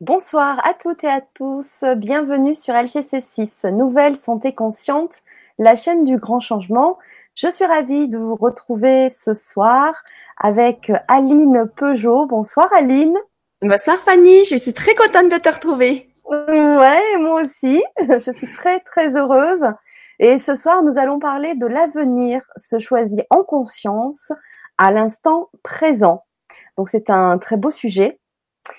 Bonsoir 0.00 0.66
à 0.66 0.72
toutes 0.72 1.04
et 1.04 1.10
à 1.10 1.20
tous. 1.20 1.66
Bienvenue 1.96 2.54
sur 2.54 2.72
LGC6, 2.72 3.68
Nouvelle 3.68 4.16
Santé 4.16 4.54
Consciente, 4.54 5.20
la 5.58 5.76
chaîne 5.76 6.06
du 6.06 6.16
grand 6.16 6.40
changement. 6.40 6.98
Je 7.34 7.50
suis 7.50 7.66
ravie 7.66 8.08
de 8.08 8.16
vous 8.16 8.34
retrouver 8.34 9.10
ce 9.10 9.34
soir 9.34 9.92
avec 10.38 10.90
Aline 11.06 11.70
Peugeot. 11.76 12.24
Bonsoir 12.24 12.72
Aline. 12.72 13.14
Bonsoir 13.60 13.98
Fanny, 13.98 14.42
je 14.46 14.56
suis 14.56 14.72
très 14.72 14.94
contente 14.94 15.30
de 15.30 15.36
te 15.36 15.50
retrouver. 15.50 16.08
Ouais, 16.24 17.18
moi 17.18 17.42
aussi. 17.42 17.84
Je 18.00 18.32
suis 18.32 18.50
très 18.54 18.80
très 18.80 19.16
heureuse. 19.18 19.66
Et 20.18 20.38
ce 20.38 20.54
soir, 20.54 20.82
nous 20.82 20.96
allons 20.96 21.18
parler 21.18 21.54
de 21.56 21.66
l'avenir 21.66 22.40
se 22.56 22.78
choisit 22.78 23.20
en 23.28 23.44
conscience 23.44 24.32
à 24.78 24.92
l'instant 24.92 25.50
présent. 25.62 26.24
Donc 26.78 26.88
c'est 26.88 27.10
un 27.10 27.36
très 27.36 27.58
beau 27.58 27.70
sujet. 27.70 28.18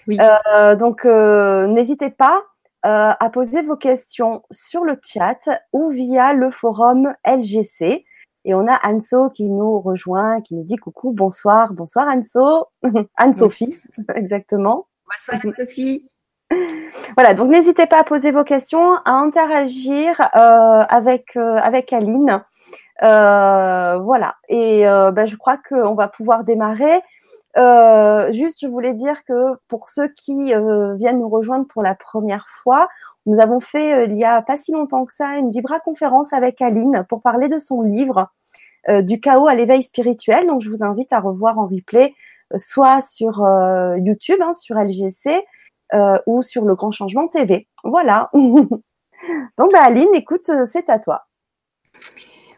Oui. 0.07 0.17
Euh, 0.19 0.75
donc, 0.75 1.05
euh, 1.05 1.67
n'hésitez 1.67 2.09
pas 2.09 2.41
euh, 2.85 3.11
à 3.19 3.29
poser 3.31 3.61
vos 3.61 3.75
questions 3.75 4.43
sur 4.51 4.83
le 4.83 4.97
chat 5.03 5.49
ou 5.73 5.89
via 5.89 6.33
le 6.33 6.51
forum 6.51 7.13
LGC. 7.25 8.05
Et 8.43 8.55
on 8.55 8.67
a 8.67 8.79
Anso 8.87 9.29
qui 9.29 9.43
nous 9.43 9.79
rejoint, 9.79 10.41
qui 10.41 10.55
nous 10.55 10.63
dit 10.63 10.77
coucou, 10.77 11.11
bonsoir, 11.11 11.73
bonsoir 11.73 12.07
Anso, 12.07 12.67
Anne-Sophie, 13.17 13.75
exactement. 14.15 14.87
Bonsoir 15.09 15.39
Anne-Sophie. 15.43 16.07
Voilà, 17.15 17.33
donc 17.33 17.49
n'hésitez 17.49 17.85
pas 17.85 18.01
à 18.01 18.03
poser 18.03 18.33
vos 18.33 18.43
questions, 18.43 18.95
à 19.05 19.11
interagir 19.11 20.19
avec 20.33 21.37
avec 21.37 21.93
Aline. 21.93 22.43
Voilà, 23.01 24.35
et 24.49 24.81
ben, 24.83 25.25
je 25.25 25.37
crois 25.37 25.57
qu'on 25.57 25.93
va 25.93 26.09
pouvoir 26.09 26.43
démarrer. 26.43 27.01
Euh, 27.57 28.31
juste, 28.31 28.61
je 28.61 28.67
voulais 28.67 28.93
dire 28.93 29.23
que 29.25 29.57
pour 29.67 29.89
ceux 29.89 30.07
qui 30.07 30.53
euh, 30.53 30.95
viennent 30.95 31.19
nous 31.19 31.29
rejoindre 31.29 31.67
pour 31.67 31.83
la 31.83 31.95
première 31.95 32.47
fois, 32.47 32.87
nous 33.25 33.39
avons 33.39 33.59
fait 33.59 33.93
euh, 33.93 34.05
il 34.05 34.17
y 34.17 34.23
a 34.23 34.41
pas 34.41 34.57
si 34.57 34.71
longtemps 34.71 35.05
que 35.05 35.13
ça 35.13 35.37
une 35.37 35.51
vibra 35.51 35.79
conférence 35.79 36.33
avec 36.33 36.61
Aline 36.61 37.05
pour 37.09 37.21
parler 37.21 37.49
de 37.49 37.59
son 37.59 37.81
livre 37.81 38.29
du 38.89 39.19
chaos 39.19 39.47
à 39.47 39.53
l'éveil 39.53 39.83
spirituel. 39.83 40.47
Donc, 40.47 40.63
je 40.63 40.69
vous 40.69 40.83
invite 40.83 41.13
à 41.13 41.19
revoir 41.19 41.59
en 41.59 41.67
replay, 41.67 42.15
soit 42.55 42.99
sur 42.99 43.47
YouTube, 43.97 44.39
hein, 44.41 44.53
sur 44.53 44.75
LGC, 44.75 45.45
ou 46.25 46.41
sur 46.41 46.65
le 46.65 46.73
Grand 46.73 46.89
Changement 46.89 47.27
TV. 47.27 47.67
Voilà. 47.83 48.31
Donc, 48.33 49.71
bah, 49.71 49.83
Aline, 49.83 50.09
écoute, 50.15 50.49
c'est 50.65 50.89
à 50.89 50.97
toi. 50.97 51.27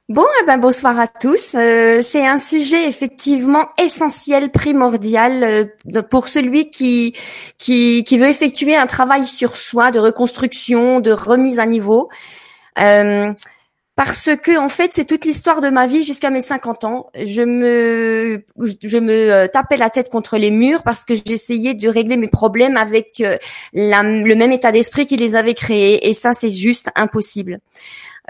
Bon, 0.10 0.26
eh 0.42 0.46
ben 0.46 0.58
bonsoir 0.58 1.00
à 1.00 1.08
tous. 1.08 1.56
Euh, 1.56 2.02
c'est 2.02 2.28
un 2.28 2.38
sujet 2.38 2.90
effectivement 2.90 3.70
essentiel, 3.82 4.52
primordial 4.52 5.44
euh, 5.44 6.02
pour 6.02 6.28
celui 6.28 6.70
qui, 6.70 7.16
qui, 7.58 8.04
qui 8.04 8.18
veut 8.18 8.28
effectuer 8.28 8.76
un 8.76 8.86
travail 8.86 9.26
sur 9.26 9.56
soi, 9.56 9.92
de 9.92 10.00
reconstruction, 10.00 11.00
de 11.00 11.12
remise 11.14 11.58
à 11.58 11.66
niveau. 11.66 12.10
Euh, 12.80 13.32
parce 13.96 14.30
que 14.42 14.58
en 14.58 14.70
fait, 14.70 14.92
c'est 14.94 15.06
toute 15.06 15.26
l'histoire 15.26 15.62
de 15.62 15.70
ma 15.70 15.86
vie 15.86 16.04
jusqu'à 16.04 16.30
mes 16.32 16.42
50 16.42 16.84
ans. 16.84 17.08
Je 17.16 17.44
me 17.44 18.44
je 18.58 18.98
me 18.98 19.48
tapais 19.48 19.78
la 19.78 19.90
tête 19.90 20.10
contre 20.10 20.38
les 20.38 20.52
murs 20.52 20.84
parce 20.84 21.06
que 21.06 21.14
j'essayais 21.14 21.76
de 21.76 21.88
régler 21.88 22.18
mes 22.18 22.28
problèmes 22.28 22.78
avec 22.78 23.24
la, 23.74 24.04
le 24.04 24.36
même 24.36 24.52
état 24.52 24.72
d'esprit 24.72 25.06
qui 25.06 25.18
les 25.18 25.36
avait 25.36 25.54
créés 25.54 26.10
et 26.10 26.14
ça 26.14 26.34
c'est 26.34 26.52
juste 26.52 26.90
impossible. 26.96 27.60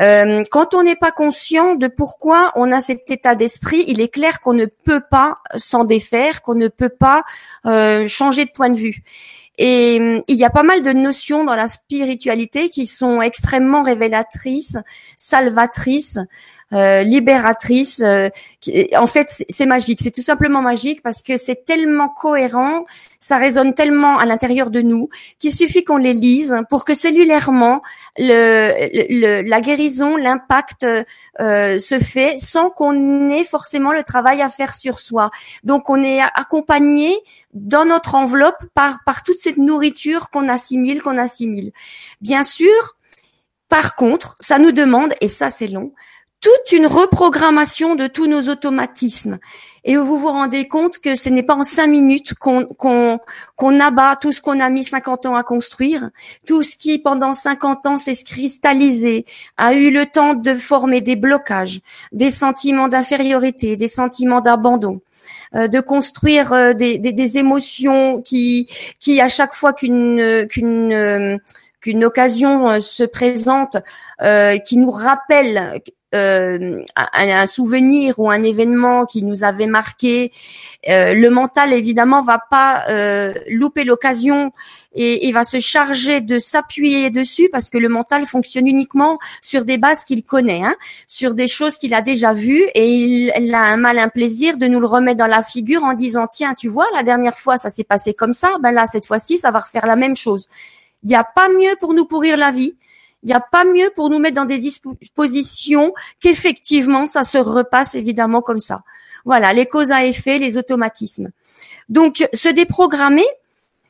Euh, 0.01 0.41
quand 0.51 0.73
on 0.73 0.83
n'est 0.83 0.95
pas 0.95 1.11
conscient 1.11 1.75
de 1.75 1.87
pourquoi 1.87 2.51
on 2.55 2.71
a 2.71 2.81
cet 2.81 3.09
état 3.11 3.35
d'esprit, 3.35 3.83
il 3.87 4.01
est 4.01 4.09
clair 4.09 4.39
qu'on 4.39 4.53
ne 4.53 4.65
peut 4.65 5.03
pas 5.09 5.37
s'en 5.55 5.83
défaire, 5.83 6.41
qu'on 6.41 6.55
ne 6.55 6.67
peut 6.67 6.89
pas 6.89 7.23
euh, 7.65 8.07
changer 8.07 8.45
de 8.45 8.51
point 8.51 8.69
de 8.69 8.77
vue. 8.77 9.03
Et 9.57 9.99
euh, 9.99 10.21
il 10.27 10.35
y 10.35 10.45
a 10.45 10.49
pas 10.49 10.63
mal 10.63 10.83
de 10.83 10.91
notions 10.91 11.43
dans 11.43 11.55
la 11.55 11.67
spiritualité 11.67 12.69
qui 12.69 12.85
sont 12.85 13.21
extrêmement 13.21 13.83
révélatrices, 13.83 14.77
salvatrices, 15.17 16.17
libératrice. 17.03 18.01
Euh, 18.01 18.29
en 18.95 19.07
fait, 19.07 19.43
c'est 19.49 19.65
magique. 19.65 19.99
C'est 20.01 20.11
tout 20.11 20.21
simplement 20.21 20.61
magique 20.61 21.01
parce 21.03 21.21
que 21.21 21.37
c'est 21.37 21.65
tellement 21.65 22.09
cohérent, 22.09 22.85
ça 23.19 23.37
résonne 23.37 23.73
tellement 23.73 24.17
à 24.17 24.25
l'intérieur 24.25 24.69
de 24.69 24.81
nous 24.81 25.09
qu'il 25.39 25.51
suffit 25.53 25.83
qu'on 25.83 25.97
les 25.97 26.13
lise 26.13 26.55
pour 26.69 26.85
que 26.85 26.93
cellulairement 26.93 27.81
le, 28.17 29.41
la 29.41 29.61
guérison, 29.61 30.15
l'impact 30.15 30.85
euh, 31.39 31.77
se 31.77 31.99
fait 31.99 32.37
sans 32.37 32.69
qu'on 32.69 33.29
ait 33.29 33.43
forcément 33.43 33.91
le 33.91 34.03
travail 34.03 34.41
à 34.41 34.49
faire 34.49 34.73
sur 34.73 34.99
soi. 34.99 35.29
Donc, 35.63 35.89
on 35.89 36.01
est 36.01 36.21
accompagné 36.35 37.15
dans 37.53 37.85
notre 37.85 38.15
enveloppe 38.15 38.63
par 38.73 39.03
par 39.05 39.23
toute 39.23 39.37
cette 39.37 39.57
nourriture 39.57 40.29
qu'on 40.29 40.47
assimile, 40.47 41.01
qu'on 41.01 41.17
assimile. 41.17 41.71
Bien 42.21 42.43
sûr. 42.43 42.97
Par 43.69 43.95
contre, 43.95 44.35
ça 44.39 44.59
nous 44.59 44.71
demande, 44.71 45.13
et 45.19 45.27
ça 45.27 45.49
c'est 45.49 45.65
long, 45.65 45.93
toute 46.43 46.73
une 46.73 46.87
reprogrammation 46.87 47.95
de 47.95 48.07
tous 48.07 48.27
nos 48.27 48.49
automatismes. 48.49 49.39
Et 49.85 49.95
vous 49.95 50.17
vous 50.17 50.27
rendez 50.27 50.67
compte 50.67 50.99
que 50.99 51.15
ce 51.15 51.29
n'est 51.29 51.43
pas 51.43 51.55
en 51.55 51.63
cinq 51.63 51.87
minutes 51.87 52.33
qu'on 52.33 52.67
qu'on 53.55 53.79
abat 53.79 54.17
tout 54.17 54.33
ce 54.33 54.41
qu'on 54.41 54.59
a 54.59 54.69
mis 54.69 54.83
50 54.83 55.25
ans 55.25 55.35
à 55.35 55.43
construire, 55.43 56.09
tout 56.45 56.61
ce 56.61 56.75
qui 56.75 56.99
pendant 56.99 57.31
50 57.31 57.85
ans 57.85 57.97
s'est 57.97 58.23
cristallisé, 58.25 59.25
a 59.55 59.73
eu 59.73 59.89
le 59.91 60.05
temps 60.05 60.33
de 60.33 60.53
former 60.53 60.99
des 60.99 61.15
blocages, 61.15 61.79
des 62.11 62.29
sentiments 62.29 62.89
d'infériorité, 62.89 63.77
des 63.77 63.87
sentiments 63.87 64.41
d'abandon 64.41 65.01
euh, 65.55 65.69
de 65.69 65.79
construire 65.79 66.51
euh, 66.51 66.73
des, 66.73 66.97
des, 66.97 67.13
des, 67.13 67.37
émotions 67.37 68.21
qui, 68.21 68.67
qui 68.99 69.21
à 69.21 69.29
chaque 69.29 69.53
fois 69.53 69.71
qu'une 69.71 70.45
qu'une 70.49 70.91
euh, 70.91 71.37
qu'une 71.79 72.05
occasion 72.05 72.79
se 72.79 73.03
présente, 73.03 73.75
qui 74.65 74.77
nous 74.77 74.89
rappelle 74.89 75.81
euh, 76.13 76.83
un, 76.95 77.45
souvenir 77.45 78.19
ou 78.19 78.29
un 78.29 78.43
événement 78.43 79.05
qui 79.05 79.23
nous 79.23 79.43
avait 79.43 79.67
marqué, 79.67 80.31
euh, 80.87 81.13
le 81.13 81.29
mental 81.29 81.73
évidemment 81.73 82.21
va 82.21 82.39
pas 82.49 82.83
euh, 82.89 83.33
louper 83.49 83.83
l'occasion 83.83 84.51
et, 84.95 85.31
va 85.31 85.43
se 85.43 85.59
charger 85.59 86.21
de 86.21 86.37
s'appuyer 86.37 87.09
dessus 87.09 87.49
parce 87.51 87.69
que 87.71 87.79
le 87.79 87.89
mental 87.89 88.27
fonctionne 88.27 88.67
uniquement 88.67 89.17
sur 89.41 89.65
des 89.65 89.79
bases 89.79 90.03
qu'il 90.03 90.23
connaît, 90.23 90.61
hein, 90.63 90.75
sur 91.07 91.33
des 91.33 91.47
choses 91.47 91.77
qu'il 91.77 91.95
a 91.95 92.01
déjà 92.01 92.33
vues 92.33 92.63
et 92.75 93.31
il, 93.35 93.55
a 93.55 93.63
un 93.63 93.77
malin 93.77 94.09
plaisir 94.09 94.57
de 94.57 94.67
nous 94.67 94.79
le 94.79 94.87
remettre 94.87 95.17
dans 95.17 95.27
la 95.27 95.41
figure 95.41 95.83
en 95.83 95.93
disant 95.93 96.27
tiens 96.27 96.53
tu 96.53 96.67
vois 96.67 96.85
la 96.93 97.01
dernière 97.01 97.37
fois 97.37 97.57
ça 97.57 97.71
s'est 97.71 97.83
passé 97.83 98.13
comme 98.13 98.33
ça, 98.33 98.49
ben 98.61 98.71
là 98.71 98.85
cette 98.85 99.07
fois-ci 99.07 99.37
ça 99.39 99.49
va 99.49 99.59
refaire 99.59 99.87
la 99.87 99.95
même 99.95 100.15
chose. 100.15 100.47
Il 101.03 101.09
n'y 101.09 101.15
a 101.15 101.23
pas 101.23 101.49
mieux 101.49 101.75
pour 101.79 101.93
nous 101.93 102.05
pourrir 102.05 102.37
la 102.37 102.51
vie 102.51 102.75
il 103.23 103.27
n'y 103.27 103.33
a 103.33 103.39
pas 103.39 103.63
mieux 103.63 103.89
pour 103.95 104.09
nous 104.09 104.19
mettre 104.19 104.35
dans 104.35 104.45
des 104.45 104.59
dispositions 104.59 105.93
qu'effectivement 106.19 107.05
ça 107.05 107.23
se 107.23 107.37
repasse 107.37 107.95
évidemment 107.95 108.41
comme 108.41 108.59
ça. 108.59 108.83
Voilà, 109.25 109.53
les 109.53 109.65
causes 109.65 109.91
à 109.91 110.05
effet, 110.05 110.37
les 110.37 110.57
automatismes. 110.57 111.29
Donc, 111.87 112.27
se 112.33 112.49
déprogrammer, 112.49 113.25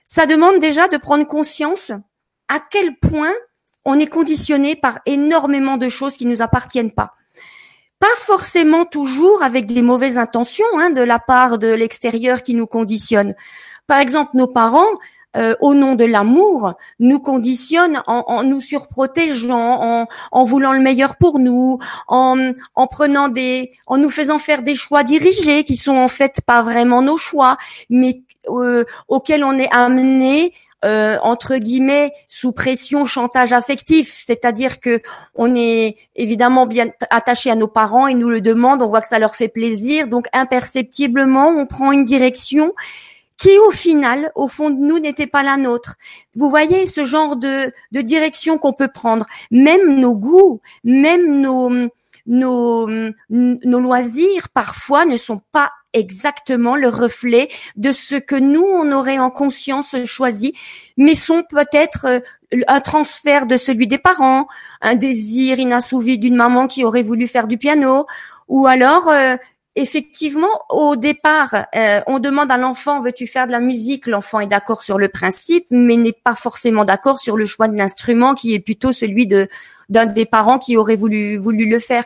ça 0.06 0.26
demande 0.26 0.60
déjà 0.60 0.88
de 0.88 0.98
prendre 0.98 1.26
conscience 1.26 1.92
à 2.48 2.60
quel 2.60 2.96
point 2.98 3.34
on 3.86 4.00
est 4.00 4.08
conditionné 4.08 4.76
par 4.76 5.00
énormément 5.06 5.78
de 5.78 5.90
choses 5.90 6.18
qui 6.18 6.26
nous 6.26 6.42
appartiennent 6.42 6.94
pas. 6.94 7.16
Pas 8.00 8.16
forcément 8.18 8.86
toujours 8.86 9.42
avec 9.44 9.66
des 9.66 9.82
mauvaises 9.82 10.18
intentions 10.18 10.66
hein, 10.78 10.90
de 10.90 11.02
la 11.02 11.20
part 11.20 11.58
de 11.58 11.74
l'extérieur 11.74 12.44
qui 12.44 12.54
nous 12.54 12.68
conditionne. 12.68 13.34
Par 13.88 14.00
exemple, 14.00 14.32
nos 14.36 14.48
parents, 14.48 15.00
euh, 15.36 15.56
au 15.62 15.74
nom 15.74 15.96
de 15.96 16.06
l'amour, 16.06 16.74
nous 17.00 17.20
conditionne 17.20 18.02
en, 18.08 18.44
nous 18.44 18.60
surprotégeant, 18.60 20.02
en, 20.02 20.08
en, 20.32 20.44
voulant 20.44 20.74
le 20.74 20.80
meilleur 20.80 21.16
pour 21.18 21.40
nous, 21.40 21.80
en, 22.08 22.52
en 22.76 22.88
prenant 22.88 23.30
des, 23.30 23.72
en 23.88 23.98
nous 23.98 24.10
faisant 24.10 24.38
faire 24.38 24.62
des 24.62 24.76
choix 24.76 25.04
dirigés 25.04 25.64
qui 25.64 25.78
sont 25.78 25.96
en 25.96 26.08
fait 26.08 26.42
pas 26.46 26.62
vraiment 26.62 27.02
nos 27.02 27.18
choix, 27.18 27.58
mais 27.90 28.22
euh, 28.50 28.84
auxquels 29.08 29.44
on 29.44 29.58
est 29.58 29.74
amené 29.74 30.54
euh, 30.86 31.18
entre 31.22 31.56
guillemets 31.56 32.12
sous 32.28 32.52
pression 32.52 33.06
chantage 33.06 33.54
affectif, 33.54 34.12
c'est-à-dire 34.14 34.82
que 34.82 35.00
on 35.34 35.56
est 35.56 35.96
évidemment 36.16 36.66
bien 36.66 36.88
attaché 37.10 37.50
à 37.50 37.56
nos 37.56 37.70
parents, 37.70 38.08
ils 38.08 38.18
nous 38.18 38.30
le 38.30 38.42
demandent, 38.42 38.82
on 38.82 38.88
voit 38.88 39.00
que 39.00 39.08
ça 39.08 39.18
leur 39.18 39.34
fait 39.34 39.48
plaisir, 39.48 40.08
donc 40.08 40.28
imperceptiblement 40.34 41.48
on 41.48 41.66
prend 41.68 41.94
une 41.94 42.04
direction 42.04 42.74
qui 43.44 43.58
au 43.60 43.72
final, 43.72 44.32
au 44.36 44.48
fond 44.48 44.70
de 44.70 44.80
nous, 44.80 45.00
n'était 45.00 45.28
pas 45.28 45.44
la 45.44 45.58
nôtre. 45.58 45.96
Vous 46.34 46.50
voyez 46.50 46.86
ce 46.86 47.04
genre 47.04 47.36
de, 47.36 47.74
direction 47.92 48.58
qu'on 48.58 48.72
peut 48.72 48.88
prendre. 48.88 49.26
Même 49.52 50.00
nos 50.00 50.16
goûts, 50.16 50.62
même 50.86 51.42
nos, 51.42 51.70
nos, 52.26 52.88
nos 53.30 53.80
loisirs, 53.82 54.48
parfois, 54.54 55.06
ne 55.06 55.18
sont 55.18 55.42
pas 55.52 55.72
exactement 55.92 56.78
le 56.78 56.88
reflet 56.88 57.50
de 57.76 57.92
ce 57.92 58.16
que 58.16 58.38
nous, 58.38 58.64
on 58.64 58.94
aurait 58.94 59.20
en 59.20 59.30
conscience 59.30 59.96
choisi, 60.06 60.54
mais 60.96 61.14
sont 61.14 61.44
peut-être 61.50 62.06
euh, 62.06 62.20
un 62.68 62.80
transfert 62.80 63.46
de 63.46 63.58
celui 63.58 63.90
des 63.90 63.98
parents, 63.98 64.48
un 64.82 64.96
désir 64.96 65.60
inassouvi 65.60 66.18
d'une 66.18 66.36
maman 66.36 66.68
qui 66.68 66.86
aurait 66.86 67.04
voulu 67.04 67.28
faire 67.28 67.48
du 67.48 67.58
piano, 67.58 68.06
ou 68.48 68.68
alors 68.68 69.10
euh, 69.10 69.36
effectivement, 69.76 70.60
au 70.70 70.96
départ, 70.96 71.66
euh, 71.76 72.02
on 72.08 72.20
demande 72.20 72.52
à 72.52 72.58
l'enfant 72.58 73.00
veux-tu 73.00 73.28
faire 73.28 73.48
de 73.48 73.52
la 73.52 73.60
musique? 73.60 74.08
L'enfant 74.08 74.40
est 74.40 74.48
d'accord 74.48 74.84
sur 74.84 74.98
le 74.98 75.10
principe, 75.10 75.66
mais 75.72 75.98
n'est 75.98 76.12
pas 76.12 76.36
forcément 76.36 76.86
d'accord 76.86 77.20
sur 77.20 77.38
le 77.38 77.46
choix 77.46 77.68
de 77.68 77.76
l'instrument, 77.76 78.36
qui 78.36 78.54
est 78.54 78.60
plutôt 78.60 78.92
celui 78.92 79.28
de 79.28 79.48
d'un 79.90 80.06
des 80.06 80.26
parents 80.26 80.60
qui 80.60 80.78
aurait 80.78 80.96
voulu 80.96 81.38
voulu 81.38 81.66
le 81.66 81.80
faire. 81.80 82.04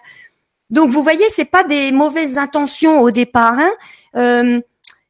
Donc, 0.69 0.89
vous 0.89 1.03
voyez, 1.03 1.29
c'est 1.29 1.45
pas 1.45 1.63
des 1.63 1.91
mauvaises 1.91 2.37
intentions 2.37 3.01
au 3.01 3.11
départ, 3.11 3.57
hein, 3.57 3.71
euh, 4.15 4.59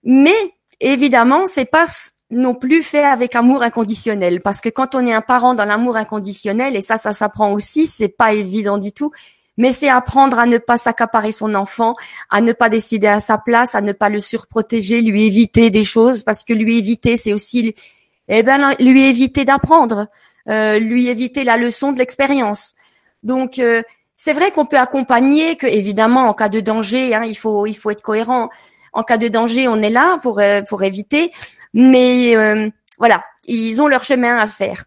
mais 0.04 0.36
évidemment, 0.80 1.48
c'est 1.48 1.66
pas 1.66 1.86
non 2.30 2.54
plus 2.54 2.84
fait 2.84 3.04
avec 3.04 3.36
amour 3.36 3.64
inconditionnel, 3.64 4.42
parce 4.42 4.62
que 4.62 4.70
quand 4.70 4.96
on 4.96 5.06
est 5.08 5.14
un 5.14 5.22
parent 5.22 5.54
dans 5.54 5.66
l'amour 5.66 5.96
inconditionnel, 5.96 6.76
et 6.76 6.82
ça, 6.82 6.98
ça 6.98 7.14
s'apprend 7.14 7.54
aussi, 7.54 7.88
c'est 7.88 8.10
pas 8.10 8.34
évident 8.34 8.78
du 8.78 8.92
tout 8.92 9.12
mais 9.58 9.74
c'est 9.74 9.90
apprendre 9.90 10.40
à 10.40 10.46
ne 10.46 10.58
pas 10.58 10.78
s'accaparer 10.78 11.32
son 11.32 11.56
enfant, 11.56 11.96
à 12.30 12.42
ne 12.42 12.54
pas 12.54 12.70
décider 12.70 13.08
à 13.08 13.20
sa 13.20 13.38
place, 13.38 13.76
à 13.76 13.82
ne 13.82 13.92
pas 13.92 14.10
le 14.10 14.20
surprotéger, 14.20 15.02
lui 15.02 15.26
éviter 15.26 15.70
des 15.72 15.84
choses, 15.84 16.24
parce 16.24 16.44
que 16.44 16.54
lui 16.54 16.78
éviter, 16.78 17.18
c'est 17.18 17.34
aussi, 17.34 17.74
eh 18.28 18.44
ben, 18.44 18.76
lui 18.80 19.06
éviter 19.08 19.46
d'apprendre, 19.46 20.08
euh, 20.48 20.80
lui 20.80 21.08
éviter 21.08 21.44
la 21.44 21.58
leçon 21.58 21.92
de 21.92 21.98
l'expérience. 21.98 22.76
Donc, 23.24 23.60
euh, 23.60 23.82
c'est 24.14 24.34
vrai 24.34 24.52
qu'on 24.52 24.66
peut 24.66 24.78
accompagner, 24.78 25.56
que 25.56 25.68
évidemment, 25.68 26.30
en 26.30 26.34
cas 26.34 26.50
de 26.50 26.60
danger, 26.60 27.16
hein, 27.16 27.24
il 27.26 27.36
faut, 27.38 27.66
il 27.66 27.74
faut 27.74 27.90
être 27.90 28.02
cohérent. 28.02 28.50
En 28.94 29.04
cas 29.04 29.18
de 29.18 29.28
danger, 29.28 29.68
on 29.68 29.82
est 29.82 29.90
là 29.90 30.18
pour, 30.22 30.40
euh, 30.40 30.62
pour 30.68 30.84
éviter, 30.84 31.32
mais 31.74 32.34
voilà, 32.98 33.24
ils 33.48 33.80
ont 33.82 33.88
leur 33.88 34.04
chemin 34.04 34.38
à 34.38 34.48
faire. 34.48 34.86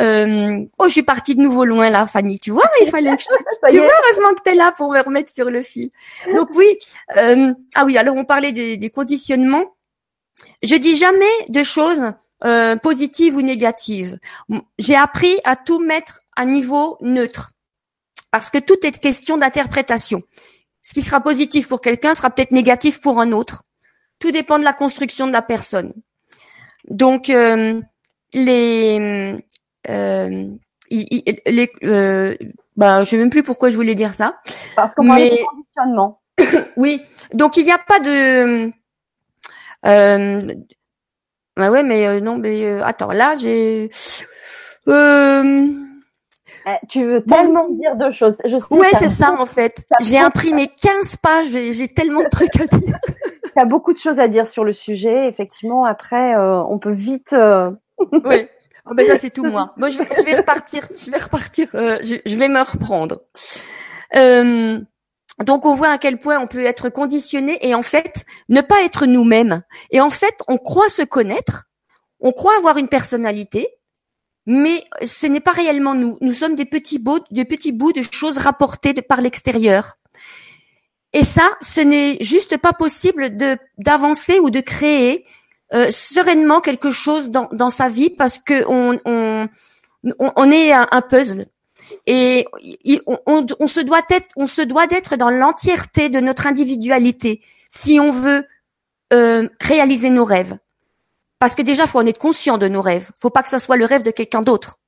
Euh, 0.00 0.64
oh, 0.78 0.86
je 0.86 0.92
suis 0.92 1.02
partie 1.02 1.34
de 1.34 1.40
nouveau 1.40 1.64
loin 1.64 1.90
là, 1.90 2.06
Fanny. 2.06 2.40
Tu 2.40 2.50
vois, 2.50 2.64
il 2.80 2.88
fallait 2.88 3.14
que 3.14 3.22
je... 3.22 3.28
tu 3.70 3.78
vois, 3.78 3.86
heureusement 3.86 4.34
que 4.34 4.42
tu 4.44 4.50
es 4.50 4.54
là 4.54 4.72
pour 4.76 4.90
me 4.90 5.00
remettre 5.00 5.30
sur 5.30 5.50
le 5.50 5.62
fil. 5.62 5.90
Donc 6.34 6.48
oui, 6.54 6.78
euh, 7.16 7.52
ah 7.74 7.84
oui, 7.84 7.98
alors 7.98 8.16
on 8.16 8.24
parlait 8.24 8.52
des, 8.52 8.76
des, 8.76 8.90
conditionnements. 8.90 9.74
Je 10.62 10.76
dis 10.76 10.96
jamais 10.96 11.26
de 11.50 11.62
choses 11.62 12.02
euh, 12.44 12.76
positives 12.76 13.36
ou 13.36 13.42
négatives. 13.42 14.18
J'ai 14.78 14.96
appris 14.96 15.36
à 15.44 15.56
tout 15.56 15.78
mettre 15.78 16.20
à 16.36 16.44
niveau 16.44 16.96
neutre 17.00 17.52
parce 18.32 18.50
que 18.50 18.58
tout 18.58 18.84
est 18.84 18.98
question 18.98 19.36
d'interprétation. 19.36 20.22
Ce 20.82 20.94
qui 20.94 21.02
sera 21.02 21.20
positif 21.20 21.68
pour 21.68 21.80
quelqu'un 21.80 22.14
sera 22.14 22.30
peut-être 22.30 22.50
négatif 22.50 23.00
pour 23.00 23.20
un 23.20 23.30
autre. 23.30 23.62
Tout 24.18 24.32
dépend 24.32 24.58
de 24.58 24.64
la 24.64 24.72
construction 24.72 25.26
de 25.26 25.32
la 25.32 25.42
personne. 25.42 25.92
Donc 26.88 27.30
euh, 27.30 27.80
les 28.32 29.36
euh, 29.88 30.46
il, 30.90 31.22
les, 31.46 31.70
euh, 31.84 32.36
bah, 32.76 33.02
je 33.02 33.10
sais 33.10 33.16
même 33.16 33.30
plus 33.30 33.42
pourquoi 33.42 33.70
je 33.70 33.76
voulais 33.76 33.94
dire 33.94 34.14
ça. 34.14 34.38
Parce 34.76 34.94
qu'on 34.94 35.04
mais... 35.04 35.30
de 35.30 35.44
conditionnement. 35.44 36.20
oui. 36.76 37.02
Donc 37.32 37.56
il 37.56 37.64
n'y 37.64 37.72
a 37.72 37.78
pas 37.78 38.00
de. 38.00 38.70
Euh, 39.84 40.54
bah 41.56 41.70
ouais, 41.70 41.82
mais 41.82 42.06
euh, 42.06 42.20
non, 42.20 42.38
mais 42.38 42.64
euh, 42.64 42.84
attends, 42.84 43.12
là 43.12 43.34
j'ai. 43.34 43.90
Euh... 44.88 45.70
Eh, 46.64 46.86
tu 46.88 47.04
veux 47.04 47.20
tellement 47.20 47.68
dire 47.70 47.96
de 47.96 48.10
choses. 48.10 48.36
Je 48.44 48.56
sais 48.56 48.64
ouais, 48.70 48.90
c'est 48.92 49.10
ça 49.10 49.32
en 49.38 49.46
fait. 49.46 49.84
J'ai 50.00 50.18
imprimé 50.18 50.68
15 50.80 51.16
pages, 51.16 51.48
j'ai 51.50 51.88
tellement 51.88 52.22
de 52.22 52.28
trucs 52.30 52.54
à 52.60 52.66
dire. 52.66 52.98
tu 53.44 53.52
as 53.56 53.64
beaucoup 53.64 53.92
de 53.92 53.98
choses 53.98 54.20
à 54.20 54.28
dire 54.28 54.46
sur 54.46 54.64
le 54.64 54.72
sujet. 54.72 55.28
Effectivement, 55.28 55.84
après, 55.84 56.36
on 56.36 56.78
peut 56.78 56.92
vite. 56.92 57.34
oui. 58.24 58.46
Oh 58.86 58.94
ben 58.94 59.06
ça 59.06 59.16
c'est 59.16 59.30
tout 59.30 59.44
moi. 59.50 59.72
Moi 59.76 59.90
je 59.90 59.98
vais, 59.98 60.08
je 60.16 60.22
vais 60.22 60.36
repartir, 60.36 60.86
je 60.96 61.10
vais 61.10 61.18
repartir, 61.18 61.68
euh, 61.74 61.98
je, 62.02 62.16
je, 62.24 62.36
vais 62.36 62.48
me 62.48 62.60
reprendre. 62.60 63.22
Euh, 64.16 64.78
donc 65.44 65.64
on 65.64 65.74
voit 65.74 65.90
à 65.90 65.98
quel 65.98 66.18
point 66.18 66.38
on 66.38 66.46
peut 66.46 66.64
être 66.64 66.88
conditionné 66.88 67.58
et 67.60 67.74
en 67.74 67.82
fait 67.82 68.24
ne 68.48 68.60
pas 68.60 68.82
être 68.82 69.06
nous-mêmes. 69.06 69.62
Et 69.90 70.00
en 70.00 70.10
fait 70.10 70.34
on 70.48 70.58
croit 70.58 70.88
se 70.88 71.02
connaître, 71.02 71.64
on 72.20 72.32
croit 72.32 72.56
avoir 72.56 72.76
une 72.76 72.88
personnalité, 72.88 73.68
mais 74.46 74.82
ce 75.04 75.26
n'est 75.26 75.40
pas 75.40 75.52
réellement 75.52 75.94
nous. 75.94 76.18
Nous 76.20 76.32
sommes 76.32 76.56
des 76.56 76.64
petits 76.64 76.98
bouts, 76.98 77.24
des 77.30 77.44
petits 77.44 77.72
bouts 77.72 77.92
de 77.92 78.02
choses 78.02 78.38
rapportées 78.38 78.92
de, 78.92 79.00
par 79.00 79.20
l'extérieur. 79.20 79.94
Et 81.12 81.24
ça, 81.24 81.48
ce 81.60 81.80
n'est 81.80 82.16
juste 82.20 82.56
pas 82.56 82.72
possible 82.72 83.36
de 83.36 83.56
d'avancer 83.78 84.38
ou 84.40 84.50
de 84.50 84.60
créer 84.60 85.24
euh, 85.74 85.90
sereinement 85.90 86.60
quelque 86.60 86.90
chose 86.90 87.30
dans, 87.30 87.48
dans 87.52 87.70
sa 87.70 87.88
vie 87.88 88.10
parce 88.10 88.38
que 88.38 88.64
on, 88.68 88.98
on, 89.04 89.48
on 90.18 90.50
est 90.50 90.72
un, 90.72 91.00
puzzle. 91.00 91.46
Et 92.06 92.46
on, 93.06 93.46
on, 93.58 93.66
se 93.66 93.80
doit 93.80 94.02
être 94.10 94.28
on 94.36 94.46
se 94.46 94.62
doit 94.62 94.86
d'être 94.86 95.16
dans 95.16 95.30
l'entièreté 95.30 96.08
de 96.08 96.20
notre 96.20 96.46
individualité 96.46 97.42
si 97.68 98.00
on 98.00 98.10
veut 98.10 98.44
euh, 99.12 99.48
réaliser 99.60 100.10
nos 100.10 100.24
rêves. 100.24 100.58
Parce 101.38 101.54
que 101.54 101.62
déjà 101.62 101.86
faut 101.86 102.00
en 102.00 102.06
être 102.06 102.18
conscient 102.18 102.58
de 102.58 102.68
nos 102.68 102.82
rêves. 102.82 103.10
Faut 103.18 103.30
pas 103.30 103.42
que 103.42 103.48
ça 103.48 103.58
soit 103.58 103.76
le 103.76 103.84
rêve 103.84 104.02
de 104.02 104.10
quelqu'un 104.10 104.42
d'autre. 104.42 104.78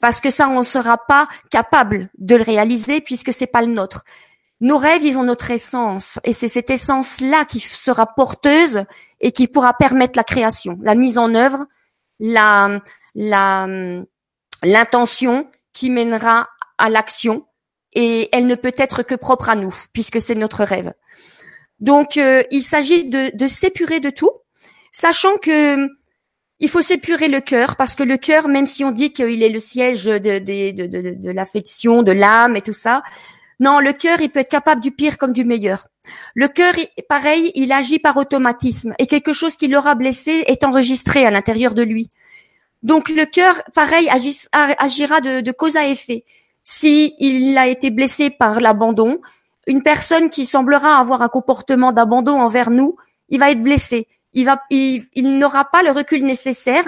Parce 0.00 0.20
que 0.20 0.30
ça 0.30 0.48
on 0.48 0.62
sera 0.62 0.96
pas 0.96 1.28
capable 1.50 2.08
de 2.18 2.36
le 2.36 2.42
réaliser 2.42 3.00
puisque 3.00 3.32
c'est 3.32 3.46
pas 3.46 3.62
le 3.62 3.72
nôtre. 3.72 4.04
Nos 4.60 4.76
rêves, 4.76 5.02
ils 5.02 5.16
ont 5.16 5.22
notre 5.22 5.50
essence, 5.50 6.18
et 6.22 6.34
c'est 6.34 6.46
cette 6.46 6.68
essence-là 6.68 7.46
qui 7.46 7.60
sera 7.60 8.06
porteuse 8.06 8.84
et 9.20 9.32
qui 9.32 9.48
pourra 9.48 9.74
permettre 9.74 10.16
la 10.16 10.24
création, 10.24 10.78
la 10.82 10.94
mise 10.94 11.18
en 11.18 11.34
œuvre, 11.34 11.66
la, 12.18 12.80
l'intention 14.62 15.50
qui 15.72 15.90
mènera 15.90 16.48
à 16.78 16.88
l'action, 16.88 17.46
et 17.92 18.28
elle 18.32 18.46
ne 18.46 18.54
peut 18.54 18.74
être 18.76 19.02
que 19.02 19.14
propre 19.14 19.50
à 19.50 19.56
nous, 19.56 19.74
puisque 19.92 20.20
c'est 20.20 20.34
notre 20.34 20.64
rêve. 20.64 20.92
Donc, 21.80 22.16
euh, 22.16 22.42
il 22.50 22.62
s'agit 22.62 23.08
de, 23.08 23.36
de 23.36 23.46
s'épurer 23.46 24.00
de 24.00 24.10
tout, 24.10 24.32
sachant 24.92 25.36
que 25.38 25.88
il 26.62 26.68
faut 26.68 26.82
s'épurer 26.82 27.28
le 27.28 27.40
cœur, 27.40 27.76
parce 27.76 27.94
que 27.94 28.02
le 28.02 28.18
cœur, 28.18 28.46
même 28.46 28.66
si 28.66 28.84
on 28.84 28.90
dit 28.90 29.12
qu'il 29.12 29.42
est 29.42 29.48
le 29.48 29.58
siège 29.58 30.04
de, 30.04 30.18
de, 30.18 31.12
de 31.14 31.30
l'affection, 31.30 32.02
de 32.02 32.12
l'âme 32.12 32.54
et 32.54 32.60
tout 32.60 32.74
ça, 32.74 33.02
non, 33.60 33.80
le 33.80 33.94
cœur, 33.94 34.20
il 34.20 34.30
peut 34.30 34.40
être 34.40 34.50
capable 34.50 34.82
du 34.82 34.90
pire 34.90 35.16
comme 35.16 35.32
du 35.32 35.44
meilleur. 35.44 35.86
Le 36.34 36.48
cœur, 36.48 36.74
pareil, 37.08 37.52
il 37.54 37.72
agit 37.72 37.98
par 37.98 38.16
automatisme 38.16 38.94
et 38.98 39.06
quelque 39.06 39.32
chose 39.32 39.56
qui 39.56 39.68
l'aura 39.68 39.94
blessé 39.94 40.44
est 40.46 40.64
enregistré 40.64 41.26
à 41.26 41.30
l'intérieur 41.30 41.74
de 41.74 41.82
lui. 41.82 42.08
Donc 42.82 43.08
le 43.10 43.26
cœur, 43.26 43.62
pareil, 43.74 44.08
agira 44.08 45.20
de, 45.20 45.52
cause 45.52 45.76
à 45.76 45.86
effet. 45.86 46.24
Si 46.62 47.14
il 47.18 47.56
a 47.58 47.66
été 47.66 47.90
blessé 47.90 48.30
par 48.30 48.60
l'abandon, 48.60 49.20
une 49.66 49.82
personne 49.82 50.30
qui 50.30 50.46
semblera 50.46 50.98
avoir 50.98 51.22
un 51.22 51.28
comportement 51.28 51.92
d'abandon 51.92 52.40
envers 52.40 52.70
nous, 52.70 52.96
il 53.28 53.38
va 53.38 53.50
être 53.50 53.62
blessé. 53.62 54.08
Il 54.32 55.38
n'aura 55.38 55.64
pas 55.66 55.82
le 55.82 55.90
recul 55.90 56.24
nécessaire 56.24 56.84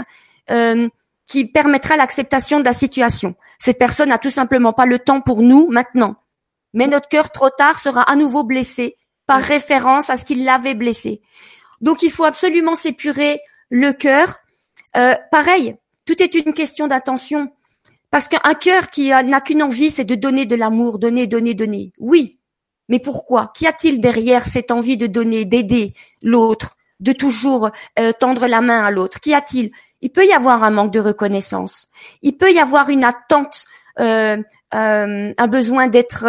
euh, 0.50 0.88
qui 1.26 1.46
permettra 1.46 1.96
l'acceptation 1.96 2.60
de 2.60 2.64
la 2.64 2.72
situation. 2.72 3.34
Cette 3.58 3.78
personne 3.78 4.08
n'a 4.08 4.18
tout 4.18 4.30
simplement 4.30 4.72
pas 4.72 4.86
le 4.86 4.98
temps 4.98 5.20
pour 5.20 5.42
nous 5.42 5.68
maintenant 5.68 6.16
mais 6.74 6.86
notre 6.86 7.08
cœur 7.08 7.30
trop 7.30 7.50
tard 7.50 7.78
sera 7.78 8.02
à 8.02 8.16
nouveau 8.16 8.44
blessé 8.44 8.96
par 9.32 9.40
référence 9.40 10.10
à 10.10 10.18
ce 10.18 10.26
qui 10.26 10.34
l'avait 10.34 10.74
blessé. 10.74 11.22
Donc 11.80 12.02
il 12.02 12.10
faut 12.10 12.24
absolument 12.24 12.74
s'épurer 12.74 13.40
le 13.70 13.92
cœur. 13.92 14.36
Euh, 14.94 15.14
pareil, 15.30 15.74
tout 16.04 16.22
est 16.22 16.34
une 16.34 16.52
question 16.52 16.86
d'attention. 16.86 17.50
Parce 18.10 18.28
qu'un 18.28 18.52
cœur 18.52 18.90
qui 18.90 19.08
n'a 19.08 19.40
qu'une 19.40 19.62
envie, 19.62 19.90
c'est 19.90 20.04
de 20.04 20.16
donner 20.16 20.44
de 20.44 20.54
l'amour, 20.54 20.98
donner, 20.98 21.26
donner, 21.26 21.54
donner. 21.54 21.92
Oui, 21.98 22.40
mais 22.90 22.98
pourquoi? 22.98 23.52
Qu'y 23.56 23.66
a-t-il 23.66 24.02
derrière 24.02 24.44
cette 24.44 24.70
envie 24.70 24.98
de 24.98 25.06
donner, 25.06 25.46
d'aider 25.46 25.94
l'autre, 26.22 26.76
de 27.00 27.12
toujours 27.12 27.70
euh, 27.98 28.12
tendre 28.12 28.46
la 28.46 28.60
main 28.60 28.84
à 28.84 28.90
l'autre? 28.90 29.18
Qu'y 29.18 29.32
a-t-il? 29.32 29.70
Il 30.02 30.12
peut 30.12 30.26
y 30.26 30.32
avoir 30.34 30.62
un 30.62 30.70
manque 30.70 30.92
de 30.92 31.00
reconnaissance. 31.00 31.86
Il 32.20 32.36
peut 32.36 32.52
y 32.52 32.58
avoir 32.58 32.90
une 32.90 33.04
attente 33.04 33.64
euh, 33.98 34.36
euh, 34.74 35.32
un 35.38 35.46
besoin 35.46 35.86
d'être 35.88 36.26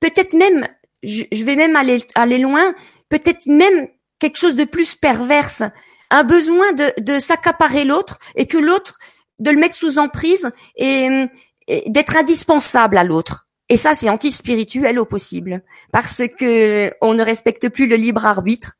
peut-être 0.00 0.34
même, 0.34 0.66
je, 1.02 1.44
vais 1.44 1.56
même 1.56 1.76
aller 1.76 1.98
aller 2.14 2.38
loin, 2.38 2.74
peut-être 3.08 3.46
même 3.46 3.88
quelque 4.18 4.38
chose 4.38 4.56
de 4.56 4.64
plus 4.64 4.94
perverse, 4.94 5.62
un 6.10 6.24
besoin 6.24 6.72
de, 6.72 6.92
de 7.00 7.18
s'accaparer 7.18 7.84
l'autre 7.84 8.18
et 8.34 8.46
que 8.46 8.58
l'autre 8.58 8.98
de 9.38 9.50
le 9.50 9.58
mettre 9.58 9.74
sous 9.74 9.98
emprise 9.98 10.50
et, 10.76 11.26
d'être 11.86 12.16
indispensable 12.16 12.96
à 12.96 13.04
l'autre. 13.04 13.46
Et 13.68 13.76
ça, 13.76 13.92
c'est 13.92 14.08
anti-spirituel 14.08 14.98
au 14.98 15.04
possible, 15.04 15.62
parce 15.92 16.22
que 16.38 16.90
on 17.02 17.12
ne 17.12 17.22
respecte 17.22 17.68
plus 17.68 17.86
le 17.86 17.96
libre 17.96 18.24
arbitre, 18.24 18.72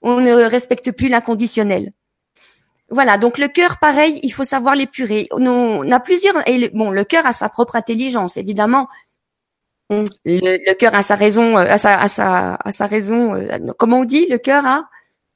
on 0.00 0.20
ne 0.20 0.32
respecte 0.32 0.92
plus 0.92 1.08
l'inconditionnel. 1.08 1.92
Voilà, 2.88 3.18
donc 3.18 3.38
le 3.38 3.48
cœur, 3.48 3.78
pareil, 3.78 4.18
il 4.22 4.30
faut 4.30 4.44
savoir 4.44 4.74
l'épurer. 4.74 5.28
On, 5.30 5.90
a 5.90 6.00
plusieurs. 6.00 6.48
Et 6.48 6.70
bon, 6.70 6.90
le 6.90 7.04
cœur 7.04 7.26
a 7.26 7.32
sa 7.32 7.48
propre 7.48 7.76
intelligence, 7.76 8.36
évidemment. 8.36 8.88
Mm. 9.90 10.04
Le, 10.24 10.74
cœur 10.74 10.94
a 10.94 11.02
sa 11.02 11.16
raison, 11.16 11.58
euh, 11.58 11.64
a 11.64 11.76
sa, 11.76 11.98
a 11.98 12.08
sa, 12.08 12.54
a 12.54 12.72
sa 12.72 12.86
raison. 12.86 13.34
Euh, 13.34 13.58
comment 13.76 14.00
on 14.00 14.04
dit 14.04 14.26
Le 14.30 14.38
cœur 14.38 14.64
a 14.66 14.88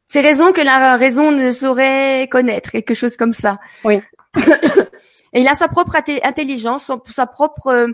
ses 0.07 0.21
raisons 0.21 0.53
que 0.53 0.61
la 0.61 0.97
raison 0.97 1.33
ne 1.33 1.51
saurait 1.51 2.29
connaître, 2.31 2.71
quelque 2.71 2.95
chose 2.95 3.17
comme 3.17 3.33
ça. 3.33 3.59
Oui. 3.85 4.01
et 5.33 5.41
il 5.41 5.49
a 5.49 5.55
sa 5.55 5.67
propre 5.67 5.97
intelligence, 5.97 6.93
sa 7.07 7.27
propre 7.27 7.89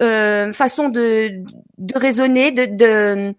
euh, 0.00 0.52
façon 0.52 0.88
de, 0.88 1.30
de 1.78 1.98
raisonner, 1.98 2.52
de, 2.52 2.64
de 2.64 3.34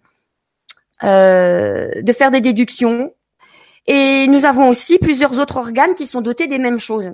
de 1.02 2.12
faire 2.14 2.30
des 2.30 2.40
déductions. 2.40 3.12
Et 3.86 4.26
nous 4.28 4.46
avons 4.46 4.68
aussi 4.70 4.98
plusieurs 4.98 5.38
autres 5.38 5.58
organes 5.58 5.94
qui 5.94 6.06
sont 6.06 6.22
dotés 6.22 6.46
des 6.46 6.58
mêmes 6.58 6.78
choses. 6.78 7.12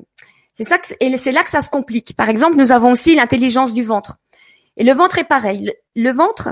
C'est 0.54 0.62
ça 0.62 0.76
et 1.00 1.16
c'est 1.16 1.32
là 1.32 1.42
que 1.42 1.50
ça 1.50 1.60
se 1.62 1.70
complique. 1.70 2.14
Par 2.14 2.28
exemple, 2.28 2.56
nous 2.56 2.70
avons 2.70 2.92
aussi 2.92 3.16
l'intelligence 3.16 3.72
du 3.72 3.82
ventre. 3.82 4.18
Et 4.80 4.84
le 4.84 4.94
ventre 4.94 5.18
est 5.18 5.24
pareil. 5.24 5.70
Le, 5.94 6.10
ventre 6.10 6.48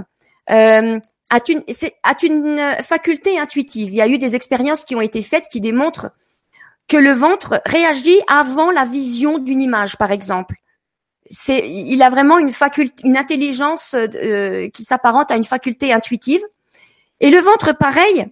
euh, 0.50 1.00
a, 1.30 1.38
une, 1.48 1.64
a 2.02 2.14
une 2.22 2.82
faculté 2.82 3.38
intuitive. 3.38 3.88
Il 3.88 3.94
y 3.94 4.02
a 4.02 4.06
eu 4.06 4.18
des 4.18 4.36
expériences 4.36 4.84
qui 4.84 4.94
ont 4.94 5.00
été 5.00 5.22
faites 5.22 5.46
qui 5.50 5.62
démontrent 5.62 6.10
que 6.88 6.98
le 6.98 7.12
ventre 7.12 7.62
réagit 7.64 8.20
avant 8.28 8.70
la 8.70 8.84
vision 8.84 9.38
d'une 9.38 9.62
image, 9.62 9.96
par 9.96 10.12
exemple. 10.12 10.56
Il 11.48 12.02
a 12.02 12.10
vraiment 12.10 12.38
une 12.38 12.52
faculté, 12.52 13.06
une 13.06 13.16
intelligence 13.16 13.94
euh, 13.94 14.68
qui 14.68 14.84
s'apparente 14.84 15.30
à 15.30 15.36
une 15.36 15.44
faculté 15.44 15.94
intuitive. 15.94 16.42
Et 17.20 17.30
le 17.30 17.38
ventre, 17.38 17.72
pareil, 17.72 18.26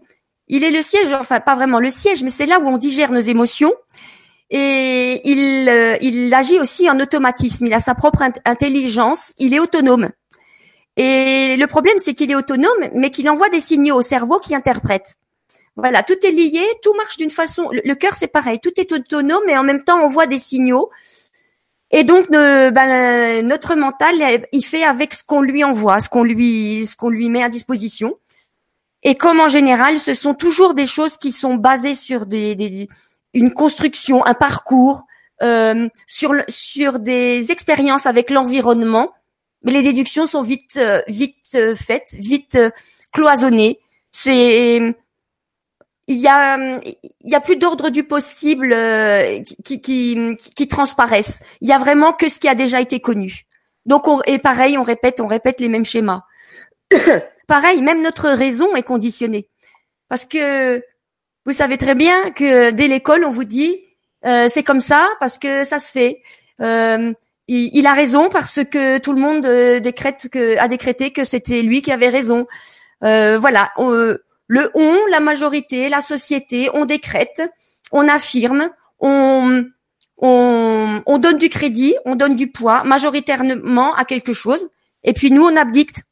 il 0.48 0.62
est 0.62 0.70
le 0.70 0.82
siège, 0.82 1.10
enfin 1.14 1.40
pas 1.40 1.54
vraiment 1.54 1.80
le 1.80 1.88
siège, 1.88 2.22
mais 2.22 2.30
c'est 2.30 2.46
là 2.46 2.60
où 2.60 2.66
on 2.66 2.76
digère 2.76 3.12
nos 3.12 3.20
émotions. 3.20 3.72
Et 4.50 5.20
il, 5.24 5.68
euh, 5.68 5.96
il 6.00 6.32
agit 6.32 6.60
aussi 6.60 6.88
en 6.88 6.98
automatisme. 7.00 7.66
Il 7.66 7.74
a 7.74 7.80
sa 7.80 7.94
propre 7.94 8.22
intelligence. 8.44 9.32
Il 9.38 9.54
est 9.54 9.58
autonome. 9.58 10.10
Et 10.96 11.56
le 11.56 11.66
problème, 11.66 11.98
c'est 11.98 12.14
qu'il 12.14 12.30
est 12.30 12.36
autonome, 12.36 12.90
mais 12.94 13.10
qu'il 13.10 13.28
envoie 13.28 13.48
des 13.50 13.60
signaux 13.60 13.96
au 13.96 14.02
cerveau 14.02 14.38
qui 14.38 14.54
interprète. 14.54 15.16
Voilà, 15.76 16.02
tout 16.02 16.16
est 16.22 16.30
lié, 16.30 16.64
tout 16.82 16.94
marche 16.94 17.18
d'une 17.18 17.30
façon. 17.30 17.68
Le, 17.70 17.94
cœur, 17.94 18.14
c'est 18.14 18.28
pareil, 18.28 18.58
tout 18.62 18.72
est 18.78 18.90
autonome, 18.92 19.42
mais 19.46 19.58
en 19.58 19.62
même 19.62 19.84
temps, 19.84 20.02
on 20.02 20.08
voit 20.08 20.26
des 20.26 20.38
signaux. 20.38 20.90
Et 21.90 22.02
donc, 22.02 22.30
ben, 22.30 23.46
notre 23.46 23.74
mental, 23.74 24.14
il 24.52 24.64
fait 24.64 24.84
avec 24.84 25.12
ce 25.12 25.22
qu'on 25.22 25.42
lui 25.42 25.64
envoie, 25.64 26.00
ce 26.00 26.08
qu'on 26.08 26.24
lui, 26.24 26.86
ce 26.86 26.96
qu'on 26.96 27.10
lui 27.10 27.28
met 27.28 27.42
à 27.42 27.50
disposition. 27.50 28.16
Et 29.02 29.14
comme 29.14 29.38
en 29.38 29.48
général, 29.48 29.98
ce 29.98 30.14
sont 30.14 30.34
toujours 30.34 30.72
des 30.72 30.86
choses 30.86 31.18
qui 31.18 31.30
sont 31.30 31.56
basées 31.56 31.94
sur 31.94 32.24
des, 32.24 32.54
des 32.54 32.88
une 33.36 33.52
construction, 33.52 34.24
un 34.24 34.34
parcours, 34.34 35.04
euh, 35.42 35.88
sur 36.06 36.32
sur 36.48 36.98
des 36.98 37.52
expériences 37.52 38.06
avec 38.06 38.30
l'environnement. 38.30 39.12
Mais 39.62 39.72
les 39.72 39.82
déductions 39.82 40.26
sont 40.26 40.42
vite 40.42 40.78
euh, 40.78 41.02
vite 41.08 41.36
euh, 41.54 41.74
faites, 41.74 42.14
vite 42.18 42.58
cloisonnées. 43.12 43.78
C'est 44.10 44.94
il 46.08 46.16
y 46.16 46.28
a 46.28 46.56
il 46.82 47.30
y 47.30 47.34
a 47.34 47.40
plus 47.40 47.56
d'ordre 47.56 47.90
du 47.90 48.04
possible 48.04 48.74
qui, 49.64 49.80
qui, 49.82 50.36
qui 50.54 50.68
transparaissent. 50.68 51.42
Il 51.60 51.68
y 51.68 51.72
a 51.72 51.78
vraiment 51.78 52.12
que 52.12 52.28
ce 52.28 52.38
qui 52.38 52.48
a 52.48 52.54
déjà 52.54 52.80
été 52.80 53.00
connu. 53.00 53.42
Donc 53.84 54.08
on, 54.08 54.22
et 54.22 54.38
pareil, 54.38 54.78
on 54.78 54.82
répète, 54.84 55.20
on 55.20 55.26
répète 55.26 55.60
les 55.60 55.68
mêmes 55.68 55.84
schémas. 55.84 56.22
pareil, 57.46 57.82
même 57.82 58.02
notre 58.02 58.30
raison 58.30 58.74
est 58.74 58.82
conditionnée 58.82 59.50
parce 60.08 60.24
que 60.24 60.82
vous 61.46 61.52
savez 61.52 61.78
très 61.78 61.94
bien 61.94 62.30
que 62.32 62.70
dès 62.70 62.88
l'école, 62.88 63.24
on 63.24 63.30
vous 63.30 63.44
dit 63.44 63.80
euh, 64.26 64.48
c'est 64.48 64.64
comme 64.64 64.80
ça 64.80 65.06
parce 65.20 65.38
que 65.38 65.64
ça 65.64 65.78
se 65.78 65.92
fait. 65.92 66.22
Euh, 66.60 67.12
il, 67.48 67.86
a 67.86 67.92
raison 67.92 68.28
parce 68.28 68.64
que 68.64 68.98
tout 68.98 69.12
le 69.12 69.20
monde 69.20 69.46
euh, 69.46 69.78
décrète 69.78 70.28
a 70.58 70.66
décrété 70.66 71.12
que 71.12 71.22
c'était 71.22 71.62
lui 71.62 71.80
qui 71.80 71.92
avait 71.92 72.08
raison. 72.08 72.46
voilà, 73.00 73.70
le 74.48 74.70
on, 74.74 74.98
la 75.10 75.20
majorité, 75.20 75.88
la 75.88 76.02
société, 76.02 76.68
on 76.74 76.84
décrète, 76.84 77.42
on 77.92 78.08
affirme, 78.08 78.70
on, 78.98 79.64
on, 80.18 81.02
on 81.06 81.18
donne 81.18 81.38
du 81.38 81.48
crédit, 81.48 81.94
on 82.04 82.16
donne 82.16 82.34
du 82.34 82.50
poids 82.50 82.82
majoritairement 82.82 83.94
à 83.94 84.04
quelque 84.04 84.32
chose. 84.32 84.68
Et 85.04 85.12
puis 85.12 85.30
nous, 85.30 85.44
on 85.44 85.56
abdicte. 85.56 86.02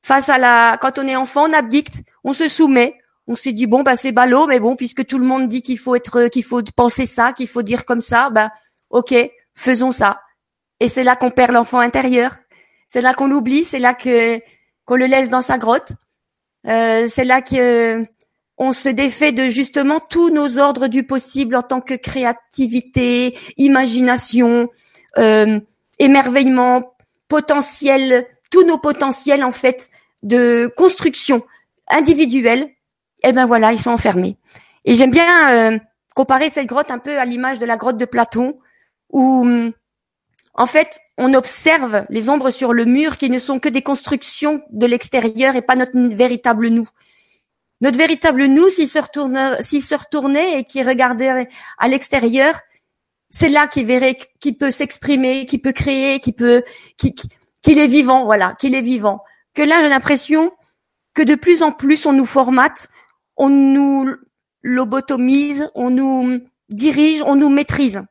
Face 0.00 0.28
à 0.28 0.38
la, 0.38 0.78
quand 0.80 0.98
on 0.98 1.08
est 1.08 1.16
enfant, 1.16 1.48
on 1.48 1.52
abdicte, 1.52 2.02
on 2.22 2.32
se 2.32 2.46
soumet, 2.46 2.94
on 3.28 3.36
s'est 3.36 3.52
dit 3.52 3.66
bon 3.66 3.82
bah 3.82 3.94
c'est 3.94 4.10
ballot 4.10 4.46
mais 4.46 4.58
bon 4.58 4.74
puisque 4.74 5.06
tout 5.06 5.18
le 5.18 5.26
monde 5.26 5.48
dit 5.48 5.62
qu'il 5.62 5.78
faut 5.78 5.94
être 5.94 6.28
qu'il 6.28 6.42
faut 6.42 6.62
penser 6.74 7.06
ça 7.06 7.32
qu'il 7.34 7.46
faut 7.46 7.62
dire 7.62 7.84
comme 7.84 8.00
ça 8.00 8.30
bah 8.30 8.50
ok 8.90 9.14
faisons 9.54 9.90
ça. 9.90 10.20
Et 10.80 10.88
c'est 10.88 11.04
là 11.04 11.16
qu'on 11.16 11.30
perd 11.30 11.52
l'enfant 11.52 11.80
intérieur. 11.80 12.36
C'est 12.86 13.00
là 13.02 13.12
qu'on 13.14 13.28
l'oublie 13.28 13.64
c'est 13.64 13.78
là 13.78 13.94
que 13.94 14.40
qu'on 14.86 14.96
le 14.96 15.06
laisse 15.06 15.28
dans 15.28 15.42
sa 15.42 15.58
grotte. 15.58 15.92
Euh, 16.66 17.06
c'est 17.06 17.24
là 17.24 17.42
que 17.42 18.04
on 18.56 18.72
se 18.72 18.88
défait 18.88 19.32
de 19.32 19.46
justement 19.46 20.00
tous 20.00 20.30
nos 20.30 20.58
ordres 20.58 20.88
du 20.88 21.04
possible 21.04 21.54
en 21.54 21.62
tant 21.62 21.80
que 21.80 21.94
créativité 21.94 23.36
imagination 23.56 24.68
euh, 25.18 25.60
émerveillement 25.98 26.94
potentiel 27.28 28.26
tous 28.50 28.64
nos 28.64 28.78
potentiels 28.78 29.44
en 29.44 29.52
fait 29.52 29.90
de 30.22 30.72
construction 30.76 31.44
individuelle 31.90 32.70
eh 33.22 33.32
ben 33.32 33.46
voilà, 33.46 33.72
ils 33.72 33.78
sont 33.78 33.90
enfermés. 33.90 34.36
Et 34.84 34.94
j'aime 34.94 35.10
bien 35.10 35.52
euh, 35.52 35.78
comparer 36.14 36.50
cette 36.50 36.66
grotte 36.66 36.90
un 36.90 36.98
peu 36.98 37.18
à 37.18 37.24
l'image 37.24 37.58
de 37.58 37.66
la 37.66 37.76
grotte 37.76 37.98
de 37.98 38.04
Platon, 38.04 38.54
où 39.10 39.46
en 40.54 40.66
fait 40.66 40.96
on 41.16 41.34
observe 41.34 42.04
les 42.08 42.28
ombres 42.28 42.50
sur 42.50 42.72
le 42.72 42.84
mur 42.84 43.16
qui 43.16 43.30
ne 43.30 43.38
sont 43.38 43.58
que 43.58 43.68
des 43.68 43.82
constructions 43.82 44.62
de 44.70 44.86
l'extérieur 44.86 45.56
et 45.56 45.62
pas 45.62 45.76
notre 45.76 45.96
véritable 46.14 46.68
nous. 46.68 46.86
Notre 47.80 47.98
véritable 47.98 48.46
nous, 48.46 48.68
s'il 48.68 48.88
se 48.88 48.98
retournait, 48.98 49.62
s'il 49.62 49.82
se 49.82 49.94
retournait 49.94 50.58
et 50.58 50.64
qui 50.64 50.82
regardait 50.82 51.48
à 51.78 51.88
l'extérieur, 51.88 52.54
c'est 53.30 53.48
là 53.48 53.68
qu'il 53.68 53.86
verrait, 53.86 54.16
qu'il 54.40 54.56
peut 54.56 54.70
s'exprimer, 54.70 55.46
qu'il 55.46 55.60
peut 55.60 55.72
créer, 55.72 56.18
qu'il 56.18 56.34
peut, 56.34 56.62
qu'il 56.96 57.78
est 57.78 57.86
vivant, 57.86 58.24
voilà, 58.24 58.54
qu'il 58.54 58.74
est 58.74 58.82
vivant. 58.82 59.22
Que 59.54 59.62
là, 59.62 59.80
j'ai 59.80 59.88
l'impression 59.88 60.50
que 61.14 61.22
de 61.22 61.34
plus 61.34 61.62
en 61.62 61.72
plus 61.72 62.06
on 62.06 62.12
nous 62.12 62.24
formate 62.24 62.88
on 63.38 63.48
nous 63.48 64.14
lobotomise, 64.62 65.68
on 65.74 65.90
nous 65.90 66.40
dirige, 66.68 67.22
on 67.22 67.36
nous 67.36 67.48
maîtrise. 67.48 68.02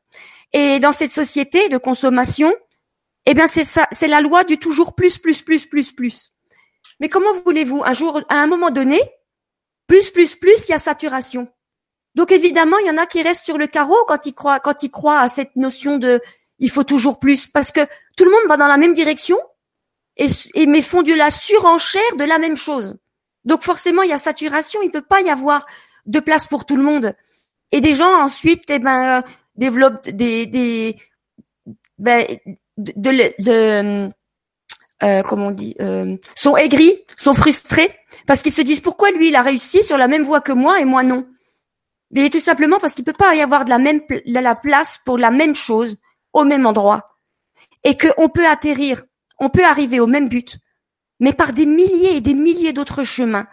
Et 0.53 0.79
dans 0.79 0.93
cette 0.93 1.11
société 1.11 1.69
de 1.69 1.77
consommation, 1.77 2.53
eh 3.25 3.33
bien 3.33 3.45
c'est 3.45 3.65
ça, 3.65 3.87
c'est 3.91 4.07
la 4.07 4.21
loi 4.21 4.45
du 4.45 4.57
toujours 4.57 4.95
plus, 4.95 5.17
plus, 5.17 5.41
plus, 5.41 5.65
plus, 5.65 5.91
plus. 5.91 6.31
Mais 6.99 7.09
comment 7.09 7.33
voulez-vous 7.45 7.83
un 7.83 7.93
jour, 7.93 8.21
à 8.29 8.41
un 8.41 8.47
moment 8.47 8.71
donné, 8.71 8.99
plus, 9.85 10.09
plus, 10.09 10.35
plus, 10.35 10.67
il 10.67 10.71
y 10.71 10.73
a 10.75 10.79
saturation? 10.79 11.47
Donc 12.15 12.31
évidemment, 12.31 12.77
il 12.79 12.87
y 12.87 12.89
en 12.89 12.97
a 12.97 13.05
qui 13.05 13.21
restent 13.21 13.45
sur 13.45 13.57
le 13.57 13.67
carreau 13.67 13.97
quand 14.07 14.25
ils 14.25 14.33
croient, 14.33 14.59
quand 14.59 14.81
ils 14.81 14.89
croient 14.89 15.19
à 15.19 15.29
cette 15.29 15.55
notion 15.55 15.97
de 15.97 16.21
il 16.59 16.71
faut 16.71 16.83
toujours 16.83 17.19
plus, 17.19 17.45
parce 17.45 17.71
que 17.71 17.81
tout 18.15 18.23
le 18.23 18.31
monde 18.31 18.47
va 18.47 18.57
dans 18.57 18.67
la 18.67 18.77
même 18.77 18.93
direction 18.93 19.37
et, 20.15 20.25
et 20.55 20.65
mais 20.65 20.81
font 20.81 21.03
de 21.03 21.13
la 21.13 21.29
surenchère 21.29 22.15
de 22.17 22.23
la 22.23 22.39
même 22.39 22.55
chose. 22.55 22.95
Donc 23.47 23.63
forcément, 23.63 24.03
il 24.03 24.09
y 24.09 24.13
a 24.13 24.17
saturation, 24.17 24.81
il 24.83 24.91
peut 24.91 25.01
pas 25.01 25.21
y 25.21 25.29
avoir 25.29 25.65
de 26.05 26.19
place 26.19 26.47
pour 26.47 26.65
tout 26.65 26.75
le 26.75 26.83
monde. 26.83 27.15
Et 27.71 27.81
des 27.81 27.95
gens 27.95 28.21
ensuite, 28.21 28.65
eh 28.69 28.79
ben, 28.79 29.23
développent 29.55 30.09
des, 30.09 30.45
des 30.45 30.97
ben, 31.97 32.25
euh, 35.03 35.23
comment 35.23 35.47
on 35.47 35.51
dit, 35.51 35.75
euh, 35.79 36.17
sont 36.35 36.57
aigris, 36.57 36.93
sont 37.15 37.33
frustrés 37.33 37.97
parce 38.25 38.41
qu'ils 38.41 38.51
se 38.51 38.61
disent 38.61 38.81
pourquoi 38.81 39.11
lui 39.11 39.29
il 39.29 39.35
a 39.35 39.41
réussi 39.41 39.81
sur 39.81 39.97
la 39.97 40.07
même 40.07 40.23
voie 40.23 40.41
que 40.41 40.51
moi 40.51 40.79
et 40.81 40.85
moi 40.85 41.03
non? 41.03 41.25
Mais 42.11 42.29
tout 42.29 42.39
simplement 42.39 42.79
parce 42.79 42.95
qu'il 42.95 43.05
peut 43.05 43.13
pas 43.13 43.33
y 43.35 43.41
avoir 43.41 43.63
de 43.63 43.69
la 43.69 43.79
même 43.79 44.01
de 44.09 44.39
la 44.39 44.55
place 44.55 44.99
pour 45.05 45.17
la 45.17 45.31
même 45.31 45.55
chose 45.55 45.95
au 46.33 46.43
même 46.43 46.65
endroit 46.65 47.17
et 47.83 47.95
qu'on 47.95 48.29
peut 48.29 48.45
atterrir, 48.45 49.03
on 49.39 49.49
peut 49.49 49.63
arriver 49.63 49.99
au 49.99 50.07
même 50.07 50.29
but 50.29 50.57
mais 51.19 51.33
par 51.33 51.53
des 51.53 51.65
milliers 51.65 52.17
et 52.17 52.21
des 52.21 52.33
milliers 52.33 52.73
d'autres 52.73 53.03
chemins, 53.03 53.47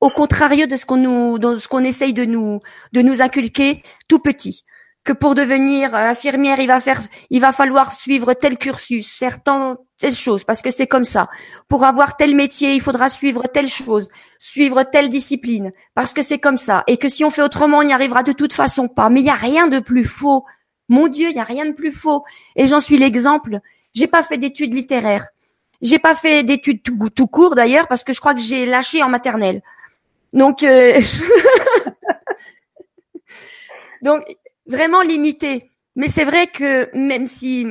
au 0.00 0.10
contraire 0.10 0.66
de 0.66 0.76
ce 0.76 0.86
qu'on 0.86 0.96
nous, 0.96 1.38
de 1.38 1.56
ce 1.56 1.68
qu'on 1.68 1.84
essaye 1.84 2.14
de 2.14 2.24
nous, 2.24 2.60
de 2.92 3.02
nous 3.02 3.22
inculquer 3.22 3.82
tout 4.08 4.18
petit. 4.18 4.64
Que 5.02 5.12
pour 5.14 5.34
devenir 5.34 5.94
infirmière, 5.94 6.60
il 6.60 6.66
va 6.66 6.78
faire, 6.78 7.00
il 7.30 7.40
va 7.40 7.52
falloir 7.52 7.94
suivre 7.94 8.34
tel 8.34 8.58
cursus, 8.58 9.16
faire 9.16 9.42
tant, 9.42 9.76
telle 9.98 10.14
chose, 10.14 10.44
parce 10.44 10.60
que 10.60 10.70
c'est 10.70 10.86
comme 10.86 11.04
ça. 11.04 11.28
Pour 11.68 11.84
avoir 11.84 12.18
tel 12.18 12.34
métier, 12.34 12.74
il 12.74 12.82
faudra 12.82 13.08
suivre 13.08 13.44
telle 13.46 13.68
chose, 13.68 14.08
suivre 14.38 14.82
telle 14.82 15.08
discipline, 15.08 15.72
parce 15.94 16.12
que 16.12 16.22
c'est 16.22 16.38
comme 16.38 16.58
ça. 16.58 16.84
Et 16.86 16.98
que 16.98 17.08
si 17.08 17.24
on 17.24 17.30
fait 17.30 17.42
autrement, 17.42 17.78
on 17.78 17.84
n'y 17.84 17.94
arrivera 17.94 18.22
de 18.22 18.32
toute 18.32 18.52
façon 18.52 18.88
pas. 18.88 19.08
Mais 19.08 19.20
il 19.20 19.24
n'y 19.24 19.30
a 19.30 19.34
rien 19.34 19.68
de 19.68 19.78
plus 19.78 20.04
faux. 20.04 20.44
Mon 20.88 21.08
Dieu, 21.08 21.28
il 21.28 21.34
n'y 21.34 21.40
a 21.40 21.44
rien 21.44 21.64
de 21.64 21.72
plus 21.72 21.92
faux. 21.92 22.24
Et 22.56 22.66
j'en 22.66 22.80
suis 22.80 22.98
l'exemple. 22.98 23.60
J'ai 23.94 24.06
pas 24.06 24.22
fait 24.22 24.36
d'études 24.36 24.74
littéraires. 24.74 25.26
J'ai 25.82 25.98
pas 25.98 26.14
fait 26.14 26.44
d'études 26.44 26.82
tout, 26.82 27.26
court 27.26 27.54
d'ailleurs 27.54 27.88
parce 27.88 28.04
que 28.04 28.12
je 28.12 28.20
crois 28.20 28.34
que 28.34 28.40
j'ai 28.40 28.66
lâché 28.66 29.02
en 29.02 29.08
maternelle. 29.08 29.62
Donc, 30.32 30.62
euh... 30.62 31.00
donc 34.02 34.22
vraiment 34.66 35.02
limité. 35.02 35.70
Mais 35.96 36.08
c'est 36.08 36.24
vrai 36.24 36.46
que 36.46 36.94
même 36.96 37.26
si 37.26 37.66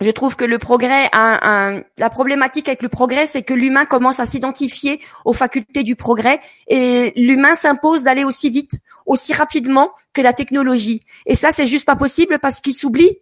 je 0.00 0.10
trouve 0.10 0.36
que 0.36 0.44
le 0.44 0.58
progrès, 0.58 1.08
un, 1.12 1.82
la 1.96 2.10
problématique 2.10 2.68
avec 2.68 2.82
le 2.82 2.88
progrès, 2.88 3.24
c'est 3.24 3.42
que 3.42 3.54
l'humain 3.54 3.86
commence 3.86 4.20
à 4.20 4.26
s'identifier 4.26 5.00
aux 5.24 5.32
facultés 5.32 5.82
du 5.82 5.96
progrès 5.96 6.40
et 6.68 7.12
l'humain 7.16 7.54
s'impose 7.54 8.02
d'aller 8.02 8.24
aussi 8.24 8.50
vite, 8.50 8.80
aussi 9.06 9.32
rapidement 9.32 9.90
que 10.12 10.20
la 10.20 10.34
technologie. 10.34 11.00
Et 11.24 11.34
ça, 11.34 11.50
c'est 11.50 11.66
juste 11.66 11.86
pas 11.86 11.96
possible 11.96 12.38
parce 12.38 12.60
qu'il 12.60 12.74
s'oublie. 12.74 13.18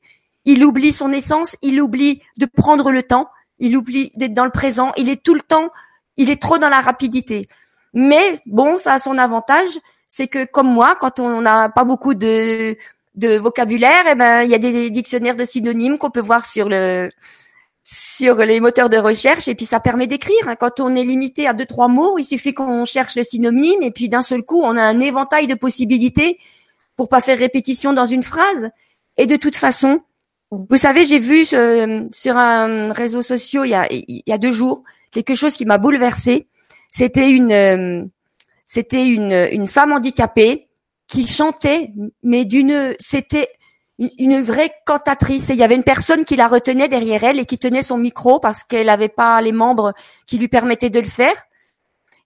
Il 0.46 0.64
oublie 0.64 0.92
son 0.92 1.12
essence, 1.12 1.56
il 1.62 1.80
oublie 1.80 2.20
de 2.36 2.46
prendre 2.46 2.90
le 2.90 3.02
temps 3.02 3.28
il 3.64 3.76
oublie 3.76 4.12
d'être 4.16 4.34
dans 4.34 4.44
le 4.44 4.50
présent, 4.50 4.92
il 4.96 5.08
est 5.08 5.22
tout 5.22 5.34
le 5.34 5.40
temps, 5.40 5.70
il 6.18 6.28
est 6.28 6.40
trop 6.40 6.58
dans 6.58 6.68
la 6.68 6.80
rapidité. 6.80 7.46
Mais 7.94 8.38
bon, 8.46 8.76
ça 8.76 8.92
a 8.92 8.98
son 8.98 9.16
avantage, 9.16 9.68
c'est 10.06 10.28
que 10.28 10.44
comme 10.44 10.68
moi, 10.68 10.96
quand 11.00 11.18
on 11.18 11.40
n'a 11.40 11.70
pas 11.70 11.84
beaucoup 11.84 12.14
de 12.14 12.76
vocabulaire, 13.38 14.04
eh 14.10 14.14
ben 14.14 14.42
il 14.42 14.50
y 14.50 14.54
a 14.54 14.58
des 14.58 14.90
dictionnaires 14.90 15.36
de 15.36 15.44
synonymes 15.44 15.96
qu'on 15.96 16.10
peut 16.10 16.20
voir 16.20 16.44
sur 16.44 16.68
le 16.68 17.08
sur 17.86 18.36
les 18.36 18.60
moteurs 18.60 18.88
de 18.88 18.96
recherche 18.96 19.46
et 19.46 19.54
puis 19.54 19.66
ça 19.66 19.78
permet 19.78 20.06
d'écrire. 20.06 20.48
Hein. 20.48 20.56
Quand 20.56 20.80
on 20.80 20.94
est 20.96 21.04
limité 21.04 21.46
à 21.46 21.52
deux 21.52 21.66
trois 21.66 21.88
mots, 21.88 22.18
il 22.18 22.24
suffit 22.24 22.54
qu'on 22.54 22.84
cherche 22.84 23.14
le 23.16 23.22
synonyme 23.22 23.82
et 23.82 23.90
puis 23.90 24.08
d'un 24.08 24.22
seul 24.22 24.42
coup, 24.42 24.62
on 24.62 24.76
a 24.76 24.82
un 24.82 25.00
éventail 25.00 25.46
de 25.46 25.54
possibilités 25.54 26.38
pour 26.96 27.08
pas 27.08 27.20
faire 27.20 27.38
répétition 27.38 27.92
dans 27.92 28.06
une 28.06 28.22
phrase. 28.22 28.70
Et 29.16 29.26
de 29.26 29.36
toute 29.36 29.56
façon, 29.56 30.00
vous 30.68 30.76
savez, 30.76 31.04
j'ai 31.04 31.18
vu 31.18 31.44
euh, 31.52 32.04
sur 32.12 32.36
un 32.36 32.92
réseau 32.92 33.22
social 33.22 33.66
il 33.66 33.70
y 33.70 33.74
a, 33.74 33.86
il 33.90 34.22
y 34.26 34.32
a 34.32 34.38
deux 34.38 34.50
jours 34.50 34.82
quelque 35.14 35.34
chose 35.34 35.56
qui 35.56 35.64
m'a 35.64 35.78
bouleversée. 35.78 36.48
C'était 36.90 37.30
une 37.30 37.52
euh, 37.52 38.04
c'était 38.66 39.08
une, 39.08 39.48
une 39.52 39.68
femme 39.68 39.92
handicapée 39.92 40.68
qui 41.06 41.26
chantait, 41.26 41.92
mais 42.22 42.44
d'une 42.44 42.94
c'était 42.98 43.48
une 43.98 44.40
vraie 44.40 44.72
cantatrice. 44.84 45.50
Et 45.50 45.52
il 45.54 45.58
y 45.58 45.62
avait 45.62 45.76
une 45.76 45.84
personne 45.84 46.24
qui 46.24 46.36
la 46.36 46.48
retenait 46.48 46.88
derrière 46.88 47.24
elle 47.24 47.38
et 47.38 47.44
qui 47.44 47.58
tenait 47.58 47.82
son 47.82 47.96
micro 47.96 48.40
parce 48.40 48.64
qu'elle 48.64 48.86
n'avait 48.86 49.08
pas 49.08 49.40
les 49.40 49.52
membres 49.52 49.94
qui 50.26 50.38
lui 50.38 50.48
permettaient 50.48 50.90
de 50.90 51.00
le 51.00 51.08
faire. 51.08 51.36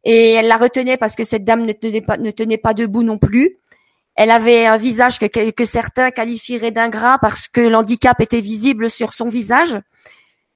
Et 0.05 0.33
elle 0.33 0.47
la 0.47 0.57
retenait 0.57 0.97
parce 0.97 1.15
que 1.15 1.25
cette 1.25 1.45
dame 1.45 1.67
ne 1.67 1.73
tenait 1.73 2.01
pas, 2.01 2.17
ne 2.17 2.31
tenait 2.31 2.59
pas 2.59 2.73
debout 2.73 3.03
non 3.03 3.19
plus. 3.19 3.59
Elle 4.19 4.33
avait 4.33 4.67
un 4.67 4.77
visage 4.77 5.21
que, 5.21 5.65
certains 5.65 6.11
qualifieraient 6.11 6.73
d'ingrat 6.73 7.19
parce 7.21 7.47
que 7.47 7.61
l'handicap 7.61 8.21
était 8.21 8.41
visible 8.41 8.91
sur 8.91 9.13
son 9.13 9.29
visage. 9.29 9.81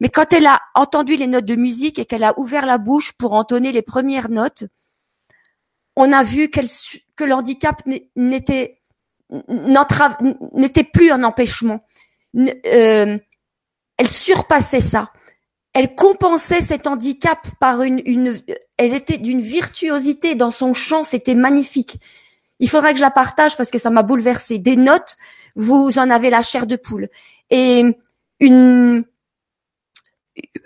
Mais 0.00 0.09
quand 0.09 0.33
elle 0.33 0.47
a 0.47 0.61
entendu 0.75 1.14
les 1.16 1.28
notes 1.28 1.45
de 1.45 1.54
musique 1.54 2.00
et 2.00 2.04
qu'elle 2.04 2.25
a 2.25 2.37
ouvert 2.40 2.66
la 2.66 2.78
bouche 2.78 3.12
pour 3.12 3.35
entonner 3.35 3.71
les 3.71 3.83
premières 3.83 4.31
notes, 4.31 4.64
on 5.95 6.12
a 6.12 6.25
vu 6.25 6.49
que 6.50 7.23
l'handicap 7.25 7.81
n'était 8.16 8.83
n'était 10.54 10.85
plus 10.85 11.12
un 11.12 11.23
empêchement. 11.23 11.85
Euh, 12.37 13.16
elle 13.97 14.09
surpassait 14.09 14.81
ça. 14.81 15.12
Elle 15.73 15.95
compensait 15.95 16.62
cet 16.62 16.88
handicap 16.88 17.47
par 17.61 17.83
une, 17.83 18.02
une 18.07 18.40
elle 18.76 18.92
était 18.92 19.19
d'une 19.19 19.40
virtuosité 19.40 20.35
dans 20.35 20.50
son 20.50 20.75
chant, 20.75 21.04
c'était 21.04 21.37
magnifique. 21.37 22.00
Il 22.62 22.71
faudrait 22.71 22.92
que 22.92 22.99
je 22.99 23.04
la 23.04 23.11
partage 23.11 23.57
parce 23.57 23.73
que 23.73 23.78
ça 23.78 23.90
m'a 23.90 24.02
bouleversée. 24.02 24.59
Des 24.61 24.76
notes, 24.76 25.16
vous 25.57 25.99
en 25.99 26.09
avez 26.11 26.31
la 26.31 26.42
chair 26.42 26.69
de 26.69 26.76
poule. 26.76 27.09
Et 27.50 27.85
une, 28.38 29.04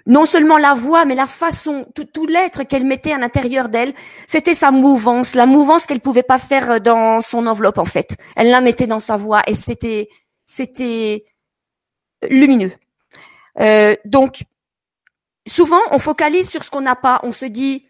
non 0.05 0.27
seulement 0.27 0.59
la 0.59 0.75
voix, 0.75 1.07
mais 1.07 1.15
la 1.15 1.27
façon, 1.27 1.87
tout, 1.95 2.05
tout 2.05 2.27
l'être 2.27 2.65
qu'elle 2.65 2.85
mettait 2.85 3.13
à 3.13 3.19
l'intérieur 3.19 3.71
d'elle, 3.71 3.95
c'était 4.27 4.53
sa 4.53 4.71
mouvance, 4.71 5.35
la 5.35 5.47
mouvance 5.47 5.87
qu'elle 5.87 6.01
pouvait 6.01 6.23
pas 6.23 6.37
faire 6.37 6.83
dans 6.83 7.23
son 7.23 7.47
enveloppe 7.47 7.79
en 7.79 7.87
fait. 7.87 8.15
Elle 8.37 8.51
la 8.51 8.61
mettait 8.61 8.87
dans 8.87 9.01
sa 9.01 9.17
voix 9.17 9.43
et 9.47 9.55
c'était, 9.55 10.11
c'était 10.45 11.25
lumineux. 12.29 12.73
Euh, 13.59 13.97
donc, 14.05 14.43
souvent, 15.49 15.81
on 15.93 15.99
focalise 15.99 16.51
sur 16.51 16.63
ce 16.63 16.71
qu'on 16.71 16.83
n'a 16.83 16.95
pas. 16.95 17.21
On 17.23 17.33
se 17.33 17.47
dit, 17.47 17.89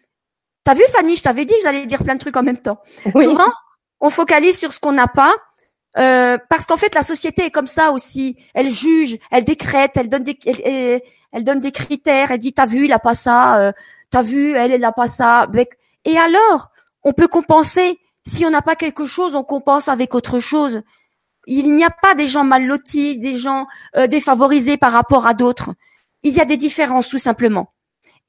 t'as 0.63 0.75
vu 0.75 0.83
Fanny, 0.93 1.17
je 1.17 1.23
t'avais 1.23 1.43
dit 1.43 1.55
que 1.55 1.63
j'allais 1.63 1.85
dire 1.85 2.05
plein 2.05 2.15
de 2.15 2.19
trucs 2.19 2.37
en 2.37 2.43
même 2.43 2.57
temps. 2.57 2.81
Souvent, 3.21 3.51
on 3.99 4.09
focalise 4.09 4.57
sur 4.57 4.73
ce 4.73 4.79
qu'on 4.79 4.91
n'a 4.91 5.07
pas 5.07 5.33
euh, 5.97 6.37
parce 6.49 6.65
qu'en 6.65 6.77
fait, 6.77 6.93
la 6.93 7.01
société 7.01 7.45
est 7.45 7.51
comme 7.51 7.67
ça 7.67 7.91
aussi. 7.91 8.37
Elle 8.53 8.69
juge, 8.69 9.17
elle 9.31 9.45
décrète, 9.45 9.97
elle 9.97 10.09
donne 10.09 10.23
des, 10.23 10.37
elle, 11.31 11.43
donne 11.43 11.59
des 11.59 11.71
critères. 11.71 12.31
Elle 12.31 12.39
dit, 12.39 12.53
t'as 12.53 12.65
vu, 12.65 12.85
il 12.85 12.93
a 12.93 12.99
pas 12.99 13.15
ça. 13.15 13.59
Euh, 13.59 13.71
t'as 14.11 14.21
vu, 14.21 14.53
elle, 14.53 14.71
elle 14.71 14.85
a 14.85 14.91
pas 14.91 15.07
ça. 15.07 15.47
Et 16.05 16.17
alors, 16.17 16.69
on 17.03 17.13
peut 17.13 17.27
compenser. 17.27 17.99
Si 18.25 18.45
on 18.45 18.49
n'a 18.49 18.61
pas 18.61 18.75
quelque 18.75 19.05
chose, 19.05 19.35
on 19.35 19.43
compense 19.43 19.87
avec 19.87 20.13
autre 20.13 20.39
chose. 20.39 20.81
Il 21.47 21.73
n'y 21.73 21.85
a 21.85 21.89
pas 21.89 22.13
des 22.13 22.27
gens 22.27 22.43
mal 22.43 22.65
lotis, 22.65 23.17
des 23.17 23.35
gens 23.35 23.67
euh, 23.95 24.07
défavorisés 24.07 24.77
par 24.77 24.91
rapport 24.91 25.25
à 25.25 25.33
d'autres. 25.33 25.73
Il 26.23 26.33
y 26.33 26.41
a 26.41 26.45
des 26.45 26.57
différences, 26.57 27.07
tout 27.07 27.17
simplement. 27.17 27.73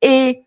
Et 0.00 0.44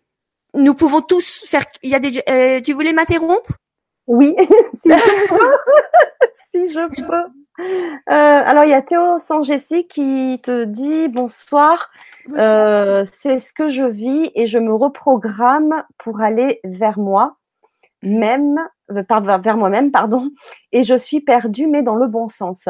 nous 0.54 0.74
pouvons 0.74 1.02
tous 1.02 1.44
faire. 1.46 1.64
Il 1.82 1.90
y 1.90 1.94
a 1.94 2.00
des. 2.00 2.22
Euh, 2.28 2.60
tu 2.60 2.72
voulais 2.72 2.94
m'interrompre? 2.94 3.58
Oui. 4.06 4.34
si 4.74 6.68
je 6.68 6.86
peux. 7.06 7.24
Euh, 7.60 7.64
alors, 8.08 8.64
il 8.64 8.70
y 8.70 8.74
a 8.74 8.82
Théo 8.82 9.18
Sangessi 9.18 9.86
qui 9.86 10.40
te 10.42 10.64
dit 10.64 11.08
bonsoir. 11.08 11.90
Euh, 12.36 13.04
c'est 13.22 13.40
ce 13.40 13.52
que 13.52 13.68
je 13.68 13.84
vis 13.84 14.30
et 14.34 14.46
je 14.46 14.58
me 14.58 14.72
reprogramme 14.72 15.82
pour 15.98 16.20
aller 16.20 16.60
vers 16.64 16.98
moi, 16.98 17.36
même 18.02 18.58
euh, 18.90 19.02
vers 19.42 19.56
moi-même, 19.56 19.90
pardon. 19.90 20.30
Et 20.70 20.82
je 20.82 20.96
suis 20.96 21.20
perdue, 21.20 21.66
mais 21.66 21.82
dans 21.82 21.96
le 21.96 22.06
bon 22.06 22.28
sens. 22.28 22.68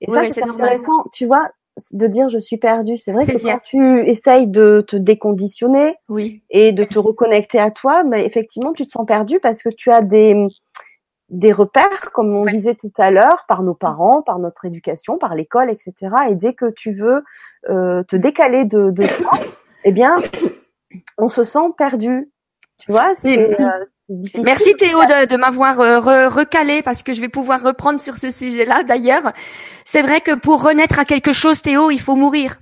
Et 0.00 0.10
ça, 0.10 0.24
c'est 0.30 0.48
intéressant. 0.48 1.04
Tu 1.12 1.26
vois, 1.26 1.50
de 1.92 2.06
dire 2.06 2.28
je 2.28 2.38
suis 2.38 2.56
perdue. 2.56 2.96
C'est 2.96 3.12
vrai 3.12 3.26
que 3.26 3.42
quand 3.42 3.60
tu 3.64 4.08
essayes 4.08 4.46
de 4.46 4.84
te 4.86 4.96
déconditionner 4.96 5.96
oui. 6.08 6.42
et 6.50 6.72
de 6.72 6.84
te 6.84 6.98
reconnecter 6.98 7.58
à 7.58 7.70
toi, 7.70 8.04
mais 8.04 8.24
effectivement, 8.24 8.72
tu 8.72 8.86
te 8.86 8.90
sens 8.92 9.06
perdu 9.06 9.40
parce 9.40 9.62
que 9.62 9.68
tu 9.68 9.90
as 9.90 10.02
des 10.02 10.46
des 11.30 11.52
repères, 11.52 12.10
comme 12.12 12.34
on 12.34 12.42
disait 12.42 12.74
tout 12.74 12.92
à 12.98 13.10
l'heure, 13.10 13.44
par 13.46 13.62
nos 13.62 13.74
parents, 13.74 14.20
par 14.20 14.38
notre 14.40 14.64
éducation, 14.64 15.16
par 15.16 15.34
l'école, 15.34 15.70
etc. 15.70 15.94
Et 16.28 16.34
dès 16.34 16.54
que 16.54 16.70
tu 16.70 16.92
veux 16.92 17.22
euh, 17.68 18.02
te 18.02 18.16
décaler 18.16 18.64
de, 18.64 18.90
de 18.90 19.02
ça, 19.04 19.30
eh 19.84 19.92
bien, 19.92 20.16
on 21.18 21.28
se 21.28 21.44
sent 21.44 21.72
perdu. 21.76 22.30
Tu 22.80 22.92
vois, 22.92 23.14
c'est 23.14 23.38
euh, 23.38 23.68
difficile. 24.08 24.42
Merci 24.44 24.74
Théo 24.74 25.00
de, 25.04 25.26
de 25.26 25.36
m'avoir 25.36 25.80
euh, 25.80 26.28
recalé 26.28 26.82
parce 26.82 27.02
que 27.02 27.12
je 27.12 27.20
vais 27.20 27.28
pouvoir 27.28 27.62
reprendre 27.62 28.00
sur 28.00 28.16
ce 28.16 28.30
sujet-là. 28.30 28.82
D'ailleurs, 28.82 29.32
c'est 29.84 30.02
vrai 30.02 30.20
que 30.20 30.34
pour 30.34 30.62
renaître 30.62 30.98
à 30.98 31.04
quelque 31.04 31.32
chose, 31.32 31.62
Théo, 31.62 31.90
il 31.90 32.00
faut 32.00 32.16
mourir. 32.16 32.58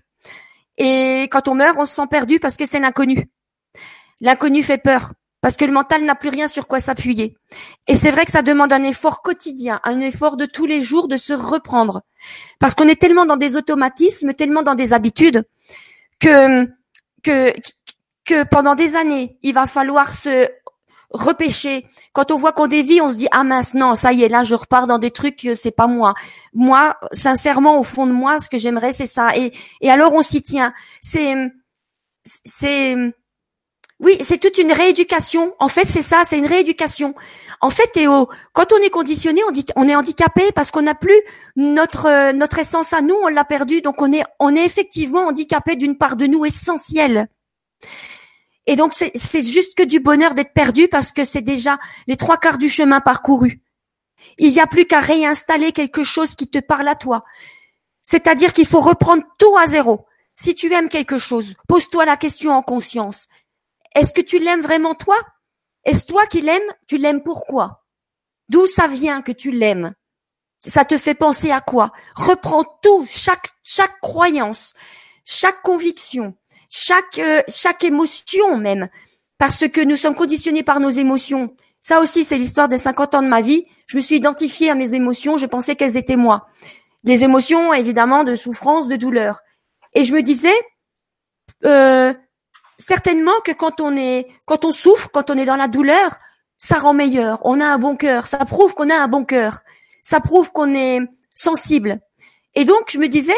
Et 0.76 1.28
quand 1.30 1.48
on 1.48 1.54
meurt, 1.54 1.76
on 1.78 1.84
se 1.84 1.94
sent 1.94 2.06
perdu 2.10 2.40
parce 2.40 2.56
que 2.56 2.66
c'est 2.66 2.80
l'inconnu. 2.80 3.28
L'inconnu 4.20 4.62
fait 4.62 4.78
peur 4.78 5.12
parce 5.40 5.56
que 5.56 5.64
le 5.64 5.72
mental 5.72 6.04
n'a 6.04 6.14
plus 6.14 6.30
rien 6.30 6.48
sur 6.48 6.66
quoi 6.66 6.80
s'appuyer. 6.80 7.36
Et 7.86 7.94
c'est 7.94 8.10
vrai 8.10 8.24
que 8.24 8.30
ça 8.30 8.42
demande 8.42 8.72
un 8.72 8.82
effort 8.82 9.22
quotidien, 9.22 9.80
un 9.84 10.00
effort 10.00 10.36
de 10.36 10.46
tous 10.46 10.66
les 10.66 10.80
jours 10.80 11.06
de 11.06 11.16
se 11.16 11.32
reprendre. 11.32 12.02
Parce 12.58 12.74
qu'on 12.74 12.88
est 12.88 13.00
tellement 13.00 13.24
dans 13.24 13.36
des 13.36 13.56
automatismes, 13.56 14.34
tellement 14.34 14.62
dans 14.62 14.74
des 14.74 14.92
habitudes, 14.92 15.44
que, 16.18 16.66
que, 17.22 17.52
que 18.28 18.44
pendant 18.44 18.74
des 18.74 18.94
années, 18.94 19.38
il 19.42 19.54
va 19.54 19.66
falloir 19.66 20.12
se 20.12 20.46
repêcher. 21.10 21.86
Quand 22.12 22.30
on 22.30 22.36
voit 22.36 22.52
qu'on 22.52 22.66
dévie, 22.66 23.00
on 23.00 23.08
se 23.08 23.14
dit 23.14 23.28
ah 23.30 23.42
mince 23.42 23.72
non 23.72 23.94
ça 23.94 24.12
y 24.12 24.22
est 24.22 24.28
là 24.28 24.42
je 24.44 24.54
repars 24.54 24.86
dans 24.86 24.98
des 24.98 25.10
trucs 25.10 25.48
c'est 25.54 25.70
pas 25.70 25.86
moi. 25.86 26.12
Moi 26.52 26.96
sincèrement 27.12 27.78
au 27.78 27.82
fond 27.82 28.06
de 28.06 28.12
moi 28.12 28.38
ce 28.38 28.50
que 28.50 28.58
j'aimerais 28.58 28.92
c'est 28.92 29.06
ça 29.06 29.34
et 29.34 29.52
et 29.80 29.90
alors 29.90 30.12
on 30.12 30.20
s'y 30.20 30.42
tient. 30.42 30.74
C'est 31.00 31.34
c'est 32.24 32.94
oui, 34.00 34.16
c'est 34.20 34.38
toute 34.38 34.58
une 34.58 34.70
rééducation. 34.70 35.54
En 35.58 35.66
fait, 35.66 35.84
c'est 35.84 36.02
ça, 36.02 36.22
c'est 36.24 36.38
une 36.38 36.46
rééducation. 36.46 37.14
En 37.60 37.70
fait, 37.70 37.88
Théo, 37.88 38.28
quand 38.52 38.72
on 38.72 38.76
est 38.76 38.90
conditionné, 38.90 39.40
on, 39.48 39.50
dit, 39.50 39.64
on 39.74 39.88
est 39.88 39.96
handicapé 39.96 40.52
parce 40.54 40.70
qu'on 40.70 40.82
n'a 40.82 40.94
plus 40.94 41.20
notre 41.56 42.06
euh, 42.06 42.32
notre 42.32 42.60
essence 42.60 42.92
à 42.92 43.00
nous, 43.00 43.16
on 43.24 43.28
l'a 43.28 43.44
perdu, 43.44 43.80
donc 43.80 44.00
on 44.00 44.12
est 44.12 44.22
on 44.38 44.54
est 44.54 44.64
effectivement 44.64 45.26
handicapé 45.26 45.74
d'une 45.74 45.96
part 45.96 46.16
de 46.16 46.26
nous 46.26 46.44
essentielle. 46.44 47.28
Et 48.68 48.76
donc 48.76 48.92
c'est 48.92 49.42
juste 49.42 49.74
que 49.74 49.82
du 49.82 49.98
bonheur 49.98 50.34
d'être 50.34 50.52
perdu 50.52 50.88
parce 50.88 51.10
que 51.10 51.24
c'est 51.24 51.40
déjà 51.40 51.78
les 52.06 52.18
trois 52.18 52.36
quarts 52.36 52.58
du 52.58 52.68
chemin 52.68 53.00
parcouru. 53.00 53.62
Il 54.36 54.52
n'y 54.52 54.60
a 54.60 54.66
plus 54.66 54.84
qu'à 54.84 55.00
réinstaller 55.00 55.72
quelque 55.72 56.02
chose 56.02 56.34
qui 56.34 56.46
te 56.48 56.58
parle 56.58 56.86
à 56.86 56.94
toi. 56.94 57.24
C'est-à-dire 58.02 58.52
qu'il 58.52 58.66
faut 58.66 58.80
reprendre 58.80 59.24
tout 59.38 59.56
à 59.56 59.66
zéro. 59.66 60.06
Si 60.34 60.54
tu 60.54 60.70
aimes 60.70 60.90
quelque 60.90 61.16
chose, 61.16 61.54
pose-toi 61.66 62.04
la 62.04 62.18
question 62.18 62.52
en 62.52 62.62
conscience. 62.62 63.26
Est-ce 63.94 64.12
que 64.12 64.20
tu 64.20 64.38
l'aimes 64.38 64.60
vraiment 64.60 64.94
toi? 64.94 65.16
Est-ce 65.84 66.04
toi 66.04 66.26
qui 66.26 66.42
l'aimes? 66.42 66.60
Tu 66.86 66.98
l'aimes 66.98 67.22
pourquoi? 67.22 67.86
D'où 68.50 68.66
ça 68.66 68.86
vient 68.86 69.22
que 69.22 69.32
tu 69.32 69.50
l'aimes? 69.50 69.94
Ça 70.60 70.84
te 70.84 70.98
fait 70.98 71.14
penser 71.14 71.50
à 71.50 71.62
quoi? 71.62 71.90
Reprends 72.16 72.64
tout, 72.82 73.06
chaque 73.08 73.48
chaque 73.64 73.98
croyance, 74.00 74.74
chaque 75.24 75.62
conviction, 75.62 76.36
chaque 76.68 77.18
euh, 77.18 77.42
chaque 77.48 77.84
émotion 77.84 78.56
même, 78.56 78.88
parce 79.38 79.68
que 79.68 79.80
nous 79.80 79.96
sommes 79.96 80.14
conditionnés 80.14 80.62
par 80.62 80.80
nos 80.80 80.90
émotions. 80.90 81.54
Ça 81.80 82.00
aussi, 82.00 82.24
c'est 82.24 82.38
l'histoire 82.38 82.68
de 82.68 82.76
50 82.76 83.14
ans 83.14 83.22
de 83.22 83.28
ma 83.28 83.40
vie. 83.40 83.64
Je 83.86 83.96
me 83.96 84.02
suis 84.02 84.16
identifiée 84.16 84.70
à 84.70 84.74
mes 84.74 84.94
émotions, 84.94 85.36
je 85.36 85.46
pensais 85.46 85.76
qu'elles 85.76 85.96
étaient 85.96 86.16
moi. 86.16 86.48
Les 87.04 87.24
émotions, 87.24 87.72
évidemment, 87.72 88.24
de 88.24 88.34
souffrance, 88.34 88.88
de 88.88 88.96
douleur. 88.96 89.40
Et 89.94 90.04
je 90.04 90.12
me 90.12 90.22
disais, 90.22 90.54
euh, 91.64 92.12
certainement 92.78 93.38
que 93.44 93.52
quand 93.52 93.80
on 93.80 93.94
est, 93.96 94.26
quand 94.44 94.64
on 94.64 94.72
souffre, 94.72 95.08
quand 95.12 95.30
on 95.30 95.36
est 95.36 95.44
dans 95.44 95.56
la 95.56 95.68
douleur, 95.68 96.16
ça 96.56 96.78
rend 96.78 96.92
meilleur. 96.92 97.40
On 97.44 97.60
a 97.60 97.66
un 97.66 97.78
bon 97.78 97.96
cœur. 97.96 98.26
Ça 98.26 98.38
prouve 98.38 98.74
qu'on 98.74 98.90
a 98.90 98.96
un 98.96 99.08
bon 99.08 99.24
cœur. 99.24 99.60
Ça 100.02 100.20
prouve 100.20 100.52
qu'on 100.52 100.74
est 100.74 101.00
sensible. 101.32 102.00
Et 102.54 102.64
donc, 102.64 102.90
je 102.90 102.98
me 102.98 103.08
disais, 103.08 103.32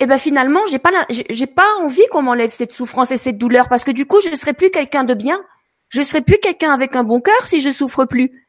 eh 0.00 0.06
ben 0.06 0.18
finalement, 0.18 0.60
j'ai 0.70 0.78
pas 0.78 0.90
j'ai 1.08 1.46
pas 1.46 1.66
envie 1.80 2.06
qu'on 2.10 2.22
m'enlève 2.22 2.50
cette 2.50 2.72
souffrance 2.72 3.10
et 3.10 3.16
cette 3.16 3.38
douleur 3.38 3.68
parce 3.68 3.84
que 3.84 3.92
du 3.92 4.06
coup, 4.06 4.20
je 4.20 4.28
ne 4.28 4.34
serai 4.34 4.52
plus 4.52 4.70
quelqu'un 4.70 5.04
de 5.04 5.14
bien. 5.14 5.40
Je 5.88 6.02
serais 6.02 6.22
plus 6.22 6.38
quelqu'un 6.38 6.72
avec 6.72 6.96
un 6.96 7.04
bon 7.04 7.20
cœur 7.20 7.46
si 7.46 7.60
je 7.60 7.70
souffre 7.70 8.04
plus. 8.04 8.48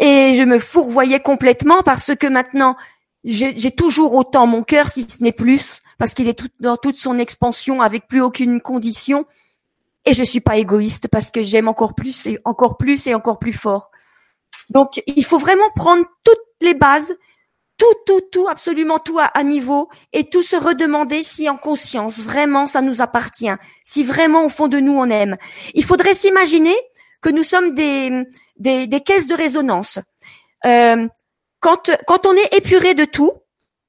Et 0.00 0.34
je 0.34 0.42
me 0.42 0.58
fourvoyais 0.58 1.20
complètement 1.20 1.82
parce 1.82 2.14
que 2.16 2.26
maintenant, 2.26 2.76
j'ai 3.24 3.70
toujours 3.70 4.14
autant 4.14 4.46
mon 4.46 4.62
cœur, 4.62 4.88
si 4.88 5.06
ce 5.08 5.22
n'est 5.22 5.32
plus, 5.32 5.80
parce 5.98 6.14
qu'il 6.14 6.28
est 6.28 6.42
dans 6.60 6.76
toute 6.76 6.96
son 6.96 7.18
expansion 7.18 7.80
avec 7.80 8.06
plus 8.06 8.20
aucune 8.20 8.60
condition. 8.60 9.24
Et 10.04 10.12
je 10.12 10.22
suis 10.22 10.40
pas 10.40 10.58
égoïste 10.58 11.08
parce 11.08 11.30
que 11.30 11.40
j'aime 11.42 11.68
encore 11.68 11.94
plus 11.94 12.26
et 12.26 12.38
encore 12.44 12.76
plus 12.76 13.06
et 13.06 13.14
encore 13.14 13.38
plus 13.38 13.54
fort. 13.54 13.90
Donc, 14.68 15.02
il 15.06 15.24
faut 15.24 15.38
vraiment 15.38 15.70
prendre 15.74 16.04
toutes 16.24 16.38
les 16.60 16.74
bases, 16.74 17.14
tout, 17.76 17.94
tout, 18.06 18.20
tout, 18.32 18.46
absolument 18.48 18.98
tout 18.98 19.18
à, 19.18 19.42
niveau 19.42 19.88
et 20.12 20.24
tout 20.24 20.42
se 20.42 20.56
redemander 20.56 21.22
si 21.22 21.48
en 21.48 21.56
conscience 21.56 22.20
vraiment 22.20 22.66
ça 22.66 22.82
nous 22.82 23.02
appartient, 23.02 23.54
si 23.82 24.02
vraiment 24.02 24.44
au 24.44 24.48
fond 24.48 24.68
de 24.68 24.78
nous 24.78 24.92
on 24.92 25.10
aime. 25.10 25.36
Il 25.74 25.84
faudrait 25.84 26.14
s'imaginer 26.14 26.74
que 27.20 27.30
nous 27.30 27.42
sommes 27.42 27.72
des, 27.72 28.24
des, 28.56 28.86
des 28.86 29.00
caisses 29.00 29.26
de 29.26 29.34
résonance. 29.34 29.98
Euh, 30.66 31.08
quand, 31.60 31.90
quand 32.06 32.26
on 32.26 32.34
est 32.34 32.54
épuré 32.54 32.94
de 32.94 33.04
tout, 33.04 33.32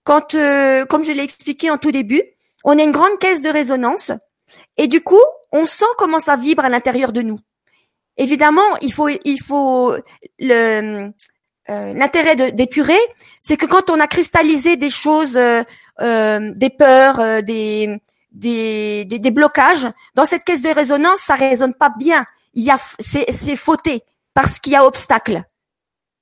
quand, 0.04 0.36
euh, 0.36 0.86
comme 0.86 1.04
je 1.04 1.12
l'ai 1.12 1.24
expliqué 1.24 1.70
en 1.70 1.78
tout 1.78 1.92
début, 1.92 2.24
on 2.64 2.78
a 2.80 2.84
une 2.84 2.92
grande 2.92 3.20
caisse 3.20 3.42
de 3.42 3.50
résonance 3.50 4.12
et 4.78 4.88
du 4.88 5.02
coup, 5.02 5.22
on 5.52 5.66
sent 5.66 5.86
comment 5.98 6.20
ça 6.20 6.36
vibre 6.36 6.66
à 6.66 6.70
l'intérieur 6.70 7.12
de 7.12 7.22
nous. 7.22 7.40
Évidemment, 8.18 8.78
il 8.82 8.94
faut, 8.94 9.10
il 9.10 9.38
faut 9.42 9.94
le 10.40 11.12
euh, 11.70 11.94
l'intérêt 11.94 12.36
d'épurer, 12.52 13.00
c'est 13.40 13.58
que 13.58 13.66
quand 13.66 13.90
on 13.90 14.00
a 14.00 14.08
cristallisé 14.08 14.78
des 14.78 14.92
choses, 14.92 15.36
euh, 15.36 15.64
euh 16.00 16.52
des 16.56 16.70
peurs, 16.70 17.20
euh, 17.20 17.42
des, 17.42 18.00
des, 18.32 19.06
des, 19.06 19.18
des, 19.18 19.32
blocages, 19.32 19.88
dans 20.14 20.26
cette 20.26 20.44
caisse 20.44 20.62
de 20.62 20.70
résonance, 20.70 21.20
ça 21.20 21.34
résonne 21.34 21.74
pas 21.74 21.92
bien. 21.98 22.26
Il 22.54 22.64
y 22.64 22.70
a, 22.70 22.78
c'est, 22.78 23.26
c'est 23.32 23.56
fauté 23.56 24.04
parce 24.36 24.60
qu'il 24.60 24.74
y 24.74 24.76
a 24.76 24.86
obstacle. 24.86 25.42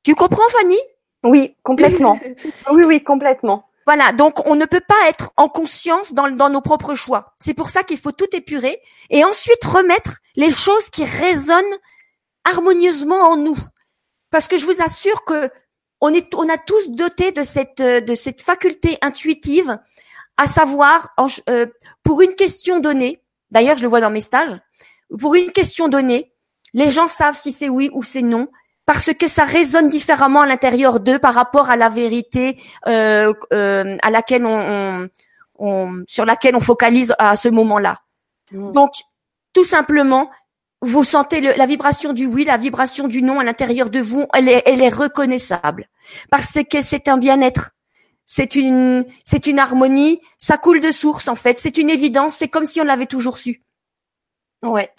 Tu 0.04 0.16
comprends, 0.16 0.48
Fanny? 0.50 0.78
Oui, 1.24 1.56
complètement. 1.62 2.20
oui, 2.72 2.84
oui, 2.84 3.04
complètement. 3.04 3.66
Voilà, 3.86 4.14
donc 4.14 4.48
on 4.48 4.56
ne 4.56 4.66
peut 4.66 4.82
pas 4.88 5.10
être 5.10 5.32
en 5.36 5.50
conscience 5.50 6.14
dans, 6.14 6.30
dans 6.30 6.50
nos 6.50 6.62
propres 6.62 6.96
choix. 6.96 7.34
C'est 7.38 7.54
pour 7.54 7.70
ça 7.70 7.84
qu'il 7.84 7.98
faut 7.98 8.14
tout 8.14 8.34
épurer 8.34 8.80
et 9.10 9.26
ensuite 9.26 9.64
remettre 9.66 10.20
les 10.38 10.52
choses 10.52 10.90
qui 10.90 11.04
résonnent 11.04 11.64
harmonieusement 12.46 13.20
en 13.20 13.36
nous. 13.36 13.58
Parce 14.34 14.48
que 14.48 14.58
je 14.58 14.66
vous 14.66 14.82
assure 14.82 15.24
que 15.26 15.52
on 16.02 16.10
est, 16.10 16.34
on 16.34 16.50
a 16.50 16.58
tous 16.58 16.90
doté 16.90 17.32
de 17.32 17.44
cette, 17.44 17.84
de 17.84 18.16
cette 18.16 18.42
faculté 18.42 18.98
intuitive, 19.04 19.78
à 20.38 20.48
savoir, 20.48 21.14
euh, 21.50 21.68
pour 22.02 22.20
une 22.24 22.34
question 22.34 22.80
donnée, 22.80 23.22
d'ailleurs 23.52 23.78
je 23.78 23.84
le 23.84 23.90
vois 23.90 24.02
dans 24.02 24.10
mes 24.10 24.22
stages, 24.22 24.58
pour 25.20 25.36
une 25.36 25.52
question 25.52 25.88
donnée, 25.88 26.34
les 26.74 26.90
gens 26.90 27.06
savent 27.06 27.36
si 27.36 27.52
c'est 27.52 27.70
oui 27.70 27.92
ou 27.94 28.02
c'est 28.02 28.24
non, 28.24 28.48
parce 28.88 29.14
que 29.14 29.28
ça 29.28 29.44
résonne 29.44 29.88
différemment 29.88 30.42
à 30.42 30.48
l'intérieur 30.48 31.00
d'eux 31.00 31.20
par 31.20 31.36
rapport 31.36 31.70
à 31.70 31.78
la 31.78 31.90
vérité 31.90 32.60
euh, 32.88 33.32
euh, 33.54 33.96
à 34.02 34.10
laquelle 34.10 34.48
on, 34.48 35.10
on, 35.60 36.04
sur 36.08 36.26
laquelle 36.26 36.56
on 36.56 36.60
focalise 36.60 37.14
à 37.20 37.36
ce 37.36 37.50
moment-là. 37.50 37.98
Mmh. 38.52 38.72
Donc, 38.72 38.94
tout 39.54 39.64
simplement, 39.64 40.32
vous 40.84 41.04
sentez 41.06 41.40
le, 41.40 41.52
la 41.58 41.66
vibration 41.66 42.14
du 42.14 42.26
oui, 42.26 42.44
la 42.44 42.58
vibration 42.58 43.08
du 43.08 43.24
non 43.24 43.40
à 43.40 43.44
l'intérieur 43.44 43.90
de 43.90 44.00
vous, 44.00 44.26
elle 44.34 44.50
est, 44.50 44.64
elle 44.66 44.82
est 44.82 44.94
reconnaissable 44.94 45.88
parce 46.30 46.60
que 46.70 46.82
c'est 46.82 47.08
un 47.08 47.18
bien-être. 47.18 47.72
C'est 48.26 48.56
une, 48.56 49.06
c'est 49.24 49.48
une 49.48 49.60
harmonie, 49.60 50.22
ça 50.38 50.58
coule 50.58 50.82
de 50.82 50.92
source 50.92 51.28
en 51.28 51.36
fait. 51.36 51.58
C'est 51.58 51.78
une 51.78 51.90
évidence, 51.90 52.36
c'est 52.36 52.48
comme 52.50 52.66
si 52.66 52.82
on 52.82 52.86
l'avait 52.86 53.06
toujours 53.06 53.38
su. 53.38 53.64
Ouais. 54.62 54.92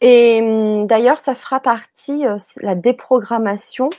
Et 0.00 0.40
hum, 0.42 0.86
d'ailleurs, 0.86 1.20
ça 1.20 1.34
fera 1.34 1.60
partie 1.60 2.26
euh, 2.26 2.38
la 2.56 2.74
déprogrammation 2.74 3.90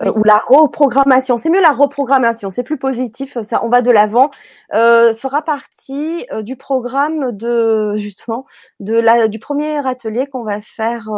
euh, 0.00 0.10
ou 0.16 0.24
la 0.24 0.38
reprogrammation. 0.46 1.36
C'est 1.36 1.50
mieux 1.50 1.60
la 1.60 1.72
reprogrammation, 1.72 2.50
c'est 2.50 2.62
plus 2.62 2.78
positif. 2.78 3.36
Ça, 3.42 3.62
on 3.64 3.68
va 3.68 3.82
de 3.82 3.90
l'avant. 3.90 4.30
Euh, 4.72 5.14
fera 5.14 5.42
partie 5.42 6.26
euh, 6.32 6.42
du 6.42 6.56
programme 6.56 7.32
de 7.32 7.94
justement 7.96 8.46
de 8.80 8.94
la 8.94 9.28
du 9.28 9.38
premier 9.38 9.86
atelier 9.86 10.26
qu'on 10.26 10.44
va 10.44 10.62
faire 10.62 11.10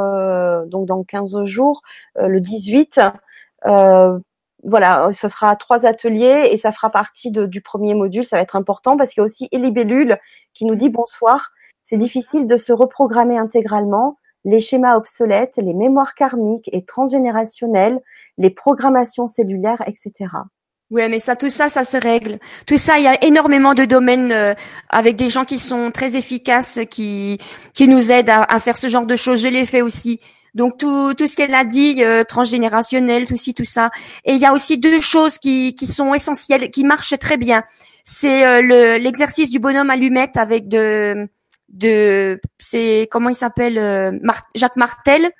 donc 0.66 0.86
dans 0.86 1.04
15 1.04 1.44
jours, 1.44 1.82
le 2.16 2.40
18 2.40 3.00
voilà, 4.66 5.10
ce 5.12 5.28
sera 5.28 5.54
trois 5.56 5.84
ateliers 5.84 6.48
et 6.50 6.56
ça 6.56 6.72
fera 6.72 6.88
partie 6.88 7.30
de, 7.30 7.44
du 7.44 7.60
premier 7.60 7.94
module. 7.94 8.24
Ça 8.24 8.36
va 8.36 8.42
être 8.42 8.56
important 8.56 8.96
parce 8.96 9.10
qu'il 9.10 9.20
y 9.20 9.20
a 9.20 9.24
aussi 9.24 9.46
Elibellule 9.52 10.18
qui 10.54 10.64
nous 10.64 10.74
dit 10.74 10.88
bonsoir. 10.88 11.50
C'est 11.82 11.98
difficile 11.98 12.46
de 12.46 12.56
se 12.56 12.72
reprogrammer 12.72 13.36
intégralement. 13.36 14.18
Les 14.44 14.60
schémas 14.60 14.96
obsolètes, 14.96 15.56
les 15.56 15.74
mémoires 15.74 16.14
karmiques 16.14 16.68
et 16.72 16.84
transgénérationnelles, 16.84 18.00
les 18.38 18.50
programmations 18.50 19.26
cellulaires, 19.26 19.82
etc. 19.86 20.30
Oui, 20.90 21.02
mais 21.08 21.18
ça, 21.18 21.34
tout 21.34 21.48
ça, 21.48 21.68
ça 21.68 21.82
se 21.82 21.96
règle. 21.96 22.38
Tout 22.66 22.76
ça, 22.76 22.98
il 22.98 23.04
y 23.04 23.08
a 23.08 23.24
énormément 23.24 23.74
de 23.74 23.84
domaines 23.84 24.32
euh, 24.32 24.54
avec 24.90 25.16
des 25.16 25.28
gens 25.28 25.44
qui 25.44 25.58
sont 25.58 25.90
très 25.90 26.16
efficaces, 26.16 26.80
qui 26.90 27.38
qui 27.72 27.88
nous 27.88 28.12
aident 28.12 28.28
à, 28.28 28.42
à 28.42 28.58
faire 28.60 28.76
ce 28.76 28.88
genre 28.88 29.06
de 29.06 29.16
choses. 29.16 29.40
Je 29.42 29.48
l'ai 29.48 29.64
fait 29.64 29.82
aussi. 29.82 30.20
Donc 30.54 30.76
tout, 30.78 31.14
tout 31.14 31.26
ce 31.26 31.36
qu'elle 31.36 31.54
a 31.54 31.64
dit, 31.64 32.02
euh, 32.04 32.22
transgénérationnel, 32.22 33.26
tout 33.26 33.36
ci, 33.36 33.54
tout 33.54 33.64
ça. 33.64 33.90
Et 34.24 34.34
il 34.34 34.38
y 34.40 34.46
a 34.46 34.52
aussi 34.52 34.78
deux 34.78 35.00
choses 35.00 35.38
qui, 35.38 35.74
qui 35.74 35.86
sont 35.86 36.14
essentielles, 36.14 36.70
qui 36.70 36.84
marchent 36.84 37.18
très 37.18 37.36
bien. 37.36 37.64
C'est 38.04 38.46
euh, 38.46 38.62
le, 38.62 38.98
l'exercice 38.98 39.50
du 39.50 39.58
bonhomme 39.58 39.90
allumette 39.90 40.36
avec 40.36 40.68
de 40.68 41.28
de 41.74 42.40
c'est 42.58 43.08
comment 43.10 43.28
il 43.28 43.34
s'appelle 43.34 43.78
euh, 43.78 44.12
Jacques 44.54 44.76
Martel. 44.76 45.30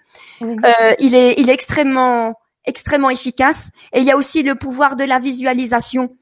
Euh, 0.42 0.94
il 0.98 1.14
est 1.14 1.34
il 1.38 1.48
est 1.48 1.54
extrêmement 1.54 2.34
extrêmement 2.66 3.10
efficace 3.10 3.70
et 3.92 4.00
il 4.00 4.04
y 4.04 4.10
a 4.10 4.16
aussi 4.16 4.42
le 4.42 4.54
pouvoir 4.54 4.96
de 4.96 5.04
la 5.04 5.18
visualisation. 5.18 6.16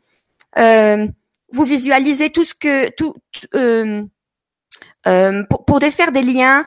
Euh, 0.59 1.07
vous 1.51 1.64
visualisez 1.64 2.31
tout 2.31 2.44
ce 2.44 2.55
que 2.55 2.90
tout 2.90 3.14
pour, 5.48 5.64
pour 5.64 5.79
défaire 5.81 6.12
des 6.12 6.22
liens 6.22 6.66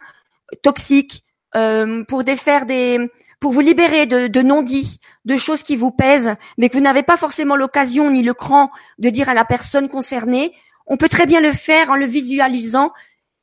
toxiques, 0.62 1.24
pour 1.54 2.24
défaire 2.24 2.66
des 2.66 3.10
pour 3.40 3.52
vous 3.52 3.62
libérer 3.62 4.08
de, 4.08 4.28
de 4.28 4.42
non-dits, 4.42 5.00
de 5.26 5.38
choses 5.38 5.62
qui 5.62 5.76
vous 5.76 5.92
pèsent, 5.92 6.34
mais 6.58 6.70
que 6.70 6.74
vous 6.74 6.84
n'avez 6.84 7.04
pas 7.04 7.18
forcément 7.18 7.56
l'occasion 7.56 8.10
ni 8.10 8.24
le 8.24 8.34
cran 8.34 8.72
de 8.98 9.10
dire 9.10 9.30
à 9.30 9.34
la 9.34 9.46
personne 9.46 9.88
concernée. 9.88 10.54
On 10.88 10.98
peut 10.98 11.10
très 11.10 11.26
bien 11.26 11.42
le 11.42 11.52
faire 11.52 11.92
en 11.92 11.96
le 11.96 12.06
visualisant 12.06 12.92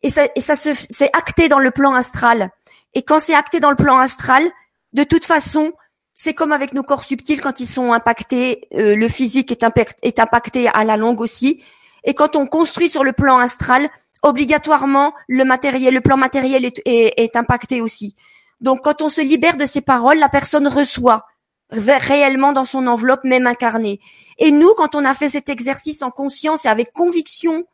et 0.02 0.10
ça, 0.10 0.22
et 0.34 0.40
ça 0.40 0.56
se, 0.56 0.70
c'est 0.74 1.10
acté 1.16 1.48
dans 1.48 1.58
le 1.58 1.70
plan 1.70 1.94
astral. 1.94 2.50
Et 2.94 3.02
quand 3.02 3.18
c'est 3.18 3.34
acté 3.34 3.60
dans 3.60 3.70
le 3.70 3.76
plan 3.76 3.98
astral, 3.98 4.50
de 4.92 5.04
toute 5.04 5.24
façon, 5.24 5.72
c'est 6.14 6.34
comme 6.34 6.52
avec 6.52 6.74
nos 6.74 6.82
corps 6.82 7.04
subtils 7.04 7.40
quand 7.40 7.60
ils 7.60 7.66
sont 7.66 7.92
impactés, 7.92 8.62
euh, 8.74 8.94
le 8.94 9.08
physique 9.08 9.50
est, 9.50 10.20
impacté 10.20 10.68
à 10.68 10.84
la 10.84 10.96
longue 10.96 11.20
aussi. 11.20 11.62
Et 12.04 12.14
quand 12.14 12.36
on 12.36 12.46
construit 12.46 12.88
sur 12.88 13.04
le 13.04 13.12
plan 13.12 13.38
astral, 13.38 13.88
obligatoirement 14.22 15.14
le 15.28 15.44
matériel, 15.44 15.94
le 15.94 16.00
plan 16.00 16.16
matériel 16.16 16.64
est, 16.64 16.82
est, 16.84 17.14
est 17.16 17.36
impacté 17.36 17.80
aussi. 17.80 18.14
Donc 18.60 18.82
quand 18.82 19.02
on 19.02 19.08
se 19.08 19.20
libère 19.20 19.56
de 19.56 19.64
ces 19.64 19.80
paroles, 19.80 20.18
la 20.18 20.28
personne 20.28 20.68
reçoit 20.68 21.26
réellement 21.72 22.52
dans 22.52 22.64
son 22.64 22.86
enveloppe, 22.86 23.24
même 23.24 23.46
incarnée. 23.46 24.00
Et 24.38 24.52
nous, 24.52 24.72
quand 24.76 24.94
on 24.94 25.04
a 25.04 25.14
fait 25.14 25.28
cet 25.28 25.48
exercice 25.48 26.02
en 26.02 26.10
conscience 26.10 26.66
et 26.66 26.68
avec 26.68 26.92
conviction, 26.92 27.64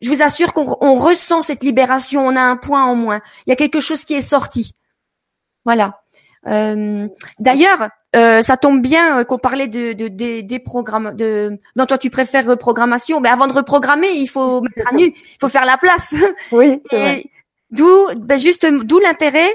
je 0.00 0.10
vous 0.10 0.22
assure 0.22 0.52
qu'on 0.52 0.94
ressent 0.94 1.42
cette 1.42 1.64
libération. 1.64 2.26
On 2.26 2.36
a 2.36 2.42
un 2.42 2.56
point 2.56 2.84
en 2.84 2.94
moins. 2.94 3.20
Il 3.46 3.50
y 3.50 3.52
a 3.52 3.56
quelque 3.56 3.80
chose 3.80 4.04
qui 4.04 4.14
est 4.14 4.20
sorti. 4.20 4.72
Voilà. 5.64 6.00
Euh, 6.46 7.08
D'ailleurs, 7.38 7.88
euh, 8.14 8.42
ça 8.42 8.56
tombe 8.56 8.82
bien 8.82 9.20
euh, 9.20 9.24
qu'on 9.24 9.38
parlait 9.38 9.68
de, 9.68 9.92
de, 9.92 10.40
des 10.40 10.58
programmes. 10.58 11.14
De, 11.16 11.58
non, 11.76 11.86
toi, 11.86 11.98
tu 11.98 12.10
préfères 12.10 12.46
reprogrammation. 12.46 13.20
Mais 13.20 13.28
avant 13.28 13.46
de 13.46 13.52
reprogrammer, 13.52 14.10
il 14.12 14.26
faut 14.26 14.60
mettre 14.60 14.92
à 14.92 14.94
nu. 14.94 15.06
Il 15.06 15.36
faut 15.40 15.48
faire 15.48 15.64
la 15.64 15.76
place. 15.76 16.14
Oui. 16.52 16.80
D'où, 17.70 18.06
ben 18.18 18.38
juste, 18.38 18.66
d'où 18.66 19.00
l'intérêt. 19.00 19.48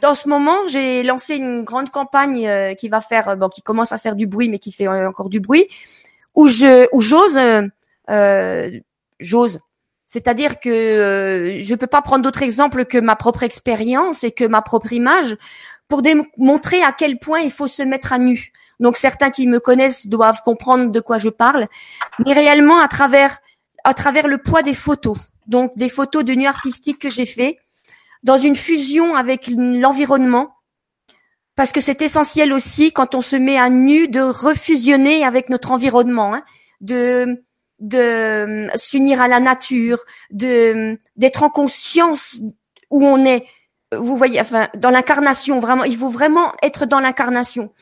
Dans 0.00 0.14
ce 0.14 0.28
moment, 0.28 0.56
j'ai 0.68 1.02
lancé 1.02 1.34
une 1.34 1.64
grande 1.64 1.90
campagne 1.90 2.46
euh, 2.46 2.74
qui 2.74 2.88
va 2.88 3.00
faire, 3.00 3.36
bon, 3.36 3.48
qui 3.48 3.60
commence 3.60 3.90
à 3.90 3.98
faire 3.98 4.14
du 4.14 4.26
bruit, 4.26 4.48
mais 4.48 4.58
qui 4.58 4.70
fait 4.70 4.86
encore 4.86 5.28
du 5.28 5.40
bruit, 5.40 5.66
où 6.36 6.46
je, 6.46 6.86
où 6.92 7.00
j'ose, 7.00 7.38
j'ose 9.20 9.60
c'est-à-dire 10.10 10.58
que 10.58 10.68
euh, 10.68 11.62
je 11.62 11.72
ne 11.72 11.78
peux 11.78 11.86
pas 11.86 12.02
prendre 12.02 12.24
d'autres 12.24 12.42
exemples 12.42 12.84
que 12.84 12.98
ma 12.98 13.14
propre 13.14 13.44
expérience 13.44 14.24
et 14.24 14.32
que 14.32 14.44
ma 14.44 14.60
propre 14.60 14.92
image 14.92 15.36
pour 15.86 16.02
démontrer 16.02 16.82
à 16.82 16.90
quel 16.90 17.20
point 17.20 17.38
il 17.38 17.52
faut 17.52 17.68
se 17.68 17.84
mettre 17.84 18.12
à 18.12 18.18
nu. 18.18 18.50
Donc 18.80 18.96
certains 18.96 19.30
qui 19.30 19.46
me 19.46 19.60
connaissent 19.60 20.08
doivent 20.08 20.40
comprendre 20.44 20.90
de 20.90 20.98
quoi 20.98 21.18
je 21.18 21.28
parle, 21.28 21.68
mais 22.26 22.32
réellement 22.32 22.80
à 22.80 22.88
travers 22.88 23.38
à 23.84 23.94
travers 23.94 24.26
le 24.26 24.38
poids 24.38 24.62
des 24.62 24.74
photos. 24.74 25.16
Donc 25.46 25.76
des 25.76 25.88
photos 25.88 26.24
de 26.24 26.32
nu 26.32 26.46
artistique 26.46 26.98
que 26.98 27.08
j'ai 27.08 27.24
fait 27.24 27.58
dans 28.24 28.36
une 28.36 28.56
fusion 28.56 29.14
avec 29.14 29.48
l'environnement 29.56 30.56
parce 31.54 31.70
que 31.70 31.80
c'est 31.80 32.02
essentiel 32.02 32.52
aussi 32.52 32.90
quand 32.90 33.14
on 33.14 33.20
se 33.20 33.36
met 33.36 33.58
à 33.58 33.70
nu 33.70 34.08
de 34.08 34.20
refusionner 34.22 35.24
avec 35.24 35.50
notre 35.50 35.70
environnement, 35.70 36.34
hein, 36.34 36.42
de 36.80 37.44
de 37.80 37.98
euh, 37.98 38.68
s'unir 38.76 39.20
à 39.20 39.28
la 39.28 39.40
nature, 39.40 39.98
de 40.30 40.98
d'être 41.16 41.42
en 41.42 41.50
conscience 41.50 42.40
où 42.90 43.04
on 43.04 43.22
est. 43.24 43.44
vous 43.92 44.16
voyez, 44.16 44.40
enfin, 44.40 44.68
dans 44.76 44.90
l'incarnation, 44.90 45.58
vraiment, 45.58 45.84
il 45.84 45.96
faut 45.96 46.08
vraiment 46.08 46.52
être 46.62 46.86
dans 46.86 47.00
l'incarnation. 47.00 47.72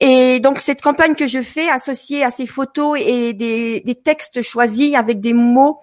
Et 0.00 0.40
donc 0.40 0.58
cette 0.58 0.82
campagne 0.82 1.14
que 1.14 1.26
je 1.26 1.40
fais, 1.40 1.68
associée 1.68 2.24
à 2.24 2.30
ces 2.30 2.46
photos 2.46 2.98
et 3.00 3.32
des, 3.32 3.80
des 3.80 3.94
textes 3.94 4.42
choisis 4.42 4.94
avec 4.94 5.20
des 5.20 5.32
mots 5.32 5.80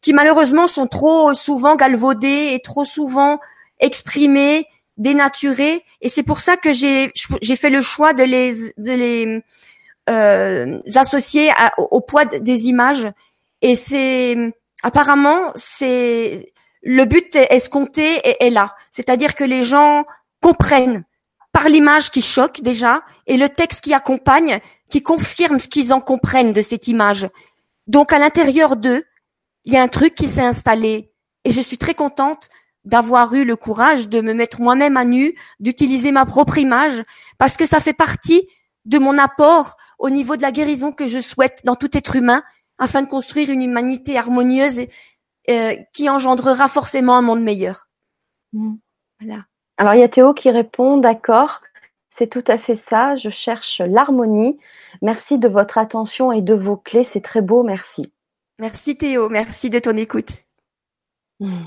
qui 0.00 0.12
malheureusement 0.12 0.66
sont 0.66 0.88
trop 0.88 1.32
souvent 1.32 1.76
galvaudés 1.76 2.50
et 2.52 2.60
trop 2.60 2.84
souvent 2.84 3.38
exprimés, 3.78 4.66
dénaturés. 4.98 5.84
Et 6.00 6.08
c'est 6.08 6.24
pour 6.24 6.40
ça 6.40 6.56
que 6.56 6.72
j'ai 6.72 7.12
j'ai 7.40 7.56
fait 7.56 7.70
le 7.70 7.80
choix 7.80 8.12
de 8.12 8.24
les 8.24 8.52
de 8.76 8.92
les 8.92 9.42
euh, 10.10 10.80
associer 10.94 11.50
au, 11.78 12.00
poids 12.00 12.24
des 12.24 12.68
images. 12.68 13.08
Et 13.60 13.76
c'est 13.76 14.36
apparemment 14.82 15.52
c'est 15.54 16.46
le 16.82 17.04
but 17.04 17.36
escompté 17.36 18.16
est, 18.28 18.36
est 18.40 18.50
là, 18.50 18.74
c'est-à-dire 18.90 19.34
que 19.34 19.44
les 19.44 19.62
gens 19.62 20.04
comprennent 20.40 21.04
par 21.52 21.68
l'image 21.68 22.10
qui 22.10 22.22
choque 22.22 22.62
déjà 22.62 23.02
et 23.26 23.36
le 23.36 23.48
texte 23.48 23.84
qui 23.84 23.94
accompagne, 23.94 24.58
qui 24.90 25.02
confirme 25.02 25.60
ce 25.60 25.68
qu'ils 25.68 25.92
en 25.92 26.00
comprennent 26.00 26.52
de 26.52 26.62
cette 26.62 26.88
image. 26.88 27.28
Donc 27.86 28.12
à 28.12 28.18
l'intérieur 28.18 28.76
d'eux, 28.76 29.04
il 29.64 29.72
y 29.72 29.76
a 29.76 29.82
un 29.82 29.88
truc 29.88 30.14
qui 30.14 30.28
s'est 30.28 30.42
installé 30.42 31.12
et 31.44 31.50
je 31.50 31.60
suis 31.60 31.78
très 31.78 31.94
contente 31.94 32.48
d'avoir 32.84 33.32
eu 33.34 33.44
le 33.44 33.54
courage 33.54 34.08
de 34.08 34.20
me 34.20 34.34
mettre 34.34 34.60
moi-même 34.60 34.96
à 34.96 35.04
nu, 35.04 35.34
d'utiliser 35.60 36.10
ma 36.10 36.26
propre 36.26 36.58
image 36.58 37.02
parce 37.38 37.56
que 37.56 37.66
ça 37.66 37.80
fait 37.80 37.92
partie 37.92 38.48
de 38.84 38.98
mon 38.98 39.18
apport 39.18 39.76
au 39.98 40.10
niveau 40.10 40.36
de 40.36 40.42
la 40.42 40.52
guérison 40.52 40.92
que 40.92 41.06
je 41.06 41.18
souhaite 41.18 41.60
dans 41.64 41.76
tout 41.76 41.96
être 41.96 42.16
humain 42.16 42.42
afin 42.78 43.02
de 43.02 43.08
construire 43.08 43.50
une 43.50 43.62
humanité 43.62 44.18
harmonieuse 44.18 44.86
euh, 45.48 45.74
qui 45.92 46.08
engendrera 46.08 46.68
forcément 46.68 47.16
un 47.16 47.22
monde 47.22 47.42
meilleur. 47.42 47.88
Mmh. 48.52 48.74
Voilà. 49.20 49.44
Alors 49.76 49.94
il 49.94 50.00
y 50.00 50.04
a 50.04 50.08
Théo 50.08 50.34
qui 50.34 50.50
répond, 50.50 50.96
d'accord, 50.96 51.62
c'est 52.16 52.28
tout 52.28 52.44
à 52.46 52.58
fait 52.58 52.76
ça, 52.76 53.14
je 53.16 53.30
cherche 53.30 53.80
l'harmonie. 53.80 54.58
Merci 55.00 55.38
de 55.38 55.48
votre 55.48 55.78
attention 55.78 56.32
et 56.32 56.42
de 56.42 56.54
vos 56.54 56.76
clés, 56.76 57.04
c'est 57.04 57.22
très 57.22 57.40
beau, 57.40 57.62
merci. 57.62 58.12
Merci 58.58 58.96
Théo, 58.96 59.28
merci 59.28 59.70
de 59.70 59.78
ton 59.78 59.96
écoute. 59.96 60.30
Hmm. 61.40 61.66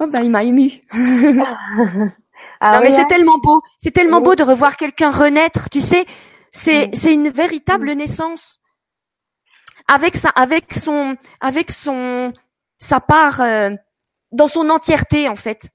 Oh 0.00 0.06
bah 0.08 0.22
il 0.22 0.30
m'a 0.30 0.44
ému. 0.44 0.70
Ah 2.64 2.76
non 2.76 2.84
mais 2.84 2.92
c'est 2.92 3.06
tellement 3.06 3.38
beau, 3.38 3.60
c'est 3.76 3.90
tellement 3.90 4.20
beau 4.20 4.36
de 4.36 4.44
revoir 4.44 4.76
quelqu'un 4.76 5.10
renaître, 5.10 5.68
tu 5.68 5.80
sais, 5.80 6.06
c'est 6.52 6.86
hmm. 6.86 6.90
c'est 6.94 7.12
une 7.12 7.28
véritable 7.28 7.90
hmm. 7.90 7.98
naissance. 7.98 8.58
Avec 9.88 10.14
sa 10.16 10.28
avec 10.28 10.72
son 10.72 11.16
avec 11.40 11.72
son 11.72 12.32
sa 12.78 13.00
part 13.00 13.40
euh, 13.40 13.70
dans 14.30 14.46
son 14.46 14.70
entièreté 14.70 15.28
en 15.28 15.34
fait 15.34 15.70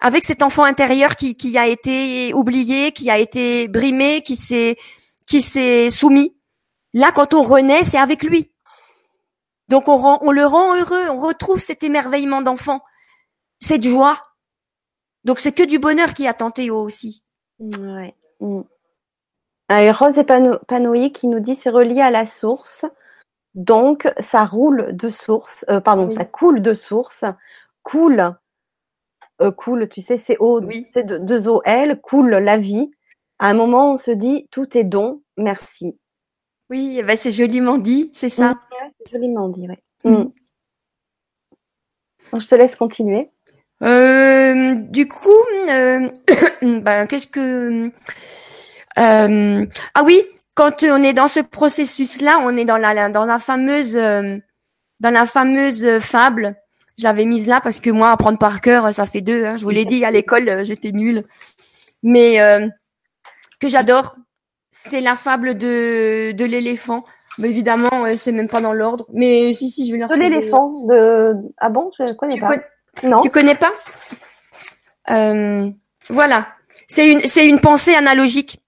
avec 0.00 0.24
cet 0.24 0.42
enfant 0.42 0.64
intérieur 0.64 1.14
qui, 1.14 1.36
qui 1.36 1.56
a 1.56 1.68
été 1.68 2.34
oublié, 2.34 2.90
qui 2.90 3.08
a 3.08 3.18
été 3.18 3.68
brimé, 3.68 4.22
qui 4.22 4.34
s'est 4.34 4.76
qui 5.28 5.40
s'est 5.40 5.90
soumis. 5.90 6.36
Là, 6.92 7.12
quand 7.12 7.34
on 7.34 7.42
renaît, 7.42 7.84
c'est 7.84 7.98
avec 7.98 8.24
lui. 8.24 8.50
Donc 9.68 9.86
on, 9.86 9.96
rend, 9.96 10.18
on 10.22 10.32
le 10.32 10.44
rend 10.44 10.76
heureux, 10.76 11.08
on 11.08 11.16
retrouve 11.16 11.60
cet 11.60 11.84
émerveillement 11.84 12.42
d'enfant, 12.42 12.80
cette 13.60 13.84
joie. 13.84 14.20
Donc 15.24 15.38
c'est 15.38 15.52
que 15.52 15.66
du 15.66 15.78
bonheur 15.78 16.14
qui 16.14 16.26
attend 16.26 16.50
Théo 16.50 16.80
aussi. 16.80 17.22
Ouais. 17.58 18.14
Mm. 18.40 18.62
Ah, 19.68 19.92
Rose 19.92 20.18
épanouie 20.18 21.12
qui 21.12 21.28
nous 21.28 21.40
dit 21.40 21.54
c'est 21.54 21.70
relié 21.70 22.00
à 22.00 22.10
la 22.10 22.26
source. 22.26 22.84
Donc 23.54 24.12
ça 24.20 24.44
roule 24.44 24.96
de 24.96 25.08
source, 25.08 25.64
euh, 25.68 25.80
pardon, 25.80 26.08
ça 26.08 26.24
coule 26.24 26.62
de 26.62 26.72
source, 26.72 27.24
coule 27.82 28.34
euh, 29.42 29.50
coule, 29.50 29.88
tu 29.88 30.02
sais, 30.02 30.18
c'est 30.18 30.36
O, 30.38 30.60
c'est 30.92 31.04
deux 31.04 31.48
O 31.48 31.62
L, 31.64 32.00
coule 32.00 32.30
la 32.30 32.58
vie. 32.58 32.90
À 33.38 33.48
un 33.48 33.54
moment, 33.54 33.92
on 33.92 33.96
se 33.96 34.12
dit 34.12 34.46
tout 34.52 34.76
est 34.78 34.84
don, 34.84 35.22
merci. 35.36 35.98
Oui, 36.70 36.96
eh 36.98 37.02
ben, 37.02 37.16
c'est 37.16 37.32
joliment 37.32 37.76
dit, 37.76 38.10
c'est 38.14 38.28
ça. 38.28 38.54
c'est 38.98 39.10
joliment 39.12 39.48
dit, 39.48 39.66
oui. 39.68 40.10
Mm. 40.10 40.32
je 42.38 42.46
te 42.46 42.54
laisse 42.54 42.76
continuer. 42.76 43.31
Euh, 43.82 44.74
du 44.74 45.08
coup, 45.08 45.30
euh, 45.68 46.08
ben, 46.62 47.06
qu'est-ce 47.06 47.26
que 47.26 47.90
ah 48.94 50.02
oui, 50.04 50.22
quand 50.54 50.82
on 50.84 51.02
est 51.02 51.14
dans 51.14 51.26
ce 51.26 51.40
processus-là, 51.40 52.38
on 52.42 52.56
est 52.56 52.64
dans 52.64 52.78
la 52.78 53.08
dans 53.08 53.24
la 53.24 53.38
fameuse 53.38 53.94
dans 53.94 55.10
la 55.10 55.26
fameuse 55.26 55.98
fable 55.98 56.56
je 56.98 57.04
l'avais 57.04 57.24
mise 57.24 57.46
là 57.46 57.60
parce 57.60 57.80
que 57.80 57.90
moi, 57.90 58.10
apprendre 58.10 58.38
par 58.38 58.60
cœur, 58.60 58.92
ça 58.92 59.06
fait 59.06 59.20
deux. 59.20 59.44
Hein. 59.44 59.56
Je 59.56 59.64
vous 59.64 59.70
l'ai 59.70 59.84
dit, 59.84 60.04
à 60.04 60.10
l'école, 60.10 60.48
euh, 60.48 60.64
j'étais 60.64 60.92
nulle. 60.92 61.22
Mais 62.02 62.40
euh, 62.40 62.68
que 63.60 63.68
j'adore, 63.68 64.16
c'est 64.70 65.00
la 65.00 65.14
fable 65.14 65.56
de, 65.56 66.32
de 66.32 66.44
l'éléphant. 66.44 67.04
Mais 67.38 67.48
évidemment, 67.48 68.04
euh, 68.04 68.14
c'est 68.16 68.32
même 68.32 68.48
pas 68.48 68.60
dans 68.60 68.72
l'ordre. 68.72 69.06
Mais 69.12 69.52
si, 69.52 69.70
si, 69.70 69.86
je 69.86 69.92
vais 69.92 69.98
leur 69.98 70.08
De 70.08 70.14
l'éléphant 70.14 70.86
de... 70.86 71.34
Ah 71.58 71.70
bon 71.70 71.90
Je 71.98 72.12
connais 72.12 72.38
pas. 72.38 72.56
Non. 73.02 73.20
Tu 73.20 73.30
connais 73.30 73.54
pas? 73.54 73.72
Euh, 75.10 75.68
Voilà. 76.08 76.48
C'est 76.88 77.10
une, 77.10 77.20
c'est 77.20 77.48
une 77.48 77.60
pensée 77.60 77.94
analogique. 77.94 78.58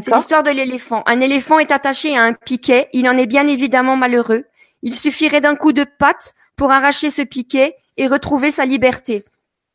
C'est 0.00 0.14
l'histoire 0.14 0.42
de 0.42 0.50
l'éléphant. 0.50 1.02
Un 1.06 1.20
éléphant 1.20 1.58
est 1.58 1.70
attaché 1.70 2.16
à 2.16 2.22
un 2.22 2.32
piquet. 2.32 2.88
Il 2.92 3.08
en 3.08 3.16
est 3.18 3.26
bien 3.26 3.46
évidemment 3.46 3.96
malheureux. 3.96 4.44
Il 4.82 4.94
suffirait 4.94 5.40
d'un 5.40 5.56
coup 5.56 5.72
de 5.72 5.84
patte 5.84 6.34
pour 6.56 6.70
arracher 6.70 7.10
ce 7.10 7.22
piquet 7.22 7.76
et 7.96 8.06
retrouver 8.06 8.50
sa 8.50 8.64
liberté. 8.64 9.24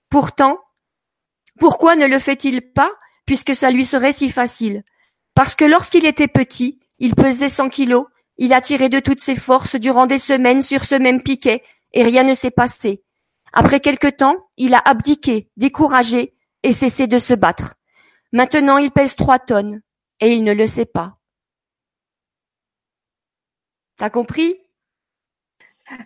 Pourtant, 0.10 0.60
pourquoi 1.60 1.95
ne 1.95 2.08
le 2.08 2.19
fait-il 2.19 2.62
pas 2.62 2.91
puisque 3.25 3.54
ça 3.56 3.69
lui 3.71 3.86
serait 3.86 4.12
si 4.12 4.30
facile? 4.30 4.84
Parce 5.36 5.56
que 5.56 5.65
lorsqu'il 5.65 6.06
était 6.06 6.28
petit, 6.28 6.80
il 6.99 7.15
pesait 7.15 7.49
100 7.49 7.69
kilos, 7.69 8.06
il 8.38 8.54
a 8.54 8.62
tiré 8.62 8.89
de 8.89 8.99
toutes 8.99 9.19
ses 9.21 9.36
forces 9.36 9.75
durant 9.75 10.06
des 10.06 10.17
semaines 10.17 10.62
sur 10.62 10.84
ce 10.86 10.95
même 10.95 11.21
piquet 11.21 11.63
et 11.93 12.04
rien 12.04 12.23
ne 12.23 12.34
s'est 12.34 12.52
passé. 12.52 13.04
Après 13.54 13.80
quelque 13.80 14.08
temps, 14.08 14.36
il 14.58 14.74
a 14.74 14.82
abdiqué, 14.84 15.50
découragé 15.58 16.36
et 16.64 16.74
cessé 16.74 17.08
de 17.08 17.18
se 17.18 17.34
battre. 17.34 17.76
Maintenant, 18.32 18.78
il 18.78 18.92
pèse 18.92 19.16
trois 19.16 19.40
tonnes 19.40 19.82
et 20.20 20.34
il 20.34 20.44
ne 20.44 20.54
le 20.54 20.68
sait 20.68 20.86
pas. 20.86 21.18
T'as 23.98 24.10
compris? 24.10 24.56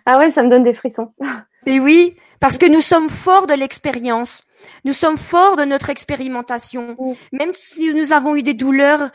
Ah 0.06 0.18
ouais, 0.18 0.32
ça 0.32 0.42
me 0.42 0.50
donne 0.50 0.64
des 0.64 0.74
frissons. 0.74 1.12
Et 1.66 1.80
oui, 1.80 2.16
parce 2.40 2.58
que 2.58 2.66
nous 2.66 2.82
sommes 2.82 3.08
forts 3.08 3.46
de 3.46 3.54
l'expérience. 3.54 4.42
Nous 4.84 4.92
sommes 4.92 5.16
forts 5.16 5.56
de 5.56 5.64
notre 5.64 5.88
expérimentation. 5.88 6.96
Même 7.32 7.52
si 7.54 7.94
nous 7.94 8.12
avons 8.12 8.36
eu 8.36 8.42
des 8.42 8.52
douleurs, 8.52 9.10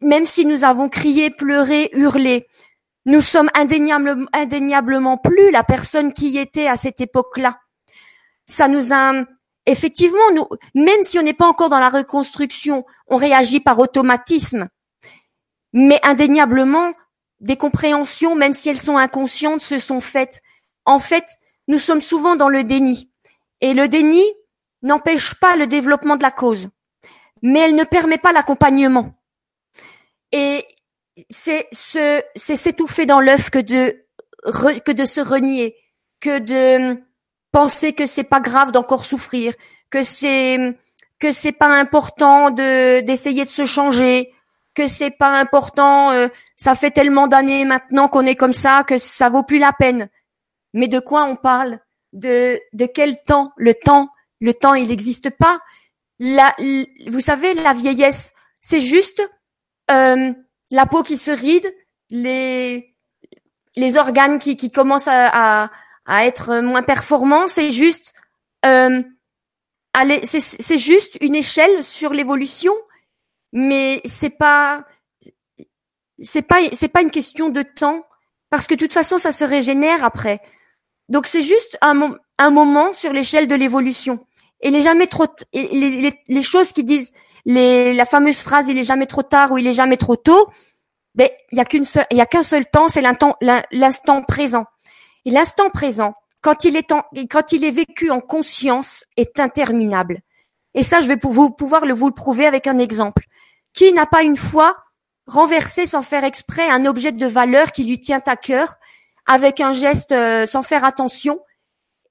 même 0.00 0.26
si 0.26 0.44
nous 0.44 0.64
avons 0.64 0.88
crié, 0.88 1.30
pleuré, 1.30 1.90
hurlé, 1.92 2.48
nous 3.06 3.20
sommes 3.20 3.50
indéniablement, 3.54 4.26
indéniablement 4.32 5.16
plus 5.16 5.50
la 5.50 5.64
personne 5.64 6.12
qui 6.12 6.38
était 6.38 6.66
à 6.66 6.76
cette 6.76 7.00
époque-là. 7.00 7.58
Ça 8.46 8.68
nous 8.68 8.92
a, 8.92 9.12
effectivement, 9.66 10.30
nous, 10.34 10.46
même 10.74 11.02
si 11.02 11.18
on 11.18 11.22
n'est 11.22 11.32
pas 11.32 11.46
encore 11.46 11.68
dans 11.68 11.80
la 11.80 11.88
reconstruction, 11.88 12.84
on 13.06 13.16
réagit 13.16 13.60
par 13.60 13.78
automatisme. 13.78 14.68
Mais 15.72 16.00
indéniablement, 16.02 16.92
des 17.40 17.56
compréhensions, 17.56 18.34
même 18.34 18.52
si 18.52 18.68
elles 18.68 18.78
sont 18.78 18.96
inconscientes, 18.96 19.60
se 19.60 19.78
sont 19.78 20.00
faites. 20.00 20.40
En 20.84 20.98
fait, 20.98 21.24
nous 21.68 21.78
sommes 21.78 22.00
souvent 22.00 22.36
dans 22.36 22.48
le 22.48 22.64
déni. 22.64 23.10
Et 23.60 23.74
le 23.74 23.88
déni 23.88 24.22
n'empêche 24.82 25.34
pas 25.34 25.56
le 25.56 25.66
développement 25.66 26.16
de 26.16 26.22
la 26.22 26.30
cause, 26.30 26.68
mais 27.42 27.60
elle 27.60 27.74
ne 27.74 27.84
permet 27.84 28.18
pas 28.18 28.32
l'accompagnement. 28.32 29.14
Et 30.32 30.64
c'est 31.28 31.68
s'étouffer 31.72 33.06
dans 33.06 33.20
l'œuf 33.20 33.50
que 33.50 33.58
de, 33.58 34.04
que 34.84 34.92
de 34.92 35.04
se 35.04 35.20
renier, 35.20 35.76
que 36.20 36.38
de 36.38 37.02
penser 37.52 37.92
que 37.92 38.06
c'est 38.06 38.24
pas 38.24 38.40
grave 38.40 38.72
d'encore 38.72 39.04
souffrir, 39.04 39.54
que 39.90 40.02
c'est, 40.02 40.76
que 41.18 41.32
c'est 41.32 41.52
pas 41.52 41.68
important 41.68 42.50
de, 42.50 43.00
d'essayer 43.00 43.44
de 43.44 43.50
se 43.50 43.66
changer, 43.66 44.32
que 44.74 44.88
c'est 44.88 45.10
pas 45.10 45.38
important, 45.38 46.10
euh, 46.10 46.28
ça 46.56 46.74
fait 46.74 46.90
tellement 46.90 47.28
d'années 47.28 47.64
maintenant 47.64 48.08
qu'on 48.08 48.24
est 48.24 48.34
comme 48.34 48.54
ça 48.54 48.84
que 48.84 48.98
ça 48.98 49.28
vaut 49.28 49.42
plus 49.42 49.58
la 49.58 49.72
peine. 49.72 50.08
Mais 50.72 50.88
de 50.88 50.98
quoi 50.98 51.24
on 51.24 51.36
parle? 51.36 51.78
De 52.12 52.58
de 52.72 52.86
quel 52.86 53.20
temps? 53.22 53.52
Le 53.56 53.74
temps, 53.74 54.08
le 54.40 54.54
temps, 54.54 54.74
il 54.74 54.88
n'existe 54.88 55.30
pas. 55.30 55.60
La, 56.18 56.52
vous 57.06 57.20
savez, 57.20 57.54
la 57.54 57.72
vieillesse, 57.72 58.32
c'est 58.60 58.80
juste 58.80 59.22
euh, 59.90 60.32
la 60.70 60.86
peau 60.86 61.02
qui 61.02 61.16
se 61.16 61.30
ride, 61.30 61.66
les 62.10 62.94
les 63.76 63.96
organes 63.96 64.38
qui, 64.38 64.56
qui 64.56 64.70
commencent 64.70 65.08
à, 65.08 65.64
à, 65.64 65.70
à 66.06 66.26
être 66.26 66.60
moins 66.60 66.82
performants. 66.82 67.46
C'est 67.48 67.70
juste 67.70 68.14
euh, 68.64 69.02
c'est 70.24 70.78
juste 70.78 71.18
une 71.20 71.34
échelle 71.34 71.82
sur 71.82 72.12
l'évolution 72.12 72.72
mais 73.52 74.00
c'est 74.04 74.30
pas 74.30 74.84
c'est 76.18 76.42
pas 76.42 76.60
c'est 76.72 76.88
pas 76.88 77.02
une 77.02 77.10
question 77.10 77.48
de 77.48 77.62
temps 77.62 78.04
parce 78.50 78.66
que 78.66 78.74
de 78.74 78.80
toute 78.80 78.92
façon 78.92 79.18
ça 79.18 79.32
se 79.32 79.44
régénère 79.44 80.04
après. 80.04 80.40
Donc 81.08 81.26
c'est 81.26 81.42
juste 81.42 81.76
un, 81.82 82.16
un 82.38 82.50
moment 82.50 82.92
sur 82.92 83.12
l'échelle 83.12 83.46
de 83.46 83.54
l'évolution. 83.54 84.26
Et 84.60 84.68
il 84.68 84.76
est 84.76 84.82
jamais 84.82 85.06
trop 85.06 85.26
les, 85.52 86.42
choses 86.42 86.72
qui 86.72 86.84
disent 86.84 87.12
les, 87.44 87.92
la 87.92 88.04
fameuse 88.04 88.40
phrase 88.40 88.68
il 88.68 88.78
est 88.78 88.84
jamais 88.84 89.06
trop 89.06 89.22
tard 89.22 89.52
ou 89.52 89.58
il 89.58 89.66
est 89.66 89.72
jamais 89.72 89.96
trop 89.96 90.16
tôt. 90.16 90.48
Ben 91.14 91.28
il 91.50 91.58
y 91.58 91.60
a 91.60 91.64
qu'une 91.64 91.84
seule, 91.84 92.06
il 92.10 92.16
y 92.16 92.22
a 92.22 92.26
qu'un 92.26 92.42
seul 92.42 92.66
temps, 92.66 92.88
c'est 92.88 93.02
l'instant 93.02 94.22
présent. 94.22 94.64
L'instant 95.24 95.70
présent, 95.70 96.14
quand 96.42 96.64
il 96.64 96.76
est 96.76 97.70
vécu 97.70 98.10
en 98.10 98.20
conscience, 98.20 99.04
est 99.16 99.38
interminable. 99.38 100.20
Et 100.74 100.82
ça, 100.82 101.00
je 101.00 101.08
vais 101.08 101.16
pouvoir 101.16 101.86
le 101.86 101.94
vous 101.94 102.08
le 102.08 102.14
prouver 102.14 102.46
avec 102.46 102.66
un 102.66 102.78
exemple. 102.78 103.24
Qui 103.74 103.92
n'a 103.92 104.06
pas 104.06 104.22
une 104.22 104.36
fois 104.36 104.74
renversé 105.26 105.86
sans 105.86 106.02
faire 106.02 106.24
exprès 106.24 106.68
un 106.68 106.84
objet 106.84 107.12
de 107.12 107.26
valeur 107.26 107.72
qui 107.72 107.84
lui 107.84 108.00
tient 108.00 108.22
à 108.26 108.36
cœur 108.36 108.74
avec 109.26 109.60
un 109.60 109.72
geste 109.72 110.12
euh, 110.12 110.46
sans 110.46 110.62
faire 110.62 110.84
attention? 110.84 111.40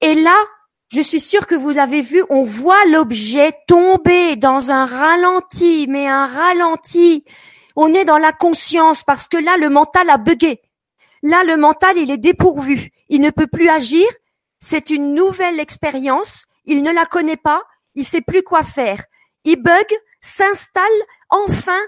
Et 0.00 0.14
là, 0.14 0.36
je 0.92 1.00
suis 1.00 1.20
sûre 1.20 1.46
que 1.46 1.54
vous 1.54 1.78
avez 1.78 2.00
vu, 2.00 2.22
on 2.30 2.42
voit 2.42 2.84
l'objet 2.86 3.52
tomber 3.66 4.36
dans 4.36 4.70
un 4.70 4.86
ralenti, 4.86 5.86
mais 5.88 6.06
un 6.06 6.26
ralenti. 6.26 7.24
On 7.76 7.92
est 7.94 8.04
dans 8.04 8.18
la 8.18 8.32
conscience 8.32 9.02
parce 9.02 9.28
que 9.28 9.38
là, 9.38 9.56
le 9.56 9.70
mental 9.70 10.10
a 10.10 10.18
bugué. 10.18 10.60
Là, 11.22 11.44
le 11.44 11.56
mental, 11.56 11.98
il 11.98 12.10
est 12.10 12.18
dépourvu. 12.18 12.90
Il 13.08 13.20
ne 13.20 13.30
peut 13.30 13.46
plus 13.46 13.68
agir. 13.68 14.06
C'est 14.60 14.90
une 14.90 15.14
nouvelle 15.14 15.60
expérience. 15.60 16.46
Il 16.64 16.82
ne 16.82 16.92
la 16.92 17.06
connaît 17.06 17.36
pas. 17.36 17.62
Il 17.94 18.04
sait 18.04 18.22
plus 18.22 18.42
quoi 18.42 18.62
faire. 18.62 19.02
Il 19.44 19.56
bug, 19.62 19.86
s'installe 20.20 20.86
enfin 21.30 21.80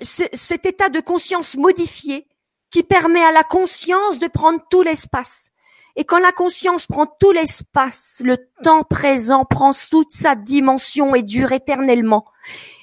cet 0.00 0.66
état 0.66 0.88
de 0.88 1.00
conscience 1.00 1.56
modifié 1.56 2.26
qui 2.70 2.82
permet 2.82 3.22
à 3.22 3.32
la 3.32 3.44
conscience 3.44 4.18
de 4.18 4.26
prendre 4.26 4.60
tout 4.70 4.82
l'espace. 4.82 5.50
Et 5.98 6.04
quand 6.04 6.18
la 6.18 6.32
conscience 6.32 6.86
prend 6.86 7.06
tout 7.06 7.32
l'espace, 7.32 8.20
le 8.22 8.36
temps 8.62 8.82
présent 8.82 9.46
prend 9.46 9.72
toute 9.90 10.12
sa 10.12 10.34
dimension 10.34 11.14
et 11.14 11.22
dure 11.22 11.52
éternellement. 11.52 12.26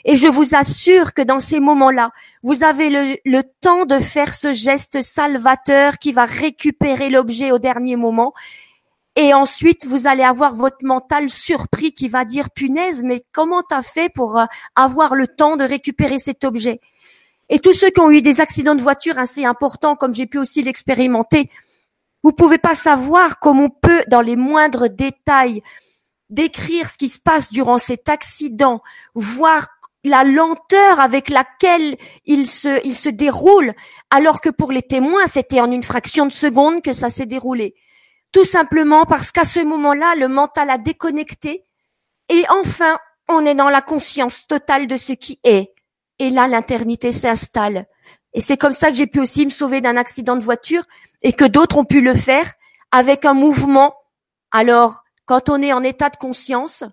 Et 0.03 0.17
je 0.17 0.27
vous 0.27 0.55
assure 0.55 1.13
que 1.13 1.21
dans 1.21 1.39
ces 1.39 1.59
moments-là, 1.59 2.11
vous 2.41 2.63
avez 2.63 2.89
le, 2.89 3.43
temps 3.61 3.85
de 3.85 3.99
faire 3.99 4.33
ce 4.33 4.51
geste 4.51 5.01
salvateur 5.01 5.99
qui 5.99 6.11
va 6.11 6.25
récupérer 6.25 7.11
l'objet 7.11 7.51
au 7.51 7.59
dernier 7.59 7.97
moment. 7.97 8.33
Et 9.15 9.31
ensuite, 9.35 9.85
vous 9.85 10.07
allez 10.07 10.23
avoir 10.23 10.55
votre 10.55 10.83
mental 10.83 11.29
surpris 11.29 11.93
qui 11.93 12.07
va 12.07 12.25
dire, 12.25 12.49
punaise, 12.49 13.03
mais 13.03 13.21
comment 13.31 13.61
t'as 13.61 13.83
fait 13.83 14.09
pour 14.09 14.39
euh, 14.39 14.45
avoir 14.75 15.13
le 15.13 15.27
temps 15.27 15.55
de 15.55 15.63
récupérer 15.63 16.17
cet 16.17 16.43
objet? 16.43 16.81
Et 17.49 17.59
tous 17.59 17.73
ceux 17.73 17.91
qui 17.91 17.99
ont 17.99 18.09
eu 18.09 18.23
des 18.23 18.41
accidents 18.41 18.73
de 18.73 18.81
voiture 18.81 19.19
assez 19.19 19.45
importants, 19.45 19.95
comme 19.95 20.15
j'ai 20.15 20.25
pu 20.25 20.39
aussi 20.39 20.63
l'expérimenter, 20.63 21.51
vous 22.23 22.31
pouvez 22.31 22.57
pas 22.57 22.75
savoir 22.75 23.39
comment 23.39 23.65
on 23.65 23.69
peut, 23.69 24.03
dans 24.07 24.21
les 24.21 24.35
moindres 24.35 24.89
détails, 24.89 25.61
décrire 26.29 26.89
ce 26.89 26.97
qui 26.97 27.09
se 27.09 27.19
passe 27.19 27.51
durant 27.51 27.77
cet 27.77 28.09
accident, 28.09 28.81
voir 29.13 29.67
la 30.03 30.23
lenteur 30.23 30.99
avec 30.99 31.29
laquelle 31.29 31.97
il 32.25 32.47
se, 32.47 32.85
il 32.85 32.95
se 32.95 33.09
déroule, 33.09 33.73
alors 34.09 34.41
que 34.41 34.49
pour 34.49 34.71
les 34.71 34.81
témoins, 34.81 35.27
c'était 35.27 35.61
en 35.61 35.71
une 35.71 35.83
fraction 35.83 36.25
de 36.25 36.31
seconde 36.31 36.81
que 36.81 36.93
ça 36.93 37.09
s'est 37.09 37.25
déroulé. 37.25 37.75
Tout 38.31 38.43
simplement 38.43 39.05
parce 39.05 39.31
qu'à 39.31 39.45
ce 39.45 39.59
moment-là, 39.61 40.15
le 40.15 40.27
mental 40.27 40.69
a 40.69 40.77
déconnecté 40.77 41.65
et 42.29 42.43
enfin, 42.49 42.97
on 43.29 43.45
est 43.45 43.55
dans 43.55 43.69
la 43.69 43.81
conscience 43.81 44.47
totale 44.47 44.87
de 44.87 44.97
ce 44.97 45.13
qui 45.13 45.39
est. 45.43 45.73
Et 46.19 46.29
là, 46.29 46.47
l'éternité 46.47 47.11
s'installe. 47.11 47.85
Et 48.33 48.41
c'est 48.41 48.57
comme 48.57 48.73
ça 48.73 48.89
que 48.89 48.95
j'ai 48.95 49.07
pu 49.07 49.19
aussi 49.19 49.45
me 49.45 49.51
sauver 49.51 49.81
d'un 49.81 49.97
accident 49.97 50.35
de 50.35 50.43
voiture 50.43 50.83
et 51.21 51.33
que 51.33 51.45
d'autres 51.45 51.77
ont 51.77 51.85
pu 51.85 52.01
le 52.01 52.13
faire 52.13 52.51
avec 52.91 53.25
un 53.25 53.33
mouvement. 53.33 53.95
Alors, 54.51 55.03
quand 55.25 55.49
on 55.49 55.61
est 55.61 55.73
en 55.73 55.83
état 55.83 56.09
de 56.09 56.17
conscience, 56.17 56.83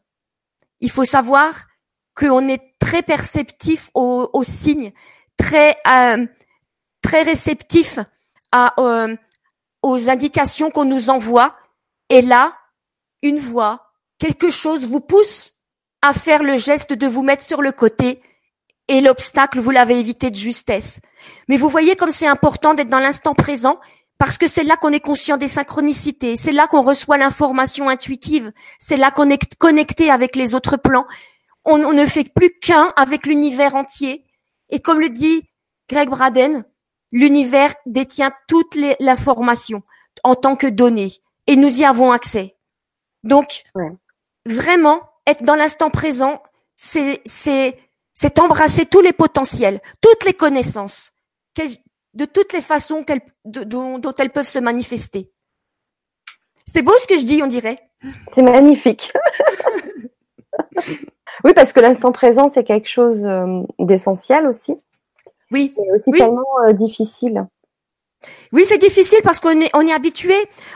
il 0.80 0.90
faut 0.90 1.04
savoir 1.04 1.52
qu'on 2.14 2.46
est 2.46 2.74
très 2.78 3.02
perceptif 3.02 3.90
aux, 3.94 4.42
signes, 4.42 4.92
très 5.36 5.76
euh, 5.86 6.26
très 7.02 7.22
réceptif 7.22 7.98
euh, 8.54 9.16
aux 9.82 10.10
indications 10.10 10.70
qu'on 10.70 10.84
nous 10.84 11.10
envoie. 11.10 11.56
Et 12.08 12.22
là, 12.22 12.56
une 13.22 13.38
voix, 13.38 13.92
quelque 14.18 14.50
chose 14.50 14.88
vous 14.88 15.00
pousse 15.00 15.52
à 16.02 16.12
faire 16.12 16.42
le 16.42 16.56
geste 16.56 16.92
de 16.92 17.06
vous 17.06 17.22
mettre 17.22 17.44
sur 17.44 17.62
le 17.62 17.72
côté 17.72 18.22
et 18.90 19.00
l'obstacle, 19.00 19.60
vous 19.60 19.70
l'avez 19.70 20.00
évité 20.00 20.30
de 20.30 20.36
justesse. 20.36 21.00
Mais 21.48 21.56
vous 21.56 21.68
voyez 21.68 21.94
comme 21.94 22.10
c'est 22.10 22.26
important 22.26 22.74
d'être 22.74 22.88
dans 22.88 22.98
l'instant 22.98 23.34
présent 23.34 23.78
parce 24.18 24.36
que 24.36 24.48
c'est 24.48 24.64
là 24.64 24.76
qu'on 24.76 24.90
est 24.90 25.00
conscient 25.00 25.36
des 25.36 25.46
synchronicités, 25.46 26.36
c'est 26.36 26.52
là 26.52 26.66
qu'on 26.66 26.82
reçoit 26.82 27.16
l'information 27.16 27.88
intuitive, 27.88 28.52
c'est 28.78 28.96
là 28.96 29.12
qu'on 29.12 29.30
est 29.30 29.54
connecté 29.58 30.10
avec 30.10 30.34
les 30.34 30.54
autres 30.54 30.76
plans. 30.76 31.06
On, 31.64 31.78
ne 31.78 32.04
fait 32.04 32.30
plus 32.34 32.50
qu'un 32.60 32.92
avec 32.96 33.26
l'univers 33.26 33.76
entier. 33.76 34.24
Et 34.70 34.80
comme 34.80 35.00
le 35.00 35.08
dit 35.08 35.48
Greg 35.88 36.10
Braden, 36.10 36.64
l'univers 37.12 37.72
détient 37.86 38.32
toute 38.48 38.76
l'information 38.98 39.82
en 40.24 40.34
tant 40.34 40.56
que 40.56 40.66
donnée 40.66 41.12
et 41.46 41.54
nous 41.54 41.80
y 41.80 41.84
avons 41.84 42.10
accès. 42.10 42.56
Donc, 43.22 43.62
vraiment, 44.46 45.00
être 45.26 45.44
dans 45.44 45.54
l'instant 45.54 45.90
présent, 45.90 46.42
c'est, 46.76 47.22
c'est, 48.20 48.38
embrasser 48.38 48.84
tous 48.84 49.00
les 49.00 49.14
potentiels, 49.14 49.80
toutes 50.02 50.26
les 50.26 50.34
connaissances, 50.34 51.12
de 52.12 52.24
toutes 52.26 52.52
les 52.52 52.60
façons 52.60 53.02
dont, 53.46 53.98
dont, 53.98 54.14
elles 54.18 54.30
peuvent 54.30 54.46
se 54.46 54.58
manifester. 54.58 55.30
C'est 56.66 56.82
beau 56.82 56.92
ce 57.00 57.06
que 57.06 57.18
je 57.18 57.24
dis, 57.24 57.42
on 57.42 57.46
dirait. 57.46 57.78
C'est 58.34 58.42
magnifique. 58.42 59.10
oui, 61.44 61.54
parce 61.54 61.72
que 61.72 61.80
l'instant 61.80 62.12
présent, 62.12 62.50
c'est 62.52 62.64
quelque 62.64 62.90
chose 62.90 63.24
euh, 63.24 63.62
d'essentiel 63.78 64.46
aussi. 64.46 64.76
Oui. 65.50 65.72
C'est 65.74 65.90
aussi 65.92 66.10
tellement 66.12 66.44
euh, 66.68 66.74
difficile. 66.74 67.46
Oui, 68.52 68.64
c'est 68.66 68.78
difficile 68.78 69.20
parce 69.24 69.40
qu'on 69.40 69.58
est, 69.62 69.74
on 69.74 69.86
est 69.86 69.94
habitué, 69.94 70.34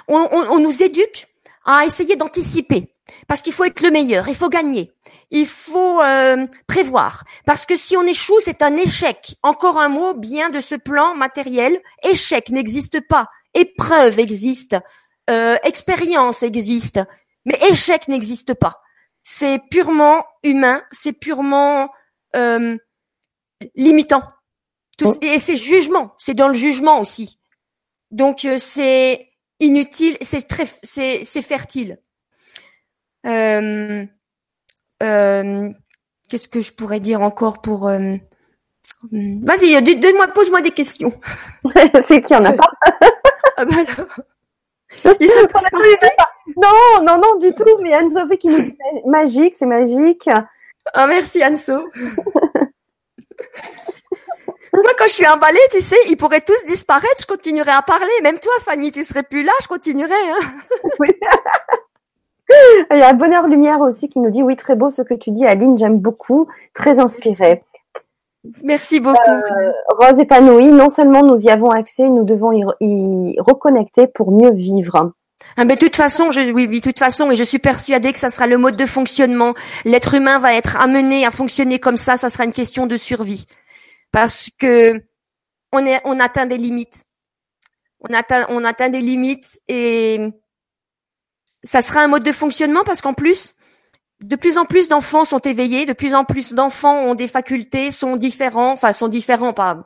on 0.08 0.58
nous 0.60 0.82
éduque 0.82 1.26
à 1.66 1.84
essayer 1.84 2.16
d'anticiper. 2.16 2.93
Parce 3.28 3.42
qu'il 3.42 3.52
faut 3.52 3.64
être 3.64 3.82
le 3.82 3.90
meilleur, 3.90 4.28
il 4.28 4.34
faut 4.34 4.48
gagner, 4.48 4.92
il 5.30 5.46
faut 5.46 6.00
euh, 6.00 6.46
prévoir. 6.66 7.24
Parce 7.44 7.66
que 7.66 7.76
si 7.76 7.96
on 7.96 8.06
échoue, 8.06 8.40
c'est 8.40 8.62
un 8.62 8.76
échec. 8.76 9.36
Encore 9.42 9.78
un 9.78 9.88
mot 9.88 10.14
bien 10.14 10.50
de 10.50 10.60
ce 10.60 10.74
plan 10.74 11.14
matériel. 11.14 11.78
Échec 12.02 12.50
n'existe 12.50 13.06
pas. 13.06 13.26
Épreuve 13.52 14.18
existe. 14.18 14.76
Euh, 15.30 15.56
expérience 15.64 16.42
existe. 16.42 17.00
Mais 17.44 17.58
échec 17.70 18.08
n'existe 18.08 18.54
pas. 18.54 18.80
C'est 19.22 19.60
purement 19.70 20.24
humain, 20.42 20.82
c'est 20.92 21.12
purement 21.12 21.90
euh, 22.36 22.76
limitant. 23.74 24.22
Et 25.22 25.38
c'est 25.38 25.56
jugement, 25.56 26.14
c'est 26.18 26.34
dans 26.34 26.48
le 26.48 26.54
jugement 26.54 27.00
aussi. 27.00 27.38
Donc 28.10 28.46
c'est 28.58 29.28
inutile, 29.60 30.16
c'est 30.20 30.46
très, 30.46 30.66
c'est 30.82 31.42
fertile. 31.42 31.98
Euh, 33.26 34.04
euh, 35.02 35.70
Qu'est-ce 36.28 36.48
que 36.48 36.60
je 36.60 36.72
pourrais 36.72 37.00
dire 37.00 37.20
encore 37.20 37.60
pour 37.60 37.88
euh, 37.88 38.16
Vas-y, 39.12 39.82
donne-moi, 39.82 40.28
pose-moi 40.28 40.62
des 40.62 40.70
questions. 40.70 41.12
c'est 42.08 42.22
qu'il 42.22 42.36
y 42.36 42.40
en 42.40 42.44
a 42.44 42.52
pas. 42.52 42.70
ah 43.56 43.64
bah 43.64 43.76
Ils 45.20 45.28
sont 45.28 45.46
Non, 46.56 47.02
non, 47.02 47.18
non, 47.18 47.36
du 47.36 47.52
tout. 47.52 47.78
Mais 47.82 47.92
Anne-Sophie 47.92 48.38
qui 48.38 48.48
nous 48.48 48.60
dit 48.60 48.76
magique, 49.06 49.54
c'est 49.54 49.66
magique. 49.66 50.28
Ah, 50.92 51.06
merci 51.06 51.42
Anne-So. 51.42 51.88
Moi, 54.72 54.92
quand 54.98 55.06
je 55.06 55.12
suis 55.12 55.26
emballée, 55.26 55.58
tu 55.70 55.80
sais, 55.80 55.96
ils 56.08 56.16
pourraient 56.16 56.40
tous 56.40 56.64
disparaître, 56.66 57.20
je 57.20 57.26
continuerai 57.26 57.70
à 57.70 57.82
parler. 57.82 58.10
Même 58.22 58.38
toi, 58.38 58.52
Fanny, 58.60 58.92
tu 58.92 59.04
serais 59.04 59.22
plus 59.22 59.42
là, 59.42 59.52
je 59.62 59.68
continuerai. 59.68 60.12
Hein. 60.12 60.38
Oui. 61.00 61.08
Il 62.90 62.98
y 62.98 63.02
a 63.02 63.12
Bonheur 63.12 63.46
Lumière 63.46 63.80
aussi 63.80 64.08
qui 64.08 64.20
nous 64.20 64.30
dit 64.30 64.42
oui 64.42 64.56
très 64.56 64.76
beau 64.76 64.90
ce 64.90 65.02
que 65.02 65.14
tu 65.14 65.30
dis 65.30 65.46
Aline 65.46 65.78
j'aime 65.78 65.98
beaucoup 65.98 66.48
très 66.74 66.98
inspiré. 66.98 67.64
Merci 68.62 69.00
beaucoup. 69.00 69.30
Euh, 69.30 69.72
Rose 69.88 70.18
épanouie 70.18 70.70
non 70.70 70.90
seulement 70.90 71.22
nous 71.22 71.40
y 71.40 71.48
avons 71.48 71.70
accès 71.70 72.02
nous 72.02 72.24
devons 72.24 72.52
y, 72.52 73.40
reconnecter 73.40 74.06
pour 74.06 74.30
mieux 74.30 74.52
vivre. 74.52 75.12
Ah 75.56 75.64
mais 75.64 75.74
de 75.74 75.80
toute 75.80 75.96
façon, 75.96 76.30
je, 76.30 76.40
oui, 76.40 76.66
oui, 76.68 76.80
de 76.80 76.84
toute 76.84 76.98
façon, 76.98 77.30
et 77.30 77.36
je 77.36 77.44
suis 77.44 77.58
persuadée 77.58 78.12
que 78.12 78.18
ça 78.18 78.30
sera 78.30 78.46
le 78.46 78.56
mode 78.56 78.76
de 78.76 78.86
fonctionnement. 78.86 79.52
L'être 79.84 80.14
humain 80.14 80.38
va 80.38 80.54
être 80.54 80.78
amené 80.78 81.26
à 81.26 81.30
fonctionner 81.30 81.78
comme 81.78 81.98
ça. 81.98 82.16
Ça 82.16 82.30
sera 82.30 82.44
une 82.44 82.52
question 82.52 82.86
de 82.86 82.96
survie, 82.96 83.44
parce 84.10 84.48
que 84.58 85.02
on 85.72 85.84
est, 85.84 86.00
on 86.04 86.18
atteint 86.18 86.46
des 86.46 86.56
limites. 86.56 87.04
On 88.00 88.14
atteint, 88.14 88.46
on 88.48 88.64
atteint 88.64 88.88
des 88.88 89.00
limites 89.00 89.60
et 89.68 90.30
ça 91.64 91.82
sera 91.82 92.00
un 92.00 92.08
mode 92.08 92.22
de 92.22 92.32
fonctionnement 92.32 92.84
parce 92.84 93.00
qu'en 93.00 93.14
plus, 93.14 93.56
de 94.22 94.36
plus 94.36 94.58
en 94.58 94.64
plus 94.64 94.88
d'enfants 94.88 95.24
sont 95.24 95.40
éveillés, 95.40 95.86
de 95.86 95.92
plus 95.92 96.14
en 96.14 96.24
plus 96.24 96.52
d'enfants 96.52 96.98
ont 97.00 97.14
des 97.14 97.26
facultés, 97.26 97.90
sont 97.90 98.16
différents, 98.16 98.72
enfin 98.72 98.92
sont 98.92 99.08
différents 99.08 99.52
par 99.52 99.84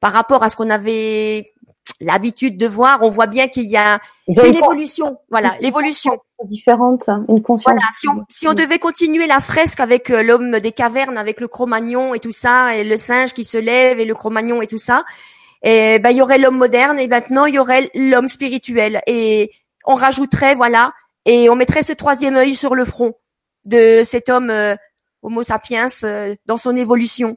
par 0.00 0.12
rapport 0.12 0.42
à 0.42 0.48
ce 0.48 0.56
qu'on 0.56 0.68
avait 0.68 1.52
l'habitude 2.00 2.58
de 2.58 2.66
voir, 2.66 2.98
on 3.02 3.08
voit 3.08 3.28
bien 3.28 3.46
qu'il 3.46 3.68
y 3.70 3.76
a, 3.76 4.00
c'est 4.32 4.50
une 4.50 4.56
évolution, 4.56 5.18
voilà, 5.30 5.54
l'évolution. 5.60 6.18
différente, 6.44 7.08
une 7.28 7.40
conscience. 7.40 7.72
Voilà, 7.72 7.86
si 7.92 8.08
on, 8.08 8.24
si 8.28 8.48
on 8.48 8.54
devait 8.54 8.80
continuer 8.80 9.26
la 9.26 9.38
fresque 9.38 9.78
avec 9.78 10.10
euh, 10.10 10.24
l'homme 10.24 10.58
des 10.58 10.72
cavernes, 10.72 11.16
avec 11.16 11.40
le 11.40 11.46
Cro-Magnon 11.46 12.14
et 12.14 12.18
tout 12.18 12.32
ça, 12.32 12.76
et 12.76 12.82
le 12.82 12.96
singe 12.96 13.32
qui 13.32 13.44
se 13.44 13.58
lève 13.58 14.00
et 14.00 14.04
le 14.04 14.14
Cro-Magnon 14.14 14.60
et 14.60 14.66
tout 14.66 14.78
ça, 14.78 15.04
et 15.62 16.00
ben 16.00 16.10
il 16.10 16.16
y 16.16 16.22
aurait 16.22 16.38
l'homme 16.38 16.58
moderne 16.58 16.98
et 16.98 17.06
maintenant 17.06 17.46
il 17.46 17.54
y 17.54 17.58
aurait 17.60 17.88
l'homme 17.94 18.26
spirituel. 18.26 19.00
Et 19.06 19.52
on 19.86 19.94
rajouterait 19.94 20.56
voilà 20.56 20.92
et 21.24 21.48
on 21.48 21.56
mettrait 21.56 21.82
ce 21.82 21.92
troisième 21.92 22.36
œil 22.36 22.54
sur 22.54 22.74
le 22.74 22.84
front 22.84 23.14
de 23.64 24.02
cet 24.04 24.28
homme 24.28 24.50
euh, 24.50 24.74
Homo 25.22 25.42
sapiens 25.42 25.86
euh, 26.04 26.34
dans 26.46 26.56
son 26.56 26.76
évolution. 26.76 27.36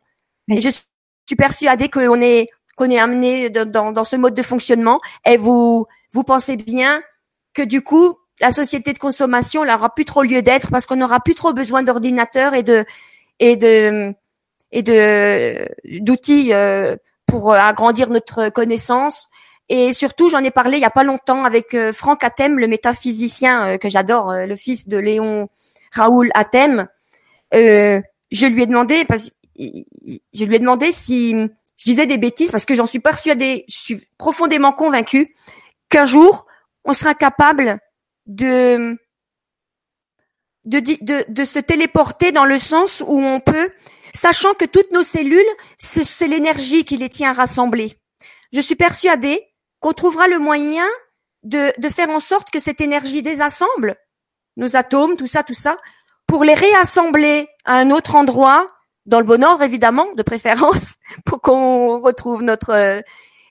Et 0.50 0.60
je 0.60 0.70
suis 0.70 1.36
persuadée 1.38 1.90
qu'on 1.90 2.22
est 2.22 2.50
qu'on 2.76 2.90
est 2.90 3.00
amené 3.00 3.50
dans, 3.50 3.94
dans 3.94 4.04
ce 4.04 4.18
mode 4.18 4.34
de 4.34 4.42
fonctionnement. 4.42 5.00
Et 5.26 5.38
vous 5.38 5.86
vous 6.12 6.24
pensez 6.24 6.58
bien 6.58 7.02
que 7.54 7.62
du 7.62 7.82
coup 7.82 8.16
la 8.42 8.52
société 8.52 8.92
de 8.92 8.98
consommation 8.98 9.64
n'aura 9.64 9.94
plus 9.94 10.06
trop 10.06 10.24
lieu 10.24 10.42
d'être 10.42 10.70
parce 10.70 10.86
qu'on 10.86 10.98
n'aura 10.98 11.20
plus 11.22 11.36
trop 11.36 11.54
besoin 11.54 11.84
d'ordinateurs 11.84 12.54
et 12.54 12.64
de 12.64 12.86
et 13.40 13.56
de 13.56 14.14
et 14.72 14.82
de 14.82 15.68
d'outils 16.02 16.54
euh, 16.54 16.96
pour 17.26 17.54
agrandir 17.54 18.10
notre 18.10 18.50
connaissance. 18.50 19.30
Et 19.70 19.94
surtout, 19.94 20.30
j'en 20.30 20.44
ai 20.44 20.52
parlé 20.52 20.78
il 20.78 20.82
y 20.82 20.86
a 20.86 20.92
pas 20.92 21.04
longtemps 21.04 21.44
avec 21.44 21.74
euh, 21.74 21.92
Franck 21.92 22.24
Atem, 22.24 22.60
le 22.60 22.68
métaphysicien 22.68 23.68
euh, 23.68 23.78
que 23.78 23.90
j'adore, 23.90 24.34
le 24.34 24.56
fils 24.56 24.88
de 24.88 24.98
Léon 24.98 25.50
Raoul 25.92 26.30
Atem. 26.34 26.88
je 27.52 28.46
lui 28.46 28.64
ai 28.64 28.66
demandé 28.68 29.06
parce 29.06 29.32
je 29.58 30.46
lui 30.46 30.56
ai 30.56 30.60
demandé 30.60 30.92
si 30.92 31.32
je 31.78 31.84
disais 31.84 32.06
des 32.06 32.18
bêtises 32.18 32.52
parce 32.52 32.66
que 32.66 32.76
j'en 32.76 32.86
suis 32.86 33.00
persuadée, 33.00 33.66
je 33.70 33.78
suis 33.78 33.98
profondément 34.18 34.72
convaincue 34.72 35.34
qu'un 35.90 36.06
jour 36.06 36.46
on 36.84 36.94
sera 36.94 37.16
capable 37.16 37.80
de, 38.28 38.98
de, 40.66 40.80
de, 40.80 41.26
de 41.28 41.46
se 41.46 41.60
téléporter 41.60 42.32
dans 42.32 42.46
le 42.46 42.58
sens 42.58 43.04
où 43.06 43.22
on 43.22 43.40
peut, 43.40 43.70
sachant 44.14 44.54
que 44.54 44.66
toutes 44.66 44.92
nos 44.92 45.04
cellules, 45.04 45.44
c'est 45.78 46.28
l'énergie 46.28 46.86
qui 46.86 46.98
les 46.98 47.10
tient 47.10 47.34
rassemblées. 47.34 47.94
Je 48.54 48.60
suis 48.60 48.76
persuadée 48.76 49.44
qu'on 49.80 49.94
trouvera 49.94 50.28
le 50.28 50.40
moyen 50.40 50.88
de, 51.44 51.74
de 51.80 51.90
faire 51.90 52.10
en 52.10 52.20
sorte 52.20 52.50
que 52.52 52.60
cette 52.60 52.82
énergie 52.82 53.22
désassemble 53.22 53.98
nos 54.58 54.76
atomes, 54.78 55.18
tout 55.18 55.28
ça, 55.28 55.44
tout 55.44 55.54
ça, 55.54 55.78
pour 56.28 56.44
les 56.44 56.54
réassembler 56.54 57.48
à 57.66 57.78
un 57.78 57.92
autre 57.92 58.16
endroit, 58.16 58.68
dans 59.06 59.20
le 59.20 59.26
bon 59.26 59.44
ordre 59.44 59.64
évidemment, 59.64 60.08
de 60.16 60.24
préférence, 60.24 60.96
pour 61.26 61.42
qu'on 61.42 62.00
retrouve 62.00 62.42
notre. 62.42 63.04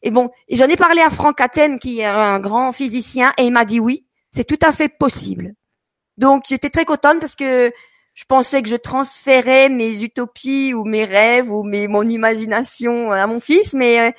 Et 0.02 0.10
bon, 0.10 0.30
j'en 0.50 0.66
ai 0.66 0.76
parlé 0.76 1.00
à 1.00 1.10
Franck 1.10 1.40
Atten, 1.40 1.78
qui 1.78 2.00
est 2.00 2.04
un 2.04 2.40
grand 2.40 2.72
physicien, 2.72 3.32
et 3.38 3.44
il 3.44 3.52
m'a 3.52 3.64
dit 3.64 3.80
oui 3.80 4.06
c'est 4.30 4.44
tout 4.44 4.58
à 4.62 4.72
fait 4.72 4.88
possible. 4.88 5.54
Donc 6.18 6.44
j'étais 6.48 6.70
très 6.70 6.84
contente 6.84 7.20
parce 7.20 7.36
que 7.36 7.72
je 8.14 8.24
pensais 8.28 8.62
que 8.62 8.68
je 8.68 8.76
transférais 8.76 9.68
mes 9.68 10.02
utopies 10.02 10.74
ou 10.74 10.84
mes 10.84 11.04
rêves 11.04 11.52
ou 11.52 11.62
mes 11.62 11.86
mon 11.86 12.06
imagination 12.08 13.12
à 13.12 13.28
mon 13.28 13.38
fils, 13.38 13.74
mais 13.74 14.00
euh, 14.00 14.10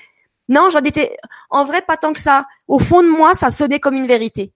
non, 0.50 0.70
j'en 0.70 0.82
étais 0.82 1.18
en 1.50 1.64
vrai 1.64 1.82
pas 1.82 1.98
tant 1.98 2.14
que 2.14 2.20
ça. 2.20 2.46
Au 2.68 2.80
fond 2.80 3.02
de 3.02 3.10
moi, 3.10 3.34
ça 3.34 3.50
sonnait 3.50 3.80
comme 3.80 3.96
une 3.96 4.08
vérité. 4.08 4.54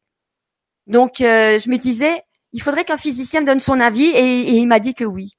Donc 0.87 1.21
euh, 1.21 1.57
je 1.57 1.69
me 1.69 1.77
disais, 1.77 2.23
il 2.53 2.61
faudrait 2.61 2.85
qu'un 2.85 2.97
physicien 2.97 3.41
donne 3.41 3.59
son 3.59 3.79
avis 3.79 4.05
et, 4.05 4.51
il 4.51 4.67
m'a 4.67 4.79
dit 4.79 4.93
que 4.93 5.05
oui. 5.05 5.33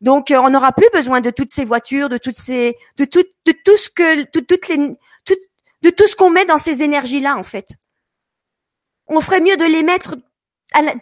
Donc 0.00 0.30
euh, 0.30 0.38
on 0.38 0.50
n'aura 0.50 0.72
plus 0.72 0.88
besoin 0.92 1.20
de 1.20 1.30
toutes 1.30 1.50
ces 1.50 1.64
voitures, 1.64 2.08
de 2.08 2.18
toutes 2.18 2.36
ces, 2.36 2.76
de 2.96 3.04
tout, 3.04 3.24
de 3.46 3.52
tout 3.64 3.76
ce 3.76 3.90
que, 3.90 4.24
toutes 4.30 4.48
de 5.82 5.90
tout 5.90 6.06
ce 6.06 6.16
qu'on 6.16 6.30
met 6.30 6.46
dans 6.46 6.58
ces 6.58 6.82
énergies 6.82 7.20
là 7.20 7.36
en 7.36 7.44
fait 7.44 7.66
on 9.08 9.20
ferait 9.20 9.40
mieux 9.40 9.56
de 9.56 9.64
les 9.64 9.82
mettre 9.82 10.16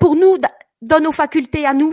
pour 0.00 0.16
nous 0.16 0.36
dans 0.82 1.00
nos 1.00 1.12
facultés 1.12 1.66
à 1.66 1.74
nous, 1.74 1.92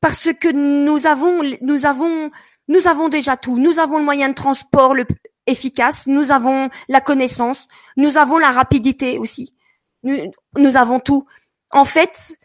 parce 0.00 0.32
que 0.32 0.52
nous 0.52 1.06
avons, 1.06 1.42
nous 1.60 1.86
avons, 1.86 2.28
nous 2.68 2.86
avons 2.88 3.08
déjà 3.08 3.36
tout. 3.36 3.58
Nous 3.58 3.78
avons 3.78 3.98
le 3.98 4.04
moyen 4.04 4.28
de 4.28 4.34
transport 4.34 4.94
le 4.94 5.04
efficace, 5.46 6.06
nous 6.06 6.32
avons 6.32 6.70
la 6.88 7.00
connaissance, 7.00 7.68
nous 7.96 8.16
avons 8.16 8.38
la 8.38 8.50
rapidité 8.50 9.18
aussi. 9.18 9.52
Nous, 10.02 10.16
nous 10.56 10.76
avons 10.76 11.00
tout. 11.00 11.26
En 11.70 11.84
fait, 11.84 12.36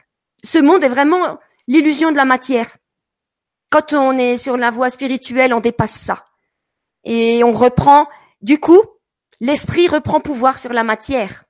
ce 0.43 0.59
monde 0.59 0.83
est 0.83 0.89
vraiment 0.89 1.37
l'illusion 1.67 2.11
de 2.11 2.17
la 2.17 2.25
matière. 2.25 2.67
Quand 3.69 3.93
on 3.93 4.17
est 4.17 4.37
sur 4.37 4.57
la 4.57 4.69
voie 4.69 4.89
spirituelle, 4.89 5.53
on 5.53 5.59
dépasse 5.59 5.91
ça. 5.91 6.23
Et 7.03 7.43
on 7.43 7.51
reprend, 7.51 8.07
du 8.41 8.59
coup, 8.59 8.81
l'esprit 9.39 9.87
reprend 9.87 10.19
pouvoir 10.19 10.57
sur 10.57 10.73
la 10.73 10.83
matière. 10.83 11.43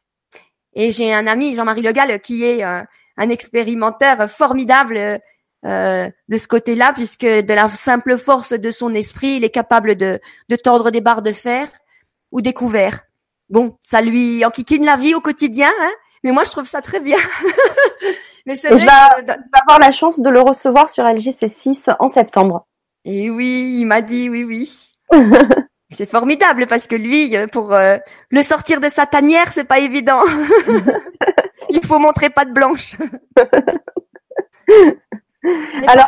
Et 0.74 0.92
j'ai 0.92 1.14
un 1.14 1.28
ami, 1.28 1.56
Jean-Marie 1.56 1.82
Legal, 1.82 2.20
qui 2.22 2.44
est 2.44 2.64
un, 2.64 2.86
expérimenteur 3.18 4.30
formidable 4.30 5.20
euh, 5.66 6.10
de 6.30 6.38
ce 6.38 6.48
côté-là, 6.48 6.94
puisque 6.94 7.26
de 7.26 7.54
la 7.54 7.68
simple 7.70 8.18
force 8.18 8.54
de 8.54 8.72
son 8.72 8.94
esprit, 8.94 9.38
il 9.38 9.44
est 9.44 9.50
capable 9.50 9.96
de, 9.96 10.20
de 10.50 10.56
tordre 10.56 10.92
des 10.92 11.02
barres 11.02 11.22
de 11.22 11.32
fer 11.32 11.68
ou 12.32 12.42
des 12.42 12.54
couverts. 12.54 13.02
Bon, 13.50 13.78
ça 13.82 14.02
lui 14.02 14.44
enquiquine 14.46 14.86
la 14.86 14.98
vie 14.98 15.16
au 15.16 15.22
quotidien, 15.22 15.72
hein 15.82 15.92
mais 16.24 16.32
moi 16.32 16.44
je 16.44 16.52
trouve 16.52 16.66
ça 16.66 16.82
très 16.82 17.00
bien. 17.00 17.18
mais 18.46 18.56
c'est 18.56 18.78
je, 18.78 18.86
vais, 18.86 18.92
avoir 19.62 19.80
la 19.80 19.92
chance 19.92 20.20
de 20.20 20.30
le 20.30 20.42
recevoir 20.42 20.90
sur 20.90 21.04
LGC6 21.04 21.96
en 22.00 22.10
septembre. 22.10 22.68
Et 23.06 23.30
oui, 23.30 23.78
il 23.80 23.86
m'a 23.86 24.02
dit 24.02 24.30
oui, 24.30 24.44
oui. 24.44 24.92
C'est 25.90 26.10
formidable 26.10 26.68
parce 26.68 26.86
que 26.86 26.98
lui, 26.98 27.38
euh, 27.38 27.48
pour 27.48 27.74
euh, 27.74 27.98
le 28.30 28.42
sortir 28.42 28.82
de 28.82 28.90
sa 28.90 29.06
tanière, 29.06 29.54
c'est 29.54 29.64
pas 29.64 29.80
évident. 29.80 30.20
Il 31.70 31.86
faut 31.86 31.98
montrer 31.98 32.30
patte 32.30 32.52
blanche. 32.52 32.98
Alors, 35.88 36.08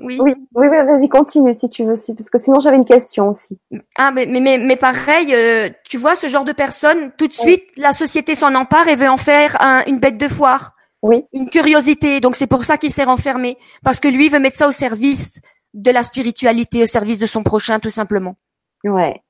oui, 0.00 0.18
oui, 0.20 0.34
oui, 0.54 0.68
vas-y, 0.68 1.08
continue 1.08 1.52
si 1.52 1.68
tu 1.68 1.84
veux, 1.84 1.94
parce 1.94 2.30
que 2.30 2.38
sinon 2.38 2.60
j'avais 2.60 2.76
une 2.76 2.84
question 2.84 3.28
aussi. 3.28 3.58
Ah, 3.96 4.10
mais 4.12 4.26
mais 4.26 4.58
mais, 4.58 4.76
pareil, 4.76 5.34
euh, 5.34 5.68
tu 5.84 5.98
vois, 5.98 6.14
ce 6.14 6.28
genre 6.28 6.44
de 6.44 6.52
personne, 6.52 7.12
tout 7.18 7.28
de 7.28 7.32
suite, 7.32 7.64
la 7.76 7.92
société 7.92 8.34
s'en 8.34 8.54
empare 8.54 8.88
et 8.88 8.94
veut 8.94 9.08
en 9.08 9.16
faire 9.16 9.56
une 9.86 9.98
bête 9.98 10.18
de 10.18 10.28
foire. 10.28 10.74
Oui. 11.02 11.26
Une 11.34 11.50
curiosité. 11.50 12.20
Donc 12.20 12.34
c'est 12.34 12.46
pour 12.46 12.64
ça 12.64 12.78
qu'il 12.78 12.90
s'est 12.90 13.04
renfermé, 13.04 13.58
parce 13.82 14.00
que 14.00 14.08
lui 14.08 14.28
veut 14.28 14.38
mettre 14.38 14.56
ça 14.56 14.66
au 14.66 14.70
service 14.70 15.42
de 15.74 15.90
la 15.90 16.02
spiritualité, 16.02 16.82
au 16.82 16.86
service 16.86 17.18
de 17.18 17.26
son 17.26 17.42
prochain, 17.42 17.78
tout 17.80 17.90
simplement. 17.90 18.36
Mm. 18.84 18.90
Ouais. 18.94 19.22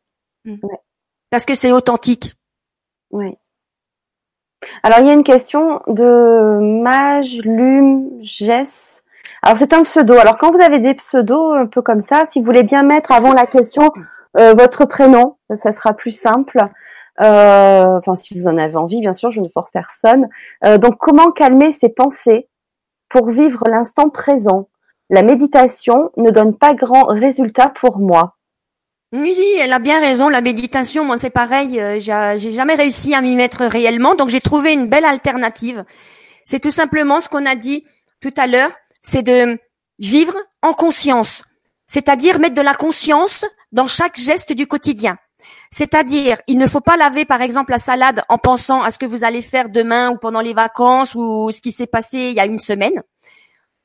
Parce 1.31 1.45
que 1.45 1.55
c'est 1.55 1.73
authentique. 1.73 2.35
Ouais. 3.11 3.37
Alors 4.83 5.01
il 5.01 5.07
y 5.07 5.11
a 5.11 5.15
une 5.15 5.25
question 5.25 5.81
de 5.87 6.59
Mage 6.83 7.39
Lum 7.45 8.11
Jess. 8.23 9.03
Alors 9.47 9.59
c'est 9.59 9.75
un 9.75 9.83
pseudo. 9.83 10.15
Alors 10.15 10.39
quand 10.39 10.53
vous 10.53 10.63
avez 10.63 10.79
des 10.79 10.95
pseudos 10.95 11.53
un 11.53 11.67
peu 11.67 11.83
comme 11.83 12.01
ça, 12.01 12.25
si 12.31 12.39
vous 12.39 12.47
voulez 12.47 12.63
bien 12.63 12.83
mettre 12.83 13.13
avant 13.13 13.35
la 13.35 13.45
question 13.45 13.91
euh, 14.39 14.55
votre 14.55 14.87
prénom, 14.87 15.37
ça 15.55 15.73
sera 15.73 15.93
plus 15.93 16.19
simple. 16.19 16.63
Euh, 17.21 17.99
enfin 17.99 18.17
si 18.17 18.39
vous 18.39 18.47
en 18.47 18.57
avez 18.57 18.77
envie, 18.77 19.01
bien 19.01 19.13
sûr, 19.13 19.31
je 19.33 19.41
ne 19.41 19.49
force 19.49 19.71
personne. 19.71 20.31
Euh, 20.65 20.79
donc 20.79 20.97
comment 20.99 21.31
calmer 21.31 21.73
ses 21.73 21.91
pensées 21.91 22.49
pour 23.11 23.29
vivre 23.29 23.65
l'instant 23.69 24.09
présent? 24.09 24.71
La 25.11 25.23
méditation 25.23 26.11
ne 26.17 26.31
donne 26.31 26.57
pas 26.57 26.73
grand 26.73 27.05
résultat 27.05 27.69
pour 27.69 27.99
moi. 27.99 28.37
Oui, 29.13 29.37
elle 29.61 29.75
a 29.75 29.79
bien 29.79 30.01
raison. 30.01 30.31
La 30.31 30.41
méditation, 30.41 31.05
moi, 31.05 31.19
c'est 31.19 31.29
pareil. 31.29 31.79
Euh, 31.79 31.99
j'ai 32.01 32.51
jamais 32.51 32.75
réussi 32.75 33.15
à 33.15 33.21
m'y 33.21 33.37
mettre 33.37 33.67
réellement, 33.67 34.15
donc 34.15 34.31
j'ai 34.31 34.41
trouvé 34.41 34.73
une 34.73 34.89
belle 34.89 35.05
alternative. 35.05 35.85
C'est 36.47 36.61
tout 36.61 36.71
simplement 36.71 37.21
ce 37.21 37.29
qu'on 37.29 37.45
a 37.45 37.57
dit 37.57 37.85
tout 38.21 38.35
à 38.39 38.47
l'heure, 38.47 38.71
c'est 39.05 39.23
de 39.23 39.59
vivre 40.01 40.35
en 40.63 40.73
conscience, 40.73 41.45
c'est-à-dire 41.87 42.41
mettre 42.41 42.55
de 42.55 42.63
la 42.63 42.75
conscience 42.75 43.45
dans 43.71 43.87
chaque 43.87 44.19
geste 44.19 44.53
du 44.53 44.67
quotidien. 44.67 45.17
C'est-à-dire, 45.71 46.39
il 46.47 46.59
ne 46.59 46.67
faut 46.67 46.81
pas 46.81 46.97
laver, 46.97 47.27
par 47.27 47.43
exemple, 47.43 47.73
la 47.73 47.79
salade 47.79 48.23
en 48.29 48.39
pensant 48.39 48.83
à 48.83 48.91
ce 48.91 48.99
que 48.99 49.07
vous 49.07 49.25
allez 49.25 49.43
faire 49.43 49.69
demain 49.69 50.11
ou 50.11 50.19
pendant 50.19 50.41
les 50.41 50.55
vacances 50.55 51.15
ou 51.15 51.51
ce 51.53 51.61
qui 51.61 51.71
s'est 51.71 51.87
passé 51.87 52.19
il 52.19 52.35
y 52.35 52.41
a 52.41 52.47
une 52.47 52.59
semaine. 52.59 53.03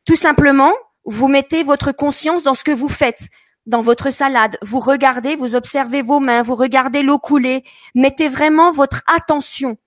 Tout 0.06 0.16
simplement, 0.16 0.74
vous 1.06 1.28
mettez 1.28 1.64
votre 1.64 1.92
conscience 1.92 2.44
dans 2.44 2.54
ce 2.54 2.64
que 2.64 2.72
vous 2.72 2.90
faites 2.90 3.28
dans 3.66 3.82
votre 3.82 4.10
salade, 4.10 4.58
vous 4.64 4.80
regardez, 4.80 5.36
vous 5.36 5.56
observez 5.56 6.02
vos 6.02 6.20
mains, 6.20 6.42
vous 6.42 6.56
regardez 6.56 7.04
l'eau 7.04 7.20
couler, 7.20 7.64
mettez 7.94 8.28
vraiment 8.28 8.72
votre 8.72 9.04
attention 9.06 9.78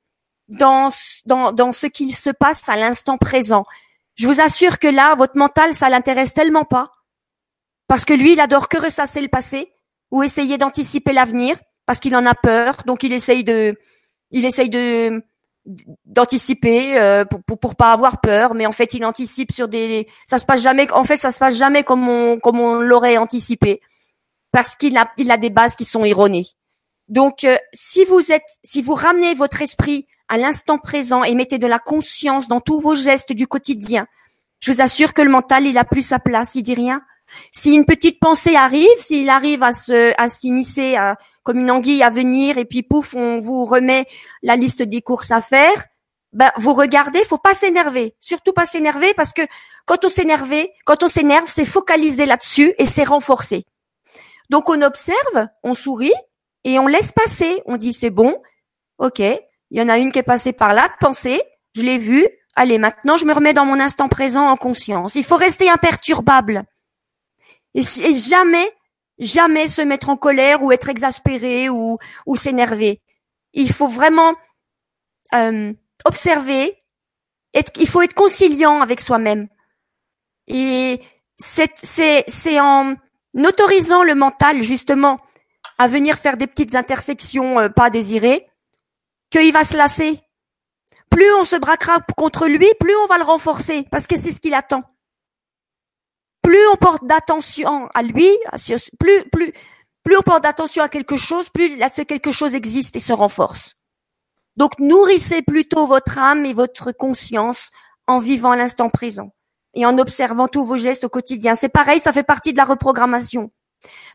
dans, 0.49 0.91
dans, 1.26 1.51
dans 1.51 1.72
ce 1.72 1.89
qu'il 1.89 2.14
se 2.14 2.30
passe 2.30 2.68
à 2.68 2.76
l'instant 2.76 3.18
présent. 3.18 3.64
Je 4.15 4.27
vous 4.27 4.41
assure 4.41 4.79
que 4.79 4.89
là, 4.89 5.15
votre 5.15 5.37
mental, 5.37 5.75
ça 5.75 5.89
l'intéresse 5.89 6.35
tellement 6.35 6.65
pas, 6.65 6.93
parce 7.89 8.05
que 8.05 8.15
lui, 8.15 8.33
il 8.33 8.41
adore 8.41 8.69
que 8.69 8.79
ressasser 8.79 9.21
le 9.21 9.29
passé 9.29 9.73
ou 10.11 10.23
essayer 10.23 10.59
d'anticiper 10.59 11.13
l'avenir, 11.13 11.57
parce 11.87 11.99
qu'il 11.99 12.15
en 12.17 12.27
a 12.27 12.35
peur, 12.35 12.83
donc 12.87 13.03
il 13.03 13.13
essaye 13.13 13.45
de, 13.45 13.77
il 14.31 14.45
essaye 14.45 14.71
de, 14.71 15.25
d'anticiper 16.05 16.99
euh, 17.01 17.25
pour, 17.25 17.59
pour, 17.59 17.77
pas 17.77 17.93
avoir 17.93 18.21
peur. 18.21 18.55
Mais 18.55 18.67
en 18.67 18.73
fait 18.73 18.95
il 18.95 19.05
anticipe 19.05 19.53
sur 19.53 19.69
des 19.69 20.07
ça 20.27 20.39
se 20.39 20.45
passe 20.45 20.63
jamais 20.63 20.91
en 20.93 21.05
fait 21.05 21.17
ça 21.17 21.31
se 21.31 21.39
passe 21.39 21.57
jamais 21.57 21.85
comme 21.85 22.09
on 22.09 22.39
comme 22.39 22.61
on 22.61 22.75
l'aurait 22.75 23.17
anticipé 23.17 23.81
parce 24.53 24.77
qu'il 24.77 24.97
a 24.97 25.11
il 25.19 25.31
a 25.31 25.37
des 25.37 25.51
bases 25.51 25.77
qui 25.77 25.85
sont 25.85 26.05
erronées. 26.05 26.47
Donc, 27.09 27.45
euh, 27.45 27.57
si 27.75 28.05
vous 28.05 28.33
êtes, 28.33 28.47
si 28.65 28.81
vous 28.81 28.95
ramenez 28.95 29.35
votre 29.35 29.61
esprit 29.61 30.07
à 30.33 30.39
l'instant 30.39 30.78
présent 30.78 31.24
et 31.24 31.35
mettez 31.35 31.59
de 31.59 31.66
la 31.66 31.78
conscience 31.78 32.49
dans 32.49 32.61
tous 32.61 32.78
vos 32.78 32.95
gestes 32.95 33.35
du 33.35 33.47
quotidien, 33.47 34.07
je 34.61 34.72
vous 34.72 34.80
assure 34.80 35.12
que 35.12 35.20
le 35.20 35.30
mental, 35.30 35.66
il 35.66 35.76
a 35.76 35.85
plus 35.85 36.01
sa 36.01 36.18
place, 36.18 36.55
il 36.55 36.62
dit 36.62 36.72
rien. 36.72 37.03
Si 37.53 37.74
une 37.74 37.85
petite 37.85 38.18
pensée 38.18 38.57
arrive, 38.57 38.89
s'il 38.97 39.28
arrive 39.28 39.62
à 39.62 39.74
se, 39.74 40.14
à 40.16 40.30
s'immiscer 40.30 40.97
comme 41.43 41.59
une 41.59 41.70
anguille 41.70 42.03
à 42.03 42.09
venir 42.09 42.57
et 42.57 42.64
puis 42.64 42.83
pouf, 42.83 43.14
on 43.14 43.41
vous 43.41 43.66
remet 43.66 44.07
la 44.43 44.57
liste 44.57 44.83
des 44.83 45.03
courses 45.03 45.33
à 45.33 45.43
faire, 45.43 45.85
ben, 46.33 46.51
vous 46.57 46.72
regardez, 46.72 47.22
faut 47.24 47.37
pas 47.37 47.53
s'énerver. 47.53 48.14
Surtout 48.18 48.55
pas 48.55 48.64
s'énerver 48.64 49.12
parce 49.12 49.35
que 49.35 49.43
quand 49.85 50.03
on 50.07 50.09
s'énerve, 50.09 50.64
quand 50.87 51.03
on 51.03 51.09
s'énerve, 51.09 51.45
c'est 51.47 51.66
focaliser 51.66 52.24
là-dessus 52.24 52.72
et 52.78 52.87
c'est 52.87 53.05
renforcé. 53.05 53.66
Donc 54.49 54.70
on 54.70 54.80
observe, 54.80 55.49
on 55.62 55.74
sourit 55.74 56.14
et 56.64 56.78
on 56.78 56.87
laisse 56.87 57.12
passer. 57.12 57.62
On 57.66 57.76
dit 57.76 57.93
c'est 57.93 58.09
bon, 58.09 58.35
ok. 58.97 59.20
Il 59.73 59.79
y 59.79 59.83
en 59.83 59.89
a 59.89 59.99
une 59.99 60.12
qui 60.12 60.18
est 60.18 60.23
passée 60.23 60.53
par 60.53 60.75
là, 60.75 60.89
de 60.89 60.95
penser, 61.01 61.43
je 61.75 61.81
l'ai 61.81 61.97
vue. 61.97 62.29
Allez, 62.55 62.77
maintenant 62.77 63.16
je 63.16 63.25
me 63.25 63.33
remets 63.33 63.55
dans 63.55 63.64
mon 63.64 63.81
instant 63.81 64.07
présent 64.07 64.47
en 64.47 64.57
conscience. 64.59 65.14
Il 65.14 65.25
faut 65.25 65.37
rester 65.37 65.70
imperturbable 65.70 66.64
et, 67.75 67.83
jamais, 68.12 68.70
jamais 69.18 69.66
se 69.66 69.81
mettre 69.81 70.11
en 70.11 70.18
colère 70.18 70.62
ou 70.62 70.73
être 70.73 70.91
exaspéré 70.91 71.70
ou, 71.70 71.97
ou 72.27 72.37
s'énerver. 72.37 73.01
Il 73.55 73.73
faut 73.73 73.89
vraiment 73.89 74.35
euh, 75.35 75.73
observer, 76.05 76.77
il 77.79 77.89
faut 77.89 78.03
être 78.03 78.14
conciliant 78.14 78.81
avec 78.81 79.01
soi-même. 79.01 79.49
Et 80.49 81.01
c'est 81.39 82.61
en 82.61 82.95
autorisant 83.37 84.05
le 84.05 84.14
mental 84.14 84.61
justement 84.61 85.18
à 85.79 85.89
venir 85.89 86.18
faire 86.18 86.37
des 86.37 86.47
petites 86.47 86.75
intersections 86.75 87.59
euh, 87.59 87.68
pas 87.70 87.89
désirées 87.89 88.52
qu'il 89.33 89.53
va 89.53 89.64
se 89.64 89.76
lasser. 89.76 90.20
Plus 91.11 91.33
on 91.35 91.45
se 91.45 91.57
braquera 91.57 92.01
contre 92.16 92.47
lui, 92.47 92.68
plus 92.78 92.95
on 92.97 93.07
va 93.07 93.18
le 93.18 93.24
renforcer 93.24 93.87
parce 93.91 94.07
que 94.07 94.16
c'est 94.16 94.33
ce 94.33 94.41
qu'il 94.41 94.55
attend. 94.55 94.80
Plus 96.43 96.66
on 96.72 96.76
porte 96.76 97.05
d'attention 97.05 97.89
à 97.95 98.03
lui, 98.03 98.28
plus 98.99 99.24
plus 99.30 99.53
plus 100.05 100.16
on 100.16 100.22
porte 100.22 100.43
d'attention 100.43 100.83
à 100.83 100.89
quelque 100.89 101.16
chose, 101.16 101.51
plus 101.51 101.78
ce 101.78 102.03
quelque 102.03 102.33
chose 102.33 102.55
existe 102.55 102.97
et 102.97 103.01
se 103.01 103.12
renforce. 103.12 103.74
Donc 104.57 104.78
nourrissez 104.78 105.43
plutôt 105.43 105.87
votre 105.87 106.18
âme 106.18 106.45
et 106.45 106.53
votre 106.53 106.93
conscience 106.93 107.70
en 108.07 108.18
vivant 108.18 108.55
l'instant 108.55 108.91
présent 108.91 109.33
et 109.74 109.87
en 109.87 109.99
observant 109.99 110.49
tous 110.49 110.64
vos 110.64 110.76
gestes 110.76 111.05
au 111.05 111.09
quotidien. 111.09 111.55
C'est 111.55 111.68
pareil, 111.68 111.99
ça 111.99 112.12
fait 112.12 112.22
partie 112.22 112.53
de 112.53 112.59
la 112.59 112.64
reprogrammation. 112.64 113.51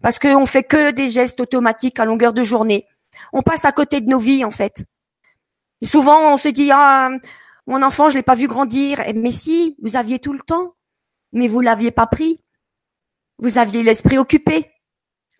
Parce 0.02 0.20
qu'on 0.20 0.46
fait 0.46 0.64
que 0.64 0.92
des 0.92 1.10
gestes 1.10 1.40
automatiques 1.40 2.00
à 2.00 2.06
longueur 2.06 2.34
de 2.34 2.44
journée. 2.44 2.86
On 3.34 3.42
passe 3.42 3.66
à 3.66 3.72
côté 3.72 4.02
de 4.02 4.10
nos 4.10 4.20
vies, 4.20 4.46
en 4.46 4.52
fait. 4.52 4.86
Souvent, 5.86 6.34
on 6.34 6.38
se 6.38 6.50
dit, 6.50 6.70
ah, 6.72 7.10
mon 7.68 7.84
enfant, 7.84 8.10
je 8.10 8.16
l'ai 8.18 8.24
pas 8.24 8.36
vu 8.36 8.48
grandir. 8.48 9.02
Eh, 9.06 9.14
mais 9.14 9.32
si, 9.32 9.76
vous 9.82 9.96
aviez 9.96 10.20
tout 10.20 10.34
le 10.34 10.40
temps. 10.40 10.74
Mais 11.34 11.48
vous 11.48 11.60
l'aviez 11.60 11.92
pas 11.92 12.08
pris. 12.08 12.40
Vous 13.38 13.58
aviez 13.58 13.84
l'esprit 13.84 14.18
occupé. 14.18 14.72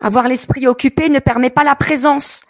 Avoir 0.00 0.28
l'esprit 0.28 0.68
occupé 0.68 1.08
ne 1.08 1.18
permet 1.18 1.50
pas 1.50 1.64
la 1.64 1.74
présence. 1.74 2.42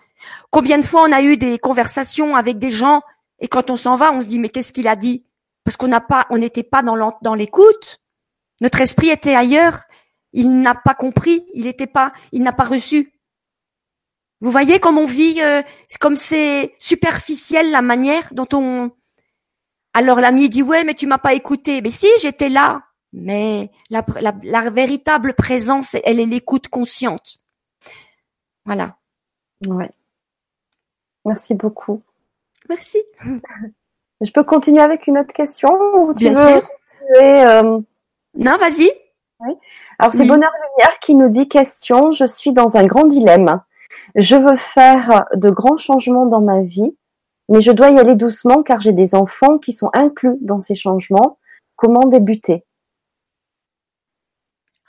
Combien 0.51 0.78
de 0.78 0.84
fois 0.84 1.05
on 1.09 1.12
a 1.12 1.22
eu 1.22 1.36
des 1.36 1.59
conversations 1.59 2.36
avec 2.36 2.59
des 2.59 2.70
gens 2.70 3.01
et 3.39 3.49
quand 3.49 3.70
on 3.70 3.76
s'en 3.76 3.97
va, 3.97 4.12
on 4.12 4.20
se 4.20 4.26
dit 4.26 4.39
mais 4.39 4.49
qu'est-ce 4.49 4.72
qu'il 4.72 4.89
a 4.89 4.97
dit? 4.97 5.24
Parce 5.64 5.76
qu'on 5.76 5.89
n'a 5.89 6.01
pas, 6.01 6.26
on 6.30 6.39
n'était 6.39 6.64
pas 6.64 6.82
dans 6.82 7.12
dans 7.22 7.34
l'écoute. 7.34 8.01
Notre 8.61 8.80
esprit 8.80 9.11
était 9.11 9.34
ailleurs. 9.34 9.82
Il 10.32 10.61
n'a 10.61 10.74
pas 10.74 10.95
compris. 10.95 11.47
Il 11.55 11.64
n'était 11.64 11.86
pas, 11.86 12.12
il 12.32 12.43
n'a 12.43 12.53
pas 12.53 12.64
reçu. 12.64 13.12
Vous 14.41 14.51
voyez 14.51 14.78
comme 14.78 14.99
on 14.99 15.05
vit, 15.05 15.41
euh, 15.43 15.62
comme 16.01 16.16
c'est 16.16 16.74
superficiel 16.78 17.70
la 17.70 17.82
manière 17.82 18.28
dont 18.32 18.47
on. 18.53 18.91
Alors 19.95 20.20
l'ami 20.20 20.49
dit 20.49 20.62
ouais 20.62 20.84
mais 20.84 20.95
tu 20.95 21.07
m'as 21.07 21.18
pas 21.18 21.34
écouté. 21.34 21.80
Mais 21.82 21.91
si 21.91 22.09
j'étais 22.20 22.49
là. 22.49 22.82
Mais 23.14 23.70
la, 23.89 24.05
la 24.43 24.68
véritable 24.68 25.32
présence, 25.32 25.97
elle 26.05 26.20
est 26.20 26.26
l'écoute 26.26 26.68
consciente. 26.68 27.39
Voilà. 28.66 28.99
Ouais. 29.66 29.91
Merci 31.24 31.55
beaucoup. 31.55 32.03
Merci. 32.68 32.99
Je 34.20 34.30
peux 34.32 34.45
continuer 34.45 34.82
avec 34.82 35.07
une 35.07 35.18
autre 35.18 35.32
question 35.32 35.70
ou 35.95 36.12
tu 36.12 36.28
Bien 36.28 36.32
veux 36.32 36.61
sûr. 36.61 36.68
Euh, 37.22 37.80
non, 38.34 38.57
vas-y. 38.57 38.91
Oui. 39.41 39.55
Alors 39.99 40.12
c'est 40.12 40.26
Bonheur 40.26 40.51
Lumière 40.53 40.99
qui 41.01 41.14
nous 41.14 41.28
dit 41.28 41.49
question. 41.49 42.12
Je 42.12 42.26
suis 42.26 42.53
dans 42.53 42.76
un 42.76 42.86
grand 42.86 43.05
dilemme. 43.05 43.62
Je 44.15 44.37
veux 44.37 44.57
faire 44.57 45.27
de 45.35 45.51
grands 45.51 45.77
changements 45.77 46.27
dans 46.27 46.41
ma 46.41 46.63
vie, 46.63 46.97
mais 47.49 47.61
je 47.61 47.73
dois 47.73 47.91
y 47.91 47.99
aller 47.99 48.15
doucement 48.15 48.63
car 48.63 48.81
j'ai 48.81 48.93
des 48.93 49.15
enfants 49.15 49.59
qui 49.59 49.73
sont 49.73 49.91
inclus 49.95 50.37
dans 50.41 50.61
ces 50.61 50.75
changements. 50.75 51.39
Comment 51.77 52.07
débuter? 52.07 52.65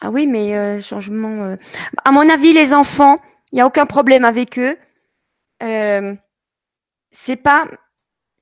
Ah 0.02 0.12
oui, 0.12 0.28
mais 0.28 0.58
euh, 0.58 0.80
changement. 0.80 1.44
Euh, 1.44 1.56
à 2.06 2.12
mon 2.12 2.28
avis, 2.30 2.54
les 2.54 2.74
enfants, 2.74 3.20
il 3.52 3.56
n'y 3.56 3.62
a 3.62 3.68
aucun 3.68 3.86
problème 3.86 4.24
avec 4.24 4.58
eux. 4.58 4.78
Euh, 5.62 6.16
c'est 7.12 7.36
pas 7.36 7.68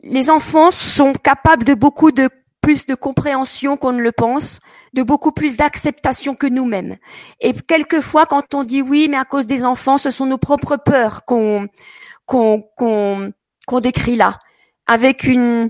les 0.02 0.30
enfants 0.30 0.72
sont 0.72 1.14
capables 1.14 1.64
de 1.64 1.74
beaucoup 1.74 2.12
de 2.12 2.30
plus 2.68 2.86
de 2.86 2.96
compréhension 2.96 3.78
qu'on 3.78 3.94
ne 3.94 4.02
le 4.02 4.12
pense, 4.12 4.60
de 4.92 5.02
beaucoup 5.02 5.32
plus 5.32 5.56
d'acceptation 5.56 6.36
que 6.36 6.48
nous-mêmes. 6.48 6.98
Et 7.40 7.54
quelquefois, 7.54 8.26
quand 8.26 8.54
on 8.56 8.66
dit 8.66 8.82
oui, 8.82 9.08
mais 9.10 9.16
à 9.16 9.24
cause 9.24 9.46
des 9.46 9.64
enfants, 9.64 9.98
ce 9.98 10.10
sont 10.10 10.26
nos 10.26 10.38
propres 10.38 10.76
peurs 10.76 11.24
qu'on 11.24 11.70
qu'on 12.26 12.62
qu'on 12.76 13.32
qu'on 13.68 13.80
décrit 13.80 14.18
là, 14.18 14.38
avec 14.86 15.24
une 15.24 15.70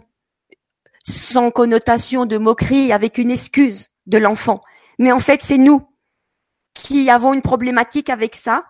sans 1.03 1.51
connotation 1.51 2.25
de 2.25 2.39
moquerie, 2.39 2.91
avec 2.91 3.19
une 3.19 3.29
excuse 3.29 3.89
de 4.07 4.17
l'enfant. 4.17 4.61
Mais 4.97 5.11
en 5.11 5.19
fait, 5.19 5.43
c'est 5.43 5.59
nous 5.59 5.83
qui 6.73 7.11
avons 7.11 7.35
une 7.35 7.43
problématique 7.43 8.09
avec 8.09 8.35
ça 8.35 8.65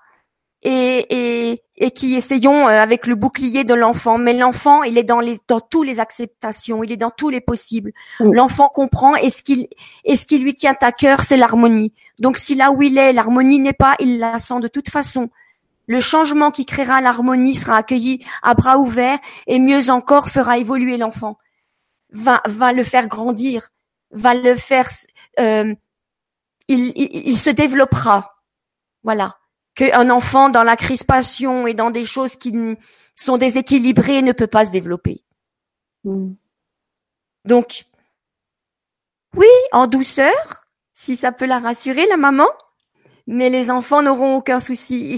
et, 0.64 1.52
et, 1.52 1.64
et 1.78 1.92
qui 1.92 2.16
essayons 2.16 2.68
euh, 2.68 2.82
avec 2.82 3.08
le 3.08 3.16
bouclier 3.16 3.64
de 3.64 3.74
l'enfant. 3.74 4.18
Mais 4.18 4.34
l'enfant, 4.34 4.84
il 4.84 4.98
est 4.98 5.04
dans 5.04 5.20
les 5.20 5.38
dans 5.48 5.60
tous 5.60 5.84
les 5.84 6.00
acceptations, 6.00 6.84
il 6.84 6.92
est 6.92 6.98
dans 6.98 7.12
tous 7.12 7.30
les 7.30 7.42
possibles. 7.42 7.92
L'enfant 8.20 8.70
comprend 8.70 9.16
et 9.16 9.30
ce 9.30 9.44
qu'il 9.44 9.68
et 10.04 10.16
ce 10.16 10.26
qui 10.26 10.40
lui 10.40 10.56
tient 10.56 10.76
à 10.82 10.92
cœur, 10.92 11.24
c'est 11.24 11.38
l'harmonie. 11.38 11.94
Donc 12.20 12.38
si 12.38 12.56
là 12.56 12.72
où 12.72 12.82
il 12.82 12.98
est, 12.98 13.14
l'harmonie 13.14 13.60
n'est 13.60 13.74
pas, 13.74 13.96
il 14.00 14.20
la 14.20 14.40
sent 14.40 14.60
de 14.60 14.68
toute 14.68 14.90
façon. 14.90 15.30
Le 15.90 16.02
changement 16.02 16.52
qui 16.52 16.66
créera 16.66 17.00
l'harmonie 17.00 17.56
sera 17.56 17.78
accueilli 17.78 18.26
à 18.44 18.54
bras 18.56 18.78
ouverts 18.78 19.20
et 19.46 19.60
mieux 19.60 19.90
encore 19.90 20.30
fera 20.30 20.58
évoluer 20.58 20.98
l'enfant. 20.98 21.38
Va 22.12 22.42
va 22.46 22.74
le 22.74 22.84
faire 22.84 23.08
grandir, 23.08 23.70
va 24.12 24.34
le 24.34 24.56
faire. 24.56 24.88
Euh, 25.40 25.74
il, 26.68 26.92
il, 26.96 27.28
il 27.30 27.38
se 27.38 27.50
développera. 27.50 28.42
Voilà 29.04 29.38
qu'un 29.78 30.10
enfant 30.10 30.50
dans 30.50 30.64
la 30.64 30.76
crispation 30.76 31.68
et 31.68 31.76
dans 31.76 31.92
des 31.92 32.04
choses 32.04 32.36
qui 32.36 32.52
sont 33.16 33.38
déséquilibrées 33.38 34.24
ne 34.24 34.32
peut 34.32 34.48
pas 34.48 34.66
se 34.66 34.72
développer. 34.72 35.24
Hmm. 36.04 36.34
Donc, 37.46 37.86
oui, 39.36 39.48
en 39.72 39.86
douceur, 39.86 40.34
si 40.94 41.16
ça 41.16 41.32
peut 41.32 41.46
la 41.46 41.60
rassurer, 41.60 42.08
la 42.08 42.18
maman, 42.18 42.48
mais 43.28 43.50
les 43.52 43.70
enfants 43.70 44.02
n'auront 44.02 44.38
aucun 44.38 44.60
souci. 44.60 45.16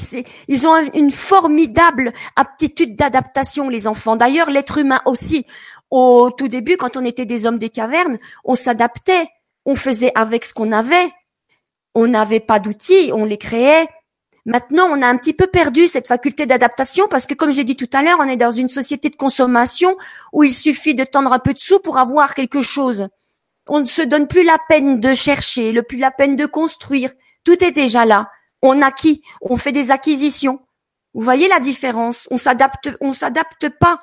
Ils 0.49 0.68
ont 0.68 0.76
une 0.93 1.12
formidable 1.12 2.12
aptitude 2.36 2.97
d'adaptation, 2.97 3.70
les 3.70 3.88
enfants. 3.88 4.18
D'ailleurs, 4.18 4.49
l'être 4.49 4.78
humain 4.78 5.01
aussi. 5.05 5.45
Au 5.89 6.32
tout 6.32 6.49
début, 6.49 6.76
quand 6.76 6.97
on 6.97 7.05
était 7.05 7.26
des 7.26 7.45
hommes 7.45 7.60
des 7.60 7.70
cavernes, 7.70 8.20
on 8.43 8.55
s'adaptait, 8.55 9.28
on 9.66 9.76
faisait 9.76 10.12
avec 10.16 10.43
ce 10.43 10.53
qu'on 10.53 10.74
avait. 10.74 11.10
On 11.95 12.07
n'avait 12.07 12.41
pas 12.41 12.60
d'outils, 12.60 13.12
on 13.14 13.24
les 13.24 13.38
créait. 13.38 13.88
Maintenant, 14.45 14.87
on 14.89 15.01
a 15.01 15.07
un 15.07 15.17
petit 15.17 15.33
peu 15.33 15.47
perdu 15.47 15.87
cette 15.87 16.07
faculté 16.07 16.45
d'adaptation 16.45 17.07
parce 17.07 17.25
que, 17.25 17.33
comme 17.33 17.51
j'ai 17.51 17.63
dit 17.63 17.75
tout 17.75 17.89
à 17.93 18.01
l'heure, 18.01 18.19
on 18.19 18.27
est 18.27 18.37
dans 18.37 18.51
une 18.51 18.69
société 18.69 19.09
de 19.09 19.15
consommation 19.15 19.95
où 20.33 20.43
il 20.43 20.53
suffit 20.53 20.95
de 20.95 21.03
tendre 21.03 21.33
un 21.33 21.39
peu 21.39 21.53
de 21.53 21.59
sous 21.59 21.79
pour 21.79 21.97
avoir 21.97 22.33
quelque 22.33 22.61
chose. 22.61 23.07
On 23.67 23.81
ne 23.81 23.85
se 23.85 24.01
donne 24.01 24.27
plus 24.27 24.43
la 24.43 24.57
peine 24.67 24.99
de 24.99 25.13
chercher, 25.13 25.71
le 25.71 25.83
plus 25.83 25.97
la 25.97 26.11
peine 26.11 26.35
de 26.35 26.45
construire. 26.45 27.11
Tout 27.43 27.63
est 27.63 27.71
déjà 27.71 28.05
là. 28.05 28.29
On 28.61 28.81
acquit, 28.81 29.21
on 29.41 29.57
fait 29.57 29.71
des 29.71 29.91
acquisitions. 29.91 30.59
Vous 31.13 31.21
voyez 31.21 31.47
la 31.47 31.59
différence? 31.59 32.27
On 32.31 32.37
s'adapte, 32.37 32.89
on 33.01 33.13
s'adapte 33.13 33.69
pas. 33.69 33.99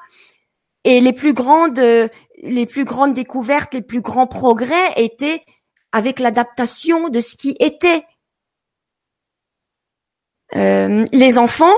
Et 0.85 1.01
les 1.01 1.13
plus 1.13 1.33
grandes, 1.33 1.79
les 1.79 2.67
plus 2.67 2.85
grandes 2.85 3.15
découvertes, 3.15 3.75
les 3.75 3.83
plus 3.83 4.01
grands 4.01 4.27
progrès 4.27 4.93
étaient 4.97 5.45
avec 5.93 6.21
l'adaptation 6.21 7.09
de 7.09 7.21
ce 7.21 7.37
qui 7.37 7.57
était 7.59 8.05
euh, 10.55 11.05
les 11.13 11.39
enfants, 11.39 11.77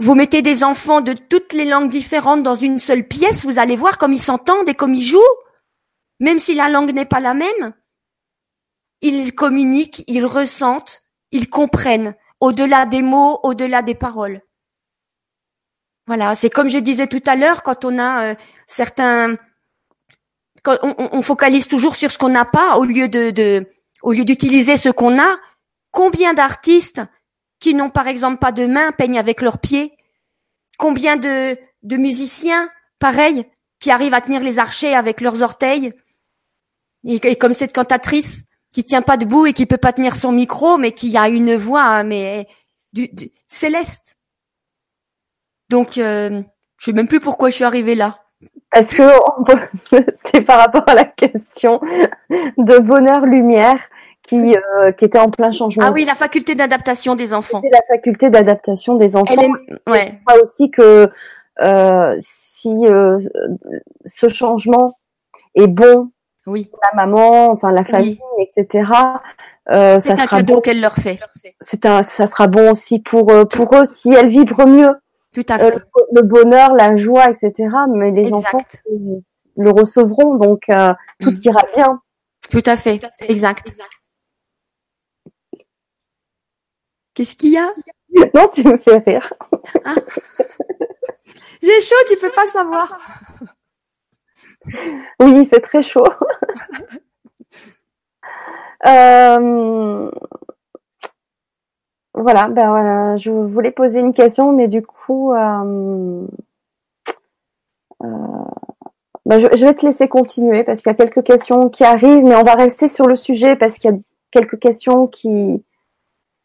vous 0.00 0.14
mettez 0.14 0.42
des 0.42 0.64
enfants 0.64 1.00
de 1.00 1.12
toutes 1.12 1.52
les 1.52 1.64
langues 1.64 1.90
différentes 1.90 2.42
dans 2.42 2.54
une 2.54 2.78
seule 2.78 3.06
pièce, 3.06 3.44
vous 3.44 3.58
allez 3.58 3.76
voir 3.76 3.98
comme 3.98 4.12
ils 4.12 4.20
s'entendent 4.20 4.68
et 4.68 4.74
comme 4.74 4.94
ils 4.94 5.02
jouent, 5.02 5.20
même 6.20 6.38
si 6.38 6.54
la 6.54 6.68
langue 6.68 6.92
n'est 6.92 7.04
pas 7.04 7.20
la 7.20 7.34
même. 7.34 7.74
Ils 9.02 9.34
communiquent, 9.34 10.04
ils 10.06 10.24
ressentent, 10.24 11.02
ils 11.30 11.50
comprennent, 11.50 12.14
au-delà 12.40 12.86
des 12.86 13.02
mots, 13.02 13.40
au-delà 13.42 13.82
des 13.82 13.94
paroles. 13.94 14.42
Voilà, 16.06 16.34
c'est 16.34 16.50
comme 16.50 16.70
je 16.70 16.78
disais 16.78 17.06
tout 17.06 17.22
à 17.26 17.36
l'heure, 17.36 17.62
quand 17.62 17.84
on 17.84 17.98
a 17.98 18.30
euh, 18.30 18.34
certains, 18.66 19.36
quand 20.62 20.78
on, 20.82 21.22
focalise 21.22 21.68
toujours 21.68 21.96
sur 21.96 22.10
ce 22.10 22.18
qu'on 22.18 22.30
n'a 22.30 22.46
pas 22.46 22.78
au 22.78 22.84
lieu 22.84 23.08
de 23.08 23.66
au 24.02 24.12
lieu 24.12 24.24
d'utiliser 24.24 24.76
ce 24.76 24.88
qu'on 24.88 25.20
a. 25.20 25.36
Combien 25.90 26.34
d'artistes 26.34 27.02
qui 27.60 27.74
n'ont 27.74 27.90
par 27.90 28.06
exemple 28.06 28.38
pas 28.38 28.52
de 28.52 28.66
main 28.66 28.92
peignent 28.92 29.18
avec 29.18 29.42
leurs 29.42 29.58
pieds 29.58 29.94
Combien 30.78 31.16
de, 31.16 31.58
de 31.82 31.96
musiciens, 31.96 32.70
pareil, 33.00 33.44
qui 33.80 33.90
arrivent 33.90 34.14
à 34.14 34.20
tenir 34.20 34.42
les 34.42 34.58
archers 34.58 34.94
avec 34.94 35.20
leurs 35.20 35.42
orteils 35.42 35.92
et, 37.04 37.36
comme 37.36 37.52
cette 37.52 37.74
cantatrice 37.74 38.44
qui 38.72 38.84
tient 38.84 39.02
pas 39.02 39.16
debout 39.16 39.46
et 39.46 39.52
qui 39.52 39.66
peut 39.66 39.78
pas 39.78 39.92
tenir 39.92 40.14
son 40.14 40.32
micro, 40.32 40.76
mais 40.76 40.92
qui 40.92 41.16
a 41.16 41.28
une 41.28 41.56
voix 41.56 42.02
mais 42.02 42.46
du, 42.92 43.10
céleste. 43.46 44.18
Donc, 45.70 45.98
euh, 45.98 46.42
je 46.78 46.84
sais 46.84 46.92
même 46.92 47.08
plus 47.08 47.20
pourquoi 47.20 47.50
je 47.50 47.56
suis 47.56 47.64
arrivée 47.64 47.94
là. 47.94 48.24
Parce 48.70 48.90
que 48.90 49.02
c'est 50.32 50.42
par 50.42 50.58
rapport 50.58 50.84
à 50.86 50.94
la 50.94 51.04
question 51.04 51.80
de 51.82 52.78
bonheur-lumière 52.78 53.80
qui, 54.28 54.54
euh, 54.54 54.92
qui 54.92 55.06
était 55.06 55.18
en 55.18 55.30
plein 55.30 55.50
changement. 55.52 55.84
Ah 55.86 55.90
oui, 55.90 56.04
la 56.04 56.14
faculté 56.14 56.54
d'adaptation 56.54 57.14
des 57.14 57.32
enfants. 57.32 57.62
La 57.72 57.80
faculté 57.88 58.28
d'adaptation 58.28 58.96
des 58.96 59.16
enfants. 59.16 59.32
Elle 59.32 59.46
est... 59.46 59.90
ouais. 59.90 60.20
Je 60.28 60.40
aussi 60.40 60.70
que 60.70 61.10
euh, 61.62 62.16
si 62.20 62.68
euh, 62.86 63.18
ce 64.04 64.28
changement 64.28 64.98
est 65.54 65.66
bon 65.66 66.10
oui. 66.46 66.66
pour 66.66 66.80
la 66.92 67.06
maman, 67.06 67.50
enfin 67.50 67.72
la 67.72 67.84
famille, 67.84 68.20
etc. 68.38 68.84
Euh, 69.70 69.98
c'est 70.00 70.18
un 70.18 70.26
cadeau 70.26 70.60
qu'elle 70.60 70.80
leur 70.80 70.94
fait. 70.94 71.18
C'est 71.62 71.86
un, 71.86 72.02
ça 72.02 72.26
sera 72.26 72.48
bon 72.48 72.72
aussi 72.72 72.98
pour 72.98 73.30
euh, 73.30 73.44
pour 73.44 73.74
eux 73.76 73.84
si 73.84 74.12
elles 74.12 74.28
vibrent 74.28 74.66
mieux. 74.66 74.94
Tout 75.34 75.44
à 75.48 75.58
fait. 75.58 75.78
le 76.12 76.22
bonheur, 76.22 76.74
la 76.74 76.96
joie, 76.96 77.30
etc. 77.30 77.68
Mais 77.94 78.10
les 78.10 78.32
enfants 78.32 78.58
le 79.56 79.70
recevront, 79.70 80.36
donc 80.36 80.62
tout 81.20 81.30
mm. 81.30 81.40
ira 81.44 81.62
bien. 81.74 82.00
Tout 82.50 82.62
à 82.64 82.76
fait, 82.76 83.00
exact. 83.22 83.74
Qu'est-ce 87.18 87.34
qu'il 87.34 87.50
y 87.50 87.58
a? 87.58 87.68
Non, 88.32 88.46
tu 88.46 88.62
me 88.62 88.78
fais 88.78 88.98
rire. 88.98 89.32
Ah. 89.84 89.96
J'ai 91.60 91.80
chaud, 91.80 91.96
tu 92.06 92.14
peux 92.16 92.30
pas 92.30 92.46
savoir. 92.46 92.96
Oui, 95.18 95.40
il 95.40 95.48
fait 95.48 95.60
très 95.60 95.82
chaud. 95.82 96.06
Euh, 98.86 100.08
voilà, 102.14 102.48
ben, 102.48 103.16
je 103.16 103.32
voulais 103.32 103.72
poser 103.72 103.98
une 103.98 104.14
question, 104.14 104.52
mais 104.52 104.68
du 104.68 104.82
coup, 104.82 105.32
euh, 105.32 106.24
euh, 108.04 108.06
ben, 109.26 109.40
je, 109.40 109.66
vais 109.66 109.74
te 109.74 109.84
laisser 109.84 110.06
continuer 110.06 110.62
parce 110.62 110.78
qu'il 110.78 110.90
y 110.90 110.94
a 110.94 110.94
quelques 110.94 111.24
questions 111.24 111.68
qui 111.70 111.82
arrivent, 111.82 112.22
mais 112.22 112.36
on 112.36 112.44
va 112.44 112.54
rester 112.54 112.86
sur 112.86 113.08
le 113.08 113.16
sujet 113.16 113.56
parce 113.56 113.80
qu'il 113.80 113.90
y 113.90 113.94
a 113.94 113.98
quelques 114.30 114.60
questions 114.60 115.08
qui, 115.08 115.60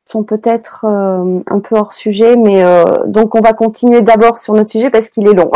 sont 0.05 0.23
peut-être 0.23 0.85
euh, 0.85 1.39
un 1.47 1.59
peu 1.59 1.75
hors 1.75 1.93
sujet, 1.93 2.35
mais 2.35 2.63
euh, 2.63 2.83
donc 3.05 3.35
on 3.35 3.41
va 3.41 3.53
continuer 3.53 4.01
d'abord 4.01 4.37
sur 4.37 4.53
notre 4.53 4.69
sujet 4.69 4.89
parce 4.89 5.09
qu'il 5.09 5.27
est 5.27 5.33
long. 5.33 5.51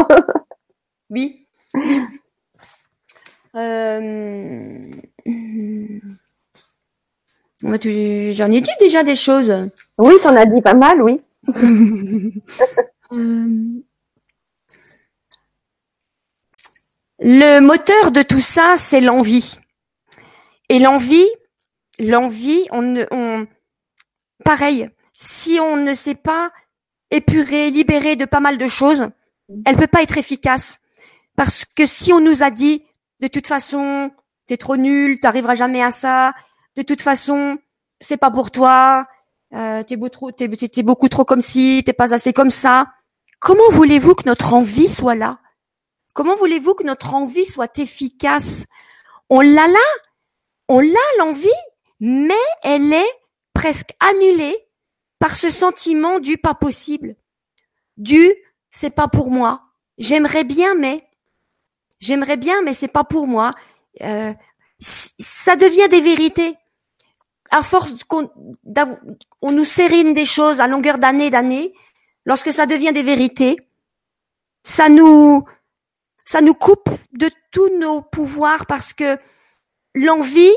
oui. 1.10 1.48
Euh... 3.56 4.92
J'en 7.64 7.74
ai 8.52 8.62
dit 8.62 8.70
déjà 8.80 9.04
des 9.04 9.16
choses. 9.16 9.52
Oui, 9.98 10.14
t'en 10.22 10.36
as 10.36 10.46
dit 10.46 10.62
pas 10.62 10.76
mal, 10.76 11.02
oui. 11.02 11.20
Le 17.20 17.60
moteur 17.62 18.12
de 18.12 18.22
tout 18.22 18.40
ça, 18.40 18.76
c'est 18.78 19.02
l'envie. 19.02 19.58
Et 20.70 20.78
l'envie, 20.78 21.26
l'envie, 21.98 22.68
on, 22.72 23.08
on, 23.10 23.48
pareil, 24.48 24.90
si 25.12 25.60
on 25.60 25.76
ne 25.76 25.94
sait 25.94 26.16
pas 26.16 26.52
épurer, 27.12 27.70
libérer 27.70 28.16
de 28.16 28.24
pas 28.24 28.40
mal 28.40 28.58
de 28.58 28.66
choses, 28.66 29.10
elle 29.66 29.76
peut 29.76 29.88
pas 29.88 30.04
être 30.04 30.18
efficace. 30.18 30.80
Parce 31.36 31.66
que 31.66 31.86
si 31.86 32.14
on 32.14 32.22
nous 32.22 32.44
a 32.44 32.50
dit, 32.50 32.82
de 33.20 33.28
toute 33.28 33.46
façon, 33.46 34.10
t'es 34.46 34.56
trop 34.56 34.78
nul, 34.78 35.20
t'arriveras 35.20 35.56
jamais 35.56 35.84
à 35.84 35.92
ça, 35.92 36.34
de 36.78 36.82
toute 36.82 37.02
façon, 37.02 37.58
c'est 38.00 38.16
pas 38.16 38.32
pour 38.32 38.50
toi, 38.50 39.06
euh, 39.54 39.84
t'es, 39.84 39.98
beaucoup 39.98 40.32
trop, 40.32 40.84
beaucoup 40.84 41.10
trop 41.10 41.26
comme 41.26 41.42
si, 41.42 41.84
t'es 41.86 41.92
pas 41.92 42.14
assez 42.14 42.32
comme 42.32 42.50
ça. 42.50 42.88
Comment 43.42 43.70
voulez-vous 43.72 44.16
que 44.16 44.30
notre 44.30 44.54
envie 44.54 44.88
soit 44.88 45.16
là? 45.16 45.40
Comment 46.16 46.36
voulez-vous 46.36 46.74
que 46.74 46.86
notre 46.86 47.16
envie 47.16 47.46
soit 47.46 47.78
efficace? 47.80 48.66
On 49.30 49.42
l'a 49.42 49.68
là, 49.68 49.88
on 50.70 50.80
l'a 50.80 51.08
l'envie, 51.20 51.50
mais 52.00 52.46
elle 52.64 52.94
est 52.94 53.14
presque 53.58 53.90
annulé 54.00 54.56
par 55.18 55.36
ce 55.36 55.50
sentiment 55.50 56.20
du 56.20 56.38
pas 56.38 56.54
possible, 56.54 57.16
du 57.98 58.32
c'est 58.70 58.92
pas 58.92 59.08
pour 59.08 59.32
moi. 59.32 59.64
J'aimerais 59.98 60.44
bien, 60.44 60.76
mais 60.76 61.02
j'aimerais 62.00 62.38
bien, 62.38 62.62
mais 62.62 62.76
c'est 62.76 62.88
pas 62.88 63.04
pour 63.04 63.26
moi. 63.26 63.50
Euh, 64.02 64.32
ça 64.78 65.56
devient 65.56 65.90
des 65.90 66.02
vérités. 66.02 66.56
À 67.50 67.64
force 67.64 68.04
qu'on 68.04 68.30
on 69.42 69.52
nous 69.52 69.64
sérine 69.64 70.14
des 70.14 70.26
choses 70.26 70.62
à 70.62 70.68
longueur 70.68 71.00
d'année 71.00 71.32
d'année, 71.32 71.74
lorsque 72.26 72.52
ça 72.52 72.68
devient 72.68 72.94
des 72.94 73.02
vérités, 73.02 73.58
ça 74.62 74.88
nous 74.88 75.44
ça 76.26 76.42
nous 76.42 76.54
coupe 76.54 76.92
de 77.14 77.32
tous 77.50 77.76
nos 77.80 78.04
pouvoirs 78.04 78.68
parce 78.68 78.94
que 78.94 79.18
l'envie, 79.96 80.54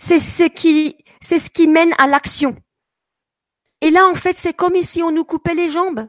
c'est 0.00 0.18
ce 0.18 0.44
qui 0.44 0.96
c'est 1.20 1.38
ce 1.38 1.50
qui 1.50 1.68
mène 1.68 1.92
à 1.98 2.06
l'action. 2.06 2.56
Et 3.82 3.90
là, 3.90 4.08
en 4.08 4.14
fait, 4.14 4.36
c'est 4.36 4.54
comme 4.54 4.80
si 4.82 5.02
on 5.02 5.12
nous 5.12 5.24
coupait 5.24 5.54
les 5.54 5.70
jambes. 5.70 6.08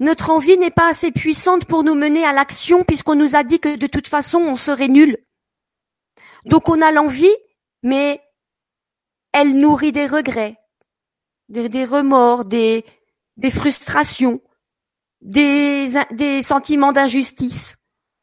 Notre 0.00 0.30
envie 0.30 0.58
n'est 0.58 0.70
pas 0.70 0.88
assez 0.88 1.10
puissante 1.10 1.64
pour 1.64 1.82
nous 1.82 1.94
mener 1.94 2.24
à 2.24 2.32
l'action 2.32 2.84
puisqu'on 2.84 3.14
nous 3.14 3.36
a 3.36 3.42
dit 3.42 3.58
que 3.58 3.76
de 3.76 3.86
toute 3.86 4.06
façon, 4.06 4.38
on 4.38 4.54
serait 4.54 4.88
nul. 4.88 5.16
Donc 6.44 6.68
on 6.68 6.80
a 6.82 6.92
l'envie, 6.92 7.34
mais 7.82 8.20
elle 9.32 9.56
nourrit 9.58 9.92
des 9.92 10.06
regrets, 10.06 10.58
des, 11.48 11.84
remords, 11.84 12.44
des, 12.44 12.84
frustrations, 13.50 14.42
des, 15.22 15.88
sentiments 16.42 16.92
d'injustice. 16.92 17.76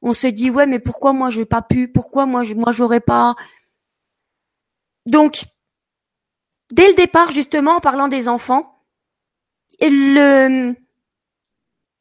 On 0.04 0.14
se 0.14 0.28
dit 0.28 0.50
ouais 0.50 0.68
mais 0.68 0.80
pourquoi 0.80 1.14
moi 1.14 1.30
j'ai 1.30 1.46
pas 1.46 1.62
pu, 1.62 1.92
pourquoi 1.92 2.26
moi 2.26 2.44
moi 2.56 2.72
j'aurais 2.72 3.02
pas. 3.02 3.36
Donc 5.06 5.44
dès 6.72 6.88
le 6.88 6.96
départ, 6.96 7.32
justement, 7.32 7.78
en 7.78 7.80
parlant 7.80 8.08
des 8.08 8.28
enfants, 8.28 8.84
le, 9.80 10.74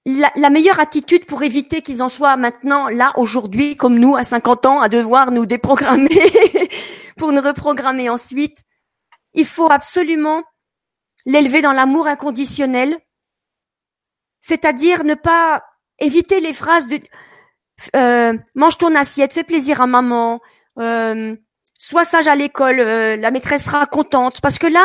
la, 0.06 0.50
meilleure 0.50 0.80
attitude 0.80 1.26
pour 1.26 1.42
éviter 1.42 1.82
qu'ils 1.82 2.02
en 2.02 2.08
soient 2.08 2.36
maintenant 2.36 2.88
là, 2.88 3.12
aujourd'hui, 3.16 3.76
comme 3.76 3.98
nous, 3.98 4.16
à 4.16 4.22
50 4.22 4.66
ans, 4.66 4.80
à 4.80 4.88
devoir 4.88 5.30
nous 5.30 5.46
déprogrammer 5.46 6.08
pour 7.16 7.32
nous 7.32 7.42
reprogrammer 7.42 8.08
ensuite, 8.08 8.58
il 9.34 9.44
faut 9.44 9.70
absolument 9.70 10.42
l'élever 11.26 11.62
dans 11.62 11.72
l'amour 11.72 12.06
inconditionnel, 12.06 12.98
c'est-à-dire 14.40 15.04
ne 15.04 15.14
pas 15.14 15.62
éviter 15.98 16.40
les 16.40 16.52
phrases 16.52 16.86
de 16.88 16.98
euh, 17.96 18.36
mange 18.54 18.78
ton 18.78 18.94
assiette, 18.94 19.32
fais 19.32 19.44
plaisir 19.44 19.80
à 19.80 19.86
maman, 19.86 20.40
euh, 20.78 21.36
sois 21.80 22.04
sage 22.04 22.28
à 22.28 22.36
l'école, 22.36 22.78
euh, 22.78 23.16
la 23.16 23.30
maîtresse 23.30 23.64
sera 23.64 23.86
contente. 23.86 24.42
Parce 24.42 24.58
que 24.58 24.66
là, 24.66 24.84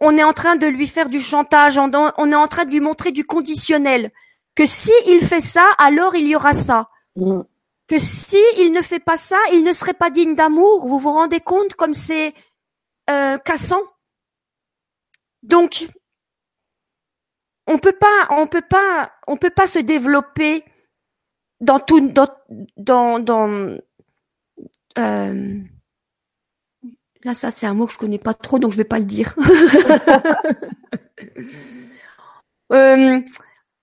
on 0.00 0.18
est 0.18 0.22
en 0.22 0.34
train 0.34 0.56
de 0.56 0.66
lui 0.66 0.86
faire 0.86 1.08
du 1.08 1.18
chantage, 1.18 1.78
on, 1.78 1.90
est 1.90 2.34
en 2.34 2.48
train 2.48 2.66
de 2.66 2.70
lui 2.70 2.80
montrer 2.80 3.10
du 3.10 3.24
conditionnel. 3.24 4.10
Que 4.54 4.66
si 4.66 4.92
il 5.06 5.20
fait 5.20 5.40
ça, 5.40 5.66
alors 5.78 6.14
il 6.14 6.26
y 6.26 6.36
aura 6.36 6.52
ça. 6.52 6.90
Mm. 7.16 7.40
Que 7.88 7.98
si 7.98 8.38
il 8.58 8.72
ne 8.72 8.82
fait 8.82 9.00
pas 9.00 9.16
ça, 9.16 9.38
il 9.52 9.64
ne 9.64 9.72
serait 9.72 9.94
pas 9.94 10.10
digne 10.10 10.34
d'amour. 10.34 10.86
Vous 10.86 10.98
vous 10.98 11.12
rendez 11.12 11.40
compte 11.40 11.74
comme 11.74 11.94
c'est 11.94 12.32
euh, 13.08 13.38
cassant? 13.38 13.82
Donc, 15.42 15.88
on 17.66 17.78
peut 17.78 17.96
pas, 17.98 18.26
on 18.28 18.46
peut 18.46 18.60
pas, 18.68 19.10
on 19.26 19.38
peut 19.38 19.50
pas 19.50 19.66
se 19.66 19.78
développer 19.78 20.64
dans 21.60 21.80
tout, 21.80 22.00
dans, 22.00 22.28
dans, 22.76 23.18
dans 23.18 23.78
euh, 24.98 25.58
Là, 27.24 27.34
ça, 27.34 27.50
c'est 27.50 27.66
un 27.66 27.74
mot 27.74 27.86
que 27.86 27.92
je 27.92 27.98
connais 27.98 28.18
pas 28.18 28.32
trop, 28.32 28.58
donc 28.58 28.72
je 28.72 28.78
vais 28.78 28.84
pas 28.84 28.98
le 28.98 29.04
dire. 29.04 29.34
euh, 32.72 33.20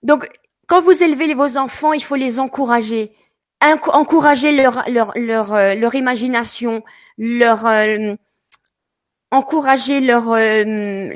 donc, 0.03 0.27
quand 0.65 0.81
vous 0.81 1.03
élevez 1.03 1.35
vos 1.35 1.57
enfants, 1.57 1.93
il 1.93 2.03
faut 2.03 2.15
les 2.15 2.39
encourager. 2.39 3.13
encourager 3.61 4.53
leur, 4.53 4.89
leur, 4.89 5.11
leur, 5.15 5.53
euh, 5.53 5.75
imagination, 5.93 6.83
leur, 7.19 7.67
euh, 7.67 8.15
encourager 9.29 10.01
leur 10.01 10.23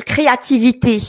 créativité, 0.05 0.99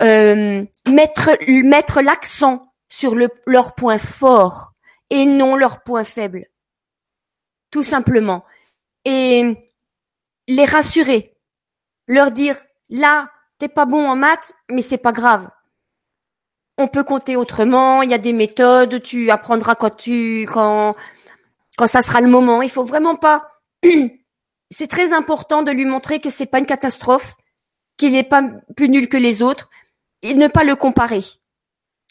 mettre, 0.00 1.30
mettre 1.48 2.02
l'accent 2.02 2.72
sur 2.88 3.16
le, 3.16 3.28
leur 3.46 3.74
point 3.74 3.98
fort 3.98 4.74
et 5.10 5.26
non 5.26 5.56
leur 5.56 5.82
point 5.82 6.04
faible. 6.04 6.46
Tout 7.72 7.82
simplement. 7.82 8.44
Et 9.04 9.63
les 10.48 10.64
rassurer. 10.64 11.34
Leur 12.06 12.30
dire, 12.30 12.56
là, 12.90 13.30
t'es 13.58 13.68
pas 13.68 13.86
bon 13.86 14.06
en 14.06 14.16
maths, 14.16 14.54
mais 14.70 14.82
c'est 14.82 14.98
pas 14.98 15.12
grave. 15.12 15.48
On 16.76 16.88
peut 16.88 17.04
compter 17.04 17.36
autrement, 17.36 18.02
il 18.02 18.10
y 18.10 18.14
a 18.14 18.18
des 18.18 18.32
méthodes, 18.32 19.02
tu 19.02 19.30
apprendras 19.30 19.76
quand 19.76 19.96
tu, 19.96 20.46
quand, 20.52 20.94
quand 21.76 21.86
ça 21.86 22.02
sera 22.02 22.20
le 22.20 22.28
moment. 22.28 22.62
Il 22.62 22.70
faut 22.70 22.84
vraiment 22.84 23.16
pas, 23.16 23.48
c'est 24.70 24.88
très 24.88 25.12
important 25.12 25.62
de 25.62 25.70
lui 25.70 25.84
montrer 25.84 26.18
que 26.18 26.30
c'est 26.30 26.46
pas 26.46 26.58
une 26.58 26.66
catastrophe, 26.66 27.36
qu'il 27.96 28.12
n'est 28.12 28.24
pas 28.24 28.42
plus 28.76 28.88
nul 28.88 29.08
que 29.08 29.16
les 29.16 29.42
autres, 29.42 29.70
et 30.22 30.34
ne 30.34 30.48
pas 30.48 30.64
le 30.64 30.74
comparer. 30.74 31.22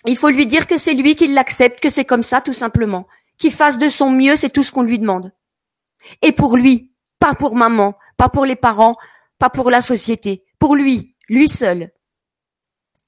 Il 0.05 0.17
faut 0.17 0.29
lui 0.29 0.45
dire 0.45 0.67
que 0.67 0.77
c'est 0.77 0.93
lui 0.93 1.15
qui 1.15 1.27
l'accepte, 1.27 1.81
que 1.81 1.89
c'est 1.89 2.05
comme 2.05 2.23
ça, 2.23 2.41
tout 2.41 2.53
simplement. 2.53 3.07
Qu'il 3.37 3.51
fasse 3.51 3.77
de 3.77 3.89
son 3.89 4.11
mieux, 4.11 4.35
c'est 4.35 4.49
tout 4.49 4.63
ce 4.63 4.71
qu'on 4.71 4.83
lui 4.83 4.99
demande. 4.99 5.31
Et 6.21 6.31
pour 6.31 6.57
lui, 6.57 6.91
pas 7.19 7.33
pour 7.33 7.55
maman, 7.55 7.95
pas 8.23 8.29
pour 8.29 8.45
les 8.45 8.55
parents, 8.55 8.95
pas 9.37 9.49
pour 9.49 9.69
la 9.69 9.81
société, 9.81 10.45
pour 10.57 10.77
lui, 10.77 11.17
lui 11.27 11.49
seul. 11.49 11.91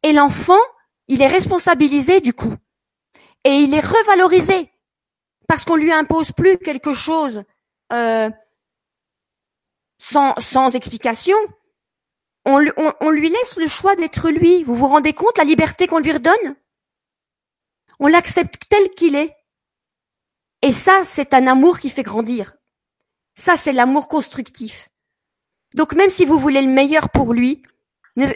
Et 0.03 0.11
l'enfant, 0.11 0.59
il 1.07 1.21
est 1.21 1.27
responsabilisé 1.27 2.19
du 2.19 2.33
coup. 2.33 2.53
Et 3.45 3.59
il 3.59 3.73
est 3.73 3.79
revalorisé. 3.79 4.69
Parce 5.47 5.63
qu'on 5.63 5.77
lui 5.77 5.93
impose 5.93 6.33
plus 6.33 6.57
quelque 6.57 6.93
chose 6.93 7.45
euh, 7.93 8.29
sans, 9.99 10.33
sans 10.37 10.75
explication. 10.75 11.37
On, 12.43 12.59
on, 12.75 12.93
on 12.99 13.09
lui 13.09 13.29
laisse 13.29 13.55
le 13.55 13.67
choix 13.67 13.95
d'être 13.95 14.29
lui. 14.29 14.65
Vous 14.65 14.75
vous 14.75 14.87
rendez 14.87 15.13
compte 15.13 15.37
la 15.37 15.45
liberté 15.45 15.87
qu'on 15.87 15.99
lui 15.99 16.11
redonne? 16.11 16.57
On 17.99 18.07
l'accepte 18.07 18.63
tel 18.67 18.89
qu'il 18.89 19.15
est. 19.15 19.33
Et 20.61 20.73
ça, 20.73 21.05
c'est 21.05 21.33
un 21.33 21.47
amour 21.47 21.79
qui 21.79 21.89
fait 21.89 22.03
grandir. 22.03 22.57
Ça, 23.33 23.55
c'est 23.55 23.71
l'amour 23.71 24.09
constructif. 24.09 24.89
Donc 25.75 25.93
même 25.93 26.09
si 26.09 26.25
vous 26.25 26.39
voulez 26.39 26.61
le 26.61 26.71
meilleur 26.71 27.09
pour 27.09 27.33
lui, 27.33 27.61
ne, 28.15 28.27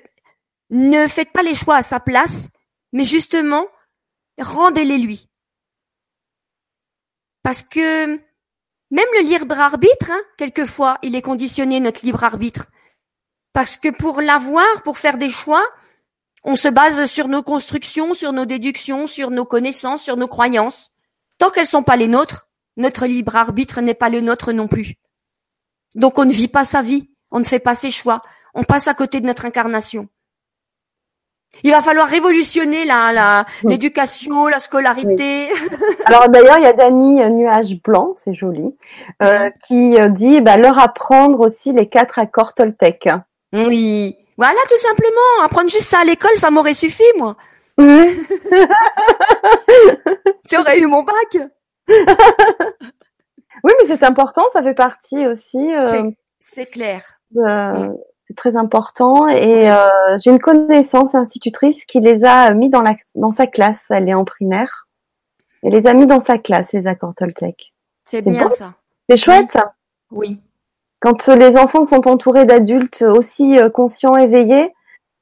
ne 0.70 1.08
faites 1.08 1.32
pas 1.32 1.42
les 1.42 1.56
choix 1.56 1.78
à 1.78 1.82
sa 1.82 2.02
place, 2.02 2.50
mais 2.92 3.06
justement, 3.06 3.66
rendez-les 4.38 4.98
lui. 4.98 5.30
Parce 7.42 7.64
que 7.64 8.08
même 8.92 9.08
le 9.14 9.22
libre 9.22 9.58
arbitre, 9.58 10.12
hein, 10.12 10.20
quelquefois, 10.38 11.00
il 11.02 11.16
est 11.16 11.22
conditionné, 11.22 11.80
notre 11.80 12.06
libre 12.06 12.26
arbitre. 12.26 12.66
Parce 13.54 13.78
que 13.78 13.90
pour 13.90 14.20
l'avoir, 14.20 14.84
pour 14.84 14.98
faire 14.98 15.18
des 15.18 15.30
choix, 15.30 15.66
on 16.44 16.58
se 16.58 16.68
base 16.68 17.06
sur 17.06 17.30
nos 17.30 17.42
constructions, 17.42 18.14
sur 18.14 18.34
nos 18.34 18.46
déductions, 18.46 19.06
sur 19.06 19.32
nos 19.32 19.46
connaissances, 19.46 20.04
sur 20.04 20.18
nos 20.18 20.28
croyances. 20.28 20.92
Tant 21.38 21.52
qu'elles 21.52 21.66
sont 21.66 21.84
pas 21.84 21.96
les 21.96 22.10
nôtres, 22.10 22.50
notre 22.76 23.06
libre 23.06 23.38
arbitre 23.38 23.80
n'est 23.80 23.94
pas 23.94 24.10
le 24.10 24.20
nôtre 24.20 24.52
non 24.52 24.68
plus. 24.68 24.96
Donc 25.96 26.18
on 26.18 26.26
ne 26.26 26.34
vit 26.34 26.50
pas 26.50 26.66
sa 26.66 26.82
vie, 26.82 27.09
on 27.32 27.40
ne 27.40 27.46
fait 27.46 27.60
pas 27.60 27.76
ses 27.76 27.92
choix, 27.92 28.22
on 28.54 28.64
passe 28.64 28.88
à 28.88 28.94
côté 28.94 29.20
de 29.22 29.28
notre 29.28 29.46
incarnation. 29.46 30.08
Il 31.64 31.72
va 31.72 31.82
falloir 31.82 32.08
révolutionner 32.08 32.86
la, 32.86 33.44
l'éducation, 33.64 34.46
la 34.48 34.60
scolarité. 34.60 35.50
Alors 36.06 36.30
d'ailleurs, 36.30 36.60
il 36.60 36.64
y 36.64 36.68
a 36.68 36.74
Dany 36.74 37.22
euh, 37.22 37.30
Nuage 37.30 37.82
Blanc, 37.82 38.14
c'est 38.16 38.36
joli, 38.36 38.76
euh, 39.24 39.50
qui 39.68 39.98
euh, 39.98 40.10
dit 40.10 40.42
bah, 40.42 40.58
leur 40.58 40.78
apprendre 40.80 41.40
aussi 41.40 41.74
les 41.74 41.90
quatre 41.90 42.20
accords 42.20 42.54
Toltec. 42.54 43.10
Oui, 43.54 44.16
voilà 44.38 44.60
tout 44.70 44.78
simplement. 44.78 45.44
Apprendre 45.44 45.70
juste 45.70 45.90
ça 45.90 46.02
à 46.02 46.06
l'école, 46.06 46.38
ça 46.38 46.52
m'aurait 46.52 46.76
suffi, 46.76 47.02
moi. 47.18 47.36
tu 47.78 47.78
aurais 50.58 50.80
eu 50.80 50.86
mon 50.86 51.04
bac. 51.04 51.38
oui, 51.88 51.96
mais 53.82 53.88
c'est 53.88 54.04
important, 54.04 54.44
ça 54.54 54.62
fait 54.62 54.76
partie 54.76 55.26
aussi. 55.26 55.74
Euh, 55.74 56.12
c'est 56.40 56.68
clair. 56.68 57.19
Mm. 57.34 57.94
C'est 58.28 58.36
très 58.36 58.56
important. 58.56 59.28
Et 59.28 59.72
euh, 59.72 59.78
j'ai 60.18 60.30
une 60.30 60.40
connaissance 60.40 61.16
institutrice 61.16 61.86
qui 61.86 62.00
les 62.00 62.24
a 62.24 62.54
mis 62.54 62.70
dans, 62.70 62.82
la, 62.82 62.96
dans 63.16 63.32
sa 63.32 63.48
classe. 63.48 63.82
Elle 63.90 64.08
est 64.08 64.14
en 64.14 64.26
primaire. 64.26 64.88
Elle 65.64 65.74
les 65.74 65.88
a 65.88 65.94
mis 65.94 66.06
dans 66.06 66.24
sa 66.24 66.38
classe, 66.38 66.72
les 66.74 66.86
accords 66.86 67.16
Toltec. 67.16 67.74
C'est 68.06 68.22
bien 68.22 68.50
ça. 68.52 68.74
C'est 69.10 69.18
chouette. 69.18 69.58
Oui. 70.12 70.40
Quand 71.00 71.28
les 71.28 71.58
enfants 71.58 71.86
sont 71.86 72.08
entourés 72.08 72.46
d'adultes 72.46 73.02
aussi 73.02 73.58
euh, 73.58 73.70
conscients, 73.70 74.16
éveillés, 74.16 74.74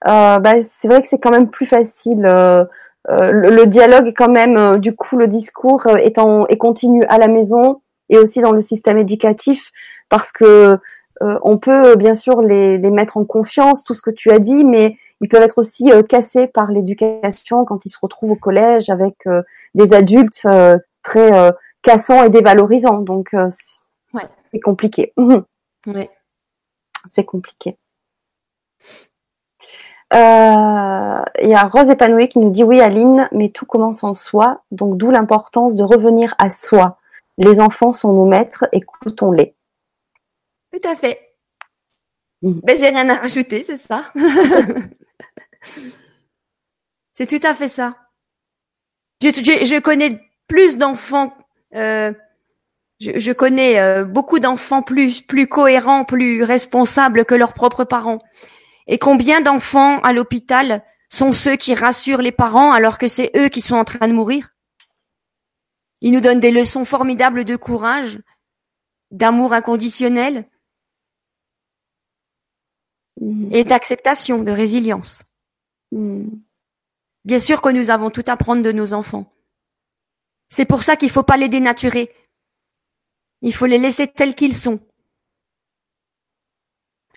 euh, 0.05 0.39
bah, 0.39 0.61
c'est 0.61 0.87
vrai 0.87 1.01
que 1.01 1.07
c'est 1.07 1.19
quand 1.19 1.31
même 1.31 1.49
plus 1.49 1.65
facile. 1.65 2.25
Euh, 2.25 2.65
euh, 3.09 3.31
le, 3.31 3.65
dialogue 3.65 4.07
est 4.07 4.13
quand 4.13 4.29
même, 4.29 4.79
du 4.79 4.95
coup, 4.95 5.17
le 5.17 5.27
discours 5.27 5.87
est, 5.87 6.17
en, 6.17 6.45
est 6.47 6.57
continu 6.57 7.03
à 7.09 7.17
la 7.17 7.27
maison 7.27 7.81
et 8.09 8.17
aussi 8.17 8.41
dans 8.41 8.51
le 8.51 8.61
système 8.61 8.97
éducatif 8.97 9.71
parce 10.09 10.31
que 10.31 10.77
on 11.21 11.57
peut 11.57 11.95
bien 11.95 12.15
sûr 12.15 12.41
les, 12.41 12.77
les, 12.77 12.89
mettre 12.89 13.17
en 13.17 13.25
confiance, 13.25 13.83
tout 13.83 13.93
ce 13.93 14.01
que 14.01 14.11
tu 14.11 14.31
as 14.31 14.39
dit, 14.39 14.63
mais 14.63 14.97
ils 15.21 15.29
peuvent 15.29 15.41
être 15.41 15.57
aussi 15.57 15.89
cassés 16.07 16.47
par 16.47 16.71
l'éducation 16.71 17.65
quand 17.65 17.85
ils 17.85 17.89
se 17.89 17.97
retrouvent 18.01 18.31
au 18.31 18.35
collège 18.35 18.89
avec 18.89 19.27
des 19.73 19.93
adultes 19.93 20.47
très 21.03 21.51
cassants 21.81 22.23
et 22.23 22.29
dévalorisants. 22.29 22.99
Donc, 22.99 23.35
c'est 24.51 24.59
compliqué. 24.59 25.13
Ouais. 25.85 26.09
C'est 27.05 27.23
compliqué. 27.23 27.77
Euh, 30.13 31.21
il 31.41 31.49
y 31.49 31.53
a 31.53 31.67
Rose 31.67 31.89
épanouie 31.89 32.29
qui 32.29 32.39
nous 32.39 32.49
dit 32.49 32.63
oui 32.63 32.81
Aline, 32.81 33.27
mais 33.31 33.49
tout 33.49 33.65
commence 33.65 34.03
en 34.03 34.13
soi, 34.13 34.61
donc 34.71 34.97
d'où 34.97 35.11
l'importance 35.11 35.75
de 35.75 35.83
revenir 35.83 36.33
à 36.37 36.49
soi. 36.49 36.97
Les 37.37 37.59
enfants 37.59 37.93
sont 37.93 38.13
nos 38.13 38.25
maîtres, 38.25 38.65
écoutons-les. 38.71 39.53
Tout 40.71 40.87
à 40.87 40.95
fait. 40.95 41.19
Mmh. 42.41 42.59
Ben, 42.63 42.77
j'ai 42.77 42.89
rien 42.89 43.09
à 43.09 43.15
rajouter, 43.15 43.63
c'est 43.63 43.77
ça. 43.77 44.11
c'est 47.13 47.27
tout 47.27 47.45
à 47.45 47.53
fait 47.55 47.67
ça. 47.67 47.95
Je, 49.21 49.29
je 49.29 49.79
connais 49.79 50.21
plus 50.47 50.77
d'enfants 50.77 51.35
euh, 51.75 52.13
je, 52.99 53.31
connais 53.31 53.79
euh, 53.79 54.05
beaucoup 54.05 54.39
d'enfants 54.39 54.81
plus 54.81 55.21
plus 55.21 55.47
cohérents, 55.47 56.05
plus 56.05 56.43
responsables 56.43 57.25
que 57.25 57.35
leurs 57.35 57.53
propres 57.53 57.83
parents. 57.83 58.19
Et 58.87 58.97
combien 58.97 59.41
d'enfants 59.41 59.99
à 59.99 60.13
l'hôpital 60.13 60.83
sont 61.09 61.31
ceux 61.31 61.55
qui 61.55 61.75
rassurent 61.75 62.21
les 62.21 62.31
parents 62.31 62.71
alors 62.71 62.97
que 62.97 63.07
c'est 63.07 63.31
eux 63.35 63.49
qui 63.49 63.61
sont 63.61 63.75
en 63.75 63.85
train 63.85 64.07
de 64.07 64.13
mourir? 64.13 64.49
Ils 66.01 66.11
nous 66.11 66.21
donnent 66.21 66.39
des 66.39 66.51
leçons 66.51 66.85
formidables 66.85 67.43
de 67.43 67.55
courage, 67.55 68.19
d'amour 69.11 69.53
inconditionnel 69.53 70.45
mmh. 73.27 73.49
et 73.51 73.63
d'acceptation, 73.63 74.43
de 74.43 74.51
résilience. 74.51 75.23
Mmh. 75.91 76.27
Bien 77.25 77.39
sûr 77.39 77.61
que 77.61 77.69
nous 77.69 77.89
avons 77.89 78.09
tout 78.09 78.23
à 78.27 78.37
prendre 78.37 78.63
de 78.63 78.71
nos 78.71 78.93
enfants. 78.93 79.29
C'est 80.49 80.65
pour 80.65 80.83
ça 80.83 80.95
qu'il 80.95 81.09
ne 81.09 81.13
faut 81.13 81.23
pas 81.23 81.37
les 81.37 81.49
dénaturer, 81.49 82.13
il 83.41 83.53
faut 83.53 83.65
les 83.65 83.77
laisser 83.77 84.07
tels 84.07 84.35
qu'ils 84.35 84.55
sont. 84.55 84.79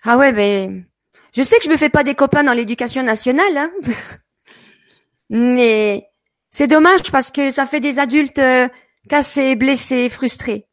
Ah 0.03 0.17
ouais, 0.17 0.31
mais 0.31 0.83
je 1.33 1.41
sais 1.43 1.57
que 1.59 1.65
je 1.65 1.69
me 1.69 1.77
fais 1.77 1.89
pas 1.89 2.03
des 2.03 2.15
copains 2.15 2.43
dans 2.43 2.53
l'éducation 2.53 3.03
nationale, 3.03 3.57
hein. 3.57 3.71
mais 5.29 6.07
c'est 6.49 6.67
dommage 6.67 7.11
parce 7.11 7.31
que 7.31 7.49
ça 7.49 7.65
fait 7.65 7.79
des 7.79 7.99
adultes 7.99 8.39
euh, 8.39 8.67
cassés, 9.09 9.55
blessés, 9.55 10.09
frustrés. 10.09 10.67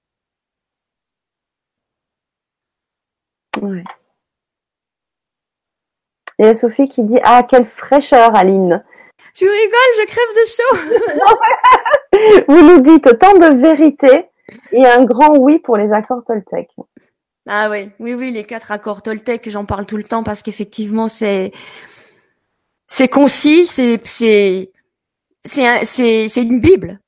Ouais. 3.61 3.85
Et 6.39 6.45
il 6.45 6.47
y 6.47 6.49
a 6.49 6.55
Sophie 6.55 6.87
qui 6.87 7.03
dit 7.03 7.19
Ah, 7.25 7.43
quelle 7.43 7.67
fraîcheur, 7.67 8.35
Aline 8.37 8.85
Tu 9.35 9.49
rigoles, 9.49 9.95
je 9.99 10.07
crève 10.07 10.33
de 10.37 10.45
chaud 10.57 12.45
Vous 12.49 12.63
nous 12.63 12.81
dites 12.81 13.19
tant 13.19 13.35
de 13.35 13.61
vérité 13.61 14.27
et 14.73 14.87
un 14.87 15.05
grand 15.05 15.37
oui 15.37 15.59
pour 15.59 15.77
les 15.77 15.93
accords 15.93 16.25
Toltec. 16.25 16.69
Ah 17.49 17.71
oui, 17.71 17.91
oui, 17.99 18.15
oui, 18.15 18.31
les 18.31 18.45
quatre 18.45 18.73
accords 18.73 19.03
Toltec, 19.03 19.49
j'en 19.49 19.65
parle 19.65 19.87
tout 19.87 19.97
le 19.97 20.05
temps 20.05 20.23
parce 20.23 20.43
qu'effectivement, 20.43 21.09
c'est, 21.09 21.53
c'est 22.87 23.09
concis, 23.09 23.67
c'est, 23.67 24.01
c'est, 24.05 24.71
c'est, 25.45 25.85
c'est, 25.85 26.43
une 26.43 26.61
Bible. 26.61 27.01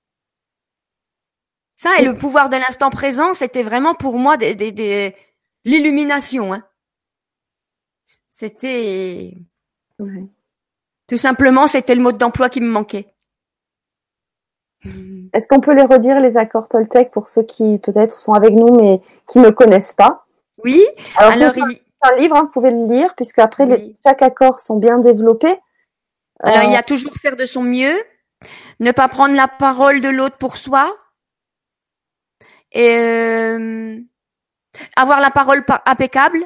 Ça 1.77 1.99
et 1.99 2.05
le 2.05 2.15
pouvoir 2.15 2.51
de 2.51 2.57
l'instant 2.57 2.91
présent, 2.91 3.35
c'était 3.35 3.63
vraiment 3.63 3.95
pour 3.95 4.19
moi 4.19 4.37
des, 4.37 4.55
des, 4.55 5.15
l'illumination. 5.65 6.55
Hein. 6.55 6.65
C'était 8.41 9.35
tout 11.07 11.19
simplement, 11.19 11.67
c'était 11.67 11.95
le 11.95 12.01
mode 12.01 12.17
d'emploi 12.17 12.49
qui 12.49 12.63
me 12.63 12.71
manquait. 12.71 13.13
Est-ce 15.35 15.47
qu'on 15.47 15.61
peut 15.61 15.75
les 15.75 15.83
redire, 15.83 16.19
les 16.21 16.39
accords 16.39 16.67
Toltec, 16.67 17.11
pour 17.11 17.29
ceux 17.29 17.43
qui 17.43 17.77
peut-être 17.77 18.19
sont 18.19 18.33
avec 18.33 18.55
nous, 18.55 18.75
mais 18.75 19.03
qui 19.29 19.41
ne 19.41 19.51
connaissent 19.51 19.93
pas? 19.93 20.25
Oui. 20.65 20.83
Alors, 21.19 21.33
Alors 21.33 21.69
il... 21.69 21.83
un 22.01 22.17
livre, 22.17 22.35
hein, 22.35 22.45
vous 22.45 22.51
pouvez 22.51 22.71
le 22.71 22.87
lire, 22.87 23.15
puisque 23.15 23.41
après, 23.41 23.93
chaque 24.07 24.23
accord 24.23 24.59
sont 24.59 24.79
bien 24.79 25.01
développés. 25.01 25.59
Alors, 26.43 26.63
il 26.63 26.73
y 26.73 26.77
a 26.77 26.79
euh, 26.79 26.83
toujours 26.83 27.13
faire 27.17 27.37
de 27.37 27.45
son 27.45 27.63
mieux, 27.63 27.93
ne 28.79 28.91
pas 28.93 29.09
prendre 29.09 29.35
la 29.35 29.49
parole 29.49 30.01
de 30.01 30.09
l'autre 30.09 30.39
pour 30.39 30.57
soi, 30.57 30.97
et 32.73 32.97
euh, 32.97 33.99
avoir 34.97 35.21
la 35.21 35.31
parole 35.31 35.63
impeccable, 35.85 36.43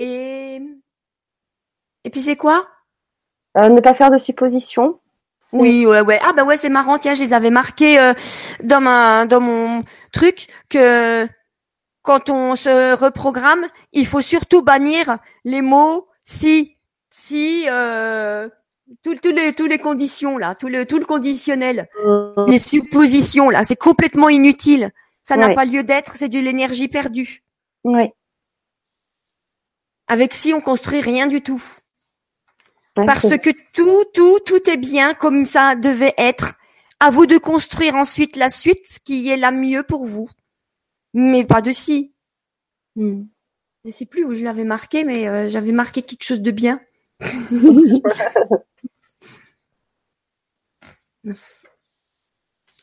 et 0.00 0.60
et 2.04 2.10
puis 2.10 2.22
c'est 2.22 2.36
quoi? 2.36 2.66
Euh, 3.58 3.68
Ne 3.68 3.80
pas 3.80 3.94
faire 3.94 4.10
de 4.10 4.18
suppositions. 4.18 4.98
Oui, 5.52 5.86
ouais, 5.86 6.00
ouais. 6.02 6.18
Ah 6.22 6.32
bah 6.34 6.44
ouais, 6.44 6.56
c'est 6.56 6.68
marrant. 6.68 6.98
Tiens, 6.98 7.14
je 7.14 7.22
les 7.22 7.32
avais 7.32 7.50
marqués 7.50 7.98
euh, 7.98 8.12
dans 8.62 8.80
ma 8.80 9.26
dans 9.26 9.40
mon 9.40 9.80
truc 10.12 10.48
que 10.68 11.26
quand 12.02 12.30
on 12.30 12.54
se 12.54 12.94
reprogramme, 12.94 13.66
il 13.92 14.06
faut 14.06 14.20
surtout 14.20 14.62
bannir 14.62 15.18
les 15.44 15.62
mots 15.62 16.08
si, 16.24 16.76
si, 17.10 17.66
euh, 17.68 18.48
tous 19.02 19.16
les 19.24 19.52
tous 19.54 19.66
les 19.66 19.78
conditions 19.78 20.36
là, 20.36 20.54
tout 20.54 20.68
le 20.68 20.84
tout 20.84 20.98
le 20.98 21.06
conditionnel, 21.06 21.88
mmh. 22.04 22.44
les 22.46 22.58
suppositions 22.58 23.48
là, 23.50 23.62
c'est 23.64 23.76
complètement 23.76 24.28
inutile. 24.28 24.90
Ça 25.22 25.36
n'a 25.36 25.54
pas 25.54 25.64
lieu 25.64 25.84
d'être, 25.84 26.12
c'est 26.16 26.28
de 26.28 26.38
l'énergie 26.38 26.88
perdue. 26.88 27.44
Oui. 27.84 28.10
Avec 30.10 30.34
si 30.34 30.52
on 30.52 30.60
construit 30.60 31.00
rien 31.00 31.26
du 31.26 31.40
tout. 31.40 31.62
Parce 32.94 33.38
que 33.38 33.50
tout 33.72 34.04
tout 34.12 34.38
tout 34.44 34.68
est 34.68 34.76
bien 34.76 35.14
comme 35.14 35.46
ça 35.46 35.76
devait 35.76 36.14
être. 36.18 36.52
À 37.02 37.08
vous 37.08 37.24
de 37.24 37.38
construire 37.38 37.94
ensuite 37.94 38.36
la 38.36 38.50
suite, 38.50 38.84
ce 38.84 39.00
qui 39.00 39.30
est 39.30 39.38
la 39.38 39.50
mieux 39.50 39.84
pour 39.84 40.04
vous 40.04 40.28
mais 41.14 41.44
pas 41.44 41.62
de 41.62 41.72
si. 41.72 42.12
Hmm. 42.96 43.24
Je 43.84 43.90
sais 43.90 44.06
plus 44.06 44.24
où 44.24 44.32
je 44.34 44.44
l'avais 44.44 44.64
marqué, 44.64 45.04
mais 45.04 45.28
euh, 45.28 45.48
j'avais 45.48 45.72
marqué 45.72 46.02
quelque 46.02 46.24
chose 46.24 46.42
de 46.42 46.50
bien. 46.50 46.80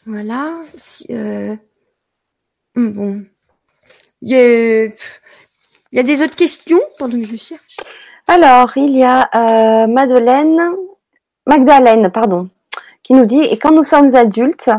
voilà. 0.05 0.63
Euh, 1.09 1.55
hmm, 2.75 2.91
bon. 2.91 3.25
Il 4.21 4.30
y, 4.30 4.36
a... 4.36 4.89
il 5.91 5.97
y 5.97 5.99
a 5.99 6.03
des 6.03 6.23
autres 6.23 6.35
questions 6.35 6.79
pendant 6.97 7.19
que 7.19 7.25
je 7.25 7.38
cherche? 7.38 7.77
Alors, 8.27 8.75
il 8.75 8.97
y 8.97 9.03
a 9.03 9.29
euh, 9.35 9.88
Madeleine, 9.88 10.59
Magdalene, 11.45 12.11
pardon, 12.11 12.49
qui 13.03 13.13
nous 13.13 13.25
dit 13.25 13.39
Et 13.39 13.57
quand 13.57 13.71
nous 13.71 13.85
sommes 13.85 14.15
adultes, 14.15 14.69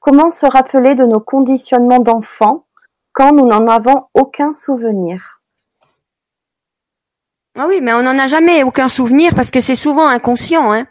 comment 0.00 0.30
se 0.30 0.46
rappeler 0.46 0.94
de 0.94 1.04
nos 1.04 1.20
conditionnements 1.20 2.00
d'enfants 2.00 2.66
quand 3.12 3.32
nous 3.32 3.46
n'en 3.46 3.66
avons 3.68 4.06
aucun 4.14 4.52
souvenir? 4.52 5.40
Ah 7.56 7.66
oui, 7.68 7.80
mais 7.82 7.92
on 7.92 8.02
n'en 8.02 8.18
a 8.18 8.26
jamais 8.26 8.62
aucun 8.62 8.88
souvenir 8.88 9.34
parce 9.34 9.50
que 9.50 9.60
c'est 9.60 9.74
souvent 9.74 10.06
inconscient. 10.06 10.72
Hein. 10.72 10.86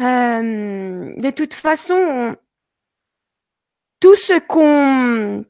Euh, 0.00 1.14
de 1.16 1.30
toute 1.30 1.54
façon, 1.54 2.36
tout 4.00 4.14
ce 4.14 4.38
qu'on, 4.40 5.44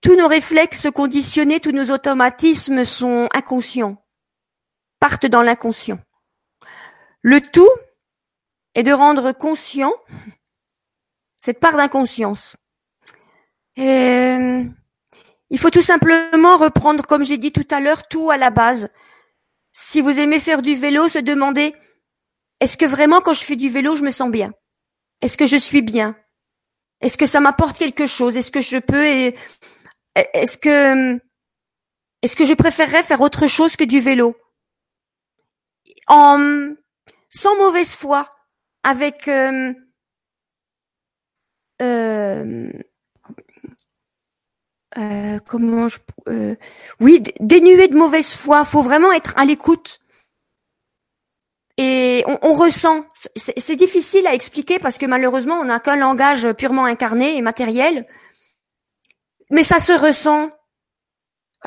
tous 0.00 0.16
nos 0.16 0.28
réflexes 0.28 0.88
conditionnés, 0.94 1.60
tous 1.60 1.72
nos 1.72 1.90
automatismes 1.90 2.84
sont 2.84 3.28
inconscients, 3.34 4.02
partent 4.98 5.26
dans 5.26 5.42
l'inconscient. 5.42 5.98
Le 7.22 7.40
tout 7.40 7.68
est 8.74 8.82
de 8.82 8.92
rendre 8.92 9.32
conscient 9.32 9.92
cette 11.40 11.60
part 11.60 11.76
d'inconscience. 11.76 12.56
Euh, 13.78 14.64
il 15.50 15.58
faut 15.58 15.70
tout 15.70 15.80
simplement 15.80 16.56
reprendre, 16.56 17.06
comme 17.06 17.24
j'ai 17.24 17.38
dit 17.38 17.52
tout 17.52 17.66
à 17.70 17.80
l'heure, 17.80 18.06
tout 18.08 18.30
à 18.30 18.36
la 18.36 18.50
base. 18.50 18.90
Si 19.72 20.00
vous 20.00 20.20
aimez 20.20 20.38
faire 20.38 20.62
du 20.62 20.74
vélo, 20.74 21.08
se 21.08 21.18
demander 21.18 21.74
est-ce 22.60 22.76
que 22.76 22.84
vraiment 22.84 23.20
quand 23.20 23.32
je 23.32 23.44
fais 23.44 23.56
du 23.56 23.68
vélo, 23.68 23.96
je 23.96 24.02
me 24.02 24.10
sens 24.10 24.30
bien? 24.30 24.52
Est-ce 25.22 25.36
que 25.36 25.46
je 25.46 25.56
suis 25.56 25.82
bien? 25.82 26.16
Est-ce 27.00 27.16
que 27.16 27.26
ça 27.26 27.40
m'apporte 27.40 27.78
quelque 27.78 28.06
chose? 28.06 28.36
Est-ce 28.36 28.50
que 28.50 28.60
je 28.60 28.78
peux 28.78 29.32
est-ce 30.34 30.58
que 30.58 32.44
je 32.44 32.54
préférerais 32.54 33.02
faire 33.02 33.20
autre 33.20 33.46
chose 33.46 33.76
que 33.76 33.84
du 33.84 34.00
vélo? 34.00 34.36
Sans 37.32 37.56
mauvaise 37.56 37.94
foi, 37.94 38.28
avec 38.82 39.28
euh, 39.28 39.72
euh, 41.80 42.72
euh, 44.98 45.38
comment 45.46 45.86
je, 45.88 45.98
oui, 46.98 47.22
dénué 47.38 47.88
de 47.88 47.96
mauvaise 47.96 48.34
foi. 48.34 48.64
Faut 48.64 48.82
vraiment 48.82 49.12
être 49.12 49.34
à 49.36 49.44
l'écoute. 49.44 50.00
Et 51.76 52.24
on 52.26 52.52
ressent. 52.52 53.06
C'est 53.36 53.76
difficile 53.76 54.26
à 54.26 54.34
expliquer 54.34 54.78
parce 54.78 54.98
que 54.98 55.06
malheureusement, 55.06 55.60
on 55.60 55.64
n'a 55.64 55.80
qu'un 55.80 55.96
langage 55.96 56.52
purement 56.52 56.84
incarné 56.84 57.36
et 57.36 57.42
matériel. 57.42 58.06
Mais 59.50 59.62
ça 59.64 59.78
se 59.78 59.92
ressent. 59.92 60.50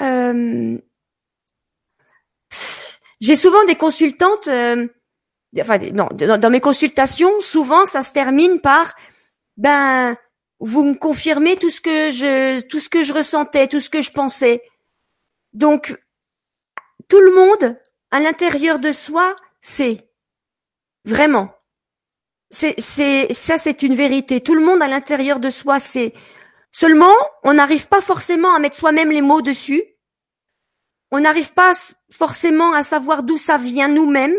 Euh, 0.01 0.77
J'ai 3.19 3.35
souvent 3.35 3.63
des 3.65 3.75
consultantes. 3.75 4.47
Euh, 4.47 4.87
enfin, 5.59 5.77
non, 5.93 6.07
dans, 6.13 6.49
mes 6.49 6.61
consultations, 6.61 7.39
souvent, 7.39 7.85
ça 7.85 8.01
se 8.01 8.13
termine 8.13 8.59
par 8.59 8.93
ben 9.57 10.17
vous 10.59 10.83
me 10.83 10.95
confirmez 10.95 11.57
tout 11.57 11.69
ce 11.69 11.81
que 11.81 12.09
je 12.09 12.61
tout 12.61 12.79
ce 12.79 12.89
que 12.89 13.03
je 13.03 13.13
ressentais, 13.13 13.67
tout 13.67 13.79
ce 13.79 13.89
que 13.89 14.01
je 14.01 14.11
pensais. 14.11 14.63
Donc 15.53 15.95
tout 17.07 17.19
le 17.19 17.35
monde 17.35 17.77
à 18.11 18.19
l'intérieur 18.19 18.79
de 18.79 18.91
soi 18.91 19.35
sait 19.59 20.09
vraiment. 21.05 21.53
C'est 22.49 22.75
c'est 22.79 23.31
ça 23.33 23.57
c'est 23.57 23.83
une 23.83 23.95
vérité. 23.95 24.41
Tout 24.41 24.55
le 24.55 24.65
monde 24.65 24.81
à 24.81 24.87
l'intérieur 24.87 25.39
de 25.39 25.49
soi 25.49 25.79
sait. 25.79 26.13
Seulement, 26.73 27.13
on 27.43 27.53
n'arrive 27.53 27.87
pas 27.87 28.01
forcément 28.01 28.53
à 28.53 28.59
mettre 28.59 28.75
soi-même 28.75 29.11
les 29.11 29.21
mots 29.21 29.43
dessus. 29.43 29.83
On 31.11 31.19
n'arrive 31.19 31.53
pas 31.53 31.73
forcément 32.11 32.73
à 32.73 32.81
savoir 32.81 33.21
d'où 33.21 33.37
ça 33.37 33.59
vient 33.59 33.87
nous-mêmes 33.87 34.35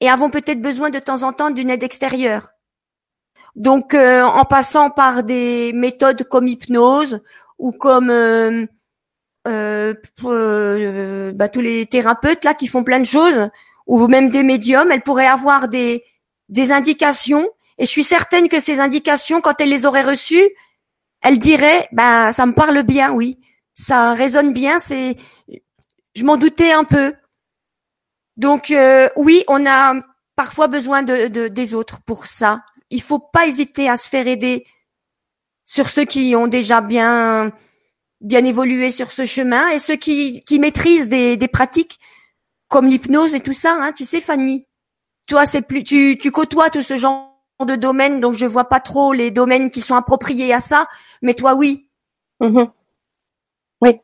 et 0.00 0.10
avons 0.10 0.28
peut-être 0.28 0.60
besoin 0.60 0.90
de 0.90 0.98
temps 0.98 1.22
en 1.22 1.32
temps 1.32 1.48
d'une 1.48 1.70
aide 1.70 1.82
extérieure. 1.82 2.50
Donc, 3.54 3.94
euh, 3.94 4.22
en 4.22 4.44
passant 4.44 4.90
par 4.90 5.22
des 5.22 5.72
méthodes 5.72 6.24
comme 6.24 6.46
hypnose 6.46 7.22
ou 7.58 7.72
comme 7.72 8.10
euh, 8.10 8.66
euh, 9.46 11.32
bah, 11.32 11.48
tous 11.48 11.62
les 11.62 11.86
thérapeutes 11.86 12.44
là 12.44 12.52
qui 12.52 12.66
font 12.66 12.84
plein 12.84 13.00
de 13.00 13.06
choses, 13.06 13.48
ou 13.86 14.06
même 14.08 14.28
des 14.28 14.42
médiums, 14.42 14.92
elles 14.92 15.02
pourraient 15.02 15.26
avoir 15.26 15.68
des 15.68 16.02
indications. 16.70 17.48
Et 17.78 17.86
je 17.86 17.90
suis 17.90 18.04
certaine 18.04 18.50
que 18.50 18.60
ces 18.60 18.80
indications, 18.80 19.40
quand 19.40 19.58
elles 19.60 19.70
les 19.70 19.86
auraient 19.86 20.02
reçues, 20.02 20.50
elles 21.26 21.38
diraient, 21.38 21.88
ben 21.92 22.30
ça 22.30 22.46
me 22.46 22.52
parle 22.52 22.82
bien, 22.82 23.12
oui, 23.12 23.38
ça 23.74 24.14
résonne 24.14 24.52
bien. 24.52 24.78
C'est, 24.78 25.16
je 26.14 26.24
m'en 26.24 26.36
doutais 26.36 26.72
un 26.72 26.84
peu. 26.84 27.14
Donc 28.36 28.72
oui, 29.16 29.44
on 29.48 29.66
a 29.66 29.94
parfois 30.36 30.68
besoin 30.68 31.02
de, 31.02 31.48
des 31.48 31.74
autres 31.74 32.00
pour 32.02 32.26
ça 32.26 32.62
il 32.90 33.02
faut 33.02 33.18
pas 33.18 33.46
hésiter 33.46 33.88
à 33.88 33.96
se 33.96 34.08
faire 34.08 34.26
aider 34.26 34.66
sur 35.64 35.88
ceux 35.88 36.04
qui 36.04 36.34
ont 36.36 36.46
déjà 36.46 36.80
bien 36.80 37.52
bien 38.20 38.44
évolué 38.44 38.90
sur 38.90 39.10
ce 39.12 39.26
chemin 39.26 39.68
et 39.70 39.78
ceux 39.78 39.96
qui, 39.96 40.42
qui 40.44 40.58
maîtrisent 40.58 41.08
des, 41.08 41.36
des 41.36 41.48
pratiques 41.48 41.98
comme 42.68 42.86
l'hypnose 42.88 43.34
et 43.34 43.40
tout 43.40 43.52
ça. 43.52 43.76
Hein, 43.78 43.92
tu 43.92 44.04
sais, 44.04 44.20
Fanny, 44.20 44.66
toi, 45.26 45.44
c'est 45.44 45.62
plus 45.62 45.84
tu, 45.84 46.16
tu 46.18 46.30
côtoies 46.30 46.70
tout 46.70 46.80
ce 46.80 46.96
genre 46.96 47.34
de 47.64 47.76
domaines, 47.76 48.20
donc 48.20 48.34
je 48.34 48.46
vois 48.46 48.68
pas 48.68 48.80
trop 48.80 49.12
les 49.12 49.30
domaines 49.30 49.70
qui 49.70 49.82
sont 49.82 49.94
appropriés 49.94 50.52
à 50.54 50.60
ça. 50.60 50.86
Mais 51.22 51.34
toi, 51.34 51.54
oui. 51.54 51.88
Mm-hmm. 52.40 52.70
Oui, 53.82 54.00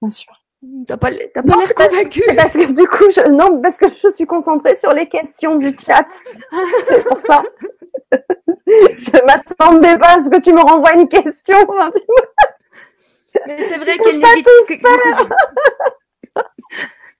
bien 0.00 0.10
sûr. 0.10 0.32
T'as 0.86 0.96
pas, 0.96 1.10
t'as 1.34 1.42
pas 1.42 1.56
l'air 1.56 1.74
convaincu. 1.74 2.22
Parce 2.36 2.52
que 2.52 2.72
du 2.72 2.86
coup, 2.86 3.10
je, 3.10 3.28
non, 3.30 3.60
parce 3.60 3.78
que 3.78 3.86
je 4.00 4.08
suis 4.10 4.26
concentrée 4.26 4.76
sur 4.76 4.92
les 4.92 5.08
questions 5.08 5.56
du 5.56 5.76
chat. 5.76 6.04
C'est 6.86 7.04
pour 7.04 7.18
ça. 7.18 7.42
je 8.66 9.24
m'attendais 9.26 9.98
pas 9.98 10.18
à 10.18 10.22
ce 10.22 10.30
que 10.30 10.40
tu 10.40 10.52
me 10.52 10.60
renvoies 10.60 10.94
une 10.94 11.08
question. 11.08 11.56
Mais 13.46 13.60
c'est 13.62 13.78
vrai 13.78 13.98
qu'elle 13.98 14.18
n'hésite 14.18 14.46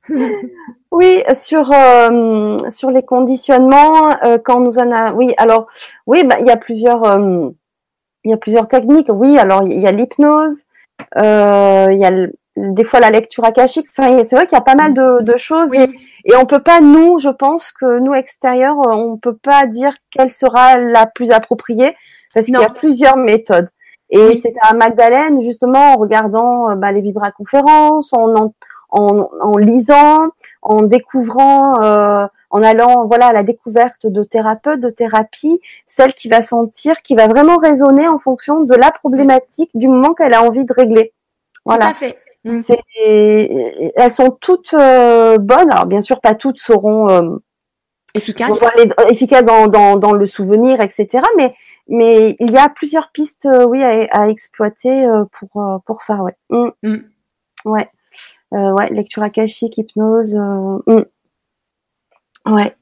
oui, 0.90 1.22
sur 1.40 1.70
euh, 1.72 2.58
sur 2.70 2.90
les 2.90 3.04
conditionnements, 3.04 4.10
euh, 4.24 4.36
quand 4.36 4.60
nous 4.60 4.78
en 4.78 4.90
a, 4.90 5.12
oui, 5.12 5.32
alors 5.36 5.68
oui, 6.06 6.24
bah, 6.24 6.36
il 6.40 6.46
y 6.46 6.50
a 6.50 6.56
plusieurs 6.56 7.04
euh, 7.04 7.50
il 8.24 8.30
y 8.30 8.34
a 8.34 8.36
plusieurs 8.36 8.68
techniques. 8.68 9.08
Oui, 9.10 9.38
alors 9.38 9.62
il 9.64 9.80
y 9.80 9.86
a 9.86 9.92
l'hypnose, 9.92 10.64
il 11.16 11.98
y 12.00 12.04
a 12.04 12.10
le, 12.10 12.32
des 12.56 12.84
fois 12.84 13.00
la 13.00 13.10
lecture 13.10 13.44
akashique. 13.44 13.86
Enfin, 13.90 14.22
c'est 14.24 14.36
vrai 14.36 14.46
qu'il 14.46 14.56
y 14.56 14.60
a 14.60 14.64
pas 14.64 14.74
mal 14.74 14.94
de, 14.94 15.22
de 15.22 15.36
choses 15.36 15.74
et, 15.74 15.88
et, 16.24 16.36
on 16.36 16.46
peut 16.46 16.62
pas 16.62 16.80
nous, 16.80 17.18
je 17.18 17.30
pense 17.30 17.72
que 17.72 17.98
nous 17.98 18.14
extérieurs, 18.14 18.76
on 18.86 19.16
peut 19.16 19.36
pas 19.36 19.66
dire 19.66 19.94
quelle 20.10 20.30
sera 20.30 20.76
la 20.76 21.06
plus 21.06 21.30
appropriée 21.30 21.96
parce 22.34 22.46
qu'il 22.46 22.54
y 22.54 22.64
a 22.64 22.68
plusieurs 22.68 23.16
méthodes. 23.16 23.68
Et 24.10 24.36
c'est 24.36 24.54
à 24.60 24.74
Magdalene 24.74 25.40
justement 25.40 25.94
en 25.94 25.96
regardant 25.96 26.70
euh, 26.70 26.74
bah, 26.74 26.92
les 26.92 27.00
vibraconférences, 27.00 28.12
en, 28.12 28.34
en, 28.34 28.54
en, 28.90 29.28
en, 29.40 29.56
lisant, 29.56 30.28
en 30.60 30.82
découvrant, 30.82 31.82
euh, 31.82 32.26
en 32.52 32.62
allant 32.62 33.06
voilà 33.06 33.28
à 33.28 33.32
la 33.32 33.42
découverte 33.42 34.06
de 34.06 34.22
thérapeutes, 34.22 34.80
de 34.80 34.90
thérapie, 34.90 35.60
celle 35.88 36.12
qui 36.12 36.28
va 36.28 36.42
sentir, 36.42 37.02
qui 37.02 37.14
va 37.14 37.26
vraiment 37.26 37.56
raisonner 37.56 38.06
en 38.06 38.18
fonction 38.18 38.60
de 38.60 38.74
la 38.74 38.90
problématique 38.90 39.70
du 39.74 39.88
moment 39.88 40.14
qu'elle 40.14 40.34
a 40.34 40.42
envie 40.42 40.66
de 40.66 40.72
régler. 40.72 41.12
Voilà. 41.64 41.86
Tout 41.86 41.90
à 41.90 41.94
fait. 41.94 42.18
Mm. 42.44 42.60
Elles 43.96 44.10
sont 44.10 44.36
toutes 44.40 44.74
euh, 44.74 45.38
bonnes. 45.38 45.70
Alors 45.70 45.86
bien 45.86 46.02
sûr, 46.02 46.20
pas 46.20 46.34
toutes 46.34 46.58
seront 46.58 47.08
euh, 47.08 47.36
efficaces, 48.14 48.62
efficaces 49.08 49.44
dans, 49.44 49.66
dans, 49.66 49.96
dans, 49.96 50.12
le 50.12 50.26
souvenir, 50.26 50.80
etc. 50.80 51.24
Mais 51.36 51.54
mais 51.88 52.36
il 52.38 52.50
y 52.50 52.58
a 52.58 52.68
plusieurs 52.68 53.10
pistes, 53.12 53.46
euh, 53.46 53.64
oui, 53.64 53.82
à, 53.82 54.06
à 54.12 54.28
exploiter 54.28 55.06
pour 55.32 55.80
pour 55.86 56.02
ça, 56.02 56.16
ouais. 56.16 56.34
Mm. 56.50 56.68
Mm. 56.82 57.04
Ouais, 57.64 57.88
ouais, 58.50 58.90
lecture 58.90 59.22
akashique, 59.22 59.78
hypnose. 59.78 60.34
Mm. 60.86 61.02
Ouais. 62.46 62.74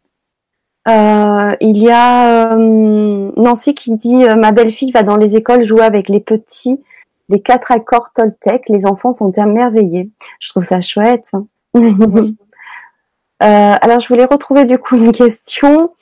il 1.61 1.79
y 1.79 1.91
a 1.91 2.57
Nancy 2.57 3.75
qui 3.75 3.95
dit 3.97 4.25
ma 4.37 4.53
belle-fille 4.53 4.93
va 4.93 5.03
dans 5.03 5.17
les 5.17 5.37
écoles 5.37 5.65
jouer 5.65 5.83
avec 5.83 6.09
les 6.09 6.21
petits 6.21 6.81
les 7.31 7.41
quatre 7.41 7.71
accords 7.71 8.13
Toltec, 8.13 8.69
les 8.69 8.85
enfants 8.85 9.13
sont 9.13 9.31
émerveillés. 9.31 10.11
Je 10.41 10.49
trouve 10.51 10.65
ça 10.65 10.81
chouette. 10.81 11.31
Euh, 13.43 13.75
alors, 13.81 14.01
je 14.01 14.09
voulais 14.09 14.27
retrouver 14.27 14.67
du 14.67 14.77
coup 14.77 14.97
une 14.97 15.13
question 15.13 15.95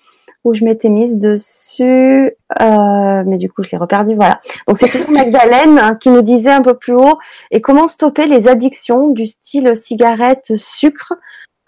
où 0.43 0.55
je 0.55 0.65
m'étais 0.65 0.89
mise 0.89 1.19
dessus, 1.19 2.33
euh, 2.61 3.23
mais 3.25 3.37
du 3.37 3.49
coup, 3.49 3.63
je 3.63 3.71
l'ai 3.71 3.79
reperdu. 3.79 4.17
Voilà. 4.17 4.41
Donc, 4.67 4.77
c'est 4.77 5.09
Magdalene 5.09 5.79
hein, 5.79 5.95
qui 5.95 6.11
nous 6.11 6.23
disait 6.23 6.51
un 6.51 6.63
peu 6.63 6.75
plus 6.75 6.95
haut 6.95 7.17
et 7.53 7.61
comment 7.61 7.87
stopper 7.87 8.27
les 8.27 8.49
addictions 8.49 9.11
du 9.11 9.29
style 9.29 9.77
cigarette, 9.77 10.57
sucre 10.57 11.15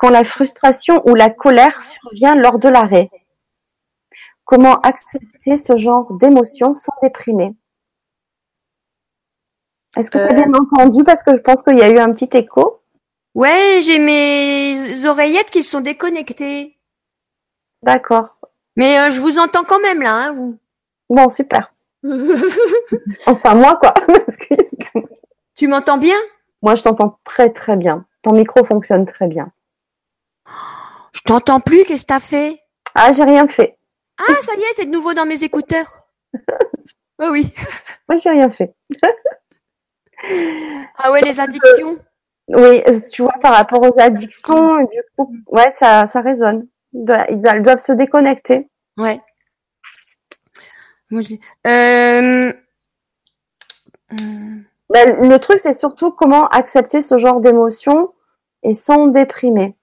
quand 0.01 0.09
la 0.09 0.25
frustration 0.25 1.07
ou 1.07 1.15
la 1.15 1.29
colère 1.29 1.83
survient 1.83 2.35
lors 2.35 2.59
de 2.59 2.71
l'arrêt. 2.71 3.11
Comment 4.45 4.81
accepter 4.81 5.59
ce 5.59 5.77
genre 5.77 6.15
d'émotions 6.15 6.73
sans 6.73 6.95
déprimer? 7.03 7.55
Est-ce 9.97 10.11
que 10.11 10.17
tu 10.17 10.25
as 10.25 10.33
bien 10.33 10.53
euh. 10.55 10.59
entendu? 10.59 11.05
Parce 11.05 11.23
que 11.23 11.37
je 11.37 11.41
pense 11.41 11.63
qu'il 11.63 11.79
y 11.79 11.83
a 11.83 11.91
eu 11.91 11.99
un 11.99 12.13
petit 12.15 12.35
écho. 12.35 12.81
Ouais, 13.35 13.81
j'ai 13.83 13.99
mes 13.99 15.07
oreillettes 15.07 15.51
qui 15.51 15.63
sont 15.63 15.81
déconnectées. 15.81 16.79
D'accord. 17.83 18.39
Mais 18.77 18.99
euh, 18.99 19.11
je 19.11 19.21
vous 19.21 19.39
entends 19.39 19.65
quand 19.65 19.81
même 19.81 20.01
là, 20.01 20.15
hein, 20.15 20.33
vous. 20.33 20.59
Bon, 21.11 21.29
super. 21.29 21.75
enfin, 23.27 23.55
moi, 23.55 23.79
quoi. 23.81 23.93
Tu 25.55 25.69
m'entends 25.69 25.99
bien? 25.99 26.17
Moi, 26.63 26.75
je 26.75 26.83
t'entends 26.83 27.19
très 27.23 27.51
très 27.51 27.77
bien. 27.77 28.07
Ton 28.23 28.33
micro 28.33 28.65
fonctionne 28.65 29.05
très 29.05 29.27
bien. 29.27 29.53
Je 31.13 31.21
t'entends 31.23 31.61
plus, 31.61 31.85
qu'est-ce 31.85 32.03
que 32.03 32.09
t'as 32.09 32.21
fait? 32.21 32.61
Ah, 32.95 33.13
j'ai 33.13 33.25
rien 33.25 33.47
fait. 33.49 33.79
Ah, 34.19 34.35
ça 34.41 34.53
y 34.55 34.61
est, 34.61 34.75
c'est 34.77 34.87
de 34.87 34.91
nouveau 34.91 35.15
dans 35.15 35.27
mes 35.27 35.45
écouteurs. 35.45 36.07
oh 37.21 37.29
oui. 37.31 37.53
Moi, 38.09 38.17
j'ai 38.17 38.31
rien 38.31 38.51
fait. 38.51 38.75
Ah 40.99 41.11
ouais, 41.13 41.23
les 41.23 41.41
addictions. 41.41 41.99
Oui, 42.49 42.83
tu 43.11 43.23
vois, 43.23 43.33
par 43.41 43.55
rapport 43.55 43.81
aux 43.81 43.99
addictions, 43.99 44.83
du 44.83 45.03
coup, 45.17 45.35
ouais, 45.47 45.73
ça, 45.79 46.07
ça 46.09 46.21
résonne. 46.21 46.67
Ils 46.93 47.63
doivent 47.63 47.79
se 47.79 47.93
déconnecter. 47.93 48.69
Ouais. 48.99 49.19
Euh, 51.13 52.53
ben, 54.91 55.29
le 55.29 55.37
truc, 55.39 55.59
c'est 55.61 55.75
surtout 55.75 56.11
comment 56.11 56.49
accepter 56.49 57.01
ce 57.03 57.19
genre 57.19 57.41
d'émotions 57.41 58.13
et 58.63 58.75
sans 58.75 59.07
déprimer. 59.07 59.77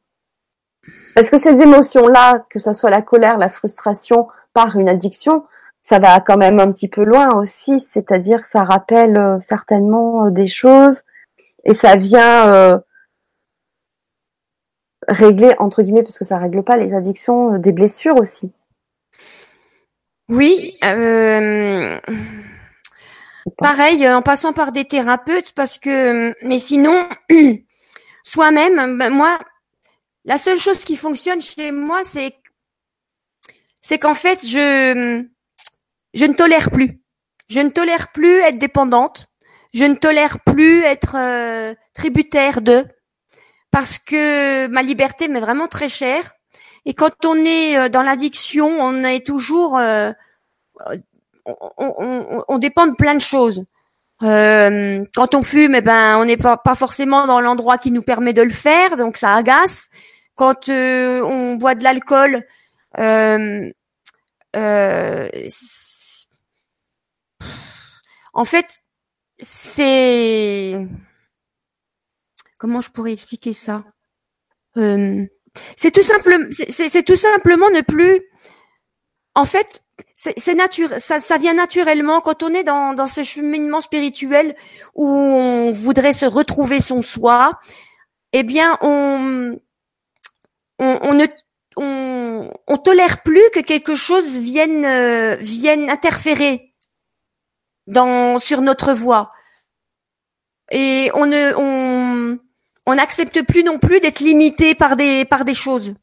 Parce 1.18 1.32
que 1.32 1.39
ces 1.39 1.59
émotions-là, 1.63 2.45
que 2.47 2.59
ce 2.59 2.74
soit 2.74 2.91
la 2.91 3.01
colère, 3.01 3.39
la 3.39 3.49
frustration 3.49 4.28
par 4.53 4.76
une 4.76 4.88
addiction, 4.88 5.45
ça 5.82 5.97
va 5.97 6.20
quand 6.20 6.38
même 6.38 6.59
un 6.59 6.72
petit 6.72 6.88
peu 6.88 7.03
loin 7.03 7.30
aussi, 7.30 7.80
c'est-à-dire 7.80 8.43
que 8.43 8.47
ça 8.47 8.63
rappelle 8.63 9.18
euh, 9.18 9.39
certainement 9.39 10.28
euh, 10.28 10.30
des 10.30 10.45
choses 10.45 11.01
et 11.63 11.74
ça 11.74 11.95
vient 11.95 12.53
euh, 12.53 12.78
régler 15.07 15.55
entre 15.57 15.82
guillemets 15.82 16.03
parce 16.03 16.20
que 16.20 16.24
ça 16.24 16.38
règle 16.38 16.61
pas 16.61 16.78
les 16.78 16.93
addictions, 16.93 17.57
des 17.57 17.72
blessures 17.72 18.20
aussi. 18.20 18.51
Oui, 20.30 20.78
pareil 23.57 24.07
en 24.07 24.22
passant 24.22 24.53
par 24.53 24.72
des 24.72 24.86
thérapeutes 24.86 25.53
parce 25.53 25.80
que 25.80 26.36
mais 26.45 26.59
sinon 26.59 27.09
soi-même, 28.24 28.99
ben, 28.99 29.09
moi 29.09 29.39
la 30.28 30.38
seule 30.38 30.59
chose 30.59 30.86
qui 30.86 30.95
fonctionne 30.95 31.41
chez 31.41 31.71
moi 31.71 32.03
c'est 32.03 32.36
c'est 33.82 33.97
qu'en 33.97 34.13
fait 34.13 34.45
je 34.45 35.25
je 36.13 36.25
ne 36.25 36.34
tolère 36.34 36.71
plus. 36.71 36.99
Je 37.47 37.59
ne 37.59 37.69
tolère 37.69 38.11
plus 38.11 38.39
être 38.39 38.57
dépendante. 38.57 39.28
Je 39.73 39.86
ne 39.86 39.95
tolère 39.95 40.39
plus 40.39 40.82
être 40.82 41.15
euh, 41.15 41.75
tributaire 41.93 42.61
de 42.61 42.86
parce 43.69 43.99
que 43.99 44.67
ma 44.67 44.82
liberté 44.82 45.28
m'est 45.28 45.39
vraiment 45.39 45.67
très 45.67 45.89
chère. 45.89 46.34
Et 46.86 46.93
quand 46.93 47.25
on 47.25 47.36
est 47.45 47.78
euh, 47.78 47.89
dans 47.89 48.01
l'addiction, 48.01 48.67
on 48.67 49.03
est 49.03 49.25
toujours, 49.25 49.78
euh, 49.78 50.11
on, 51.78 52.57
dépend 52.57 52.88
de 52.88 52.95
plein 52.95 53.13
de 53.13 53.21
choses. 53.21 53.63
quand 54.19 55.36
on 55.36 55.41
fume, 55.43 55.75
eh 55.75 55.82
ben, 55.82 56.17
on 56.17 56.25
n'est 56.25 56.38
pas, 56.38 56.57
pas 56.57 56.75
forcément 56.75 57.28
dans 57.28 57.41
l'endroit 57.41 57.78
qui 57.78 57.91
nous 57.91 58.01
permet 58.01 58.34
de 58.34 58.41
le 58.41 58.49
faire, 58.49 58.97
donc 58.97 59.17
ça 59.17 59.36
agace. 59.36 59.89
Quand 60.38 60.69
on 60.69 61.55
boit 61.55 61.75
de 61.75 61.83
l'alcool, 61.83 62.45
euh, 62.97 63.69
en 68.33 68.45
fait, 68.45 68.79
c'est 69.39 70.88
comment 72.57 72.81
je 72.81 72.91
pourrais 72.91 73.13
expliquer 73.13 73.53
ça? 73.53 73.83
Euh, 74.77 75.25
C'est 75.75 75.91
tout 75.91 76.03
simplement, 76.03 76.45
c'est 76.69 77.03
tout 77.03 77.15
simplement 77.15 77.69
ne 77.71 77.81
plus. 77.81 78.21
En 79.35 79.45
fait, 79.45 79.81
c'est 80.13 80.55
naturel, 80.55 80.99
ça, 80.99 81.19
ça, 81.19 81.38
vient 81.38 81.53
naturellement 81.53 82.21
quand 82.21 82.41
on 82.43 82.53
est 82.53 82.63
dans, 82.63 82.93
dans 82.93 83.05
ce 83.05 83.23
cheminement 83.23 83.81
spirituel 83.81 84.55
où 84.95 85.05
on 85.05 85.71
voudrait 85.71 86.13
se 86.13 86.25
retrouver 86.25 86.79
son 86.79 87.01
soi. 87.01 87.51
Eh 88.33 88.43
bien, 88.43 88.77
on, 88.81 89.59
on, 90.80 91.13
ne 91.13 91.25
on, 91.75 92.51
on, 92.67 92.78
tolère 92.78 93.23
plus 93.23 93.49
que 93.53 93.59
quelque 93.59 93.95
chose 93.95 94.39
vienne 94.39 94.86
euh, 94.86 95.36
vienne 95.39 95.89
interférer 95.89 96.73
dans 97.88 98.38
sur 98.38 98.61
notre 98.61 98.93
voie. 98.93 99.30
Et 100.71 101.09
on 101.13 101.25
ne 101.25 101.53
on 101.57 102.39
on 102.86 102.95
n'accepte 102.95 103.41
plus 103.43 103.63
non 103.63 103.80
plus 103.80 103.99
d'être 103.99 104.19
limité 104.19 104.75
par 104.75 104.95
des 104.95 105.25
par 105.25 105.45
des 105.45 105.53
choses. 105.53 105.93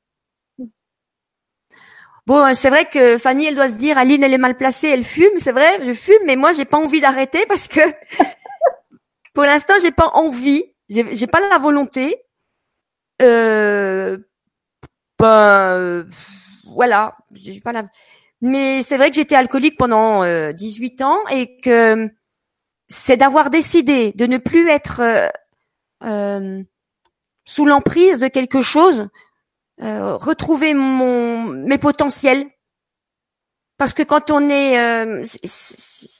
Bon, 2.26 2.54
c'est 2.54 2.70
vrai 2.70 2.86
que 2.86 3.18
Fanny, 3.18 3.44
elle 3.46 3.54
doit 3.54 3.68
se 3.68 3.76
dire, 3.76 3.98
Aline, 3.98 4.22
elle 4.22 4.32
est 4.32 4.38
mal 4.38 4.56
placée, 4.56 4.88
elle 4.88 5.04
fume, 5.04 5.38
c'est 5.38 5.52
vrai, 5.52 5.84
je 5.84 5.92
fume, 5.92 6.22
mais 6.24 6.36
moi, 6.36 6.52
j'ai 6.52 6.64
pas 6.64 6.78
envie 6.78 7.02
d'arrêter 7.02 7.44
parce 7.46 7.68
que, 7.68 7.80
pour 9.34 9.44
l'instant, 9.44 9.74
j'ai 9.82 9.90
pas 9.90 10.10
envie, 10.14 10.64
j'ai 10.88 11.26
pas 11.26 11.40
la 11.50 11.58
volonté. 11.58 12.16
Euh, 13.20 13.63
ben, 15.24 16.06
voilà, 16.74 17.16
j'ai 17.34 17.60
pas 17.60 17.72
la. 17.72 17.84
Mais 18.40 18.82
c'est 18.82 18.96
vrai 18.96 19.08
que 19.08 19.16
j'étais 19.16 19.36
alcoolique 19.36 19.78
pendant 19.78 20.22
18 20.52 21.00
euh, 21.00 21.04
ans 21.04 21.18
et 21.32 21.58
que 21.60 22.10
c'est 22.88 23.16
d'avoir 23.16 23.48
décidé 23.48 24.12
de 24.16 24.26
ne 24.26 24.36
plus 24.36 24.68
être 24.68 25.00
euh, 25.00 25.28
euh, 26.04 26.62
sous 27.46 27.64
l'emprise 27.64 28.18
de 28.18 28.28
quelque 28.28 28.60
chose, 28.60 29.08
retrouver 29.80 30.74
mon 30.74 31.42
mes 31.44 31.78
potentiels. 31.78 32.46
Parce 33.76 33.92
que 33.92 34.02
quand 34.02 34.30
on 34.30 34.46
est, 34.48 34.78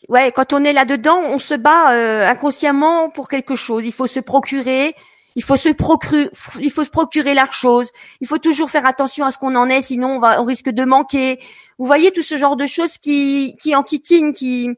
ouais, 0.08 0.32
quand 0.32 0.52
on 0.52 0.64
est 0.64 0.72
là 0.72 0.84
dedans, 0.84 1.20
on 1.20 1.38
se 1.38 1.54
bat 1.54 2.28
inconsciemment 2.28 3.10
pour 3.10 3.28
quelque 3.28 3.54
chose. 3.54 3.84
Il 3.84 3.92
faut 3.92 4.06
se 4.06 4.20
procurer, 4.20 4.96
il 5.36 5.42
faut 5.42 5.56
se 5.56 5.68
procurer, 5.70 6.30
il 6.60 6.70
faut 6.70 6.84
se 6.84 6.90
procurer 6.90 7.34
la 7.34 7.50
chose. 7.50 7.90
Il 8.20 8.26
faut 8.26 8.38
toujours 8.38 8.70
faire 8.70 8.86
attention 8.86 9.24
à 9.24 9.30
ce 9.30 9.38
qu'on 9.38 9.56
en 9.56 9.68
est, 9.68 9.80
sinon 9.80 10.16
on 10.16 10.18
va, 10.18 10.40
on 10.40 10.44
risque 10.44 10.70
de 10.70 10.84
manquer. 10.84 11.40
Vous 11.78 11.86
voyez 11.86 12.12
tout 12.12 12.22
ce 12.22 12.36
genre 12.36 12.56
de 12.56 12.66
choses 12.66 12.98
qui, 12.98 13.56
qui 13.60 13.74
enquiquinent, 13.74 14.32
qui, 14.32 14.70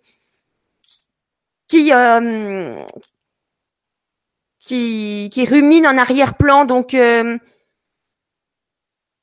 qui, 1.68 1.92
euh, 1.92 2.82
qui, 4.60 5.28
qui 5.32 5.44
ruminent 5.44 5.90
en 5.90 5.98
arrière-plan. 5.98 6.64
Donc, 6.64 6.94
euh, 6.94 7.38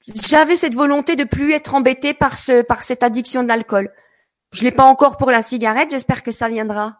j'avais 0.08 0.56
cette 0.56 0.76
volonté 0.76 1.16
de 1.16 1.24
plus 1.24 1.54
être 1.54 1.76
embêtée 1.76 2.14
par 2.14 2.38
ce, 2.38 2.62
par 2.62 2.84
cette 2.84 3.04
addiction 3.04 3.44
de 3.44 3.48
l'alcool. 3.48 3.92
Je 4.52 4.64
l'ai 4.64 4.72
pas 4.72 4.84
encore 4.84 5.18
pour 5.18 5.32
la 5.32 5.42
cigarette. 5.42 5.90
J'espère 5.90 6.22
que 6.22 6.32
ça 6.32 6.48
viendra. 6.48 7.00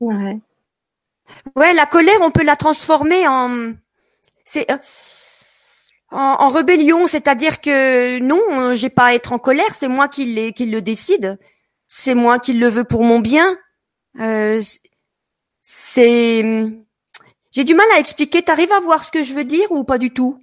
Ouais. 0.00 0.40
Ouais, 1.56 1.72
la 1.72 1.86
colère, 1.86 2.18
on 2.22 2.30
peut 2.30 2.44
la 2.44 2.56
transformer 2.56 3.26
en. 3.28 3.72
C'est. 4.44 4.70
Euh, 4.70 4.76
en, 6.10 6.48
rébellion, 6.48 7.06
c'est-à-dire 7.06 7.60
que 7.60 8.20
non, 8.20 8.74
j'ai 8.74 8.90
pas 8.90 9.06
à 9.06 9.14
être 9.14 9.32
en 9.32 9.38
colère, 9.38 9.74
c'est 9.74 9.88
moi 9.88 10.06
qui, 10.06 10.52
qui 10.52 10.66
le 10.66 10.80
décide, 10.80 11.38
c'est 11.88 12.14
moi 12.14 12.38
qui 12.38 12.52
le 12.52 12.68
veux 12.68 12.84
pour 12.84 13.02
mon 13.02 13.18
bien. 13.18 13.56
Euh, 14.20 14.60
c'est, 15.60 16.42
j'ai 17.50 17.64
du 17.64 17.74
mal 17.74 17.86
à 17.94 17.98
expliquer. 17.98 18.42
T'arrives 18.42 18.72
à 18.72 18.80
voir 18.80 19.02
ce 19.02 19.10
que 19.10 19.22
je 19.22 19.34
veux 19.34 19.44
dire 19.44 19.70
ou 19.70 19.84
pas 19.84 19.98
du 19.98 20.12
tout? 20.12 20.40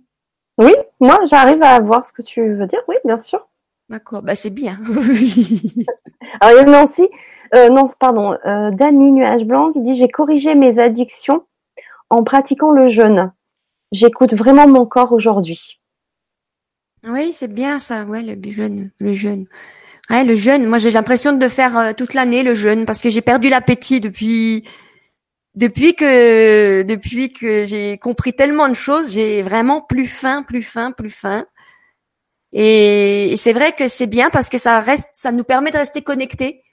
Oui, 0.58 0.74
moi 1.00 1.20
j'arrive 1.30 1.64
à 1.64 1.80
voir 1.80 2.06
ce 2.06 2.12
que 2.12 2.22
tu 2.22 2.54
veux 2.54 2.68
dire. 2.68 2.82
Oui, 2.88 2.96
bien 3.06 3.18
sûr. 3.18 3.48
D'accord, 3.90 4.22
bah 4.22 4.36
c'est 4.36 4.50
bien. 4.50 4.74
Alors 6.42 6.54
il 6.54 6.56
y 6.56 6.60
a 6.60 6.64
Nancy, 6.64 7.10
euh, 7.54 7.70
non, 7.70 7.86
pardon, 8.00 8.38
euh, 8.46 8.72
Dany 8.72 9.12
Nuage 9.12 9.44
Blanc 9.44 9.72
qui 9.74 9.82
dit 9.82 9.98
j'ai 9.98 10.08
corrigé 10.08 10.56
mes 10.56 10.80
addictions 10.80 11.46
en 12.10 12.24
pratiquant 12.24 12.72
le 12.72 12.88
jeûne. 12.88 13.32
J'écoute 13.92 14.34
vraiment 14.34 14.68
mon 14.68 14.86
corps 14.86 15.12
aujourd'hui. 15.12 15.80
Oui, 17.06 17.34
c'est 17.34 17.54
bien 17.54 17.80
ça, 17.80 18.04
ouais, 18.04 18.22
le 18.22 18.36
jeûne, 18.50 18.92
le 19.00 19.14
jeûne. 19.14 19.48
Ouais, 20.10 20.24
le 20.24 20.36
jeûne. 20.36 20.66
Moi, 20.66 20.78
j'ai 20.78 20.92
l'impression 20.92 21.34
de 21.34 21.48
faire 21.48 21.78
euh, 21.78 21.94
toute 21.94 22.14
l'année 22.14 22.44
le 22.44 22.54
jeûne 22.54 22.86
parce 22.86 23.02
que 23.02 23.10
j'ai 23.10 23.22
perdu 23.22 23.50
l'appétit 23.50 24.00
depuis 24.00 24.64
depuis 25.56 25.96
que 25.96 26.84
depuis 26.84 27.34
que 27.34 27.66
j'ai 27.66 27.98
compris 27.98 28.34
tellement 28.34 28.70
de 28.70 28.74
choses. 28.74 29.14
J'ai 29.14 29.42
vraiment 29.42 29.82
plus 29.82 30.06
faim, 30.06 30.44
plus 30.44 30.64
faim, 30.64 30.92
plus 30.92 31.10
faim. 31.10 31.46
Et, 32.54 33.36
c'est 33.38 33.54
vrai 33.54 33.74
que 33.74 33.88
c'est 33.88 34.08
bien 34.08 34.30
parce 34.30 34.50
que 34.50 34.58
ça 34.58 34.80
reste, 34.80 35.10
ça 35.14 35.32
nous 35.32 35.44
permet 35.44 35.72
de 35.72 35.78
rester 35.78 36.02
connectés 36.02 36.64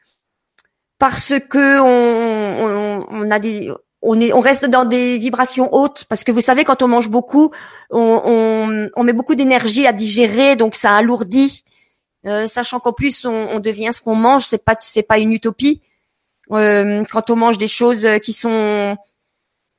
parce 0.99 1.35
que 1.49 1.81
on, 1.81 3.07
on 3.09 3.31
a 3.31 3.39
des 3.39 3.73
on, 4.03 4.21
est, 4.21 4.33
on 4.33 4.41
reste 4.41 4.67
dans 4.67 4.85
des 4.85 5.19
vibrations 5.19 5.73
hautes 5.75 6.05
parce 6.09 6.25
que 6.25 6.33
vous 6.33 6.41
savez 6.41 6.65
quand 6.65 6.83
on 6.83 6.89
mange 6.89 7.09
beaucoup, 7.09 7.51
on, 7.91 8.91
on, 8.95 9.05
met 9.05 9.13
beaucoup 9.13 9.35
d'énergie 9.35 9.87
à 9.87 9.93
digérer, 9.93 10.57
donc 10.57 10.75
ça 10.75 10.95
alourdit. 10.95 11.65
Euh, 12.27 12.47
sachant 12.47 12.81
qu'en 12.81 12.93
plus 12.93 13.25
on, 13.25 13.59
devient 13.61 13.93
ce 13.93 14.01
qu'on 14.01 14.15
mange, 14.15 14.45
c'est 14.45 14.65
pas 14.65 14.77
c'est 14.81 15.03
pas 15.03 15.19
une 15.19 15.33
utopie. 15.33 15.83
Euh, 16.53 17.05
quand 17.11 17.31
on 17.31 17.37
mange 17.37 17.59
des 17.59 17.69
choses 17.69 18.07
qui 18.23 18.33
sont 18.33 18.97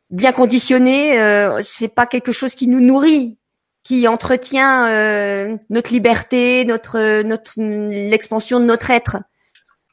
bien 0.10 0.32
conditionnées, 0.32 1.20
euh, 1.20 1.60
c'est 1.62 1.94
pas 1.94 2.06
quelque 2.06 2.32
chose 2.32 2.56
qui 2.56 2.68
nous 2.68 2.82
nourrit, 2.82 3.38
qui 3.84 4.08
entretient 4.08 4.88
euh, 4.88 5.58
notre 5.70 5.92
liberté, 5.92 6.66
notre 6.66 7.22
notre 7.24 7.54
l'expansion 7.58 8.60
de 8.60 8.66
notre 8.66 8.90
être. 8.92 9.18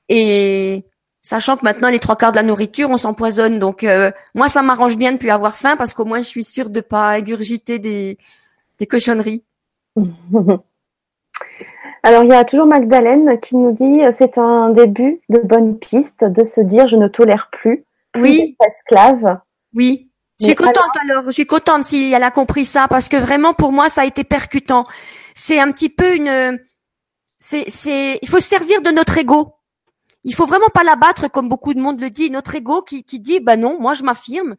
Et 0.08 0.84
Sachant 1.26 1.56
que 1.56 1.64
maintenant 1.64 1.90
les 1.90 1.98
trois 1.98 2.14
quarts 2.14 2.30
de 2.30 2.36
la 2.36 2.44
nourriture, 2.44 2.88
on 2.88 2.96
s'empoisonne. 2.96 3.58
Donc 3.58 3.82
euh, 3.82 4.12
moi, 4.36 4.48
ça 4.48 4.62
m'arrange 4.62 4.96
bien 4.96 5.10
de 5.10 5.16
plus 5.18 5.30
avoir 5.30 5.56
faim 5.56 5.74
parce 5.76 5.92
qu'au 5.92 6.04
moins 6.04 6.18
je 6.18 6.28
suis 6.28 6.44
sûre 6.44 6.70
de 6.70 6.80
pas 6.80 7.18
égurgiter 7.18 7.80
des, 7.80 8.16
des 8.78 8.86
cochonneries. 8.86 9.42
Alors 12.04 12.22
il 12.22 12.30
y 12.30 12.32
a 12.32 12.44
toujours 12.44 12.66
Magdalene 12.66 13.40
qui 13.40 13.56
nous 13.56 13.72
dit 13.72 14.04
euh, 14.04 14.12
c'est 14.16 14.38
un 14.38 14.70
début 14.70 15.20
de 15.28 15.40
bonne 15.40 15.76
piste 15.80 16.22
de 16.22 16.44
se 16.44 16.60
dire 16.60 16.86
je 16.86 16.94
ne 16.96 17.08
tolère 17.08 17.50
plus, 17.50 17.84
oui 18.16 18.56
esclave. 18.64 19.40
Oui. 19.74 20.08
Je 20.38 20.44
suis 20.44 20.54
contente 20.54 20.96
alors, 21.02 21.24
je 21.24 21.32
suis 21.32 21.46
contente 21.46 21.82
si 21.82 22.12
elle 22.12 22.22
a 22.22 22.30
compris 22.30 22.64
ça 22.64 22.86
parce 22.88 23.08
que 23.08 23.16
vraiment 23.16 23.52
pour 23.52 23.72
moi 23.72 23.88
ça 23.88 24.02
a 24.02 24.04
été 24.04 24.22
percutant. 24.22 24.86
C'est 25.34 25.58
un 25.58 25.72
petit 25.72 25.88
peu 25.88 26.14
une 26.14 26.60
c'est 27.36 27.64
c'est 27.66 28.20
il 28.22 28.28
faut 28.28 28.38
se 28.38 28.46
servir 28.46 28.80
de 28.82 28.92
notre 28.92 29.18
ego 29.18 29.55
il 30.26 30.34
faut 30.34 30.44
vraiment 30.44 30.68
pas 30.74 30.82
l'abattre 30.82 31.30
comme 31.30 31.48
beaucoup 31.48 31.72
de 31.72 31.80
monde 31.80 32.00
le 32.00 32.10
dit. 32.10 32.30
Notre 32.30 32.56
ego 32.56 32.82
qui, 32.82 33.04
qui 33.04 33.20
dit, 33.20 33.40
bah 33.40 33.56
non, 33.56 33.80
moi 33.80 33.94
je 33.94 34.02
m'affirme, 34.02 34.56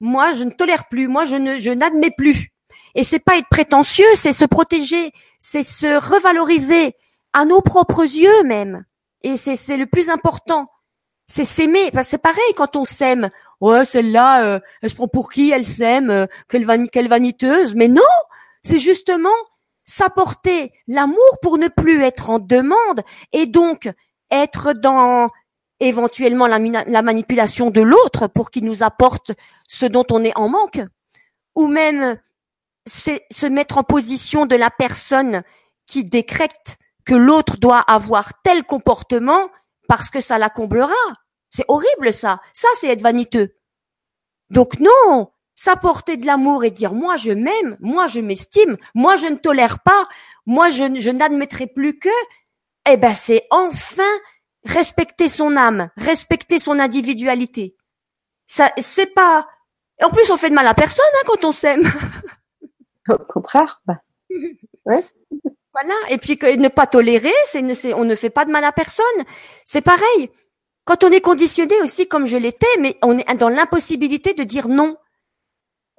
moi 0.00 0.32
je 0.32 0.44
ne 0.44 0.50
tolère 0.50 0.86
plus, 0.88 1.08
moi 1.08 1.24
je 1.24 1.34
ne, 1.34 1.58
je 1.58 1.70
n'admets 1.70 2.12
plus. 2.16 2.52
Et 2.94 3.02
c'est 3.04 3.18
pas 3.18 3.38
être 3.38 3.48
prétentieux, 3.48 4.06
c'est 4.14 4.32
se 4.32 4.44
protéger, 4.44 5.12
c'est 5.40 5.62
se 5.62 5.86
revaloriser 5.86 6.94
à 7.32 7.46
nos 7.46 7.62
propres 7.62 8.02
yeux 8.02 8.42
même. 8.44 8.84
Et 9.22 9.36
c'est, 9.38 9.56
c'est 9.56 9.78
le 9.78 9.86
plus 9.86 10.10
important. 10.10 10.68
C'est 11.26 11.44
s'aimer. 11.44 11.90
Parce 11.90 12.06
que 12.06 12.10
c'est 12.12 12.22
pareil 12.22 12.54
quand 12.56 12.76
on 12.76 12.84
s'aime. 12.84 13.30
Ouais, 13.60 13.84
celle-là, 13.84 14.44
euh, 14.44 14.60
elle 14.82 14.90
se 14.90 14.94
prend 14.94 15.08
pour 15.08 15.32
qui? 15.32 15.50
Elle 15.50 15.64
s'aime 15.64 16.10
euh, 16.10 16.26
quelle, 16.48 16.66
quelle 16.90 17.08
vaniteuse. 17.08 17.74
Mais 17.74 17.88
non, 17.88 18.02
c'est 18.62 18.78
justement 18.78 19.28
s'apporter 19.84 20.72
l'amour 20.86 21.38
pour 21.40 21.56
ne 21.58 21.68
plus 21.68 22.02
être 22.02 22.28
en 22.28 22.38
demande 22.38 23.02
et 23.32 23.46
donc 23.46 23.90
être 24.30 24.72
dans 24.72 25.28
éventuellement 25.80 26.46
la, 26.46 27.02
manipulation 27.02 27.70
de 27.70 27.80
l'autre 27.80 28.26
pour 28.26 28.50
qu'il 28.50 28.64
nous 28.64 28.82
apporte 28.82 29.32
ce 29.68 29.86
dont 29.86 30.06
on 30.10 30.24
est 30.24 30.36
en 30.36 30.48
manque, 30.48 30.80
ou 31.54 31.68
même 31.68 32.18
se 32.86 33.46
mettre 33.46 33.78
en 33.78 33.84
position 33.84 34.46
de 34.46 34.56
la 34.56 34.70
personne 34.70 35.42
qui 35.86 36.04
décrète 36.04 36.78
que 37.04 37.14
l'autre 37.14 37.56
doit 37.56 37.80
avoir 37.80 38.42
tel 38.42 38.64
comportement 38.64 39.48
parce 39.88 40.10
que 40.10 40.20
ça 40.20 40.38
la 40.38 40.50
comblera. 40.50 40.92
C'est 41.50 41.64
horrible 41.68 42.12
ça. 42.12 42.40
Ça, 42.52 42.68
c'est 42.74 42.88
être 42.88 43.02
vaniteux. 43.02 43.54
Donc 44.50 44.78
non, 44.80 45.30
s'apporter 45.54 46.16
de 46.16 46.26
l'amour 46.26 46.64
et 46.64 46.70
dire 46.70 46.94
moi 46.94 47.16
je 47.16 47.32
m'aime, 47.32 47.76
moi 47.80 48.06
je 48.06 48.20
m'estime, 48.20 48.76
moi 48.94 49.16
je 49.16 49.26
ne 49.26 49.36
tolère 49.36 49.80
pas, 49.80 50.08
moi 50.46 50.70
je, 50.70 51.00
je 51.00 51.10
n'admettrai 51.10 51.66
plus 51.66 51.98
que, 51.98 52.08
eh 52.90 52.96
ben 52.96 53.14
c'est 53.14 53.44
enfin 53.50 54.02
respecter 54.64 55.28
son 55.28 55.56
âme, 55.56 55.90
respecter 55.96 56.58
son 56.58 56.78
individualité. 56.78 57.76
Ça, 58.46 58.70
c'est 58.78 59.14
pas. 59.14 59.46
En 60.02 60.10
plus, 60.10 60.30
on 60.30 60.36
fait 60.36 60.50
de 60.50 60.54
mal 60.54 60.66
à 60.66 60.74
personne 60.74 61.04
hein, 61.16 61.24
quand 61.26 61.44
on 61.44 61.52
s'aime. 61.52 61.82
Au 63.08 63.18
contraire. 63.18 63.82
Bah. 63.86 64.00
Ouais. 64.86 65.04
Voilà. 65.74 65.94
Et 66.08 66.16
puis 66.16 66.38
ne 66.56 66.68
pas 66.68 66.86
tolérer, 66.86 67.34
c'est 67.44 67.92
on 67.92 68.04
ne 68.04 68.14
fait 68.14 68.30
pas 68.30 68.46
de 68.46 68.50
mal 68.50 68.64
à 68.64 68.72
personne. 68.72 69.04
C'est 69.66 69.82
pareil. 69.82 70.30
Quand 70.86 71.04
on 71.04 71.10
est 71.10 71.20
conditionné 71.20 71.78
aussi, 71.82 72.08
comme 72.08 72.26
je 72.26 72.38
l'étais, 72.38 72.66
mais 72.80 72.96
on 73.02 73.18
est 73.18 73.34
dans 73.34 73.50
l'impossibilité 73.50 74.32
de 74.32 74.44
dire 74.44 74.68
non 74.68 74.96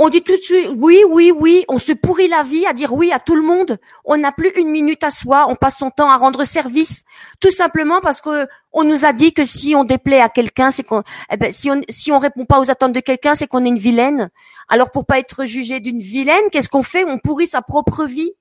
on 0.02 0.08
dit 0.08 0.24
tout 0.24 0.32
de 0.36 0.42
suite 0.42 0.70
oui, 0.78 1.04
oui, 1.08 1.32
oui, 1.32 1.66
on 1.68 1.78
se 1.78 1.92
pourrit 1.92 2.30
la 2.30 2.42
vie 2.42 2.66
à 2.66 2.72
dire 2.72 2.94
oui 2.94 3.12
à 3.12 3.20
tout 3.20 3.36
le 3.36 3.42
monde. 3.42 3.78
On 4.06 4.16
n'a 4.16 4.32
plus 4.32 4.50
une 4.56 4.70
minute 4.70 5.04
à 5.04 5.12
soi, 5.12 5.48
on 5.50 5.56
passe 5.56 5.78
son 5.78 5.92
temps 5.92 6.10
à 6.10 6.16
rendre 6.16 6.46
service, 6.46 7.04
tout 7.42 7.52
simplement 7.52 8.00
parce 8.00 8.22
que 8.22 8.48
on 8.72 8.86
nous 8.86 9.06
a 9.06 9.12
dit 9.12 9.34
que 9.34 9.44
si 9.44 9.76
on 9.76 9.84
déplaît 9.84 10.22
à 10.22 10.30
quelqu'un, 10.30 10.72
c'est 10.72 10.84
qu'on, 10.84 11.04
eh 11.30 11.36
ben, 11.38 11.52
si 11.52 11.70
on 11.70 11.82
si 11.90 12.14
on 12.14 12.18
répond 12.18 12.46
pas 12.46 12.62
aux 12.62 12.72
attentes 12.72 12.94
de 12.94 13.02
quelqu'un, 13.02 13.36
c'est 13.36 13.48
qu'on 13.48 13.66
est 13.66 13.70
une 13.70 13.78
vilaine. 13.78 14.30
Alors 14.70 14.90
pour 14.90 15.06
pas 15.06 15.20
être 15.20 15.44
jugé 15.44 15.82
d'une 15.82 16.00
vilaine, 16.00 16.50
qu'est-ce 16.50 16.70
qu'on 16.70 16.84
fait? 16.84 17.04
On 17.04 17.20
pourrit 17.20 17.48
sa 17.48 17.62
propre 17.62 18.06
vie. 18.06 18.32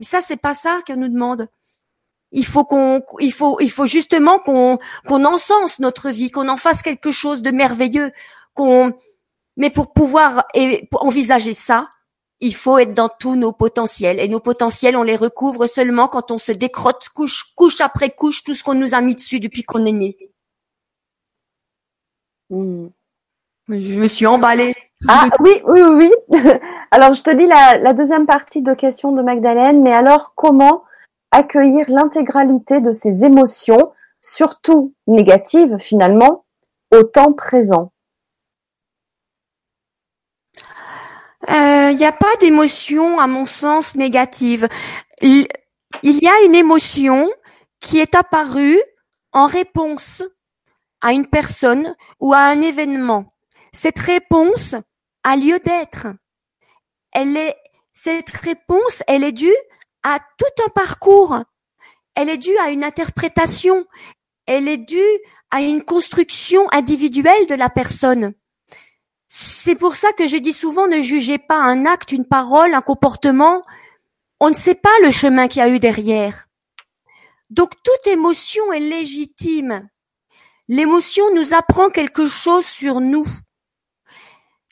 Mais 0.00 0.06
ça, 0.06 0.22
c'est 0.22 0.40
pas 0.40 0.54
ça 0.54 0.80
qu'on 0.86 0.96
nous 0.96 1.08
demande. 1.08 1.46
Il 2.32 2.46
faut 2.46 2.64
qu'on, 2.64 3.02
il 3.20 3.32
faut, 3.32 3.60
il 3.60 3.70
faut 3.70 3.86
justement 3.86 4.38
qu'on 4.38 4.78
qu'on 5.06 5.26
encense 5.26 5.78
notre 5.78 6.08
vie, 6.08 6.30
qu'on 6.30 6.48
en 6.48 6.56
fasse 6.56 6.80
quelque 6.80 7.10
chose 7.10 7.42
de 7.42 7.50
merveilleux, 7.50 8.12
qu'on 8.54 8.94
mais 9.56 9.70
pour 9.70 9.92
pouvoir 9.92 10.44
envisager 10.92 11.52
ça, 11.52 11.88
il 12.40 12.54
faut 12.54 12.78
être 12.78 12.94
dans 12.94 13.08
tous 13.08 13.36
nos 13.36 13.52
potentiels. 13.52 14.20
Et 14.20 14.28
nos 14.28 14.40
potentiels, 14.40 14.96
on 14.96 15.02
les 15.02 15.16
recouvre 15.16 15.66
seulement 15.66 16.08
quand 16.08 16.30
on 16.30 16.38
se 16.38 16.52
décrotte 16.52 17.08
couche, 17.14 17.54
couche 17.54 17.80
après 17.80 18.10
couche 18.10 18.44
tout 18.44 18.54
ce 18.54 18.64
qu'on 18.64 18.74
nous 18.74 18.94
a 18.94 19.00
mis 19.00 19.14
dessus 19.14 19.40
depuis 19.40 19.62
qu'on 19.62 19.86
est 19.86 19.92
né. 19.92 20.16
Hmm. 22.50 22.88
Je 23.68 23.98
me 23.98 24.08
suis 24.08 24.26
emballée. 24.26 24.74
Ah 25.08 25.28
oui, 25.40 25.62
oui, 25.66 25.80
oui. 25.82 26.12
Alors, 26.90 27.14
je 27.14 27.22
te 27.22 27.30
dis 27.30 27.46
la, 27.46 27.78
la 27.78 27.94
deuxième 27.94 28.26
partie 28.26 28.62
de 28.62 28.74
question 28.74 29.12
de 29.12 29.22
Magdalene. 29.22 29.80
Mais 29.80 29.92
alors, 29.92 30.34
comment 30.34 30.84
accueillir 31.30 31.90
l'intégralité 31.90 32.80
de 32.80 32.92
ces 32.92 33.24
émotions, 33.24 33.92
surtout 34.20 34.94
négatives 35.06 35.78
finalement, 35.78 36.44
au 36.92 37.02
temps 37.04 37.32
présent? 37.32 37.93
Il 41.48 41.54
euh, 41.54 41.92
n'y 41.92 42.04
a 42.04 42.12
pas 42.12 42.34
d'émotion, 42.40 43.18
à 43.18 43.26
mon 43.26 43.44
sens, 43.44 43.96
négative. 43.96 44.68
Il, 45.20 45.46
y 46.02 46.28
a 46.28 46.44
une 46.46 46.54
émotion 46.54 47.30
qui 47.80 47.98
est 47.98 48.14
apparue 48.14 48.80
en 49.32 49.46
réponse 49.46 50.22
à 51.02 51.12
une 51.12 51.26
personne 51.26 51.94
ou 52.20 52.32
à 52.32 52.38
un 52.38 52.60
événement. 52.60 53.34
Cette 53.72 53.98
réponse 53.98 54.74
a 55.22 55.36
lieu 55.36 55.58
d'être. 55.58 56.06
Cette 57.92 58.30
réponse, 58.30 59.02
elle 59.06 59.24
est 59.24 59.32
due 59.32 59.56
à 60.02 60.18
tout 60.38 60.64
un 60.64 60.68
parcours. 60.70 61.38
Elle 62.14 62.28
est 62.28 62.38
due 62.38 62.56
à 62.58 62.70
une 62.70 62.84
interprétation. 62.84 63.84
Elle 64.46 64.68
est 64.68 64.78
due 64.78 65.20
à 65.50 65.60
une 65.60 65.82
construction 65.82 66.66
individuelle 66.72 67.46
de 67.48 67.54
la 67.54 67.68
personne. 67.68 68.34
C'est 69.36 69.74
pour 69.74 69.96
ça 69.96 70.12
que 70.12 70.28
je 70.28 70.36
dis 70.36 70.52
souvent 70.52 70.86
ne 70.86 71.00
jugez 71.00 71.38
pas 71.38 71.56
un 71.56 71.86
acte, 71.86 72.12
une 72.12 72.24
parole, 72.24 72.72
un 72.72 72.80
comportement. 72.80 73.64
On 74.38 74.48
ne 74.48 74.54
sait 74.54 74.76
pas 74.76 74.96
le 75.02 75.10
chemin 75.10 75.48
qu'il 75.48 75.58
y 75.58 75.62
a 75.64 75.68
eu 75.68 75.80
derrière. 75.80 76.46
Donc 77.50 77.72
toute 77.82 78.06
émotion 78.06 78.72
est 78.72 78.78
légitime. 78.78 79.88
L'émotion 80.68 81.34
nous 81.34 81.52
apprend 81.52 81.90
quelque 81.90 82.28
chose 82.28 82.64
sur 82.64 83.00
nous. 83.00 83.26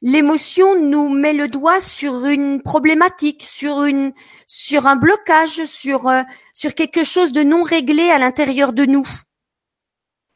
l'émotion 0.01 0.81
nous 0.81 1.09
met 1.09 1.33
le 1.33 1.49
doigt 1.49 1.81
sur 1.81 2.27
une 2.27 2.63
problématique, 2.63 3.43
sur 3.43 3.83
une, 3.83 4.13
sur 4.47 4.87
un 4.87 4.95
blocage, 4.95 5.65
sur, 5.65 6.07
euh, 6.07 6.23
sur 6.55 6.77
quelque 6.77 7.03
chose 7.03 7.33
de 7.33 7.43
non 7.43 7.65
réglé 7.65 8.11
à 8.11 8.19
l'intérieur 8.19 8.73
de 8.73 8.85
nous. 8.85 9.07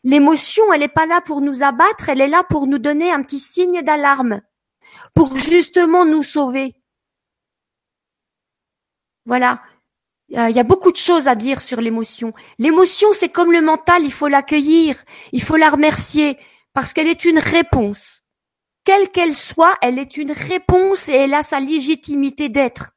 L'émotion, 0.06 0.72
elle 0.72 0.82
n'est 0.82 0.88
pas 0.88 1.06
là 1.06 1.20
pour 1.20 1.40
nous 1.40 1.64
abattre, 1.64 2.10
elle 2.10 2.20
est 2.20 2.28
là 2.28 2.44
pour 2.44 2.68
nous 2.68 2.78
donner 2.78 3.10
un 3.10 3.22
petit 3.22 3.40
signe 3.40 3.82
d'alarme, 3.82 4.40
pour 5.16 5.34
justement 5.36 6.04
nous 6.04 6.22
sauver. 6.22 6.74
Voilà. 9.24 9.60
Il 10.28 10.36
y 10.36 10.60
a 10.60 10.62
beaucoup 10.62 10.92
de 10.92 10.96
choses 10.96 11.26
à 11.26 11.34
dire 11.34 11.60
sur 11.60 11.80
l'émotion. 11.80 12.30
L'émotion, 12.58 13.08
c'est 13.12 13.30
comme 13.30 13.50
le 13.50 13.62
mental, 13.62 14.04
il 14.04 14.12
faut 14.12 14.28
l'accueillir, 14.28 14.96
il 15.32 15.42
faut 15.42 15.56
la 15.56 15.70
remercier, 15.70 16.38
parce 16.72 16.92
qu'elle 16.92 17.08
est 17.08 17.24
une 17.24 17.40
réponse. 17.40 18.20
Quelle 18.84 19.08
qu'elle 19.08 19.34
soit, 19.34 19.74
elle 19.82 19.98
est 19.98 20.16
une 20.16 20.30
réponse 20.30 21.08
et 21.08 21.14
elle 21.14 21.34
a 21.34 21.42
sa 21.42 21.58
légitimité 21.58 22.48
d'être. 22.48 22.92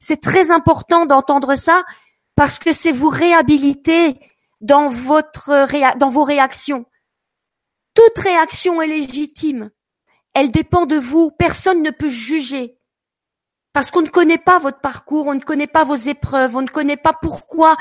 C'est 0.00 0.20
très 0.20 0.50
important 0.50 1.06
d'entendre 1.06 1.54
ça, 1.54 1.84
parce 2.34 2.58
que 2.58 2.72
c'est 2.72 2.90
vous 2.90 3.10
réhabiliter 3.10 4.18
dans 4.60 4.88
votre 4.88 5.96
dans 5.98 6.08
vos 6.08 6.24
réactions. 6.24 6.86
Toute 7.94 8.18
réaction 8.18 8.80
est 8.82 8.86
légitime. 8.86 9.70
Elle 10.34 10.50
dépend 10.50 10.86
de 10.86 10.96
vous. 10.96 11.30
Personne 11.32 11.82
ne 11.82 11.90
peut 11.90 12.08
juger. 12.08 12.78
Parce 13.72 13.90
qu'on 13.90 14.02
ne 14.02 14.08
connaît 14.08 14.38
pas 14.38 14.58
votre 14.58 14.80
parcours, 14.80 15.26
on 15.26 15.34
ne 15.34 15.40
connaît 15.40 15.66
pas 15.66 15.84
vos 15.84 15.94
épreuves, 15.94 16.56
on 16.56 16.62
ne 16.62 16.68
connaît 16.68 16.96
pas 16.96 17.12
pourquoi 17.12 17.76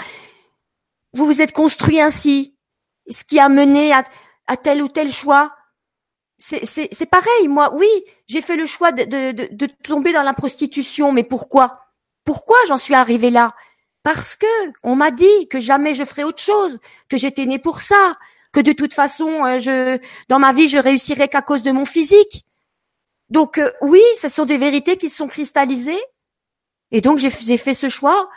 vous 1.14 1.26
vous 1.26 1.42
êtes 1.42 1.54
construit 1.54 2.00
ainsi, 2.00 2.58
ce 3.10 3.24
qui 3.24 3.40
a 3.40 3.50
mené 3.50 3.94
à, 3.94 4.58
tel 4.58 4.84
ou 4.84 4.88
tel 4.88 5.12
choix. 5.12 5.56
C'est 6.38 7.10
pareil, 7.10 7.48
moi, 7.48 7.74
oui, 7.74 7.88
j'ai 8.28 8.42
fait 8.42 8.56
le 8.56 8.68
choix 8.68 8.92
de, 8.92 9.04
de, 9.32 9.48
de, 9.52 9.66
tomber 9.84 10.14
dans 10.14 10.24
la 10.24 10.34
prostitution, 10.34 11.12
mais 11.12 11.24
pourquoi? 11.24 11.82
Pourquoi 12.24 12.58
j'en 12.68 12.78
suis 12.78 12.94
arrivée 12.94 13.32
là? 13.32 13.56
Parce 14.08 14.38
que 14.38 14.46
on 14.84 14.96
m'a 14.96 15.12
dit 15.12 15.50
que 15.50 15.60
jamais 15.60 15.94
je 15.94 16.06
ferais 16.06 16.24
autre 16.24 16.42
chose, 16.42 16.80
que 17.10 17.18
j'étais 17.18 17.46
née 17.46 17.60
pour 17.60 17.82
ça, 17.82 18.14
que 18.54 18.62
de 18.62 18.72
toute 18.72 18.94
façon, 18.94 19.44
euh, 19.44 19.60
je, 19.60 20.00
dans 20.30 20.40
ma 20.40 20.54
vie, 20.54 20.70
je 20.70 20.78
réussirais 20.78 21.28
qu'à 21.28 21.42
cause 21.42 21.62
de 21.62 21.74
mon 21.74 21.84
physique. 21.84 22.46
Donc 23.30 23.58
euh, 23.58 23.70
oui, 23.82 24.00
ce 24.16 24.30
sont 24.30 24.46
des 24.46 24.58
vérités 24.58 24.96
qui 24.96 25.10
sont 25.10 25.28
cristallisées. 25.28 26.02
Et 26.92 27.02
donc 27.02 27.18
j'ai 27.18 27.30
fait 27.58 27.74
ce 27.74 27.90
choix 27.90 28.30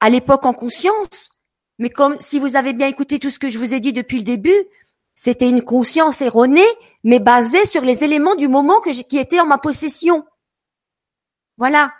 à 0.00 0.10
l'époque 0.10 0.44
en 0.44 0.54
conscience. 0.54 1.30
Mais 1.78 1.90
comme 1.90 2.18
si 2.18 2.40
vous 2.40 2.56
avez 2.56 2.72
bien 2.72 2.88
écouté 2.88 3.20
tout 3.20 3.30
ce 3.30 3.38
que 3.38 3.48
je 3.48 3.60
vous 3.60 3.74
ai 3.74 3.78
dit 3.78 3.92
depuis 3.92 4.18
le 4.18 4.24
début, 4.24 4.60
c'était 5.14 5.48
une 5.48 5.62
conscience 5.62 6.20
erronée, 6.20 6.66
mais 7.04 7.20
basée 7.20 7.64
sur 7.64 7.82
les 7.82 8.02
éléments 8.02 8.34
du 8.34 8.48
moment 8.48 8.80
que 8.80 8.90
qui 8.90 9.18
étaient 9.18 9.38
en 9.38 9.46
ma 9.46 9.58
possession. 9.58 10.26
Voilà. 11.58 11.92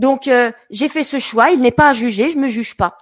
Donc 0.00 0.28
euh, 0.28 0.50
j'ai 0.70 0.88
fait 0.88 1.04
ce 1.04 1.18
choix. 1.18 1.50
Il 1.50 1.60
n'est 1.60 1.70
pas 1.70 1.90
à 1.90 1.92
juger. 1.92 2.30
Je 2.30 2.38
me 2.38 2.48
juge 2.48 2.74
pas. 2.74 2.96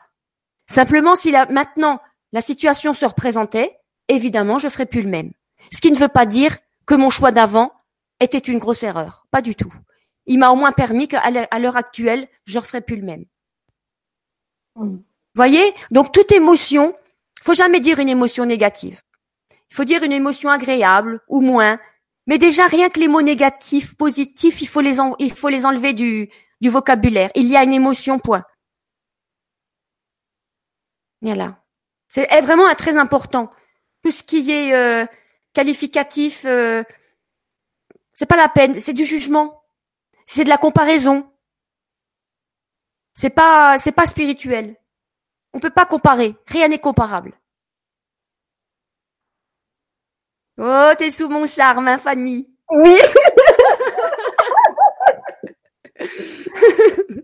Simplement, 0.66 1.14
si 1.14 1.30
la, 1.30 1.46
maintenant 1.46 2.00
la 2.32 2.40
situation 2.40 2.92
se 2.92 3.06
représentait, 3.06 3.78
évidemment, 4.08 4.58
je 4.58 4.68
ferai 4.68 4.84
plus 4.84 5.02
le 5.02 5.08
même. 5.08 5.30
Ce 5.72 5.80
qui 5.80 5.92
ne 5.92 5.96
veut 5.96 6.08
pas 6.08 6.26
dire 6.26 6.58
que 6.86 6.96
mon 6.96 7.08
choix 7.08 7.30
d'avant 7.30 7.72
était 8.18 8.38
une 8.38 8.58
grosse 8.58 8.82
erreur. 8.82 9.26
Pas 9.30 9.42
du 9.42 9.54
tout. 9.54 9.72
Il 10.26 10.40
m'a 10.40 10.50
au 10.50 10.56
moins 10.56 10.72
permis 10.72 11.06
qu'à 11.06 11.30
l'heure 11.58 11.76
actuelle, 11.76 12.28
je 12.44 12.58
ne 12.58 12.62
referai 12.62 12.80
plus 12.80 12.96
le 12.96 13.06
même. 13.06 13.24
Mm. 14.74 14.96
Voyez? 15.36 15.72
Donc 15.92 16.10
toute 16.10 16.32
émotion, 16.32 16.94
faut 17.40 17.54
jamais 17.54 17.78
dire 17.78 18.00
une 18.00 18.08
émotion 18.08 18.44
négative. 18.44 19.02
Il 19.70 19.76
faut 19.76 19.84
dire 19.84 20.02
une 20.02 20.12
émotion 20.12 20.50
agréable 20.50 21.20
ou 21.28 21.42
moins. 21.42 21.78
Mais 22.26 22.38
déjà, 22.38 22.66
rien 22.66 22.90
que 22.90 22.98
les 22.98 23.08
mots 23.08 23.22
négatifs, 23.22 23.94
positifs, 23.96 24.60
il 24.62 24.66
faut 24.66 24.80
les, 24.80 24.96
il 25.20 25.32
faut 25.32 25.48
les 25.48 25.64
enlever 25.64 25.92
du, 25.92 26.28
du 26.60 26.68
vocabulaire. 26.70 27.30
Il 27.34 27.46
y 27.46 27.56
a 27.56 27.64
une 27.64 27.72
émotion, 27.72 28.18
point. 28.18 28.44
Voilà. 31.20 31.62
C'est 32.06 32.26
vraiment 32.40 32.72
très 32.74 32.96
important. 32.96 33.50
Tout 34.02 34.10
ce 34.10 34.22
qui 34.22 34.50
est 34.50 34.72
euh, 34.72 35.04
qualificatif, 35.52 36.44
euh, 36.44 36.82
c'est 38.14 38.26
pas 38.26 38.36
la 38.36 38.48
peine, 38.48 38.74
c'est 38.74 38.94
du 38.94 39.04
jugement. 39.04 39.62
C'est 40.24 40.44
de 40.44 40.48
la 40.48 40.58
comparaison. 40.58 41.30
C'est 43.14 43.30
pas, 43.30 43.76
c'est 43.78 43.92
pas 43.92 44.06
spirituel. 44.06 44.76
On 45.52 45.60
peut 45.60 45.70
pas 45.70 45.86
comparer. 45.86 46.36
Rien 46.46 46.68
n'est 46.68 46.78
comparable. 46.78 47.38
Oh, 50.58 50.90
t'es 50.96 51.10
sous 51.10 51.28
mon 51.28 51.46
charme, 51.46 51.88
hein, 51.88 51.98
Fanny. 51.98 52.48
Oui. 52.70 52.96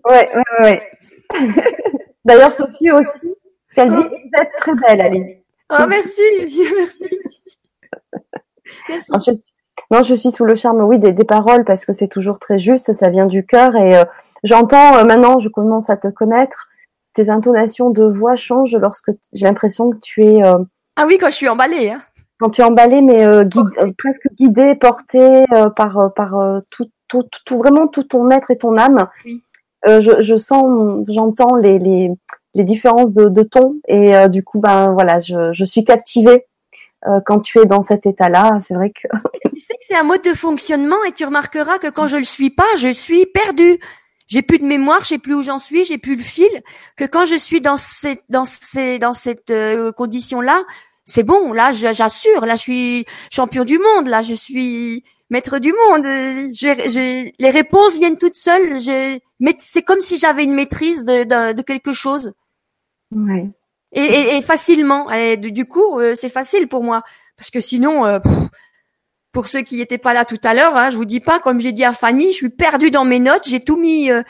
Ouais, 0.08 0.30
ouais, 0.34 0.42
ouais. 0.62 0.90
D'ailleurs, 2.24 2.52
Sophie 2.52 2.90
aussi, 2.90 3.34
elle 3.76 3.90
dit 3.90 3.96
vous 3.96 4.40
êtes 4.40 4.52
très 4.58 4.72
belle, 4.72 5.00
Aline. 5.00 5.36
Oh, 5.70 5.86
merci, 5.88 6.22
merci. 6.78 7.18
merci. 8.88 9.42
Non, 9.90 10.02
je 10.02 10.14
suis 10.14 10.30
sous 10.32 10.44
le 10.44 10.54
charme, 10.54 10.80
oui, 10.82 10.98
des, 10.98 11.12
paroles 11.24 11.64
parce 11.64 11.84
que 11.84 11.92
c'est 11.92 12.08
toujours 12.08 12.38
très 12.38 12.58
juste, 12.58 12.92
ça 12.92 13.10
vient 13.10 13.26
du 13.26 13.44
cœur 13.44 13.76
et 13.76 13.98
euh, 13.98 14.04
j'entends 14.42 14.96
euh, 14.96 15.04
maintenant, 15.04 15.40
je 15.40 15.48
commence 15.48 15.90
à 15.90 15.96
te 15.96 16.08
connaître, 16.08 16.68
tes 17.12 17.28
intonations 17.28 17.90
de 17.90 18.04
voix 18.04 18.34
changent 18.34 18.76
lorsque 18.76 19.10
j'ai 19.32 19.46
l'impression 19.46 19.90
que 19.90 19.98
tu 20.00 20.24
es. 20.24 20.44
Euh, 20.44 20.58
ah 20.96 21.04
oui, 21.06 21.18
quand 21.18 21.30
je 21.30 21.36
suis 21.36 21.48
emballée. 21.48 21.90
Hein. 21.90 21.98
Quand 22.40 22.50
tu 22.50 22.60
es 22.60 22.64
emballée, 22.64 23.02
mais 23.02 23.24
presque 23.96 24.26
guidée, 24.36 24.74
portée 24.74 25.44
par 25.76 26.12
par 26.14 26.62
tout, 26.70 26.90
tout, 27.06 27.22
tout, 27.44 27.58
vraiment 27.58 27.86
tout 27.86 28.02
ton 28.02 28.28
être 28.30 28.50
et 28.50 28.58
ton 28.58 28.76
âme. 28.76 29.06
Oui. 29.24 29.43
Je, 29.86 30.20
je, 30.20 30.36
sens, 30.36 30.64
j'entends 31.08 31.56
les, 31.56 31.78
les, 31.78 32.10
les 32.54 32.64
différences 32.64 33.12
de, 33.12 33.26
de 33.28 33.42
ton 33.42 33.76
et 33.86 34.12
du 34.28 34.42
coup, 34.42 34.60
ben 34.60 34.92
voilà, 34.92 35.18
je, 35.18 35.52
je 35.52 35.64
suis 35.64 35.84
captivée 35.84 36.46
euh, 37.06 37.20
quand 37.24 37.40
tu 37.40 37.58
es 37.58 37.66
dans 37.66 37.82
cet 37.82 38.06
état-là, 38.06 38.58
c'est 38.66 38.74
vrai 38.74 38.90
que. 38.90 39.08
tu 39.54 39.60
sais 39.60 39.74
que 39.74 39.82
c'est 39.82 39.96
un 39.96 40.04
mode 40.04 40.22
de 40.22 40.32
fonctionnement 40.32 41.02
et 41.06 41.12
tu 41.12 41.24
remarqueras 41.24 41.78
que 41.78 41.90
quand 41.90 42.06
je 42.06 42.16
le 42.16 42.24
suis 42.24 42.50
pas, 42.50 42.64
je 42.78 42.88
suis 42.88 43.26
perdue. 43.26 43.78
J'ai 44.26 44.40
plus 44.40 44.58
de 44.58 44.64
mémoire, 44.64 45.00
je 45.02 45.08
sais 45.08 45.18
plus 45.18 45.34
où 45.34 45.42
j'en 45.42 45.58
suis, 45.58 45.84
j'ai 45.84 45.98
plus 45.98 46.16
le 46.16 46.22
fil. 46.22 46.48
Que 46.96 47.04
quand 47.04 47.26
je 47.26 47.36
suis 47.36 47.60
dans 47.60 47.76
cette 47.76 48.22
dans 48.30 48.46
ces 48.46 48.98
dans 48.98 49.12
cette 49.12 49.50
euh, 49.50 49.92
condition-là, 49.92 50.62
c'est 51.04 51.24
bon. 51.24 51.52
Là, 51.52 51.72
j'assure. 51.72 52.46
Là, 52.46 52.56
je 52.56 52.62
suis 52.62 53.04
champion 53.30 53.64
du 53.64 53.78
monde. 53.78 54.08
Là, 54.08 54.22
je 54.22 54.34
suis 54.34 55.04
maître 55.30 55.58
du 55.58 55.72
monde. 55.72 56.04
Je, 56.04 57.30
les 57.38 57.50
réponses 57.50 57.98
viennent 57.98 58.18
toutes 58.18 58.36
seules. 58.36 58.76
mais 59.40 59.54
c'est 59.58 59.82
comme 59.82 60.00
si 60.00 60.18
j'avais 60.18 60.44
une 60.44 60.54
maîtrise 60.54 61.04
de, 61.04 61.24
de, 61.24 61.52
de 61.54 61.62
quelque 61.62 61.92
chose. 61.92 62.32
Ouais 63.14 63.50
et, 63.94 64.36
et, 64.36 64.42
facilement. 64.42 65.10
Et 65.10 65.36
du 65.36 65.66
coup, 65.66 66.00
euh, 66.00 66.14
c'est 66.14 66.28
facile 66.28 66.68
pour 66.68 66.82
moi 66.82 67.02
parce 67.36 67.50
que 67.50 67.60
sinon, 67.60 68.04
euh, 68.04 68.18
pour 69.32 69.48
ceux 69.48 69.62
qui 69.62 69.78
n'étaient 69.78 69.98
pas 69.98 70.14
là 70.14 70.24
tout 70.24 70.40
à 70.44 70.54
l'heure, 70.54 70.76
hein, 70.76 70.90
je 70.90 70.96
vous 70.96 71.04
dis 71.04 71.20
pas, 71.20 71.40
comme 71.40 71.60
j'ai 71.60 71.72
dit 71.72 71.84
à 71.84 71.92
Fanny, 71.92 72.30
je 72.30 72.36
suis 72.36 72.50
perdue 72.50 72.90
dans 72.90 73.04
mes 73.04 73.20
notes. 73.20 73.48
J'ai 73.48 73.60
tout 73.60 73.76
mis, 73.76 74.10
euh, 74.10 74.22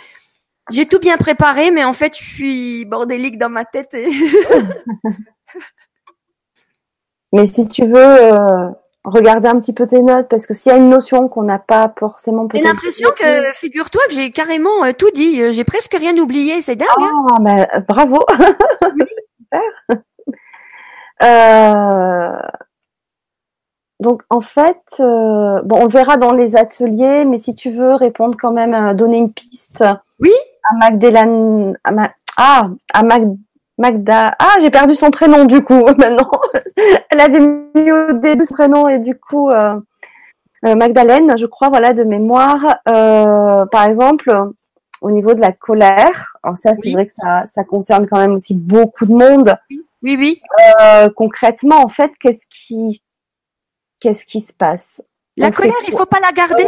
j'ai 0.71 0.87
tout 0.87 0.99
bien 0.99 1.17
préparé, 1.17 1.71
mais 1.71 1.85
en 1.85 1.93
fait, 1.93 2.17
je 2.17 2.23
suis 2.23 2.85
bordélique 2.85 3.39
dans 3.39 3.51
ma 3.51 3.65
tête. 3.65 3.97
mais 7.33 7.47
si 7.47 7.69
tu 7.69 7.87
veux 7.87 8.75
regarder 9.05 9.49
un 9.49 9.59
petit 9.61 9.73
peu 9.73 9.87
tes 9.87 10.03
notes 10.03 10.29
parce 10.29 10.47
que 10.47 10.55
s'il 10.55 10.73
y 10.73 10.75
a 10.75 10.79
une 10.79 10.89
notion 10.89 11.29
qu'on 11.29 11.43
n'a 11.43 11.59
pas 11.59 11.93
forcément 11.99 12.49
J'ai 12.53 12.63
l'impression 12.63 13.11
que 13.17 13.53
figure-toi 13.53 14.03
que 14.09 14.15
j'ai 14.15 14.33
carrément 14.33 14.93
tout 14.97 15.11
dit, 15.15 15.53
j'ai 15.53 15.65
presque 15.65 15.95
rien 15.95 16.17
oublié, 16.17 16.61
c'est 16.63 16.77
dingue. 16.77 16.89
Hein. 16.99 17.27
ah 17.33 17.41
bah, 17.41 17.81
bravo. 17.87 18.21
Euh, 21.23 22.37
donc 24.01 24.23
en 24.29 24.41
fait, 24.41 24.83
euh, 25.01 25.63
bon, 25.63 25.79
on 25.81 25.87
verra 25.87 26.17
dans 26.17 26.33
les 26.33 26.57
ateliers, 26.57 27.25
mais 27.25 27.39
si 27.39 27.55
tu 27.55 27.71
veux 27.71 27.95
répondre 27.95 28.37
quand 28.39 28.53
même, 28.53 28.75
à 28.75 28.93
donner 28.95 29.19
une 29.19 29.33
piste. 29.33 29.85
Oui. 30.21 30.33
À 30.65 30.77
Magdalene, 30.77 31.79
ah, 32.37 32.69
à 32.93 33.03
Magda, 33.79 34.35
ah, 34.39 34.57
j'ai 34.61 34.71
perdu 34.71 34.95
son 34.95 35.11
prénom 35.11 35.45
du 35.45 35.63
coup 35.63 35.85
maintenant. 35.99 36.31
Elle 37.11 37.21
avait 37.21 37.41
mis 37.41 37.93
au 37.93 38.13
début 38.13 38.45
ce 38.45 38.55
prénom 38.55 38.89
et 38.89 38.99
du 38.99 39.19
coup 39.19 39.51
euh, 39.51 39.77
Magdalene, 40.63 41.37
je 41.37 41.47
crois, 41.47 41.69
voilà 41.69 41.93
de 41.93 42.05
mémoire. 42.05 42.79
par 42.85 43.85
exemple, 43.85 44.33
au 45.05 45.11
niveau 45.11 45.35
de 45.35 45.41
la 45.41 45.53
colère, 45.53 46.37
alors 46.43 46.57
ça, 46.57 46.75
c'est 46.75 46.93
vrai 46.93 47.05
que 47.05 47.13
ça, 47.13 47.45
ça 47.47 47.63
concerne 47.63 48.09
quand 48.09 48.17
même 48.19 48.33
aussi 48.33 48.55
beaucoup 48.55 49.05
de 49.05 49.13
monde. 49.13 49.55
Oui, 50.03 50.17
oui. 50.19 50.43
Euh, 50.81 51.11
concrètement, 51.15 51.83
en 51.83 51.89
fait, 51.89 52.11
qu'est-ce 52.21 52.47
qui, 52.49 53.03
qu'est-ce 54.01 54.25
qui 54.25 54.41
se 54.41 54.53
passe? 54.53 55.03
La 55.37 55.51
colère, 55.51 55.75
il 55.87 55.93
faut 55.93 56.07
pas 56.07 56.21
la 56.21 56.33
garder. 56.33 56.67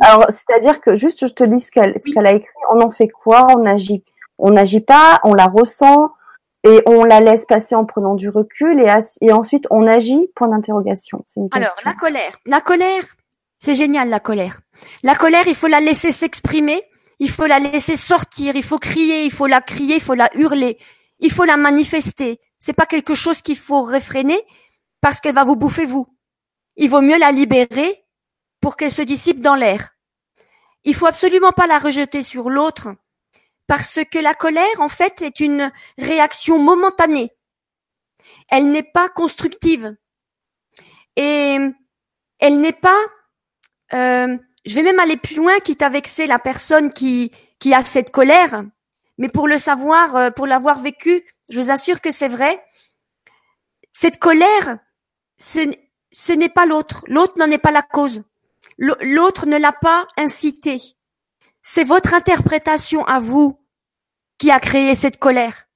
alors, 0.00 0.26
c'est-à-dire 0.30 0.80
que 0.80 0.94
juste, 0.94 1.26
je 1.26 1.32
te 1.32 1.42
lis 1.42 1.60
ce 1.60 1.72
qu'elle, 1.72 1.94
ce 2.00 2.12
qu'elle 2.12 2.26
a 2.26 2.32
écrit. 2.32 2.48
On 2.70 2.80
en 2.80 2.90
fait 2.90 3.08
quoi? 3.08 3.46
On 3.56 3.66
agit. 3.66 4.04
On 4.38 4.50
n'agit 4.50 4.80
pas. 4.80 5.20
On 5.24 5.34
la 5.34 5.46
ressent 5.46 6.12
et 6.64 6.82
on 6.86 7.04
la 7.04 7.20
laisse 7.20 7.44
passer 7.44 7.74
en 7.74 7.84
prenant 7.84 8.14
du 8.14 8.28
recul 8.30 8.80
et, 8.80 8.90
et 9.20 9.32
ensuite 9.32 9.66
on 9.70 9.86
agit. 9.86 10.28
Point 10.34 10.48
d'interrogation. 10.48 11.24
Alors, 11.52 11.74
la 11.84 11.94
colère. 11.94 12.38
La 12.46 12.60
colère, 12.60 13.04
C'est 13.58 13.74
génial 13.74 14.08
la 14.08 14.20
colère. 14.20 14.60
La 15.02 15.14
colère, 15.14 15.46
il 15.46 15.54
faut 15.54 15.68
la 15.68 15.80
laisser 15.80 16.10
s'exprimer, 16.10 16.80
il 17.18 17.30
faut 17.30 17.46
la 17.46 17.58
laisser 17.58 17.96
sortir, 17.96 18.56
il 18.56 18.62
faut 18.62 18.78
crier, 18.78 19.24
il 19.24 19.30
faut 19.30 19.46
la 19.46 19.60
crier, 19.60 19.96
il 19.96 20.00
faut 20.00 20.14
la 20.14 20.28
hurler, 20.34 20.78
il 21.20 21.30
faut 21.30 21.44
la 21.44 21.56
manifester. 21.56 22.40
C'est 22.58 22.72
pas 22.72 22.86
quelque 22.86 23.14
chose 23.14 23.42
qu'il 23.42 23.56
faut 23.56 23.82
réfréner 23.82 24.40
parce 25.00 25.20
qu'elle 25.20 25.34
va 25.34 25.44
vous 25.44 25.56
bouffer 25.56 25.84
vous. 25.86 26.06
Il 26.76 26.88
vaut 26.90 27.02
mieux 27.02 27.18
la 27.18 27.30
libérer 27.30 28.04
pour 28.60 28.76
qu'elle 28.76 28.90
se 28.90 29.02
dissipe 29.02 29.40
dans 29.40 29.54
l'air. 29.54 29.90
Il 30.84 30.94
faut 30.94 31.06
absolument 31.06 31.52
pas 31.52 31.66
la 31.66 31.78
rejeter 31.78 32.22
sur 32.22 32.48
l'autre 32.48 32.88
parce 33.66 34.00
que 34.10 34.18
la 34.18 34.34
colère, 34.34 34.80
en 34.80 34.88
fait, 34.88 35.22
est 35.22 35.40
une 35.40 35.72
réaction 35.98 36.58
momentanée. 36.58 37.30
Elle 38.48 38.70
n'est 38.70 38.82
pas 38.82 39.08
constructive. 39.08 39.96
Et 41.16 41.58
elle 42.38 42.60
n'est 42.60 42.72
pas, 42.72 43.00
euh, 43.92 44.36
je 44.64 44.74
vais 44.74 44.82
même 44.82 44.98
aller 44.98 45.16
plus 45.16 45.36
loin, 45.36 45.58
quitte 45.60 45.82
à 45.82 45.88
vexer 45.88 46.26
la 46.26 46.38
personne 46.38 46.92
qui, 46.92 47.30
qui 47.58 47.72
a 47.72 47.84
cette 47.84 48.10
colère. 48.10 48.64
Mais 49.18 49.28
pour 49.28 49.48
le 49.48 49.58
savoir, 49.58 50.16
euh, 50.16 50.30
pour 50.30 50.46
l'avoir 50.46 50.80
vécu, 50.80 51.24
je 51.48 51.60
vous 51.60 51.70
assure 51.70 52.00
que 52.00 52.10
c'est 52.10 52.28
vrai. 52.28 52.62
Cette 53.92 54.18
colère, 54.18 54.78
ce, 55.38 55.60
ce 56.10 56.32
n'est 56.32 56.48
pas 56.48 56.66
l'autre. 56.66 57.04
L'autre 57.06 57.34
n'en 57.38 57.50
est 57.50 57.58
pas 57.58 57.70
la 57.70 57.82
cause. 57.82 58.22
L'autre 58.78 59.46
ne 59.46 59.56
l'a 59.56 59.72
pas 59.72 60.06
incité. 60.16 60.93
C'est 61.64 61.84
votre 61.84 62.12
interprétation 62.12 63.04
à 63.06 63.18
vous 63.18 63.58
qui 64.38 64.50
a 64.50 64.60
créé 64.60 64.94
cette 64.94 65.18
colère. 65.18 65.66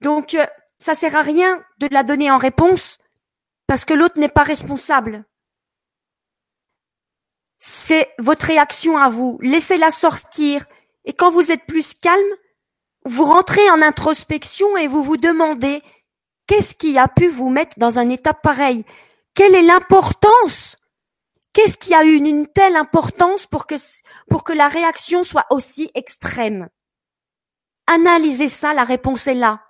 Donc, 0.00 0.34
euh, 0.34 0.44
ça 0.78 0.96
sert 0.96 1.14
à 1.14 1.22
rien 1.22 1.64
de 1.78 1.88
la 1.92 2.02
donner 2.02 2.30
en 2.30 2.36
réponse 2.36 2.98
parce 3.68 3.84
que 3.84 3.94
l'autre 3.94 4.18
n'est 4.18 4.28
pas 4.28 4.42
responsable. 4.42 5.24
C'est 7.58 8.08
votre 8.18 8.46
réaction 8.46 8.98
à 8.98 9.08
vous. 9.08 9.38
Laissez-la 9.40 9.92
sortir. 9.92 10.66
Et 11.04 11.12
quand 11.12 11.30
vous 11.30 11.52
êtes 11.52 11.64
plus 11.66 11.94
calme, 11.94 12.34
vous 13.04 13.24
rentrez 13.24 13.70
en 13.70 13.80
introspection 13.82 14.76
et 14.76 14.88
vous 14.88 15.04
vous 15.04 15.16
demandez 15.16 15.80
qu'est-ce 16.48 16.74
qui 16.74 16.98
a 16.98 17.06
pu 17.06 17.28
vous 17.28 17.50
mettre 17.50 17.78
dans 17.78 18.00
un 18.00 18.10
état 18.10 18.34
pareil? 18.34 18.84
Quelle 19.34 19.54
est 19.54 19.62
l'importance 19.62 20.74
Qu'est-ce 21.56 21.78
qui 21.78 21.94
a 21.94 22.04
eu 22.04 22.16
une, 22.16 22.46
telle 22.46 22.76
importance 22.76 23.46
pour 23.46 23.66
que, 23.66 23.76
pour 24.28 24.44
que 24.44 24.52
la 24.52 24.68
réaction 24.68 25.22
soit 25.22 25.46
aussi 25.48 25.90
extrême? 25.94 26.68
Analysez 27.86 28.50
ça, 28.50 28.74
la 28.74 28.84
réponse 28.84 29.26
est 29.26 29.32
là. 29.32 29.62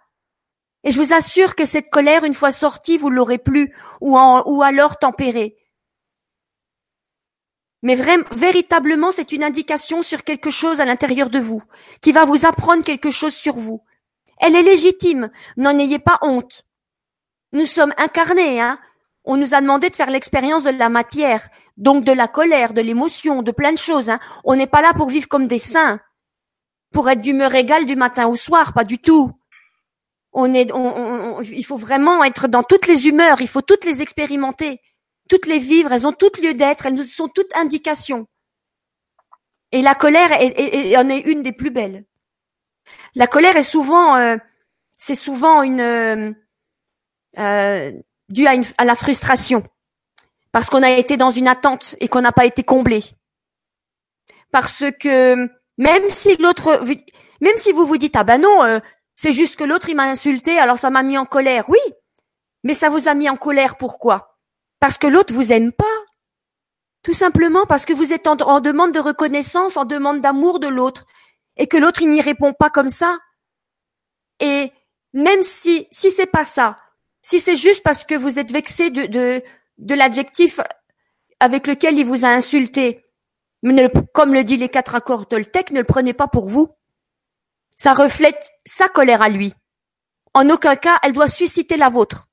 Et 0.83 0.91
je 0.91 0.99
vous 1.01 1.13
assure 1.13 1.55
que 1.55 1.65
cette 1.65 1.89
colère, 1.89 2.25
une 2.25 2.35
fois 2.35 2.51
sortie, 2.51 2.97
vous 2.97 3.09
l'aurez 3.09 3.39
plus 3.39 3.73
ou, 4.01 4.19
ou 4.19 4.63
alors 4.65 4.99
tempérée. 4.99 5.57
Mais 7.85 7.95
vraiment, 7.95 8.25
véritablement, 8.33 9.13
c'est 9.13 9.31
une 9.31 9.45
indication 9.45 10.03
sur 10.03 10.25
quelque 10.25 10.51
chose 10.51 10.81
à 10.81 10.87
l'intérieur 10.87 11.31
de 11.31 11.39
vous, 11.39 11.63
qui 12.01 12.11
va 12.11 12.25
vous 12.25 12.47
apprendre 12.47 12.83
quelque 12.83 13.11
chose 13.11 13.35
sur 13.35 13.55
vous. 13.55 13.81
Elle 14.41 14.57
est 14.57 14.63
légitime, 14.65 15.31
n'en 15.57 15.79
ayez 15.79 16.01
pas 16.01 16.19
honte. 16.23 16.65
Nous 17.53 17.65
sommes 17.65 17.95
incarnés, 17.97 18.61
hein. 18.61 18.77
On 19.27 19.37
nous 19.37 19.55
a 19.55 19.61
demandé 19.61 19.91
de 19.91 19.97
faire 19.97 20.11
l'expérience 20.11 20.65
de 20.65 20.71
la 20.71 20.89
matière, 20.89 21.49
donc 21.77 22.05
de 22.05 22.13
la 22.13 22.29
colère, 22.29 22.73
de 22.73 22.81
l'émotion, 22.81 23.43
de 23.43 23.51
plein 23.51 23.73
de 23.73 23.79
choses. 23.79 24.09
Hein. 24.09 24.21
On 24.45 24.57
n'est 24.57 24.67
pas 24.67 24.83
là 24.83 24.93
pour 24.95 25.09
vivre 25.09 25.29
comme 25.29 25.47
des 25.47 25.59
saints, 25.59 26.01
pour 26.93 27.11
être 27.11 27.21
d'humeur 27.21 27.55
égale 27.55 27.87
du 27.87 27.97
matin 27.97 28.29
au 28.29 28.37
soir, 28.37 28.73
pas 28.73 28.85
du 28.85 28.99
tout. 28.99 29.31
On 30.33 30.55
est, 30.55 30.71
il 31.51 31.65
faut 31.65 31.77
vraiment 31.77 32.23
être 32.23 32.47
dans 32.47 32.63
toutes 32.63 32.87
les 32.87 33.09
humeurs, 33.09 33.41
il 33.41 33.49
faut 33.49 33.63
toutes 33.63 33.85
les 33.85 34.01
expérimenter 34.03 34.81
toutes 35.29 35.47
les 35.47 35.59
vivre, 35.59 35.93
elles 35.93 36.07
ont 36.07 36.13
toutes 36.13 36.39
lieu 36.39 36.55
d'être, 36.55 36.87
elles 36.87 36.95
nous 36.95 37.03
sont 37.03 37.29
toutes 37.29 37.55
indications. 37.57 38.27
Et 39.73 39.83
la 39.83 39.95
colère 39.95 40.31
en 40.33 41.09
est 41.09 41.21
une 41.21 41.43
des 41.43 41.53
plus 41.53 41.71
belles. 41.71 42.05
La 43.15 43.27
colère 43.27 43.57
est 43.57 43.63
souvent, 43.63 44.17
euh, 44.17 44.37
c'est 44.97 45.17
souvent 45.17 45.63
une 45.63 45.81
euh, 45.81 46.33
euh 47.39 47.93
due 48.29 48.47
à, 48.47 48.55
à, 48.79 48.85
la 48.85 48.95
frustration, 48.95 49.63
parce 50.53 50.71
qu'on 50.71 50.83
a 50.83 50.91
été 50.91 51.17
dans 51.17 51.31
une 51.31 51.49
attente 51.49 51.97
et 52.01 52.09
qu'on 52.09 52.23
n'a 52.23 52.33
pas 52.33 52.47
été 52.47 52.63
comblé. 52.63 53.03
Parce 54.51 54.85
que 55.01 55.49
même 55.79 56.09
si 56.09 56.37
l'autre, 56.37 56.81
même 57.41 57.57
si 57.57 57.73
vous 57.73 57.87
vous 57.87 57.99
dites 57.99 58.17
ah 58.17 58.25
ben 58.25 58.41
non, 58.41 58.65
euh, 58.65 58.81
c'est 59.15 59.33
juste 59.33 59.57
que 59.57 59.65
l'autre 59.65 59.89
il 59.89 59.97
m'a 59.97 60.09
insulté, 60.09 60.59
alors 60.59 60.79
ça 60.79 60.91
m'a 60.91 61.03
mis 61.03 61.19
en 61.19 61.27
colère. 61.27 61.69
Oui, 61.69 61.79
mais 62.63 62.75
ça 62.75 62.89
vous 62.89 63.09
a 63.09 63.15
mis 63.15 63.29
en 63.29 63.37
colère 63.37 63.77
pourquoi? 63.77 64.39
Parce 64.81 64.99
que 64.99 65.07
l'autre 65.07 65.35
vous 65.35 65.53
aime 65.53 65.73
pas. 65.73 65.85
Tout 67.03 67.15
simplement 67.15 67.67
parce 67.67 67.85
que 67.85 67.93
vous 67.93 68.13
êtes 68.13 68.27
en, 68.27 68.61
demande 68.61 68.93
de 68.93 68.99
reconnaissance, 68.99 69.77
en 69.77 69.85
demande 69.85 70.21
d'amour 70.21 70.59
de 70.59 70.67
l'autre, 70.67 71.07
et 71.57 71.69
que 71.69 71.77
l'autre 71.77 72.03
il 72.03 72.09
n'y 72.09 72.21
répond 72.21 72.53
pas 72.53 72.71
comme 72.71 72.91
ça. 72.91 73.19
Et 74.41 74.73
même 75.13 75.43
si 75.43 75.87
si 75.91 76.11
c'est 76.11 76.27
pas 76.27 76.45
ça, 76.45 76.77
si 77.27 77.41
c'est 77.41 77.57
juste 77.57 77.83
parce 77.83 78.05
que 78.05 78.15
vous 78.15 78.39
êtes 78.39 78.53
vexé 78.53 78.91
de 78.91 79.07
de, 79.07 79.43
de 79.79 79.95
l'adjectif 79.97 80.61
avec 81.41 81.67
lequel 81.67 81.99
il 81.99 82.07
vous 82.07 82.25
a 82.25 82.29
insulté, 82.29 83.05
mais 83.63 83.91
comme 84.15 84.33
le 84.33 84.45
dit 84.45 84.57
les 84.57 84.69
quatre 84.69 84.95
accords 84.95 85.27
Toltec, 85.27 85.73
ne 85.73 85.81
le 85.81 85.85
prenez 85.85 86.15
pas 86.15 86.29
pour 86.29 86.49
vous. 86.49 86.69
Ça 87.77 87.95
reflète 87.95 88.41
sa 88.65 88.89
colère 88.89 89.23
à 89.23 89.29
lui. 89.29 89.53
En 90.35 90.49
aucun 90.51 90.77
cas, 90.77 91.01
elle 91.03 91.15
doit 91.15 91.29
susciter 91.29 91.77
la 91.77 91.89
vôtre. 91.89 92.29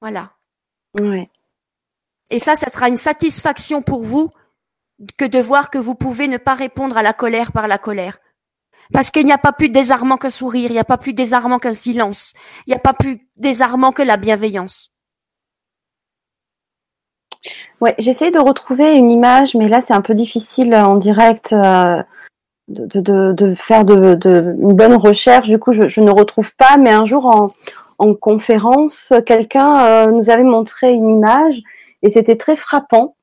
Voilà. 0.00 0.32
Ouais. 0.98 1.30
Et 2.30 2.38
ça, 2.38 2.56
ça 2.56 2.70
sera 2.70 2.88
une 2.88 2.96
satisfaction 2.96 3.82
pour 3.82 4.02
vous 4.02 4.30
que 5.18 5.26
de 5.26 5.38
voir 5.40 5.68
que 5.68 5.78
vous 5.78 5.94
pouvez 5.94 6.26
ne 6.26 6.38
pas 6.38 6.54
répondre 6.54 6.96
à 6.96 7.02
la 7.02 7.12
colère 7.12 7.52
par 7.52 7.68
la 7.68 7.76
colère. 7.76 8.16
Parce 8.92 9.10
qu'il 9.10 9.24
n'y 9.24 9.32
a 9.32 9.38
pas 9.38 9.52
plus 9.52 9.68
désarmant 9.68 10.16
qu'un 10.16 10.28
sourire, 10.30 10.70
il 10.70 10.74
n'y 10.74 10.80
a 10.80 10.84
pas 10.84 10.98
plus 10.98 11.14
désarmant 11.14 11.58
qu'un 11.58 11.72
silence, 11.72 12.32
il 12.66 12.70
n'y 12.70 12.76
a 12.76 12.80
pas 12.80 12.92
plus 12.92 13.20
désarmant 13.36 13.92
que 13.92 14.02
la 14.02 14.16
bienveillance. 14.16 14.90
Ouais, 17.80 17.94
j'essaie 17.98 18.30
de 18.30 18.38
retrouver 18.38 18.94
une 18.94 19.10
image, 19.10 19.54
mais 19.54 19.68
là 19.68 19.80
c'est 19.80 19.94
un 19.94 20.02
peu 20.02 20.14
difficile 20.14 20.74
en 20.74 20.96
direct 20.96 21.52
euh, 21.52 22.02
de, 22.68 23.54
faire 23.56 23.80
une 23.80 24.74
bonne 24.74 24.94
recherche. 24.94 25.48
Du 25.48 25.58
coup, 25.58 25.72
je, 25.72 26.00
ne 26.00 26.10
retrouve 26.10 26.50
pas. 26.56 26.76
Mais 26.76 26.90
un 26.90 27.06
jour 27.06 27.26
en, 27.26 27.48
en 27.98 28.14
conférence, 28.14 29.12
quelqu'un 29.26 29.86
euh, 29.86 30.06
nous 30.06 30.30
avait 30.30 30.44
montré 30.44 30.92
une 30.92 31.08
image 31.08 31.60
et 32.02 32.10
c'était 32.10 32.36
très 32.36 32.56
frappant. 32.56 33.16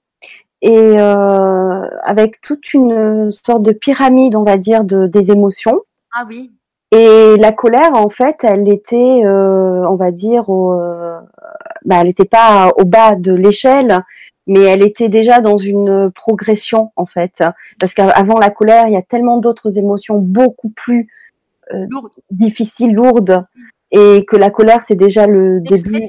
Et 0.62 1.00
euh, 1.00 1.88
avec 2.04 2.42
toute 2.42 2.74
une 2.74 3.30
sorte 3.32 3.64
de 3.64 3.72
pyramide, 3.72 4.36
on 4.36 4.44
va 4.44 4.58
dire, 4.58 4.84
de, 4.84 5.08
des 5.08 5.32
émotions. 5.32 5.82
Ah 6.14 6.26
oui. 6.28 6.52
Et 6.92 7.36
la 7.38 7.52
colère, 7.52 7.94
en 7.94 8.10
fait, 8.10 8.38
elle 8.44 8.72
était, 8.72 9.22
euh, 9.24 9.86
on 9.88 9.96
va 9.96 10.12
dire, 10.12 10.50
au, 10.50 10.74
bah, 11.86 11.98
elle 12.00 12.08
n'était 12.08 12.26
pas 12.26 12.72
au 12.78 12.86
bas 12.86 13.16
de 13.16 13.34
l'échelle, 13.34 14.00
mais 14.48 14.62
elle 14.62 14.82
était 14.82 15.10
déjà 15.10 15.42
dans 15.42 15.58
une 15.58 16.12
progression, 16.12 16.92
en 16.96 17.06
fait. 17.06 17.44
Parce 17.80 17.94
qu'avant 17.94 18.40
la 18.40 18.50
colère, 18.50 18.88
il 18.88 18.94
y 18.94 18.98
a 18.98 19.02
tellement 19.02 19.38
d'autres 19.38 19.78
émotions 19.78 20.18
beaucoup 20.18 20.70
plus 20.70 21.10
difficiles, 22.32 22.94
lourdes, 22.94 23.46
et 23.92 24.26
que 24.26 24.36
la 24.36 24.50
colère 24.50 24.84
c'est 24.84 24.96
déjà 24.96 25.28
le 25.28 25.62
début 25.62 26.00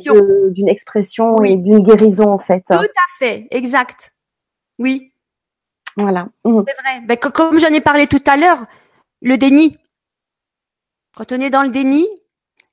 d'une 0.50 0.68
expression 0.68 1.40
et 1.42 1.56
d'une 1.56 1.80
guérison 1.80 2.30
en 2.30 2.38
fait. 2.38 2.64
Tout 2.66 2.74
à 2.74 3.08
fait, 3.18 3.46
exact. 3.50 4.12
Oui. 4.78 5.12
Voilà. 5.96 6.28
Mmh. 6.44 6.62
C'est 6.66 6.82
vrai. 6.82 7.00
Ben, 7.06 7.16
comme 7.16 7.59
j'en 7.59 7.68
ai 7.68 7.80
parlé 7.80 8.06
tout 8.06 8.22
à 8.26 8.36
l'heure, 8.36 8.64
le 9.22 9.36
déni. 9.36 9.76
Quand 11.14 11.32
on 11.32 11.40
est 11.40 11.50
dans 11.50 11.62
le 11.62 11.70
déni, 11.70 12.06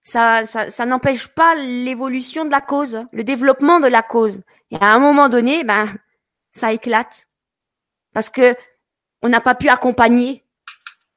ça, 0.03 0.45
ça, 0.45 0.69
ça 0.69 0.85
n'empêche 0.85 1.27
pas 1.29 1.55
l'évolution 1.55 2.45
de 2.45 2.51
la 2.51 2.61
cause, 2.61 3.05
le 3.11 3.23
développement 3.23 3.79
de 3.79 3.87
la 3.87 4.03
cause. 4.03 4.41
Et 4.71 4.77
à 4.79 4.93
un 4.93 4.99
moment 4.99 5.29
donné, 5.29 5.63
ben, 5.63 5.87
ça 6.51 6.73
éclate. 6.73 7.25
Parce 8.13 8.29
que 8.29 8.55
on 9.21 9.29
n'a 9.29 9.41
pas 9.41 9.55
pu 9.55 9.69
accompagner. 9.69 10.45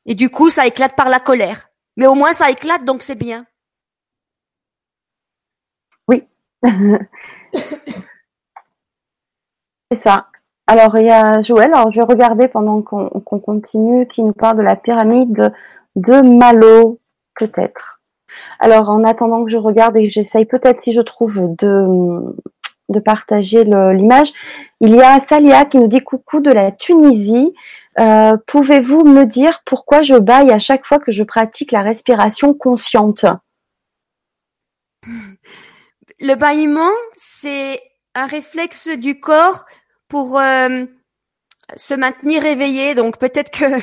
Et 0.06 0.15
du 0.15 0.31
coup, 0.31 0.48
ça 0.48 0.66
éclate 0.66 0.97
par 0.97 1.10
la 1.10 1.20
colère. 1.20 1.69
Mais 1.97 2.06
au 2.06 2.15
moins, 2.15 2.32
ça 2.32 2.51
éclate, 2.51 2.85
donc 2.85 3.02
c'est 3.02 3.15
bien. 3.15 3.44
C'est 9.90 9.98
ça. 9.98 10.28
Alors, 10.70 10.99
il 10.99 11.07
y 11.07 11.11
a 11.11 11.40
Joël, 11.40 11.73
alors 11.73 11.90
je 11.90 11.99
vais 11.99 12.07
regarder 12.07 12.47
pendant 12.47 12.82
qu'on 12.82 13.40
continue, 13.40 14.07
qui 14.07 14.23
nous 14.23 14.35
parle 14.35 14.59
de 14.59 14.62
la 14.62 14.77
pyramide 14.77 15.51
de 15.97 16.20
Malo, 16.20 17.01
peut-être. 17.35 18.03
Alors, 18.61 18.90
en 18.90 19.03
attendant 19.03 19.47
que 19.47 19.51
je 19.51 19.57
regarde 19.57 19.97
et 19.97 20.11
j'essaye 20.11 20.45
peut-être 20.45 20.82
si 20.82 20.93
je 20.93 21.01
trouve 21.01 21.57
de, 21.57 22.36
de 22.90 23.01
partager 23.01 23.65
l'image, 23.65 24.35
il 24.82 24.95
y 24.95 25.01
a 25.01 25.19
Salia 25.20 25.65
qui 25.65 25.78
nous 25.78 25.89
dit 25.89 26.03
coucou 26.03 26.40
de 26.40 26.51
la 26.51 26.70
Tunisie. 26.70 27.55
Euh, 27.99 28.36
pouvez-vous 28.47 29.05
me 29.05 29.24
dire 29.24 29.62
pourquoi 29.65 30.03
je 30.03 30.16
baille 30.16 30.51
à 30.51 30.59
chaque 30.59 30.85
fois 30.85 30.99
que 30.99 31.12
je 31.12 31.23
pratique 31.23 31.73
la 31.73 31.81
respiration 31.81 32.53
consciente? 32.53 33.24
Le 36.20 36.35
bâillement, 36.35 36.93
c'est 37.15 37.81
un 38.15 38.27
réflexe 38.27 38.89
du 38.89 39.19
corps 39.19 39.65
pour 40.09 40.39
euh, 40.39 40.85
se 41.76 41.94
maintenir 41.94 42.44
éveillé. 42.44 42.94
Donc 42.94 43.18
peut-être 43.18 43.51
que 43.51 43.80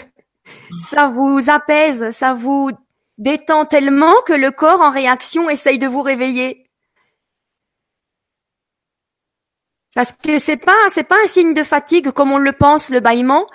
ça 0.79 1.07
vous 1.07 1.49
apaise, 1.49 2.09
ça 2.11 2.33
vous 2.33 2.71
détend 3.17 3.65
tellement 3.65 4.15
que 4.25 4.33
le 4.33 4.51
corps 4.51 4.81
en 4.81 4.89
réaction 4.89 5.49
essaye 5.49 5.79
de 5.79 5.87
vous 5.87 6.01
réveiller. 6.01 6.69
Parce 9.93 10.11
que 10.11 10.37
c'est 10.39 10.57
pas 10.57 10.75
c'est 10.89 11.07
pas 11.07 11.15
un 11.23 11.27
signe 11.27 11.53
de 11.53 11.63
fatigue 11.63 12.11
comme 12.11 12.33
on 12.33 12.37
le 12.37 12.51
pense 12.51 12.89
le 12.89 12.99
bâillement, 12.99 13.47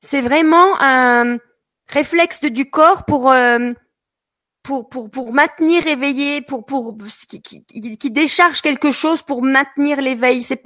c'est 0.00 0.20
vraiment 0.20 0.74
un 0.80 1.38
réflexe 1.86 2.40
du 2.40 2.68
corps 2.68 3.04
pour 3.04 3.30
euh, 3.30 3.72
pour 4.64 4.88
pour 4.88 5.10
pour 5.10 5.32
maintenir 5.32 5.86
éveillé, 5.86 6.40
pour 6.40 6.64
pour 6.64 6.96
qui, 7.28 7.42
qui, 7.42 8.10
décharge 8.10 8.62
quelque 8.62 8.90
chose 8.90 9.22
pour 9.22 9.42
maintenir 9.42 10.00
l'éveil. 10.00 10.42
C'est 10.42 10.60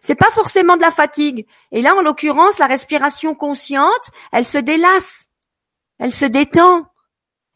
c'est 0.00 0.14
pas 0.14 0.30
forcément 0.30 0.76
de 0.76 0.82
la 0.82 0.92
fatigue. 0.92 1.46
Et 1.72 1.82
là, 1.82 1.94
en 1.96 2.00
l'occurrence, 2.00 2.58
la 2.58 2.66
respiration 2.66 3.34
consciente, 3.34 4.10
elle 4.32 4.46
se 4.46 4.58
délasse, 4.58 5.26
elle 5.98 6.12
se 6.12 6.24
détend. 6.24 6.86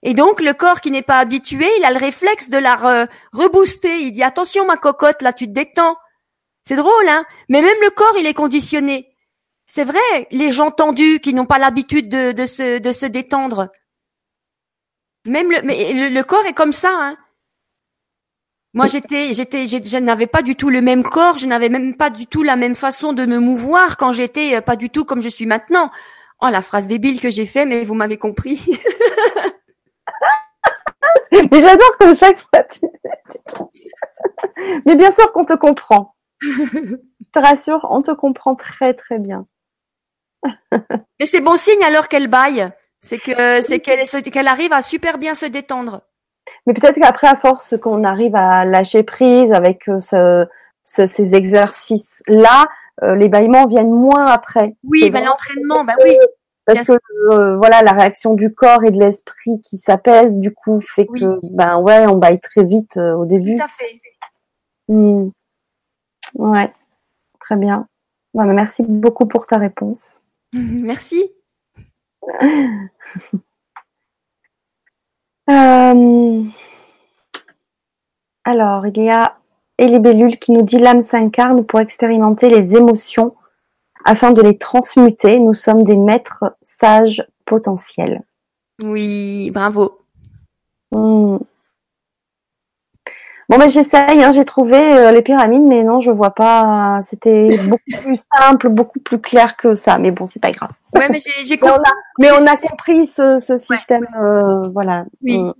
Et 0.03 0.13
donc 0.13 0.43
le 0.43 0.53
corps 0.53 0.81
qui 0.83 0.91
n'est 0.91 1.03
pas 1.03 1.21
habitué, 1.21 1.67
il 1.79 1.85
a 1.85 1.93
le 1.93 1.99
réflexe 1.99 2.51
de 2.51 2.59
la 2.59 3.09
rebooster. 3.33 4.03
Il 4.03 4.13
dit 4.13 4.25
attention 4.25 4.67
ma 4.67 4.77
cocotte, 4.77 5.23
là 5.23 5.33
tu 5.33 5.47
te 5.47 5.53
détends. 5.53 5.97
C'est 6.65 6.77
drôle, 6.77 7.09
hein 7.09 7.25
Mais 7.49 7.63
même 7.63 7.81
le 7.83 7.91
corps, 7.91 8.17
il 8.19 8.27
est 8.27 8.35
conditionné. 8.35 9.15
C'est 9.67 9.85
vrai, 9.85 10.27
les 10.31 10.51
gens 10.51 10.71
tendus 10.71 11.21
qui 11.21 11.35
n'ont 11.35 11.47
pas 11.47 11.59
l'habitude 11.59 12.09
de, 12.09 12.33
de, 12.33 12.47
se, 12.47 12.79
de 12.79 12.93
se 12.93 13.07
détendre. 13.07 13.71
Même 15.27 15.51
le, 15.51 15.63
mais 15.63 16.11
le, 16.11 16.23
corps 16.23 16.45
est 16.47 16.53
comme 16.53 16.73
ça. 16.73 16.91
Hein. 16.93 17.17
Moi, 18.75 18.87
j'étais, 18.87 19.33
j'étais, 19.33 19.67
je 19.67 19.99
n'avais 19.99 20.27
pas 20.27 20.43
du 20.43 20.57
tout 20.57 20.69
le 20.69 20.83
même 20.83 21.03
corps, 21.03 21.39
je 21.39 21.47
n'avais 21.47 21.69
même 21.69 21.97
pas 21.97 22.11
du 22.11 22.27
tout 22.27 22.43
la 22.43 22.57
même 22.57 22.75
façon 22.75 23.13
de 23.13 23.25
me 23.25 23.39
mouvoir 23.39 23.97
quand 23.97 24.13
j'étais 24.13 24.57
euh, 24.57 24.61
pas 24.61 24.77
du 24.77 24.91
tout 24.91 25.05
comme 25.05 25.23
je 25.23 25.29
suis 25.29 25.47
maintenant. 25.47 25.91
Oh, 26.43 26.49
la 26.51 26.61
phrase 26.61 26.89
débile 26.89 27.21
que 27.21 27.31
j'ai 27.31 27.47
fait, 27.47 27.67
mais 27.67 27.85
vous 27.85 27.95
m'avez 27.95 28.19
compris. 28.19 28.61
mais 31.33 31.61
j'adore 31.61 31.99
que 31.99 32.15
chaque 32.15 32.41
fois 32.41 32.65
tu. 32.65 32.81
mais 34.87 34.97
bien 34.97 35.13
sûr 35.13 35.33
qu'on 35.33 35.45
te 35.45 35.55
comprend. 35.55 36.15
je 36.43 36.97
te 37.33 37.39
rassure, 37.39 37.87
on 37.89 38.03
te 38.03 38.11
comprend 38.11 38.57
très 38.57 38.93
très 38.93 39.19
bien. 39.19 39.47
mais 40.73 41.27
c'est 41.27 41.41
bon 41.41 41.57
signe 41.57 41.83
alors 41.85 42.09
qu'elle 42.09 42.29
baille. 42.29 42.69
C'est 43.05 43.19
que 43.19 43.61
c'est 43.61 43.81
qu'elle 43.81 44.49
arrive 44.49 44.73
à 44.73 44.81
super 44.81 45.19
bien 45.19 45.35
se 45.35 45.45
détendre. 45.45 46.01
Mais 46.67 46.73
peut-être 46.73 46.99
qu'après, 46.99 47.27
à 47.27 47.37
force 47.37 47.77
qu'on 47.77 48.03
arrive 48.03 48.35
à 48.35 48.65
lâcher 48.65 49.03
prise 49.03 49.53
avec 49.53 49.87
euh, 49.91 50.01
ce, 50.01 51.07
ces 51.07 51.35
exercices-là, 51.35 52.65
euh, 53.03 53.15
les 53.15 53.29
bâillements 53.29 53.67
viennent 53.67 53.93
moins 53.93 54.25
après. 54.25 54.75
Oui, 54.85 55.11
ben 55.11 55.23
l'entraînement, 55.23 55.85
ben 55.85 55.95
oui. 56.03 56.17
Parce 56.65 56.87
que 56.87 56.93
euh, 57.31 57.59
voilà, 57.59 57.83
la 57.83 57.93
réaction 57.93 58.33
du 58.33 58.55
corps 58.55 58.85
et 58.85 58.91
de 58.91 58.99
l'esprit 58.99 59.61
qui 59.61 59.77
s'apaise, 59.77 60.39
du 60.39 60.55
coup, 60.55 60.81
fait 60.81 61.05
que 61.05 61.41
ben 61.53 61.81
ouais, 61.81 62.07
on 62.07 62.17
baille 62.17 62.41
très 62.41 62.65
vite 62.65 62.97
au 62.97 63.27
début. 63.27 63.55
Tout 63.55 63.65
à 63.65 63.69
fait. 63.69 64.01
Hmm. 64.89 65.29
Ouais, 66.37 66.73
très 67.39 67.57
bien. 67.57 67.87
merci 68.33 68.83
beaucoup 68.83 69.27
pour 69.27 69.47
ta 69.47 69.59
réponse. 69.59 70.23
Merci. 70.55 71.34
Euh, 75.51 76.43
alors, 78.45 78.87
il 78.87 79.03
y 79.03 79.11
a 79.11 79.37
Elibellule 79.77 80.39
qui 80.39 80.53
nous 80.53 80.63
dit 80.63 80.79
l'âme 80.79 81.03
s'incarne 81.03 81.67
pour 81.67 81.81
expérimenter 81.81 82.49
les 82.49 82.77
émotions 82.77 83.35
afin 84.05 84.33
de 84.33 84.41
les 84.41 84.57
transmuter. 84.57 85.39
Nous 85.41 85.53
sommes 85.53 85.85
des 85.85 85.97
maîtres 85.97 86.45
sages 86.63 87.27
potentiels. 87.45 88.23
Oui, 88.83 89.51
bravo. 89.51 89.99
Hmm. 90.93 91.39
Bon, 93.49 93.59
ben 93.59 93.69
j'essaye, 93.69 94.23
hein, 94.23 94.33
j'ai 94.33 94.45
trouvé 94.45 94.77
euh, 94.77 95.13
les 95.13 95.21
pyramides, 95.21 95.63
mais 95.63 95.85
non, 95.85 96.01
je 96.01 96.11
vois 96.11 96.35
pas. 96.35 97.01
C'était 97.03 97.49
beaucoup 97.69 98.03
plus 98.03 98.19
simple, 98.35 98.69
beaucoup 98.71 99.01
plus 99.01 99.21
clair 99.21 99.57
que 99.57 99.75
ça, 99.75 99.99
mais 99.99 100.11
bon, 100.11 100.27
c'est 100.27 100.41
pas 100.41 100.51
grave. 100.51 100.71
Ouais, 100.95 101.09
mais 101.11 101.19
j'ai 101.45 101.59
compris. 101.59 101.91
Mais 102.19 102.31
on 102.33 102.47
a 102.47 102.57
compris 102.57 103.07
ce, 103.07 103.39
ce 103.39 103.57
système, 103.57 104.07
euh, 104.19 104.69
voilà. 104.69 105.05
Oui. 105.23 105.45
Mm. 105.45 105.53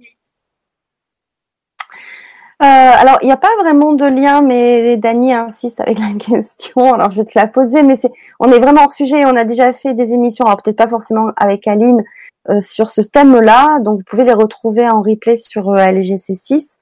Euh, 2.63 2.67
alors, 2.67 3.19
il 3.21 3.27
n'y 3.27 3.33
a 3.33 3.37
pas 3.37 3.55
vraiment 3.61 3.93
de 3.93 4.07
lien, 4.07 4.41
mais 4.41 4.97
Dani 4.97 5.35
insiste 5.35 5.81
avec 5.81 5.99
la 5.99 6.15
question. 6.19 6.95
Alors, 6.95 7.11
je 7.11 7.17
vais 7.17 7.25
te 7.25 7.39
la 7.39 7.49
poser, 7.49 7.83
mais 7.83 7.97
c'est, 7.97 8.13
on 8.41 8.51
est 8.51 8.61
vraiment 8.61 8.85
hors 8.85 8.93
sujet. 8.93 9.25
On 9.27 9.37
a 9.37 9.45
déjà 9.45 9.73
fait 9.73 9.93
des 9.95 10.13
émissions, 10.13 10.45
alors 10.47 10.63
peut-être 10.63 10.79
pas 10.79 10.89
forcément 10.89 11.33
avec 11.37 11.67
Aline, 11.67 12.03
euh, 12.49 12.61
sur 12.61 12.91
ce 12.91 13.01
thème-là. 13.01 13.81
Donc, 13.81 13.99
vous 13.99 14.05
pouvez 14.05 14.25
les 14.25 14.33
retrouver 14.33 14.87
en 14.89 15.03
replay 15.03 15.37
sur 15.37 15.71
euh, 15.71 15.77
LGC6. 15.77 16.79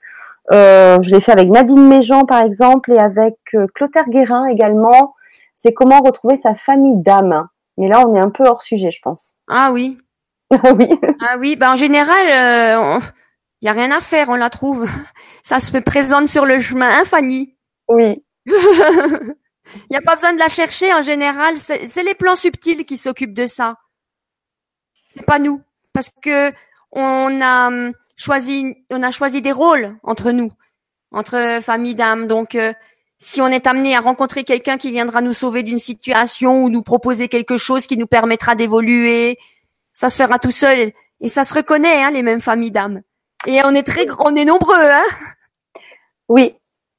Euh, 0.51 1.01
je 1.03 1.11
l'ai 1.11 1.21
fait 1.21 1.33
avec 1.33 1.49
Nadine 1.49 1.87
Méjean, 1.87 2.25
par 2.27 2.43
exemple, 2.43 2.93
et 2.93 2.99
avec 2.99 3.37
euh, 3.55 3.67
Clotaire 3.75 4.09
Guérin 4.09 4.47
également. 4.47 5.15
C'est 5.55 5.73
comment 5.73 6.01
retrouver 6.01 6.37
sa 6.37 6.55
famille 6.55 6.97
d'âme. 6.97 7.49
Mais 7.79 7.89
là, 7.89 8.07
on 8.07 8.17
est 8.17 8.21
un 8.21 8.31
peu 8.31 8.45
hors 8.45 8.63
sujet, 8.63 8.91
je 8.91 9.01
pense. 9.03 9.35
Ah 9.49 9.73
oui. 9.73 9.99
oui. 10.51 10.89
Ah 11.21 11.37
oui. 11.39 11.57
Ben, 11.57 11.73
en 11.73 11.77
général, 11.77 12.27
il 12.27 12.97
euh, 12.97 12.99
y 13.63 13.69
a 13.69 13.73
rien 13.73 13.91
à 13.91 14.01
faire, 14.01 14.29
on 14.29 14.35
la 14.35 14.51
trouve. 14.51 14.89
Ça 15.43 15.61
se 15.61 15.77
présente 15.79 16.27
sur 16.27 16.45
le 16.45 16.59
chemin, 16.59 16.89
hein, 16.89 17.05
Fanny? 17.05 17.57
Oui. 17.89 18.25
Il 18.47 19.87
n'y 19.91 19.97
a 19.97 20.03
pas 20.03 20.15
besoin 20.15 20.33
de 20.33 20.39
la 20.39 20.49
chercher 20.49 20.93
en 20.93 21.03
général. 21.03 21.57
C'est 21.57 22.03
les 22.03 22.15
plans 22.15 22.35
subtils 22.35 22.85
qui 22.85 22.99
s'occupent 22.99 23.33
de 23.33 23.47
ça. 23.47 23.77
C'est 24.93 25.25
pas 25.25 25.39
nous, 25.39 25.63
parce 25.93 26.11
que 26.11 26.53
on 26.91 27.41
a 27.41 27.69
hum, 27.69 27.93
choisi, 28.17 28.75
on 28.91 29.03
a 29.03 29.11
choisi 29.11 29.43
des 29.43 29.53
rôles 29.53 29.97
entre 30.03 30.31
nous, 30.31 30.53
entre 31.13 31.61
famille 31.63 31.95
d'âme. 31.95 32.27
Donc, 32.27 32.55
euh, 32.55 32.73
si 33.17 33.41
on 33.41 33.47
est 33.49 33.67
amené 33.67 33.95
à 33.95 34.01
rencontrer 34.01 34.45
quelqu'un 34.45 34.79
qui 34.79 34.91
viendra 34.91 35.21
nous 35.21 35.33
sauver 35.33 35.63
d'une 35.63 35.79
situation 35.79 36.65
ou 36.65 36.69
nous 36.69 36.83
proposer 36.83 37.29
quelque 37.29 37.57
chose 37.57 37.87
qui 37.87 37.97
nous 37.97 38.07
permettra 38.07 38.55
d'évoluer, 38.55 39.39
ça 39.93 40.09
se 40.09 40.23
fera 40.23 40.39
tout 40.39 40.51
seul 40.51 40.93
et 41.21 41.29
ça 41.29 41.45
se 41.45 41.55
reconnaît, 41.55 42.03
hein, 42.03 42.11
les 42.11 42.23
mêmes 42.23 42.41
familles 42.41 42.73
d'âme. 42.73 43.03
Et 43.47 43.61
on 43.65 43.71
est 43.71 43.87
très, 43.87 44.07
on 44.19 44.35
est 44.35 44.45
nombreux, 44.45 44.75
hein. 44.75 45.05
Oui. 46.29 46.57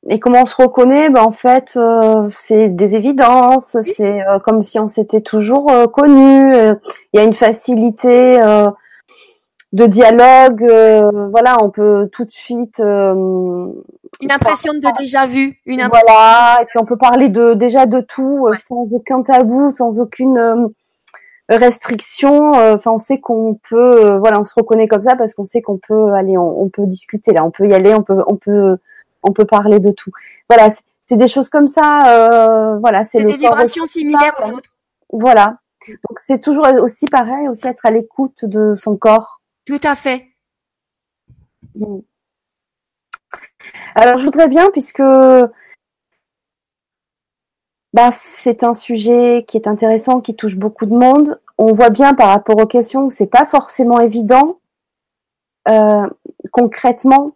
Et 0.10 0.20
comment 0.20 0.42
on 0.42 0.46
se 0.46 0.56
reconnaît? 0.56 1.10
Ben 1.10 1.22
en 1.22 1.32
fait, 1.32 1.74
euh, 1.78 2.28
c'est 2.30 2.70
des 2.70 2.94
évidences. 2.96 3.78
C'est 3.96 4.22
euh, 4.28 4.38
comme 4.40 4.62
si 4.62 4.78
on 4.78 4.90
s'était 4.90 5.22
toujours 5.22 5.72
connu. 5.94 6.54
Il 6.54 7.18
y 7.18 7.20
a 7.20 7.24
une 7.24 7.34
facilité 7.34 8.42
de 9.74 9.88
dialogue. 9.88 10.64
Euh, 10.64 11.28
voilà, 11.30 11.62
on 11.62 11.70
peut 11.70 12.08
tout 12.12 12.24
de 12.24 12.32
suite. 12.32 12.80
Euh, 12.80 13.68
une 14.22 14.32
impression 14.32 14.74
de 14.74 14.98
déjà 14.98 15.26
vu. 15.26 15.60
Une 15.66 15.86
voilà, 15.88 16.60
et 16.62 16.66
puis 16.66 16.80
on 16.80 16.86
peut 16.86 16.98
parler 16.98 17.30
de 17.30 17.56
déjà 17.56 17.86
de 17.88 18.00
tout 18.00 18.48
euh, 18.48 18.54
sans 18.54 18.94
aucun 18.94 19.24
tabou, 19.24 19.72
sans 19.72 20.00
aucune 20.00 20.70
restriction. 21.50 22.52
Enfin, 22.52 22.92
on 22.92 23.00
sait 23.00 23.20
qu'on 23.20 23.60
peut. 23.70 24.18
voilà, 24.18 24.40
on 24.40 24.46
se 24.46 24.54
reconnaît 24.56 24.88
comme 24.88 25.02
ça 25.02 25.16
parce 25.16 25.34
qu'on 25.34 25.46
sait 25.46 25.62
qu'on 25.62 25.78
peut 25.78 26.14
aller, 26.14 26.38
on, 26.38 26.70
peut 26.70 26.86
discuter 26.86 27.34
là, 27.34 27.44
on 27.44 27.52
peut 27.52 27.68
y 27.68 27.74
aller, 27.74 27.94
on 27.94 28.04
peut, 28.04 28.24
on 28.28 28.38
peut, 28.38 28.78
on 29.24 29.34
peut 29.34 29.46
parler 29.46 29.80
de 29.80 29.92
tout. 29.92 30.12
Voilà, 30.50 30.70
c'est 31.02 31.18
des 31.18 31.28
choses 31.28 31.50
comme 31.50 31.68
ça. 31.68 32.78
voilà, 32.80 33.04
c'est 33.04 33.24
des 33.24 33.38
vibrations 33.38 33.88
similaires 33.88 34.36
aux 34.46 34.52
autres. 34.54 34.70
Voilà. 35.12 35.58
Donc 35.88 36.18
c'est 36.18 36.40
toujours 36.40 36.66
aussi 36.82 37.08
pareil, 37.08 37.50
aussi 37.50 37.68
être 37.68 37.86
à 37.86 37.92
l'écoute 37.92 38.46
de 38.46 38.74
son 38.74 38.96
corps. 38.96 39.42
Tout 39.66 39.80
à 39.84 39.96
fait. 39.96 40.28
Alors, 43.96 44.18
je 44.18 44.26
voudrais 44.26 44.48
bien, 44.50 44.70
puisque 44.72 45.02
bah, 47.94 48.12
c'est 48.42 48.64
un 48.64 48.74
sujet 48.74 49.46
qui 49.48 49.58
est 49.58 49.68
intéressant, 49.68 50.20
qui 50.20 50.36
touche 50.36 50.56
beaucoup 50.56 50.86
de 50.86 50.96
monde. 50.96 51.40
On 51.58 51.74
voit 51.74 51.92
bien 51.92 52.14
par 52.14 52.30
rapport 52.30 52.58
aux 52.58 52.66
questions 52.66 53.08
que 53.08 53.14
c'est 53.14 53.28
pas 53.28 53.46
forcément 53.46 54.00
évident 54.00 54.60
euh, 55.70 56.10
concrètement 56.52 57.36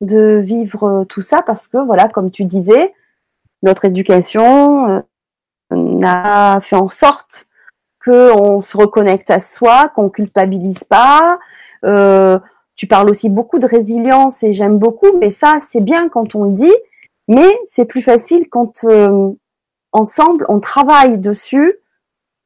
de 0.00 0.40
vivre 0.42 1.04
tout 1.08 1.22
ça 1.22 1.42
parce 1.42 1.68
que 1.68 1.78
voilà, 1.78 2.08
comme 2.08 2.30
tu 2.30 2.44
disais, 2.44 2.94
notre 3.62 3.84
éducation 3.84 5.02
euh, 5.72 6.00
a 6.04 6.60
fait 6.62 6.76
en 6.76 6.88
sorte 6.88 7.48
qu'on 8.04 8.60
se 8.60 8.76
reconnecte 8.76 9.30
à 9.30 9.40
soi, 9.40 9.88
qu'on 9.94 10.10
culpabilise 10.10 10.84
pas. 10.84 11.38
Euh, 11.84 12.38
tu 12.76 12.86
parles 12.86 13.08
aussi 13.08 13.28
beaucoup 13.28 13.58
de 13.58 13.66
résilience 13.66 14.42
et 14.42 14.52
j'aime 14.52 14.78
beaucoup, 14.78 15.16
mais 15.18 15.30
ça 15.30 15.58
c'est 15.60 15.80
bien 15.80 16.08
quand 16.08 16.34
on 16.34 16.44
le 16.44 16.52
dit, 16.52 16.74
mais 17.28 17.58
c'est 17.66 17.84
plus 17.84 18.02
facile 18.02 18.48
quand 18.50 18.84
euh, 18.84 19.30
ensemble 19.92 20.44
on 20.48 20.60
travaille 20.60 21.18
dessus. 21.18 21.74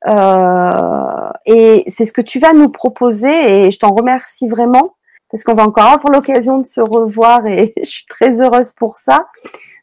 Euh, 0.06 1.30
et 1.44 1.84
c'est 1.88 2.06
ce 2.06 2.12
que 2.12 2.20
tu 2.20 2.38
vas 2.38 2.52
nous 2.52 2.68
proposer 2.68 3.66
et 3.66 3.70
je 3.72 3.78
t'en 3.78 3.92
remercie 3.92 4.48
vraiment 4.48 4.94
parce 5.30 5.44
qu'on 5.44 5.54
va 5.54 5.64
encore 5.64 5.86
avoir 5.86 6.12
l'occasion 6.12 6.58
de 6.58 6.66
se 6.66 6.80
revoir 6.80 7.46
et 7.46 7.74
je 7.78 7.88
suis 7.88 8.06
très 8.06 8.40
heureuse 8.40 8.72
pour 8.72 8.96
ça. 8.96 9.26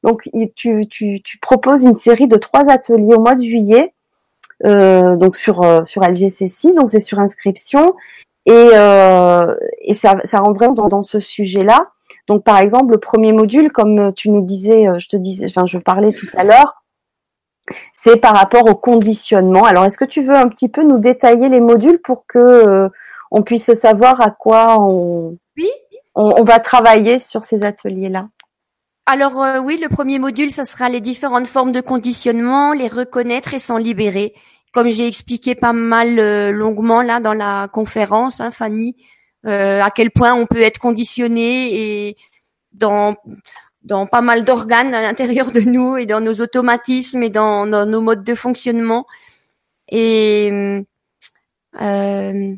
Donc, 0.03 0.29
tu, 0.55 0.87
tu, 0.87 1.21
tu, 1.23 1.37
proposes 1.39 1.83
une 1.83 1.95
série 1.95 2.27
de 2.27 2.35
trois 2.35 2.69
ateliers 2.69 3.15
au 3.15 3.21
mois 3.21 3.33
de 3.33 3.41
juillet, 3.41 3.91
donc 4.63 5.35
sur 5.35 5.85
sur 5.85 6.01
LGC6, 6.01 6.75
donc 6.75 6.89
c'est 6.89 6.99
sur 6.99 7.19
inscription, 7.19 7.93
et, 8.45 8.69
euh, 8.73 9.55
et 9.81 9.95
ça, 9.95 10.15
ça 10.23 10.39
rentre 10.39 10.59
vraiment 10.59 10.73
dans, 10.73 10.87
dans 10.87 11.03
ce 11.03 11.19
sujet-là. 11.19 11.89
Donc, 12.27 12.43
par 12.43 12.59
exemple, 12.59 12.93
le 12.93 12.99
premier 12.99 13.33
module, 13.33 13.71
comme 13.71 14.13
tu 14.13 14.29
nous 14.29 14.41
disais, 14.41 14.87
je 14.99 15.07
te 15.07 15.15
disais, 15.17 15.47
enfin, 15.47 15.65
je 15.65 15.77
parlais 15.77 16.11
tout 16.11 16.27
à 16.35 16.43
l'heure, 16.43 16.83
c'est 17.93 18.17
par 18.17 18.35
rapport 18.35 18.69
au 18.69 18.75
conditionnement. 18.75 19.63
Alors, 19.63 19.85
est-ce 19.85 19.97
que 19.97 20.05
tu 20.05 20.21
veux 20.21 20.35
un 20.35 20.47
petit 20.47 20.69
peu 20.69 20.83
nous 20.83 20.99
détailler 20.99 21.49
les 21.49 21.59
modules 21.59 21.99
pour 21.99 22.25
que 22.27 22.39
euh, 22.39 22.89
on 23.31 23.41
puisse 23.41 23.73
savoir 23.73 24.21
à 24.21 24.29
quoi 24.29 24.79
on, 24.79 25.37
oui. 25.57 25.69
on, 26.13 26.43
va 26.43 26.59
travailler 26.59 27.19
sur 27.19 27.43
ces 27.43 27.63
ateliers-là? 27.63 28.27
Alors 29.05 29.41
euh, 29.43 29.59
oui, 29.59 29.77
le 29.81 29.89
premier 29.89 30.19
module, 30.19 30.51
ça 30.51 30.65
sera 30.65 30.89
les 30.89 31.01
différentes 31.01 31.47
formes 31.47 31.71
de 31.71 31.81
conditionnement, 31.81 32.73
les 32.73 32.87
reconnaître 32.87 33.53
et 33.53 33.59
s'en 33.59 33.77
libérer. 33.77 34.33
Comme 34.73 34.89
j'ai 34.89 35.07
expliqué 35.07 35.55
pas 35.55 35.73
mal 35.73 36.19
euh, 36.19 36.51
longuement 36.51 37.01
là 37.01 37.19
dans 37.19 37.33
la 37.33 37.69
conférence, 37.71 38.41
hein, 38.41 38.51
Fanny, 38.51 38.95
à 39.45 39.91
quel 39.93 40.09
point 40.09 40.33
on 40.33 40.47
peut 40.47 40.61
être 40.61 40.79
conditionné 40.79 42.07
et 42.09 42.17
dans 42.73 43.15
dans 43.85 44.07
pas 44.07 44.21
mal 44.21 44.43
d'organes 44.43 44.93
à 44.93 45.01
l'intérieur 45.01 45.51
de 45.51 45.61
nous 45.61 45.95
et 45.95 46.05
dans 46.05 46.19
nos 46.19 46.41
automatismes 46.41 47.21
et 47.23 47.29
dans, 47.29 47.65
nos 47.67 48.01
modes 48.01 48.23
de 48.23 48.33
fonctionnement. 48.33 49.05
Et 49.89 50.83
euh, 51.81 52.55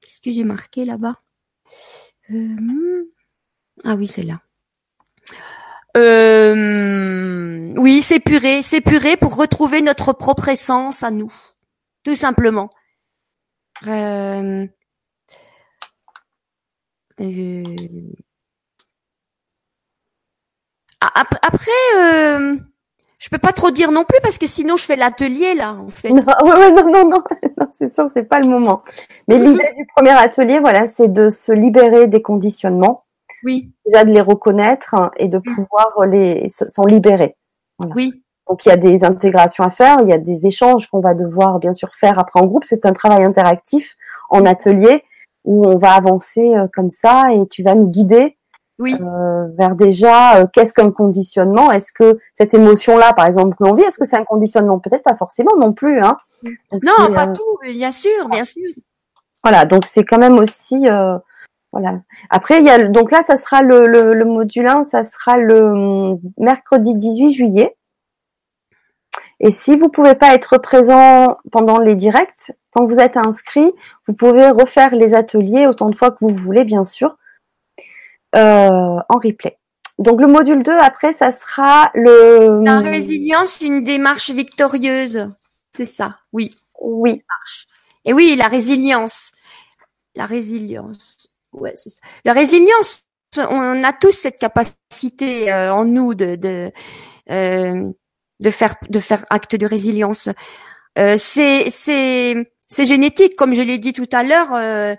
qu'est-ce 0.00 0.20
que 0.20 0.30
j'ai 0.30 0.44
marqué 0.44 0.84
là-bas? 0.84 1.14
Euh, 2.30 3.04
Ah 3.84 3.96
oui, 3.96 4.06
c'est 4.06 4.22
là. 4.22 4.40
Euh, 5.96 7.72
oui, 7.76 8.02
s'épurer, 8.02 8.60
s'épurer 8.62 9.16
pour 9.16 9.36
retrouver 9.36 9.80
notre 9.82 10.12
propre 10.12 10.48
essence 10.48 11.02
à 11.02 11.10
nous, 11.10 11.32
tout 12.04 12.14
simplement. 12.14 12.70
Euh, 13.86 14.66
euh 17.20 17.64
après, 21.00 21.70
euh, 21.98 22.56
je 23.18 23.28
peux 23.30 23.38
pas 23.38 23.52
trop 23.52 23.70
dire 23.70 23.92
non 23.92 24.04
plus 24.04 24.18
parce 24.22 24.38
que 24.38 24.46
sinon 24.46 24.76
je 24.76 24.84
fais 24.84 24.96
l'atelier 24.96 25.54
là, 25.54 25.74
en 25.74 25.88
fait. 25.88 26.10
Non, 26.10 26.20
non, 26.44 26.90
non, 26.90 27.22
non, 27.58 27.66
c'est 27.74 27.94
sûr, 27.94 28.10
c'est 28.14 28.24
pas 28.24 28.40
le 28.40 28.46
moment. 28.46 28.82
Mais 29.28 29.38
l'idée 29.38 29.72
du 29.76 29.86
premier 29.94 30.10
atelier, 30.10 30.58
voilà, 30.58 30.86
c'est 30.86 31.08
de 31.08 31.30
se 31.30 31.52
libérer 31.52 32.06
des 32.06 32.22
conditionnements. 32.22 33.05
Oui. 33.44 33.72
Déjà 33.84 34.04
de 34.04 34.12
les 34.12 34.20
reconnaître 34.20 34.94
et 35.16 35.28
de 35.28 35.38
pouvoir 35.38 36.06
les 36.06 36.48
s'en 36.48 36.84
libérer. 36.84 37.36
Oui. 37.94 38.22
Donc 38.48 38.64
il 38.64 38.68
y 38.68 38.72
a 38.72 38.76
des 38.76 39.04
intégrations 39.04 39.64
à 39.64 39.70
faire, 39.70 39.98
il 40.02 40.08
y 40.08 40.12
a 40.12 40.18
des 40.18 40.46
échanges 40.46 40.86
qu'on 40.86 41.00
va 41.00 41.14
devoir 41.14 41.58
bien 41.58 41.72
sûr 41.72 41.94
faire 41.94 42.18
après 42.18 42.40
en 42.40 42.46
groupe. 42.46 42.64
C'est 42.64 42.86
un 42.86 42.92
travail 42.92 43.24
interactif 43.24 43.96
en 44.30 44.46
atelier 44.46 45.02
où 45.44 45.66
on 45.66 45.78
va 45.78 45.92
avancer 45.92 46.56
euh, 46.56 46.66
comme 46.74 46.90
ça 46.90 47.24
et 47.32 47.46
tu 47.48 47.62
vas 47.62 47.74
nous 47.74 47.88
guider 47.88 48.36
oui. 48.78 48.94
Euh, 49.00 49.46
vers 49.56 49.74
déjà 49.74 50.36
euh, 50.36 50.46
qu'est-ce 50.52 50.74
qu'un 50.74 50.90
conditionnement? 50.90 51.70
Est-ce 51.72 51.92
que 51.92 52.18
cette 52.34 52.52
émotion-là, 52.52 53.14
par 53.14 53.26
exemple, 53.26 53.56
que 53.56 53.64
l'on 53.64 53.74
vit, 53.74 53.82
est-ce 53.82 53.98
que 53.98 54.04
c'est 54.04 54.16
un 54.16 54.24
conditionnement? 54.24 54.78
Peut-être 54.78 55.02
pas 55.02 55.16
forcément 55.16 55.56
non 55.58 55.72
plus. 55.72 56.00
Hein 56.00 56.18
non, 56.72 57.12
pas 57.14 57.28
euh, 57.28 57.32
tout, 57.32 57.58
bien 57.62 57.90
sûr, 57.90 58.28
bien 58.30 58.44
sûr. 58.44 58.62
Voilà, 59.42 59.64
donc 59.64 59.84
c'est 59.86 60.04
quand 60.04 60.18
même 60.18 60.38
aussi 60.38 60.86
voilà. 61.78 62.00
Après, 62.30 62.58
il 62.58 62.64
y 62.64 62.70
a 62.70 62.82
donc 62.88 63.10
là, 63.10 63.22
ça 63.22 63.36
sera 63.36 63.62
le, 63.62 63.86
le, 63.86 64.14
le 64.14 64.24
module 64.24 64.66
1, 64.66 64.82
ça 64.82 65.02
sera 65.02 65.36
le 65.36 65.62
hum, 65.62 66.20
mercredi 66.38 66.94
18 66.94 67.30
juillet. 67.30 67.76
Et 69.40 69.50
si 69.50 69.76
vous 69.76 69.88
pouvez 69.88 70.14
pas 70.14 70.34
être 70.34 70.56
présent 70.58 71.36
pendant 71.52 71.78
les 71.78 71.94
directs, 71.94 72.52
quand 72.70 72.86
vous 72.86 72.98
êtes 72.98 73.18
inscrit, 73.18 73.70
vous 74.06 74.14
pouvez 74.14 74.48
refaire 74.48 74.94
les 74.94 75.12
ateliers 75.12 75.66
autant 75.66 75.90
de 75.90 75.94
fois 75.94 76.10
que 76.10 76.18
vous 76.20 76.34
voulez, 76.34 76.64
bien 76.64 76.84
sûr. 76.84 77.16
Euh, 78.34 78.98
en 79.08 79.18
replay. 79.22 79.58
Donc 79.98 80.20
le 80.20 80.26
module 80.26 80.62
2, 80.62 80.72
après, 80.72 81.12
ça 81.12 81.32
sera 81.32 81.90
le... 81.94 82.62
La 82.64 82.80
résilience, 82.80 83.60
une 83.60 83.82
démarche 83.82 84.30
victorieuse. 84.30 85.30
C'est 85.70 85.84
ça, 85.84 86.18
oui. 86.32 86.54
Oui. 86.80 87.22
Et 88.04 88.12
oui, 88.12 88.36
la 88.36 88.48
résilience. 88.48 89.32
La 90.14 90.26
résilience. 90.26 91.28
La 92.24 92.32
résilience, 92.32 93.04
on 93.38 93.82
a 93.82 93.92
tous 93.92 94.12
cette 94.12 94.38
capacité 94.38 95.52
euh, 95.52 95.72
en 95.72 95.84
nous 95.84 96.14
de 96.14 96.36
de, 96.36 96.72
euh, 97.30 97.90
de 98.40 98.50
faire 98.50 98.76
de 98.88 98.98
faire 98.98 99.24
acte 99.30 99.56
de 99.56 99.66
résilience. 99.66 100.28
c'est 100.96 101.70
c'est 101.70 102.34
c'est 102.68 102.84
génétique, 102.84 103.36
comme 103.36 103.54
je 103.54 103.62
l'ai 103.62 103.78
dit 103.78 103.92
tout 103.92 104.08
à 104.12 104.22
l'heure. 104.22 104.96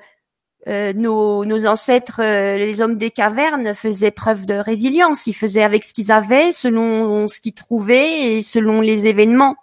Euh, 0.68 0.92
nos, 0.92 1.46
nos, 1.46 1.66
ancêtres, 1.66 2.22
euh, 2.22 2.58
les 2.58 2.82
hommes 2.82 2.98
des 2.98 3.10
cavernes, 3.10 3.74
faisaient 3.74 4.12
preuve 4.12 4.46
de 4.46 4.56
résilience. 4.56 5.26
Ils 5.26 5.34
faisaient 5.34 5.64
avec 5.64 5.86
ce 5.86 5.94
qu'ils 5.94 6.12
avaient, 6.12 6.52
selon 6.52 7.26
ce 7.28 7.40
qu'ils 7.40 7.54
trouvaient 7.54 8.34
et 8.34 8.42
selon 8.42 8.82
les 8.82 9.08
événements. 9.08 9.56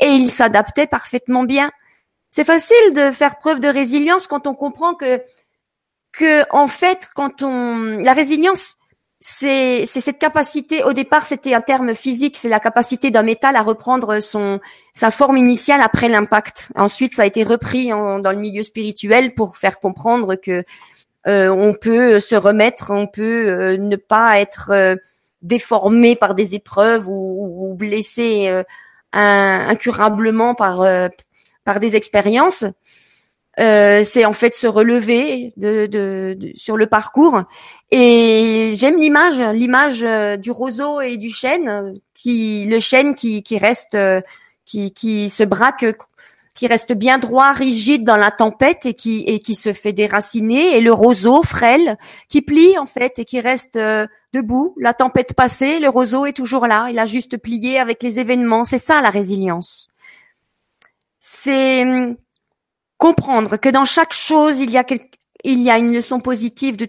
Et 0.00 0.08
ils 0.08 0.30
s'adaptaient 0.30 0.88
parfaitement 0.88 1.44
bien. 1.44 1.70
C'est 2.28 2.44
facile 2.44 2.94
de 2.94 3.12
faire 3.12 3.38
preuve 3.38 3.60
de 3.60 3.68
résilience 3.68 4.26
quand 4.26 4.48
on 4.48 4.54
comprend 4.54 4.94
que, 4.94 5.22
que 6.12 6.44
en 6.50 6.68
fait, 6.68 7.08
quand 7.14 7.42
on 7.42 7.98
la 7.98 8.12
résilience, 8.12 8.76
c'est 9.20 9.86
cette 9.86 10.18
capacité. 10.18 10.82
Au 10.82 10.92
départ, 10.92 11.26
c'était 11.26 11.54
un 11.54 11.60
terme 11.60 11.94
physique. 11.94 12.36
C'est 12.36 12.48
la 12.48 12.58
capacité 12.58 13.10
d'un 13.10 13.22
métal 13.22 13.54
à 13.54 13.62
reprendre 13.62 14.18
son 14.20 14.58
sa 14.92 15.10
forme 15.12 15.36
initiale 15.36 15.80
après 15.80 16.08
l'impact. 16.08 16.72
Ensuite, 16.74 17.14
ça 17.14 17.22
a 17.22 17.26
été 17.26 17.44
repris 17.44 17.90
dans 17.90 18.32
le 18.32 18.38
milieu 18.38 18.62
spirituel 18.62 19.34
pour 19.34 19.56
faire 19.56 19.78
comprendre 19.78 20.34
que 20.34 20.64
euh, 21.28 21.48
on 21.48 21.72
peut 21.72 22.18
se 22.18 22.34
remettre, 22.34 22.90
on 22.90 23.06
peut 23.06 23.48
euh, 23.48 23.76
ne 23.76 23.94
pas 23.94 24.40
être 24.40 24.70
euh, 24.72 24.96
déformé 25.42 26.16
par 26.16 26.34
des 26.34 26.56
épreuves 26.56 27.06
ou, 27.08 27.70
ou 27.70 27.74
blessé 27.74 28.62
incurablement 29.12 30.54
par 30.54 30.84
par 31.64 31.80
des 31.80 31.96
expériences. 31.96 32.64
Euh, 33.60 34.02
c'est 34.02 34.24
en 34.24 34.32
fait 34.32 34.54
se 34.54 34.66
relever 34.66 35.52
de, 35.56 35.86
de, 35.86 36.52
sur 36.54 36.76
le 36.76 36.86
parcours. 36.86 37.42
Et 37.90 38.72
j'aime 38.74 38.98
l'image, 38.98 39.40
l'image 39.54 40.04
euh, 40.04 40.36
du 40.36 40.50
roseau 40.50 41.00
et 41.00 41.18
du 41.18 41.28
chêne, 41.28 41.92
qui 42.14 42.64
le 42.66 42.78
chêne 42.78 43.14
qui, 43.14 43.42
qui 43.42 43.58
reste, 43.58 43.94
euh, 43.94 44.22
qui, 44.64 44.92
qui 44.92 45.28
se 45.28 45.42
braque, 45.42 45.84
qui 46.54 46.66
reste 46.66 46.94
bien 46.94 47.18
droit, 47.18 47.52
rigide 47.52 48.04
dans 48.04 48.16
la 48.16 48.30
tempête 48.30 48.86
et 48.86 48.94
qui 48.94 49.22
et 49.26 49.40
qui 49.40 49.54
se 49.54 49.72
fait 49.74 49.92
déraciner, 49.92 50.76
et 50.76 50.80
le 50.80 50.92
roseau 50.92 51.42
frêle 51.42 51.96
qui 52.30 52.40
plie 52.40 52.78
en 52.78 52.86
fait 52.86 53.18
et 53.18 53.24
qui 53.26 53.40
reste 53.40 53.78
debout. 54.32 54.74
La 54.78 54.94
tempête 54.94 55.34
passée, 55.34 55.78
le 55.78 55.90
roseau 55.90 56.24
est 56.24 56.32
toujours 56.32 56.66
là. 56.66 56.88
Il 56.90 56.98
a 56.98 57.06
juste 57.06 57.36
plié 57.36 57.78
avec 57.78 58.02
les 58.02 58.18
événements. 58.18 58.64
C'est 58.64 58.78
ça 58.78 59.02
la 59.02 59.10
résilience. 59.10 59.88
C'est 61.18 61.84
comprendre 63.02 63.56
que 63.56 63.68
dans 63.68 63.84
chaque 63.84 64.12
chose, 64.12 64.60
il 64.60 64.70
y 64.70 64.78
a 64.78 64.84
il 65.42 65.60
y 65.60 65.70
a 65.70 65.76
une 65.76 65.92
leçon 65.92 66.20
positive, 66.20 66.76
de, 66.76 66.86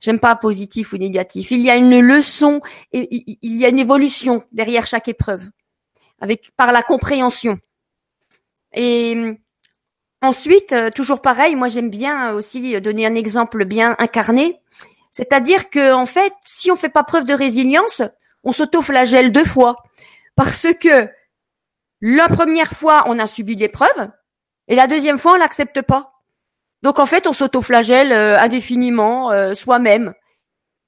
j'aime 0.00 0.20
pas 0.20 0.36
positif 0.36 0.92
ou 0.92 0.96
négatif. 0.96 1.50
Il 1.50 1.58
y 1.58 1.70
a 1.70 1.74
une 1.74 1.98
leçon 1.98 2.60
et 2.92 3.08
il 3.42 3.56
y 3.56 3.64
a 3.64 3.68
une 3.68 3.80
évolution 3.80 4.44
derrière 4.52 4.86
chaque 4.86 5.08
épreuve, 5.08 5.42
avec 6.20 6.52
par 6.56 6.70
la 6.70 6.84
compréhension. 6.84 7.58
Et 8.72 9.40
ensuite, 10.22 10.72
euh, 10.72 10.90
toujours 10.92 11.20
pareil, 11.20 11.56
moi 11.56 11.66
j'aime 11.66 11.90
bien 11.90 12.32
aussi 12.34 12.80
donner 12.80 13.04
un 13.04 13.16
exemple 13.16 13.64
bien 13.64 13.96
incarné, 13.98 14.54
c'est-à-dire 15.10 15.68
que 15.68 15.92
en 15.92 16.06
fait, 16.06 16.32
si 16.42 16.70
on 16.70 16.76
fait 16.76 16.90
pas 16.90 17.02
preuve 17.02 17.24
de 17.24 17.34
résilience, 17.34 18.02
on 18.44 18.52
s'auto-flagelle 18.52 19.32
deux 19.32 19.44
fois, 19.44 19.74
parce 20.36 20.68
que 20.80 21.08
la 22.00 22.28
première 22.28 22.70
fois, 22.70 23.02
on 23.06 23.18
a 23.18 23.26
subi 23.26 23.56
l'épreuve, 23.56 24.12
et 24.68 24.74
la 24.74 24.86
deuxième 24.86 25.18
fois, 25.18 25.32
on 25.32 25.36
l'accepte 25.36 25.82
pas. 25.82 26.12
Donc 26.82 26.98
en 26.98 27.06
fait, 27.06 27.26
on 27.26 27.32
s'autoflagelle 27.32 28.12
euh, 28.12 28.38
indéfiniment 28.38 29.32
euh, 29.32 29.54
soi-même. 29.54 30.14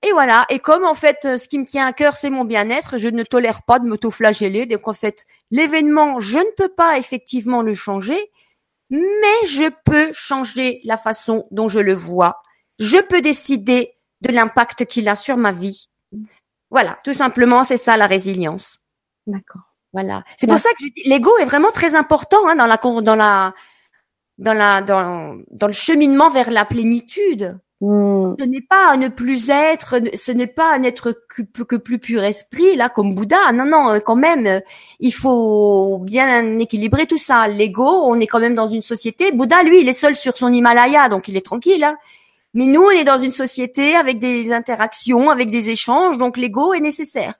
Et 0.03 0.13
voilà. 0.13 0.47
Et 0.51 0.59
comme 0.59 0.85
en 0.85 0.95
fait, 0.95 1.19
euh, 1.25 1.39
ce 1.39 1.49
qui 1.49 1.59
me 1.59 1.67
tient 1.67 1.87
à 1.87 1.93
cœur, 1.93 2.17
c'est 2.17 2.31
mon 2.31 2.45
bien-être, 2.45 2.97
je 2.99 3.09
ne 3.09 3.23
tolère 3.23 3.63
pas 3.63 3.79
de 3.79 3.87
m'autoflageller. 3.87 4.67
Donc 4.67 4.87
en 4.87 4.93
fait, 4.93 5.25
l'événement, 5.51 6.21
je 6.21 6.39
ne 6.39 6.55
peux 6.57 6.69
pas 6.69 6.99
effectivement 6.99 7.63
le 7.63 7.75
changer, 7.75 8.19
mais 8.91 9.47
je 9.47 9.71
peux 9.85 10.13
changer 10.13 10.81
la 10.85 10.97
façon 10.97 11.47
dont 11.51 11.69
je 11.69 11.81
le 11.81 11.95
vois. 11.95 12.43
Je 12.79 12.99
peux 12.99 13.21
décider 13.21 13.95
de 14.21 14.33
l'impact 14.33 14.87
qu'il 14.87 15.09
a 15.09 15.15
sur 15.15 15.37
ma 15.37 15.53
vie. 15.53 15.89
Voilà, 16.71 16.99
tout 17.05 17.13
simplement, 17.13 17.65
c'est 17.65 17.77
ça 17.77 17.97
la 17.97 18.07
résilience. 18.07 18.79
D'accord. 19.27 19.70
Voilà. 19.93 20.23
C'est 20.39 20.47
pour 20.47 20.59
ça 20.59 20.71
que 20.79 20.85
l'ego 21.09 21.31
est 21.41 21.45
vraiment 21.45 21.73
très 21.73 21.95
important 21.95 22.49
hein, 22.49 22.55
dans 22.55 22.67
la 22.67 22.77
dans 23.03 23.17
la 23.17 23.55
dans 24.39 24.55
la 24.55 24.83
dans 24.83 25.37
dans 25.51 25.67
le 25.67 25.73
cheminement 25.73 26.31
vers 26.31 26.51
la 26.51 26.65
plénitude. 26.65 27.59
Hmm. 27.83 28.35
Ce 28.39 28.45
n'est 28.45 28.61
pas 28.61 28.91
à 28.93 28.97
ne 28.99 29.09
plus 29.09 29.49
être, 29.49 29.97
ce 30.15 30.33
n'est 30.33 30.47
pas 30.47 30.75
à 30.75 30.79
n'être 30.79 31.13
que, 31.35 31.43
que, 31.43 31.77
plus 31.77 31.99
pur 31.99 32.23
esprit, 32.23 32.77
là, 32.77 32.91
comme 32.91 33.15
Bouddha. 33.15 33.53
Non, 33.55 33.65
non, 33.65 33.99
quand 34.05 34.17
même, 34.17 34.61
il 35.01 35.13
faut 35.13 35.99
bien 36.01 36.59
équilibrer 36.59 37.07
tout 37.07 37.17
ça. 37.17 37.49
L'ego, 37.49 37.89
on 38.05 38.21
est 38.21 38.27
quand 38.27 38.39
même 38.39 38.55
dans 38.55 38.67
une 38.67 38.83
société. 38.83 39.33
Bouddha, 39.33 39.63
lui, 39.63 39.81
il 39.81 39.89
est 39.89 39.95
seul 39.95 40.15
sur 40.15 40.37
son 40.37 40.53
Himalaya, 40.53 41.09
donc 41.09 41.29
il 41.29 41.39
est 41.39 41.45
tranquille. 41.45 41.83
Hein. 41.83 41.97
Mais 42.53 42.67
nous, 42.67 42.83
on 42.83 42.91
est 42.91 43.05
dans 43.05 43.17
une 43.17 43.31
société 43.31 43.97
avec 43.97 44.19
des 44.19 44.53
interactions, 44.53 45.31
avec 45.31 45.51
des 45.51 45.71
échanges, 45.71 46.19
donc 46.19 46.37
l'ego 46.37 46.75
est 46.75 46.81
nécessaire 46.81 47.33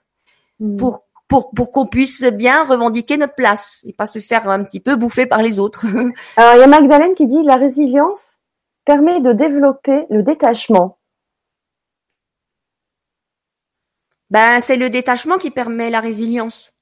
hmm. 0.59 0.77
pour 0.77 1.05
pour, 1.31 1.49
pour 1.51 1.71
qu'on 1.71 1.87
puisse 1.87 2.25
bien 2.25 2.65
revendiquer 2.65 3.15
notre 3.15 3.35
place 3.35 3.85
et 3.87 3.93
pas 3.93 4.05
se 4.05 4.19
faire 4.19 4.49
un 4.49 4.65
petit 4.65 4.81
peu 4.81 4.97
bouffer 4.97 5.25
par 5.25 5.41
les 5.41 5.59
autres. 5.59 5.85
Alors, 6.35 6.55
il 6.55 6.59
y 6.59 6.63
a 6.63 6.67
Magdalene 6.67 7.15
qui 7.15 7.25
dit 7.25 7.41
la 7.43 7.55
résilience 7.55 8.35
permet 8.83 9.21
de 9.21 9.31
développer 9.31 10.07
le 10.09 10.23
détachement. 10.23 10.99
Ben, 14.29 14.59
c'est 14.59 14.75
le 14.75 14.89
détachement 14.89 15.37
qui 15.37 15.51
permet 15.51 15.89
la 15.89 16.01
résilience. 16.01 16.73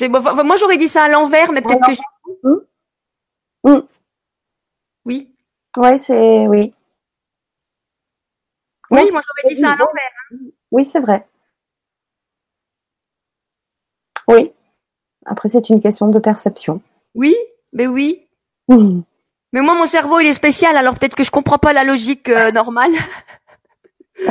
Moi, 0.00 0.56
j'aurais 0.56 0.78
dit 0.78 0.88
ça 0.88 1.04
à 1.04 1.08
l'envers, 1.08 1.52
mais 1.52 1.60
peut-être 1.60 1.86
que 1.86 1.92
j'ai... 1.92 2.00
Hum. 2.44 2.64
Hum. 3.64 3.88
Oui. 5.04 5.34
Ouais, 5.76 5.98
c'est 5.98 6.46
oui. 6.46 6.72
Oui, 8.90 9.10
moi 9.12 9.20
j'aurais 9.20 9.54
dit 9.54 9.60
ça 9.60 9.72
à 9.72 9.76
l'envers. 9.76 10.12
Hein. 10.32 10.36
Oui, 10.70 10.86
c'est 10.86 11.00
vrai. 11.00 11.27
Oui. 14.28 14.52
Après, 15.26 15.48
c'est 15.48 15.68
une 15.68 15.80
question 15.80 16.08
de 16.08 16.18
perception. 16.18 16.80
Oui, 17.14 17.34
mais 17.72 17.86
oui. 17.86 18.26
Mais 19.54 19.62
moi, 19.62 19.74
mon 19.74 19.86
cerveau, 19.86 20.20
il 20.20 20.26
est 20.26 20.34
spécial, 20.34 20.76
alors 20.76 20.98
peut-être 20.98 21.14
que 21.14 21.24
je 21.24 21.30
comprends 21.30 21.56
pas 21.56 21.72
la 21.72 21.82
logique 21.82 22.28
euh, 22.28 22.50
normale. 22.50 22.90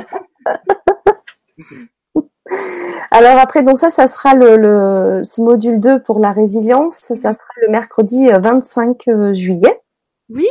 alors 3.10 3.40
après, 3.40 3.64
donc 3.64 3.80
ça, 3.80 3.90
ça 3.90 4.07
sera 4.07 4.36
le, 4.36 5.24
ce 5.24 5.41
module 5.41 5.80
2 5.80 6.03
pour 6.03 6.19
la 6.19 6.32
résilience. 6.32 6.98
Ça 6.98 7.34
sera 7.34 7.49
le 7.64 7.69
mercredi 7.69 8.30
25 8.30 9.07
euh, 9.07 9.34
juillet. 9.34 9.82
Oui. 10.30 10.48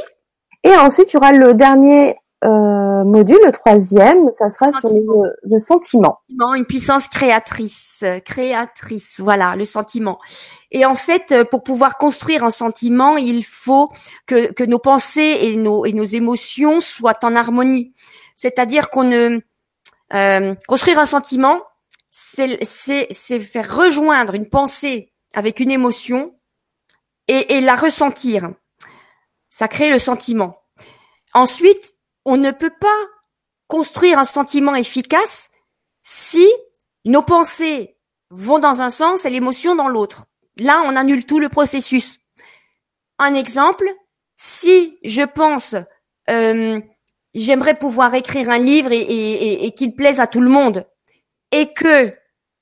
Et 0.64 0.74
ensuite, 0.74 1.12
il 1.12 1.14
y 1.14 1.18
aura 1.18 1.30
le 1.30 1.54
dernier 1.54 2.16
euh, 2.44 3.04
module, 3.04 3.38
le 3.44 3.50
troisième, 3.50 4.30
ça 4.30 4.50
sera 4.50 4.70
sur 4.70 4.90
le, 4.90 5.58
sentiment. 5.58 6.18
Une 6.28 6.66
puissance 6.66 7.08
créatrice, 7.08 8.04
créatrice, 8.26 9.20
voilà, 9.20 9.56
le 9.56 9.64
sentiment. 9.64 10.18
Et 10.70 10.84
en 10.84 10.94
fait, 10.94 11.32
euh, 11.32 11.44
pour 11.44 11.62
pouvoir 11.62 11.96
construire 11.96 12.44
un 12.44 12.50
sentiment, 12.50 13.16
il 13.16 13.42
faut 13.42 13.88
que, 14.26 14.52
que 14.52 14.64
nos 14.64 14.78
pensées 14.78 15.38
et 15.42 15.56
nos, 15.56 15.86
et 15.86 15.94
nos 15.94 16.04
émotions 16.04 16.80
soient 16.80 17.18
en 17.22 17.34
harmonie. 17.34 17.94
C'est-à-dire 18.34 18.90
qu'on 18.90 19.04
ne 19.04 19.40
euh, 20.12 20.54
construire 20.68 20.98
un 20.98 21.06
sentiment, 21.06 21.62
c'est 22.10 23.40
faire 23.40 23.76
rejoindre 23.76 24.34
une 24.34 24.48
pensée 24.48 25.12
avec 25.34 25.58
une 25.58 25.70
émotion 25.70 26.34
et, 27.28 27.56
et 27.56 27.60
la 27.62 27.74
ressentir. 27.74 28.50
Ça 29.48 29.68
crée 29.68 29.90
le 29.90 29.98
sentiment. 29.98 30.58
Ensuite, 31.32 31.95
on 32.26 32.36
ne 32.36 32.50
peut 32.50 32.72
pas 32.78 32.98
construire 33.68 34.18
un 34.18 34.24
sentiment 34.24 34.74
efficace 34.74 35.50
si 36.02 36.46
nos 37.04 37.22
pensées 37.22 37.96
vont 38.30 38.58
dans 38.58 38.82
un 38.82 38.90
sens 38.90 39.24
et 39.24 39.30
l'émotion 39.30 39.76
dans 39.76 39.88
l'autre. 39.88 40.26
Là, 40.56 40.82
on 40.84 40.96
annule 40.96 41.24
tout 41.24 41.38
le 41.38 41.48
processus. 41.48 42.18
Un 43.18 43.34
exemple, 43.34 43.88
si 44.34 44.98
je 45.04 45.22
pense 45.22 45.76
euh, 46.28 46.80
j'aimerais 47.32 47.78
pouvoir 47.78 48.14
écrire 48.14 48.50
un 48.50 48.58
livre 48.58 48.90
et, 48.92 49.72
qu'il 49.76 49.94
plaise 49.94 50.20
à 50.20 50.26
tout 50.26 50.40
le 50.40 50.50
monde, 50.50 50.84
et 51.52 51.72
que 51.72 52.12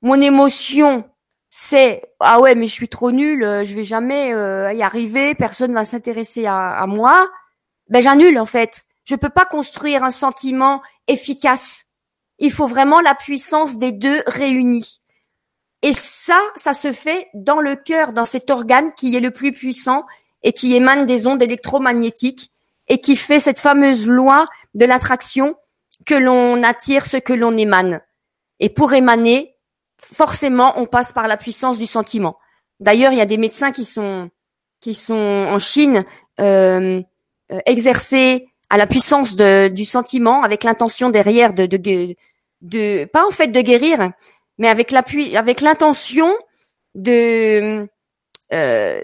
mon 0.03 0.21
émotion 0.21 1.09
c'est 1.49 2.03
ah 2.21 2.41
ouais 2.41 2.55
mais 2.57 2.67
je 2.67 2.73
suis 2.73 2.89
trop 2.89 3.13
nulle, 3.13 3.63
je 3.65 3.75
vais 3.75 3.85
jamais 3.85 4.35
euh, 4.35 4.73
y 4.73 4.83
arriver, 4.83 5.35
personne 5.35 5.73
va 5.73 5.85
s'intéresser 5.85 6.45
à, 6.47 6.71
à 6.71 6.87
moi, 6.87 7.31
ben 7.89 8.03
j'annule 8.03 8.39
en 8.39 8.47
fait. 8.47 8.85
Je 9.05 9.17
peux 9.17 9.29
pas 9.29 9.45
construire 9.45 10.03
un 10.03 10.11
sentiment 10.11 10.81
efficace. 11.09 11.85
Il 12.39 12.51
faut 12.51 12.67
vraiment 12.67 13.01
la 13.01 13.15
puissance 13.15 13.77
des 13.77 13.93
deux 13.93 14.23
réunis. 14.27 15.01
Et 15.83 15.93
ça, 15.93 16.41
ça 16.57 16.73
se 16.73 16.93
fait 16.93 17.29
dans 17.35 17.61
le 17.61 17.77
cœur, 17.77 18.13
dans 18.13 18.25
cet 18.25 18.51
organe 18.51 18.93
qui 18.95 19.15
est 19.15 19.21
le 19.21 19.31
plus 19.31 19.53
puissant 19.53 20.07
et 20.43 20.53
qui 20.53 20.75
émane 20.75 21.05
des 21.05 21.27
ondes 21.27 21.43
électromagnétiques 21.43 22.51
et 22.89 23.01
qui 23.01 23.17
fait 23.17 23.41
cette 23.41 23.61
fameuse 23.61 24.07
loi 24.07 24.47
de 24.75 24.85
l'attraction 24.85 25.57
que 26.07 26.15
l'on 26.15 26.63
attire 26.63 27.07
ce 27.07 27.19
que 27.19 27.33
l'on 27.33 27.57
émane. 27.57 28.01
Et 28.61 28.69
pour 28.71 28.93
émaner, 28.95 29.57
forcément, 29.99 30.73
on 30.77 30.87
passe 30.87 31.13
par 31.13 31.29
la 31.29 31.37
puissance 31.37 31.79
du 31.79 31.87
sentiment. 31.87 32.39
D'ailleurs, 32.81 33.13
il 33.13 33.19
y 33.19 33.23
a 33.23 33.27
des 33.27 33.39
médecins 33.39 33.73
qui 33.73 33.85
sont 33.85 34.31
qui 34.81 34.95
sont 34.95 35.15
en 35.15 35.59
Chine 35.59 36.05
euh, 36.41 37.01
euh 37.51 37.61
exercés 37.65 38.49
à 38.71 38.77
la 38.77 38.87
puissance 38.87 39.37
de, 39.37 39.69
du 39.69 39.85
sentiment, 39.85 40.43
avec 40.43 40.65
l'intention 40.65 41.11
derrière 41.11 41.53
de, 41.53 41.67
de, 41.67 42.15
de, 42.61 43.05
pas 43.07 43.27
en 43.27 43.31
fait 43.31 43.49
de 43.49 43.61
guérir, 43.61 44.11
mais 44.59 44.69
avec 44.69 44.91
l'appui, 44.91 45.37
avec 45.37 45.61
l'intention 45.61 46.35
de, 46.95 47.87
euh, 48.53 49.03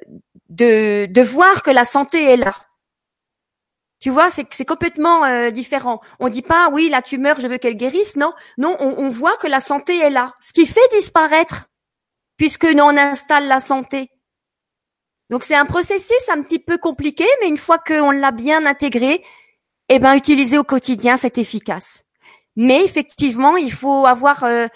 de, 0.49 1.07
de 1.07 1.23
voir 1.23 1.63
que 1.63 1.71
la 1.71 1.85
santé 1.85 2.25
est 2.25 2.37
là. 2.37 2.55
Tu 4.01 4.09
vois, 4.09 4.31
c'est 4.31 4.47
c'est 4.51 4.65
complètement 4.65 5.25
euh, 5.25 5.51
différent. 5.51 6.01
On 6.21 6.31
dit 6.31 6.41
pas 6.41 6.71
oui 6.73 6.89
la 6.89 7.03
tumeur, 7.03 7.39
je 7.39 7.47
veux 7.47 7.59
qu'elle 7.59 7.77
guérisse. 7.77 8.17
Non, 8.17 8.33
non, 8.57 8.75
on, 8.81 8.95
on, 8.97 9.09
voit 9.11 9.37
que 9.37 9.47
la 9.47 9.61
santé 9.61 9.99
est 9.99 10.09
là, 10.09 10.33
ce 10.41 10.55
qui 10.55 10.65
fait 10.65 10.81
disparaître, 10.93 11.69
puisque 12.39 12.65
nous 12.65 12.83
on 12.83 12.97
installe 12.97 13.47
la 13.47 13.61
santé. 13.61 14.09
Donc 15.29 15.45
c'est 15.45 15.55
un 15.55 15.67
processus 15.67 16.29
un 16.31 16.41
petit 16.43 16.59
peu 16.59 16.79
compliqué, 16.79 17.27
mais 17.43 17.49
une 17.49 17.59
fois 17.59 17.79
qu'on 17.79 18.11
l'a 18.11 18.33
bien 18.33 18.65
intégré, 18.65 19.23
eh 19.91 19.99
ben 19.99 20.15
utiliser 20.15 20.57
au 20.57 20.65
quotidien, 20.65 21.17
c'est 21.17 21.39
efficace. 21.39 22.05
Mais 22.57 22.85
effectivement, 22.85 23.57
il 23.57 23.73
faut 23.73 24.07
avoir 24.07 24.45
euh, 24.45 24.67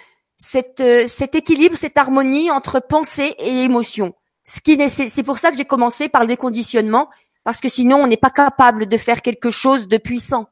euh, 0.81 1.05
cet 1.07 1.35
équilibre, 1.35 1.77
cette 1.77 1.97
harmonie 1.99 2.51
entre 2.51 2.81
pensée 2.81 3.35
et 3.39 3.63
émotion. 3.65 4.13
Ce 4.45 4.61
qui 4.61 4.77
c'est 4.89 5.23
pour 5.23 5.39
ça 5.39 5.51
que 5.51 5.57
j'ai 5.57 5.65
commencé 5.65 6.09
par 6.09 6.23
le 6.23 6.29
déconditionnement, 6.29 7.09
parce 7.45 7.61
que 7.61 7.69
sinon 7.69 7.99
on 7.99 8.07
n'est 8.07 8.19
pas 8.19 8.31
capable 8.31 8.87
de 8.87 8.97
faire 8.97 9.23
quelque 9.23 9.51
chose 9.51 9.89
de 9.89 9.97
puissant, 9.97 10.47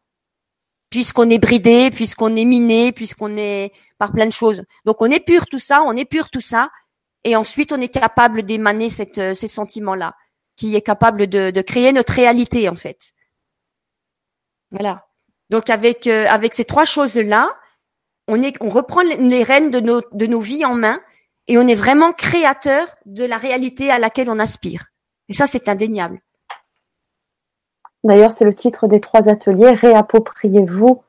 puisqu'on 0.89 1.29
est 1.29 1.39
bridé, 1.39 1.91
puisqu'on 1.91 2.35
est 2.35 2.45
miné, 2.45 2.93
puisqu'on 2.93 3.37
est 3.37 3.73
par 3.99 4.13
plein 4.13 4.27
de 4.27 4.33
choses. 4.33 4.63
Donc 4.87 5.03
on 5.03 5.07
épure 5.07 5.47
tout 5.47 5.59
ça, 5.59 5.83
on 5.83 5.95
épure 5.95 6.31
tout 6.31 6.41
ça, 6.41 6.71
et 7.25 7.37
ensuite 7.37 7.73
on 7.73 7.81
est 7.81 7.93
capable 7.93 8.45
d'émaner 8.45 8.89
euh, 9.19 9.35
ces 9.35 9.49
sentiments-là, 9.49 10.15
qui 10.57 10.75
est 10.75 10.83
capable 10.83 11.27
de, 11.27 11.51
de 11.51 11.63
créer 11.63 11.93
notre 11.93 12.15
réalité 12.15 12.69
en 12.69 12.77
fait. 12.77 13.13
Voilà. 14.73 15.07
Donc 15.51 15.71
avec 15.71 16.07
euh, 16.07 16.27
avec 16.29 16.55
ces 16.55 16.65
trois 16.65 16.85
choses 16.85 17.17
là, 17.17 17.51
on 18.27 18.43
est 18.43 18.57
on 18.61 18.69
reprend 18.69 19.03
les 19.03 19.43
rênes 19.43 19.71
de 19.71 19.81
nos 19.81 20.01
de 20.13 20.27
nos 20.27 20.41
vies 20.41 20.65
en 20.65 20.75
main 20.75 21.01
et 21.47 21.59
on 21.59 21.67
est 21.67 21.75
vraiment 21.75 22.13
créateur 22.13 22.87
de 23.07 23.25
la 23.25 23.37
réalité 23.37 23.91
à 23.91 23.99
laquelle 23.99 24.31
on 24.31 24.39
aspire. 24.39 24.87
Et 25.29 25.35
ça 25.35 25.47
c'est 25.47 25.69
indéniable. 25.69 26.21
D'ailleurs, 28.05 28.33
c'est 28.33 28.45
le 28.45 28.53
titre 28.53 28.89
des 28.89 29.01
trois 29.01 29.29
ateliers. 29.29 29.71
Réappropriez-vous 29.71 31.03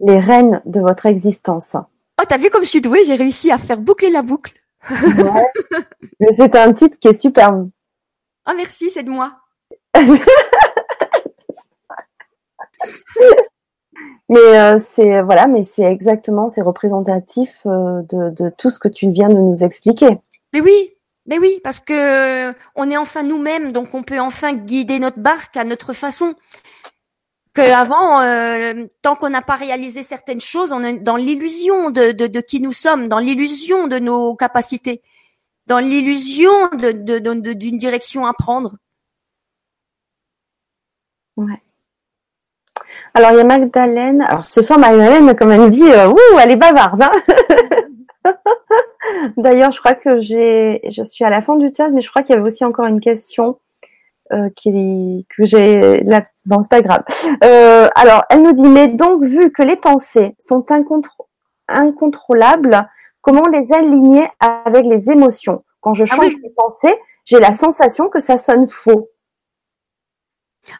les 0.00 0.18
rênes 0.18 0.60
de 0.64 0.80
votre 0.80 1.06
existence. 1.06 1.76
Oh, 2.20 2.24
t'as 2.28 2.38
vu 2.38 2.50
comme 2.50 2.64
je 2.64 2.68
suis 2.68 2.80
douée, 2.80 3.04
j'ai 3.04 3.14
réussi 3.14 3.52
à 3.52 3.58
faire 3.58 3.78
boucler 3.78 4.10
la 4.10 4.22
boucle. 4.22 4.52
Mais 6.20 6.32
c'est 6.36 6.56
un 6.56 6.72
titre 6.72 6.98
qui 6.98 7.08
est 7.08 7.20
superbe. 7.20 7.70
Oh, 8.48 8.52
merci, 8.56 8.90
c'est 8.90 9.04
de 9.04 9.10
moi. 9.10 9.36
mais 14.28 14.58
euh, 14.58 14.78
c'est 14.78 15.22
voilà, 15.22 15.46
mais 15.46 15.64
c'est 15.64 15.84
exactement, 15.84 16.48
c'est 16.48 16.62
représentatif 16.62 17.60
euh, 17.66 18.02
de, 18.10 18.50
tout 18.56 18.70
ce 18.70 18.78
que 18.78 18.88
tu 18.88 19.10
viens 19.10 19.28
de 19.28 19.34
nous 19.34 19.62
expliquer. 19.62 20.18
Mais 20.52 20.60
oui, 20.60 20.90
mais 21.26 21.38
oui, 21.38 21.60
parce 21.62 21.80
que 21.80 22.52
on 22.74 22.90
est 22.90 22.96
enfin 22.96 23.22
nous-mêmes, 23.22 23.72
donc 23.72 23.94
on 23.94 24.02
peut 24.02 24.20
enfin 24.20 24.52
guider 24.52 24.98
notre 24.98 25.20
barque 25.20 25.56
à 25.56 25.64
notre 25.64 25.92
façon. 25.92 26.34
Que 27.54 27.60
avant, 27.60 28.20
euh, 28.20 28.86
tant 29.00 29.14
qu'on 29.14 29.30
n'a 29.30 29.42
pas 29.42 29.54
réalisé 29.54 30.02
certaines 30.02 30.40
choses, 30.40 30.72
on 30.72 30.82
est 30.82 30.94
dans 30.94 31.16
l'illusion 31.16 31.90
de, 31.90 32.10
de, 32.10 32.40
qui 32.40 32.60
nous 32.60 32.72
sommes, 32.72 33.06
dans 33.06 33.20
l'illusion 33.20 33.86
de 33.86 34.00
nos 34.00 34.34
capacités, 34.34 35.02
dans 35.66 35.78
l'illusion 35.78 36.50
d'une 36.72 37.78
direction 37.78 38.26
à 38.26 38.32
prendre. 38.32 38.76
Ouais. 41.36 41.63
Alors, 43.14 43.30
il 43.30 43.36
y 43.36 43.40
a 43.40 43.44
Magdalene. 43.44 44.22
Alors, 44.22 44.46
ce 44.48 44.60
soir, 44.60 44.78
Magdalene, 44.78 45.36
comme 45.36 45.52
elle 45.52 45.70
dit, 45.70 45.84
euh, 45.84 46.08
ouh, 46.08 46.38
elle 46.40 46.50
est 46.50 46.56
bavarde. 46.56 47.04
Hein 47.04 47.12
D'ailleurs, 49.36 49.70
je 49.70 49.78
crois 49.78 49.94
que 49.94 50.20
j'ai, 50.20 50.80
je 50.90 51.04
suis 51.04 51.24
à 51.24 51.30
la 51.30 51.40
fin 51.40 51.56
du 51.56 51.66
chat, 51.74 51.88
mais 51.90 52.00
je 52.00 52.10
crois 52.10 52.22
qu'il 52.22 52.34
y 52.34 52.38
avait 52.38 52.46
aussi 52.46 52.64
encore 52.64 52.86
une 52.86 53.00
question 53.00 53.60
euh, 54.32 54.48
qui, 54.56 55.26
que 55.36 55.46
j'ai 55.46 56.00
là. 56.00 56.24
Bon, 56.44 56.60
c'est 56.62 56.70
pas 56.70 56.82
grave. 56.82 57.04
Euh, 57.44 57.88
alors, 57.94 58.24
elle 58.30 58.42
nous 58.42 58.52
dit, 58.52 58.66
mais 58.66 58.88
donc, 58.88 59.22
vu 59.22 59.52
que 59.52 59.62
les 59.62 59.76
pensées 59.76 60.34
sont 60.40 60.64
incontrôlables, 61.68 62.88
comment 63.20 63.46
les 63.46 63.72
aligner 63.72 64.26
avec 64.40 64.86
les 64.86 65.10
émotions? 65.10 65.62
Quand 65.80 65.94
je 65.94 66.02
ah 66.04 66.06
change 66.06 66.34
mes 66.42 66.50
pensées, 66.56 66.96
j'ai 67.24 67.38
la 67.38 67.52
sensation 67.52 68.08
que 68.08 68.18
ça 68.18 68.38
sonne 68.38 68.66
faux. 68.66 69.08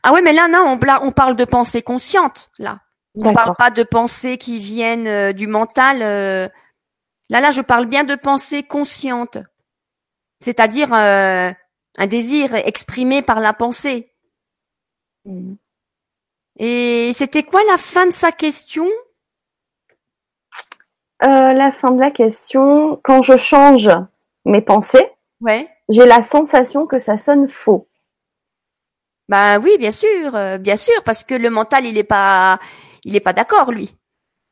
Ah 0.03 0.13
oui, 0.13 0.21
mais 0.23 0.33
là, 0.33 0.49
non, 0.49 0.79
on, 1.03 1.13
parle 1.13 1.37
de 1.37 1.45
pensées 1.45 1.83
conscientes, 1.83 2.51
là. 2.59 2.81
On 3.17 3.33
parle 3.33 3.55
pas 3.57 3.71
de 3.71 3.85
pensées 3.85 4.39
qui 4.39 4.59
viennent 4.59 5.07
euh, 5.07 5.33
du 5.33 5.47
mental. 5.47 6.03
Euh. 6.03 6.49
Là, 7.31 7.41
là, 7.41 7.53
je 7.53 7.63
parle 7.63 7.87
bien 7.87 8.03
de 8.03 8.17
pensées 8.17 8.65
conscientes. 8.65 9.39
C'est-à-dire 10.41 10.93
euh, 10.93 11.53
un 11.97 12.07
désir 12.09 12.55
exprimé 12.55 13.23
par 13.23 13.39
la 13.39 13.53
pensée. 13.53 14.13
Mm. 15.25 15.55
Et 16.59 17.13
c'était 17.13 17.45
quoi 17.45 17.61
la 17.71 17.77
fin 17.77 18.07
de 18.07 18.13
sa 18.13 18.33
question? 18.33 18.89
La 21.21 21.73
fin 21.73 21.93
de 21.93 22.01
la 22.01 22.11
question, 22.11 23.01
quand 23.03 23.23
je 23.23 23.39
change 23.39 23.89
mes 24.45 24.61
pensées, 24.61 25.09
ouais. 25.41 25.69
j'ai 25.89 26.05
la 26.05 26.21
sensation 26.21 26.87
que 26.87 26.99
ça 26.99 27.17
sonne 27.17 27.49
faux. 27.49 27.89
Ben 29.29 29.59
oui, 29.59 29.77
bien 29.79 29.91
sûr, 29.91 30.35
euh, 30.35 30.59
bien 30.59 30.77
sûr, 30.77 31.03
parce 31.05 31.25
que 31.25 31.35
le 31.35 31.51
mental, 31.51 31.87
il 31.87 31.97
est 31.97 32.05
pas, 32.05 32.59
il 33.05 33.17
est 33.17 33.21
pas 33.21 33.33
d'accord, 33.33 33.73
lui. 33.73 33.91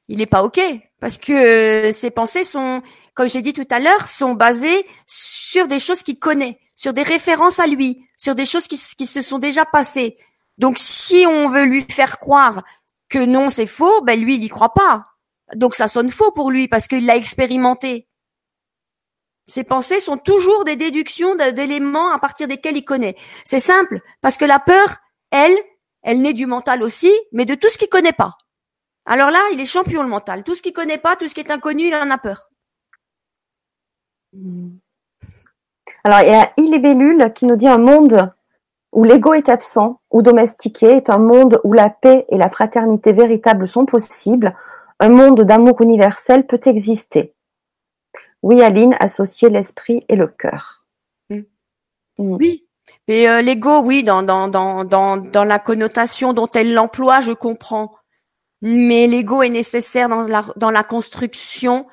Il 0.08 0.20
est 0.20 0.26
pas 0.26 0.42
ok, 0.42 0.60
parce 1.00 1.18
que 1.18 1.90
ses 1.92 2.10
pensées 2.10 2.44
sont, 2.44 2.82
comme 3.14 3.28
j'ai 3.28 3.42
dit 3.42 3.52
tout 3.52 3.68
à 3.70 3.78
l'heure, 3.78 4.08
sont 4.08 4.32
basées 4.32 4.86
sur 5.06 5.68
des 5.68 5.78
choses 5.78 6.02
qu'il 6.02 6.18
connaît, 6.18 6.58
sur 6.74 6.92
des 6.92 7.02
références 7.02 7.60
à 7.60 7.66
lui, 7.66 8.04
sur 8.16 8.34
des 8.34 8.44
choses 8.44 8.66
qui, 8.66 8.78
qui 8.98 9.06
se 9.06 9.20
sont 9.20 9.38
déjà 9.38 9.64
passées. 9.64 10.16
Donc, 10.58 10.78
si 10.78 11.24
on 11.26 11.46
veut 11.48 11.64
lui 11.64 11.84
faire 11.88 12.18
croire 12.18 12.62
que 13.08 13.24
non, 13.24 13.48
c'est 13.48 13.66
faux, 13.66 14.02
ben 14.02 14.18
lui, 14.20 14.36
il 14.36 14.44
y 14.44 14.48
croit 14.48 14.74
pas. 14.74 15.04
Donc, 15.54 15.74
ça 15.74 15.86
sonne 15.86 16.08
faux 16.08 16.32
pour 16.32 16.50
lui 16.50 16.66
parce 16.66 16.88
qu'il 16.88 17.06
l'a 17.06 17.16
expérimenté. 17.16 18.08
Ses 19.52 19.64
pensées 19.64 20.00
sont 20.00 20.16
toujours 20.16 20.64
des 20.64 20.76
déductions 20.76 21.34
d'éléments 21.34 22.10
à 22.10 22.18
partir 22.18 22.48
desquels 22.48 22.78
il 22.78 22.86
connaît. 22.86 23.16
C'est 23.44 23.60
simple, 23.60 24.00
parce 24.22 24.38
que 24.38 24.46
la 24.46 24.58
peur, 24.58 24.96
elle, 25.30 25.54
elle 26.00 26.22
naît 26.22 26.32
du 26.32 26.46
mental 26.46 26.82
aussi, 26.82 27.12
mais 27.32 27.44
de 27.44 27.54
tout 27.54 27.68
ce 27.68 27.76
qu'il 27.76 27.90
connaît 27.90 28.14
pas. 28.14 28.38
Alors 29.04 29.30
là, 29.30 29.40
il 29.52 29.60
est 29.60 29.66
champion 29.66 30.02
le 30.02 30.08
mental. 30.08 30.42
Tout 30.42 30.54
ce 30.54 30.62
qu'il 30.62 30.72
connaît 30.72 30.96
pas, 30.96 31.16
tout 31.16 31.26
ce 31.26 31.34
qui 31.34 31.40
est 31.40 31.50
inconnu, 31.50 31.88
il 31.88 31.94
en 31.94 32.10
a 32.10 32.16
peur. 32.16 32.48
Alors 36.02 36.20
il 36.22 36.28
y 36.28 37.22
a 37.22 37.28
qui 37.28 37.44
nous 37.44 37.56
dit 37.56 37.68
un 37.68 37.76
monde 37.76 38.32
où 38.92 39.04
l'ego 39.04 39.34
est 39.34 39.50
absent 39.50 40.00
ou 40.10 40.22
domestiqué 40.22 40.96
est 40.96 41.10
un 41.10 41.18
monde 41.18 41.60
où 41.62 41.74
la 41.74 41.90
paix 41.90 42.24
et 42.30 42.38
la 42.38 42.48
fraternité 42.48 43.12
véritable 43.12 43.68
sont 43.68 43.84
possibles. 43.84 44.56
Un 44.98 45.10
monde 45.10 45.42
d'amour 45.42 45.82
universel 45.82 46.46
peut 46.46 46.60
exister. 46.64 47.31
Oui, 48.42 48.62
Aline, 48.62 48.96
associer 49.00 49.48
l'esprit 49.48 50.04
et 50.08 50.16
le 50.16 50.26
cœur. 50.26 50.84
Mm. 51.30 51.36
Mm. 52.18 52.36
Oui. 52.36 52.68
Mais 53.08 53.28
euh, 53.28 53.42
l'ego, 53.42 53.82
oui, 53.84 54.02
dans, 54.02 54.22
dans, 54.22 54.48
dans, 54.48 54.84
dans, 54.84 55.16
dans 55.16 55.44
la 55.44 55.58
connotation 55.58 56.32
dont 56.32 56.48
elle 56.48 56.74
l'emploie, 56.74 57.20
je 57.20 57.32
comprends. 57.32 57.94
Mais 58.60 59.06
l'ego 59.06 59.42
est 59.42 59.48
nécessaire 59.48 60.08
dans 60.08 60.22
la, 60.22 60.44
dans 60.56 60.70
la 60.70 60.84
construction 60.84 61.86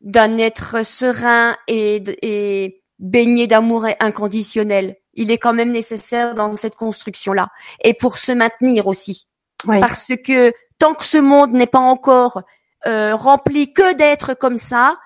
d'un 0.00 0.38
être 0.38 0.84
serein 0.84 1.56
et, 1.68 2.02
et 2.22 2.82
baigné 2.98 3.46
d'amour 3.46 3.86
inconditionnel. 3.98 4.96
Il 5.14 5.30
est 5.30 5.38
quand 5.38 5.52
même 5.52 5.72
nécessaire 5.72 6.34
dans 6.34 6.52
cette 6.52 6.76
construction-là. 6.76 7.48
Et 7.82 7.94
pour 7.94 8.16
se 8.18 8.32
maintenir 8.32 8.86
aussi. 8.86 9.26
Parce 9.66 10.12
que 10.24 10.52
tant 10.78 10.94
que 10.94 11.04
ce 11.04 11.18
monde 11.18 11.52
n'est 11.52 11.66
pas 11.66 11.80
encore 11.80 12.42
euh, 12.86 13.14
rempli 13.14 13.72
que 13.72 13.94
d'être 13.94 14.34
comme 14.34 14.56
ça, 14.56 14.96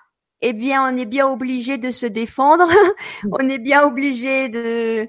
eh 0.46 0.52
bien, 0.52 0.84
on 0.84 0.96
est 0.96 1.06
bien 1.06 1.26
obligé 1.26 1.78
de 1.78 1.90
se 1.90 2.06
défendre. 2.06 2.68
on 3.32 3.48
est 3.48 3.58
bien 3.58 3.84
obligé 3.84 4.48
de 4.50 5.08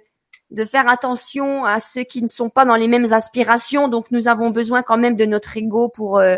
de 0.52 0.64
faire 0.64 0.88
attention 0.88 1.66
à 1.66 1.80
ceux 1.80 2.04
qui 2.04 2.22
ne 2.22 2.28
sont 2.28 2.50
pas 2.50 2.66
dans 2.66 2.76
les 2.76 2.88
mêmes 2.88 3.12
aspirations. 3.12 3.88
Donc, 3.88 4.12
nous 4.12 4.28
avons 4.28 4.52
besoin 4.52 4.84
quand 4.84 4.98
même 4.98 5.16
de 5.16 5.26
notre 5.26 5.58
ego 5.58 5.90
pour. 5.90 6.20
Euh, 6.20 6.38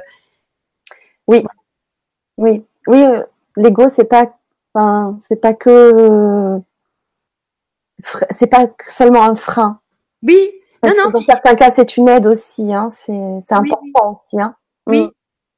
oui, 1.27 1.43
oui, 2.37 2.65
oui. 2.87 3.03
Euh, 3.03 3.23
l'ego, 3.55 3.89
c'est 3.89 4.05
pas, 4.05 4.33
enfin, 4.73 5.17
c'est 5.21 5.39
pas 5.39 5.53
que, 5.53 6.59
c'est 8.31 8.47
pas 8.47 8.67
seulement 8.85 9.23
un 9.23 9.35
frein. 9.35 9.79
Oui. 10.23 10.49
non, 10.83 10.91
non. 10.97 11.09
Dans 11.11 11.19
certains 11.19 11.55
cas, 11.55 11.69
c'est 11.69 11.97
une 11.97 12.09
aide 12.09 12.25
aussi. 12.25 12.73
Hein. 12.73 12.89
C'est, 12.89 13.13
important 13.51 14.09
aussi. 14.09 14.39
Hein. 14.39 14.55
Oui. 14.87 15.09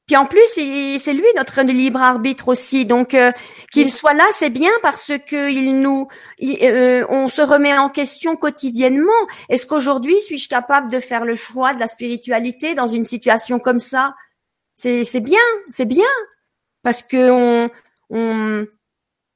Puis 0.09 0.17
en 0.17 0.25
plus, 0.25 0.41
c'est 0.55 1.13
lui 1.13 1.27
notre 1.35 1.61
libre 1.61 2.01
arbitre 2.01 2.47
aussi. 2.47 2.87
Donc 2.87 3.13
euh, 3.13 3.31
qu'il 3.71 3.91
soit 3.91 4.15
là, 4.15 4.25
c'est 4.31 4.49
bien 4.49 4.71
parce 4.81 5.11
que 5.27 5.51
il 5.51 5.81
nous, 5.81 6.07
euh, 6.41 7.05
on 7.09 7.27
se 7.27 7.43
remet 7.43 7.77
en 7.77 7.89
question 7.89 8.35
quotidiennement. 8.35 9.11
Est-ce 9.49 9.67
qu'aujourd'hui 9.67 10.19
suis-je 10.19 10.49
capable 10.49 10.89
de 10.89 10.99
faire 10.99 11.25
le 11.25 11.35
choix 11.35 11.75
de 11.75 11.79
la 11.79 11.85
spiritualité 11.85 12.73
dans 12.73 12.87
une 12.87 13.03
situation 13.03 13.59
comme 13.59 13.79
ça? 13.79 14.15
C'est 14.73 15.03
c'est 15.03 15.19
bien, 15.19 15.37
c'est 15.69 15.85
bien 15.85 16.09
parce 16.81 17.03
que 17.03 17.29
on, 17.29 17.69
on 18.09 18.65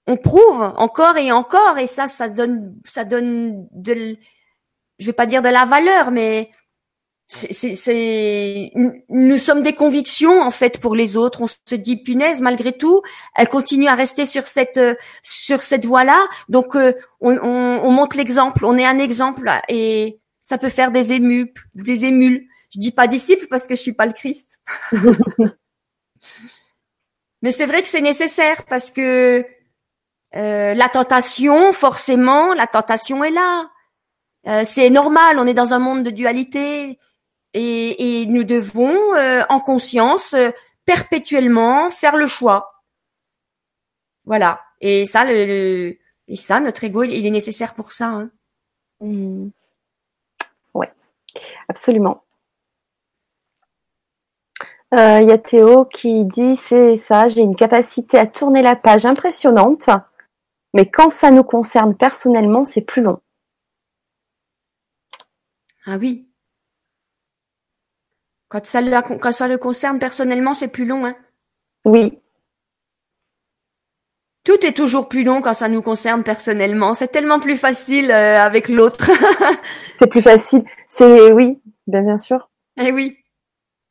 on 0.08 0.18
prouve 0.18 0.74
encore 0.78 1.18
et 1.18 1.32
encore 1.32 1.78
et 1.78 1.86
ça, 1.86 2.08
ça 2.08 2.30
donne 2.30 2.74
ça 2.84 3.04
donne 3.04 3.68
de, 3.74 4.18
je 4.98 5.06
vais 5.06 5.14
pas 5.14 5.28
dire 5.28 5.44
de 5.44 5.50
la 5.50 5.66
valeur, 5.66 6.10
mais 6.10 6.50
c'est, 7.34 8.72
nous 9.10 9.38
sommes 9.38 9.64
des 9.64 9.74
convictions 9.74 10.42
en 10.42 10.52
fait 10.52 10.80
pour 10.80 10.96
les 10.96 11.18
autres. 11.18 11.42
On 11.42 11.48
se 11.48 11.76
dit 11.76 11.98
punaise 11.98 12.42
malgré 12.42 12.74
tout, 12.74 13.02
elle 13.36 13.50
continue 13.50 13.88
à 13.88 13.96
rester 13.96 14.26
sur 14.26 14.46
cette 14.46 14.80
sur 15.24 15.64
cette 15.64 15.86
voie-là. 15.86 16.24
Donc 16.50 16.76
euh, 16.76 16.94
on, 17.22 17.36
on, 17.38 17.92
montre 17.92 18.18
l'exemple, 18.18 18.66
on 18.66 18.78
est 18.78 18.86
un 18.86 19.00
exemple 19.00 19.50
et 19.68 20.20
ça 20.40 20.58
peut 20.58 20.70
faire 20.70 20.92
des 20.92 21.14
émules, 21.14 21.52
des 21.74 22.06
émules. 22.06 22.46
Je 22.74 22.80
dis 22.80 22.92
pas 22.92 23.08
disciple 23.08 23.48
parce 23.50 23.66
que 23.68 23.76
je 23.76 23.82
suis 23.82 23.94
pas 23.94 24.06
le 24.06 24.14
Christ. 24.14 24.62
Mais 27.42 27.52
c'est 27.52 27.66
vrai 27.66 27.82
que 27.82 27.88
c'est 27.88 28.02
nécessaire 28.02 28.64
parce 28.66 28.92
que 28.92 29.46
euh, 30.36 30.74
la 30.74 30.90
tentation, 30.90 31.74
forcément, 31.74 32.54
la 32.54 32.68
tentation 32.68 33.24
est 33.24 33.32
là. 33.32 33.70
Euh, 34.48 34.64
c'est 34.66 34.90
normal, 34.90 35.40
on 35.40 35.46
est 35.46 35.54
dans 35.54 35.74
un 35.74 35.80
monde 35.80 36.04
de 36.04 36.10
dualité 36.10 36.98
et, 37.54 38.26
nous 38.28 38.44
devons, 38.44 39.16
euh, 39.16 39.44
en 39.50 39.60
conscience, 39.60 40.34
euh, 40.34 40.52
perpétuellement 40.86 41.90
faire 41.90 42.18
le 42.18 42.26
choix. 42.26 42.70
Voilà. 44.26 44.62
Et 44.82 45.06
ça, 45.06 45.26
le, 45.26 45.98
et 46.28 46.36
ça, 46.36 46.60
notre 46.60 46.84
ego, 46.84 47.04
il 47.04 47.26
est 47.26 47.32
nécessaire 47.32 47.74
pour 47.76 47.92
ça. 47.92 48.08
Hein. 48.08 48.32
Mmh. 49.02 49.50
Oui, 50.74 50.88
absolument. 51.70 52.24
Euh, 54.94 55.20
il 55.22 55.28
y 55.28 55.32
a 55.32 55.38
Théo 55.40 55.86
qui 55.86 56.26
dit 56.26 56.60
c'est 56.70 56.98
ça, 56.98 57.28
j'ai 57.28 57.42
une 57.42 57.56
capacité 57.56 58.20
à 58.20 58.28
tourner 58.28 58.62
la 58.62 58.76
page 58.76 59.06
impressionnante, 59.06 59.90
mais 60.76 60.88
quand 60.90 61.10
ça 61.10 61.32
nous 61.32 61.44
concerne 61.44 61.96
personnellement, 61.96 62.64
c'est 62.64 62.82
plus 62.82 63.02
long. 63.02 63.20
Ah 65.86 65.98
oui, 65.98 66.28
quand 68.54 69.32
ça, 69.32 69.48
le 69.48 69.58
concerne 69.58 69.98
personnellement, 69.98 70.54
c'est 70.54 70.68
plus 70.68 70.86
long, 70.86 71.08
hein 71.08 71.16
Oui. 71.86 72.20
Tout 74.44 74.64
est 74.64 74.78
toujours 74.78 75.10
plus 75.10 75.24
long 75.24 75.42
quand 75.42 75.56
ça 75.56 75.70
nous 75.70 75.82
concerne 75.82 76.24
personnellement. 76.24 76.94
C'est 76.94 77.08
tellement 77.08 77.40
plus 77.40 77.58
facile 77.58 78.12
euh, 78.12 78.40
avec 78.40 78.68
l'autre. 78.68 79.10
c'est 80.00 80.08
plus 80.08 80.22
facile. 80.22 80.64
C'est 80.88 81.32
oui, 81.32 81.60
bien, 81.88 82.18
sûr. 82.18 82.52
Eh 82.80 82.92
oui. 82.92 83.18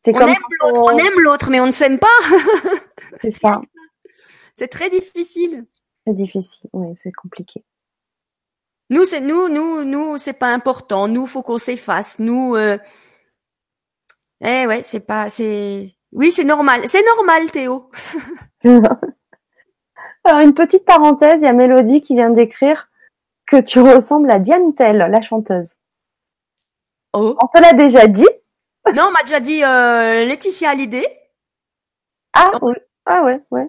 On 0.06 0.12
aime 0.12 0.36
l'autre, 0.60 0.82
on 0.84 0.97
aime 0.97 1.20
l'autre, 1.20 1.51
mais 1.51 1.59
on 1.60 1.66
ne 1.66 1.72
s'aime 1.72 1.98
pas. 1.98 2.06
c'est 3.20 3.32
ça. 3.32 3.60
C'est 4.55 4.68
très 4.68 4.90
difficile. 4.90 5.64
C'est 6.06 6.12
difficile, 6.12 6.68
oui, 6.74 6.94
c'est 7.02 7.10
compliqué. 7.10 7.64
Nous, 8.90 9.06
c'est 9.06 9.20
nous, 9.20 9.48
nous, 9.48 9.82
nous, 9.82 10.18
c'est 10.18 10.34
pas 10.34 10.52
important. 10.52 11.09
Nous, 11.09 11.26
faut 11.26 11.43
qu'on 11.43 11.56
s'efface. 11.56 12.18
Nous, 12.18 12.55
euh, 12.55 12.76
eh 14.43 14.66
ouais, 14.66 14.82
c'est 14.82 15.06
pas, 15.06 15.28
c'est, 15.28 15.85
oui, 16.12 16.31
c'est 16.32 16.44
normal, 16.44 16.89
c'est 16.89 17.05
normal, 17.16 17.51
Théo. 17.51 17.89
Alors 20.24 20.40
une 20.40 20.55
petite 20.55 20.85
parenthèse, 20.85 21.40
il 21.40 21.44
y 21.44 21.48
a 21.48 21.52
Mélodie 21.52 22.01
qui 22.01 22.14
vient 22.14 22.31
d'écrire 22.31 22.89
que 23.47 23.60
tu 23.60 23.81
ressembles 23.81 24.31
à 24.31 24.39
Diane 24.39 24.74
Tell, 24.74 24.98
la 24.98 25.20
chanteuse. 25.20 25.70
Oh. 27.12 27.36
On 27.43 27.47
te 27.47 27.60
l'a 27.60 27.73
déjà 27.74 28.06
dit 28.06 28.28
Non, 28.94 29.05
on 29.09 29.10
m'a 29.10 29.23
déjà 29.23 29.40
dit 29.40 29.62
euh, 29.62 30.24
Laetitia 30.24 30.70
Hallyday. 30.70 31.06
Ah 32.32 32.52
oui. 32.62 32.74
Ah 33.05 33.23
ouais, 33.23 33.40
ouais. 33.51 33.69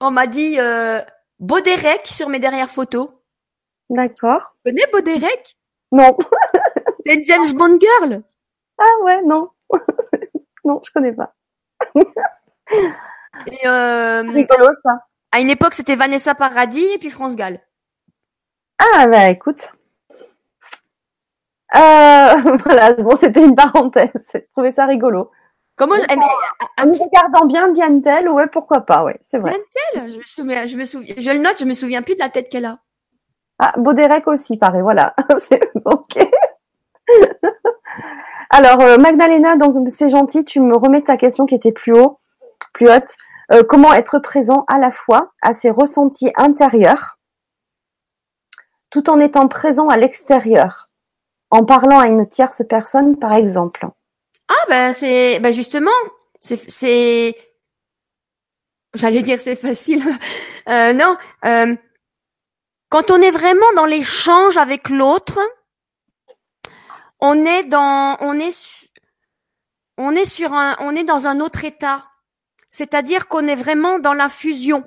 On 0.00 0.10
m'a 0.10 0.26
dit 0.26 0.58
euh, 0.58 1.00
sur 2.04 2.28
mes 2.28 2.38
dernières 2.38 2.70
photos. 2.70 3.08
D'accord. 3.90 4.40
Tu 4.64 4.72
connais 4.72 4.86
Bauderec 4.92 5.56
Non. 5.92 6.16
T'es 7.04 7.22
James 7.24 7.52
Bond 7.54 7.78
girl 7.78 8.22
Ah 8.78 9.04
ouais, 9.04 9.22
non. 9.26 9.50
Non, 10.70 10.80
je 10.84 10.92
connais 10.92 11.12
pas. 11.12 11.34
Et 13.46 13.66
euh, 13.66 14.22
Rigolo 14.22 14.68
ça. 14.84 15.04
à 15.32 15.40
une 15.40 15.50
époque, 15.50 15.74
c'était 15.74 15.96
Vanessa 15.96 16.34
Paradis 16.34 16.86
et 16.94 16.98
puis 16.98 17.10
France 17.10 17.36
Gall. 17.36 17.60
Ah 18.78 19.06
bah 19.08 19.28
écoute. 19.28 19.72
Euh, 21.74 22.56
voilà, 22.64 22.94
bon, 22.94 23.16
c'était 23.16 23.44
une 23.44 23.54
parenthèse. 23.56 24.10
Je 24.34 24.40
trouvais 24.52 24.72
ça 24.72 24.86
rigolo. 24.86 25.30
Comment 25.76 25.96
je, 25.96 26.04
eh, 26.10 26.82
En 26.82 26.92
y 26.92 27.02
regardant 27.02 27.46
bien 27.46 27.68
Diane 27.68 28.02
Tell, 28.02 28.28
ouais, 28.28 28.48
pourquoi 28.48 28.80
pas, 28.82 29.04
ouais, 29.04 29.18
c'est 29.22 29.38
vrai. 29.38 29.50
Diane 29.50 30.08
Tell 30.08 30.10
je 30.10 30.18
me 30.18 30.24
souviens, 30.24 30.66
je 30.66 30.76
me 30.76 30.84
souviens, 30.84 31.14
je 31.16 31.30
le 31.30 31.38
note, 31.38 31.58
je 31.58 31.64
me 31.64 31.72
souviens 31.74 32.02
plus 32.02 32.14
de 32.14 32.20
la 32.20 32.28
tête 32.28 32.48
qu'elle 32.50 32.66
a. 32.66 32.80
Ah, 33.58 33.72
Baudérec 33.78 34.26
aussi, 34.26 34.56
pareil, 34.56 34.82
voilà. 34.82 35.14
c'est 35.38 35.70
ok. 35.84 36.18
Alors, 38.50 38.80
euh, 38.80 38.96
Magdalena, 38.98 39.56
donc 39.56 39.88
c'est 39.90 40.10
gentil, 40.10 40.44
tu 40.44 40.60
me 40.60 40.76
remets 40.76 41.02
ta 41.02 41.16
question 41.16 41.46
qui 41.46 41.54
était 41.54 41.72
plus 41.72 41.92
haut, 41.92 42.18
plus 42.74 42.90
haute. 42.90 43.08
Euh, 43.52 43.62
comment 43.62 43.92
être 43.94 44.18
présent 44.18 44.64
à 44.68 44.78
la 44.78 44.90
fois 44.90 45.32
à 45.40 45.54
ses 45.54 45.70
ressentis 45.70 46.32
intérieurs, 46.36 47.18
tout 48.90 49.08
en 49.08 49.20
étant 49.20 49.48
présent 49.48 49.88
à 49.88 49.96
l'extérieur, 49.96 50.88
en 51.50 51.64
parlant 51.64 52.00
à 52.00 52.08
une 52.08 52.26
tierce 52.26 52.62
personne, 52.68 53.16
par 53.18 53.32
exemple? 53.34 53.86
Ah 54.48 54.66
ben 54.68 54.92
c'est 54.92 55.38
ben 55.38 55.52
justement 55.52 55.90
c'est 56.40 57.36
j'allais 58.94 59.22
dire 59.22 59.40
c'est 59.40 59.56
facile 59.56 60.02
Euh, 60.68 60.92
non 60.92 61.16
quand 62.90 63.10
on 63.10 63.20
est 63.22 63.30
vraiment 63.30 63.72
dans 63.76 63.86
l'échange 63.86 64.58
avec 64.58 64.90
l'autre 64.90 65.38
on 67.20 67.44
est 67.44 67.64
dans 67.64 68.16
on 68.20 68.38
est 68.38 68.56
on 69.96 70.14
est 70.14 70.24
sur 70.24 70.52
un 70.54 70.76
on 70.80 70.94
est 70.96 71.04
dans 71.04 71.26
un 71.26 71.40
autre 71.40 71.64
état 71.64 72.06
c'est-à-dire 72.70 73.28
qu'on 73.28 73.46
est 73.46 73.56
vraiment 73.56 73.98
dans 73.98 74.14
la 74.14 74.28
fusion 74.28 74.84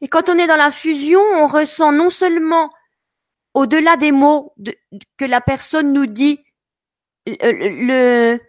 et 0.00 0.08
quand 0.08 0.28
on 0.28 0.38
est 0.38 0.46
dans 0.46 0.56
la 0.56 0.70
fusion 0.70 1.20
on 1.20 1.46
ressent 1.46 1.92
non 1.92 2.10
seulement 2.10 2.70
au-delà 3.54 3.96
des 3.96 4.12
mots 4.12 4.52
de- 4.56 4.76
que 5.16 5.24
la 5.24 5.40
personne 5.40 5.92
nous 5.92 6.06
dit 6.06 6.44
le, 7.26 7.86
le- 7.86 8.40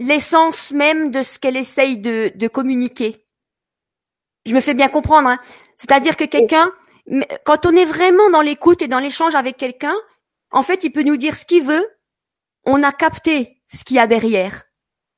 l'essence 0.00 0.70
même 0.72 1.10
de 1.10 1.22
ce 1.22 1.38
qu'elle 1.38 1.56
essaye 1.56 1.98
de, 1.98 2.32
de 2.34 2.48
communiquer. 2.48 3.24
Je 4.46 4.54
me 4.54 4.60
fais 4.60 4.74
bien 4.74 4.88
comprendre. 4.88 5.28
Hein. 5.28 5.38
C'est-à-dire 5.76 6.16
que 6.16 6.24
quelqu'un, 6.24 6.72
quand 7.44 7.66
on 7.66 7.72
est 7.74 7.84
vraiment 7.84 8.30
dans 8.30 8.40
l'écoute 8.40 8.82
et 8.82 8.88
dans 8.88 8.98
l'échange 9.00 9.34
avec 9.34 9.56
quelqu'un, 9.56 9.96
en 10.50 10.62
fait, 10.62 10.84
il 10.84 10.90
peut 10.90 11.02
nous 11.02 11.16
dire 11.16 11.36
ce 11.36 11.44
qu'il 11.44 11.64
veut. 11.64 11.86
On 12.64 12.82
a 12.82 12.92
capté 12.92 13.62
ce 13.66 13.84
qu'il 13.84 13.96
y 13.96 14.00
a 14.00 14.06
derrière. 14.06 14.64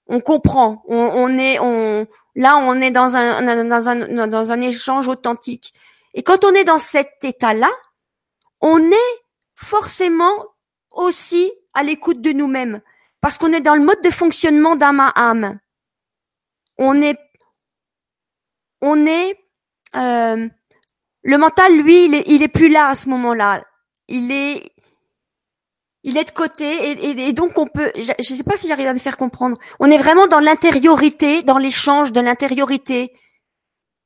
On 0.07 0.21
comprend. 0.21 0.83
On, 0.89 1.39
est, 1.39 1.59
on, 1.61 2.07
là, 2.35 2.57
on 2.57 2.81
est 2.81 2.91
dans 2.91 3.17
un, 3.17 3.65
dans 3.65 3.89
un, 3.89 4.27
dans 4.27 4.53
un 4.53 4.61
échange 4.61 5.09
authentique. 5.09 5.73
Et 6.15 6.23
quand 6.23 6.45
on 6.45 6.53
est 6.53 6.65
dans 6.65 6.79
cet 6.79 7.23
état-là, 7.23 7.71
on 8.61 8.91
est 8.91 9.21
forcément 9.55 10.47
aussi 10.91 11.53
à 11.75 11.83
l'écoute 11.83 12.21
de 12.21 12.33
nous-mêmes 12.33 12.81
parce 13.21 13.39
qu'on 13.39 13.53
est 13.53 13.61
dans 13.61 13.77
le 13.77 13.85
mode 13.85 14.01
de 14.03 14.11
fonctionnement 14.11 14.77
d'âme 14.77 15.01
à 15.01 15.13
âme. 15.15 15.61
On 16.79 17.01
est, 17.01 17.19
on 18.81 19.07
est, 19.07 19.39
euh, 19.95 20.49
le 21.23 21.39
mental, 21.39 21.77
lui, 21.77 22.07
il 22.07 22.15
est, 22.15 22.25
il 22.27 22.43
est 22.43 22.49
plus 22.49 22.69
là 22.69 22.89
à 22.89 22.95
ce 22.95 23.09
moment-là. 23.11 23.63
Il 24.09 24.33
est, 24.33 24.73
il 26.03 26.17
est 26.17 26.25
de 26.25 26.31
côté 26.31 26.65
et, 26.65 27.11
et- 27.11 27.29
et 27.29 27.33
donc 27.33 27.59
on 27.59 27.67
peut, 27.67 27.93
je 27.97 28.13
ne 28.19 28.37
sais 28.37 28.43
pas 28.45 28.57
si 28.57 28.69
j'arrive 28.69 28.87
à 28.87 28.95
me 28.95 28.99
faire 28.99 29.17
comprendre. 29.17 29.59
On 29.81 29.91
est 29.91 29.99
vraiment 29.99 30.27
dans 30.27 30.41
l'intériorité, 30.41 31.43
dans 31.43 31.59
l'échange 31.59 32.13
de 32.13 32.21
l'intériorité. 32.21 33.13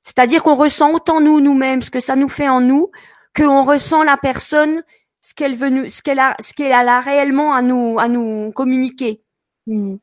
C'est-à-dire 0.01 0.43
qu'on 0.43 0.55
ressent 0.55 0.93
autant 0.93 1.21
nous 1.21 1.41
nous-mêmes 1.41 1.83
ce 1.83 1.91
que 1.91 2.01
ça 2.01 2.17
nous 2.17 2.29
fait 2.29 2.49
en 2.49 2.61
nous, 2.61 2.91
qu'on 3.37 3.63
ressent 3.65 4.03
la 4.03 4.17
personne 4.17 4.83
ce 5.21 5.33
qu'elle 5.33 5.55
veut 5.57 5.71
nous, 5.71 5.89
ce 5.89 6.03
qu'elle 6.03 6.19
a, 6.19 6.37
ce 6.39 6.53
qu'elle 6.53 6.73
a 6.73 6.85
là 6.85 7.01
réellement 7.01 7.55
à 7.55 7.63
nous, 7.63 7.99
à 7.99 8.09
nous 8.09 8.53
communiquer. 8.53 9.23
Hmm. 9.67 9.97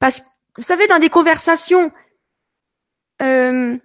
Parce 0.00 0.20
que, 0.20 0.26
vous 0.56 0.62
savez, 0.64 0.88
dans 0.88 0.98
des 0.98 1.10
conversations, 1.10 1.92
euh, 3.22 3.78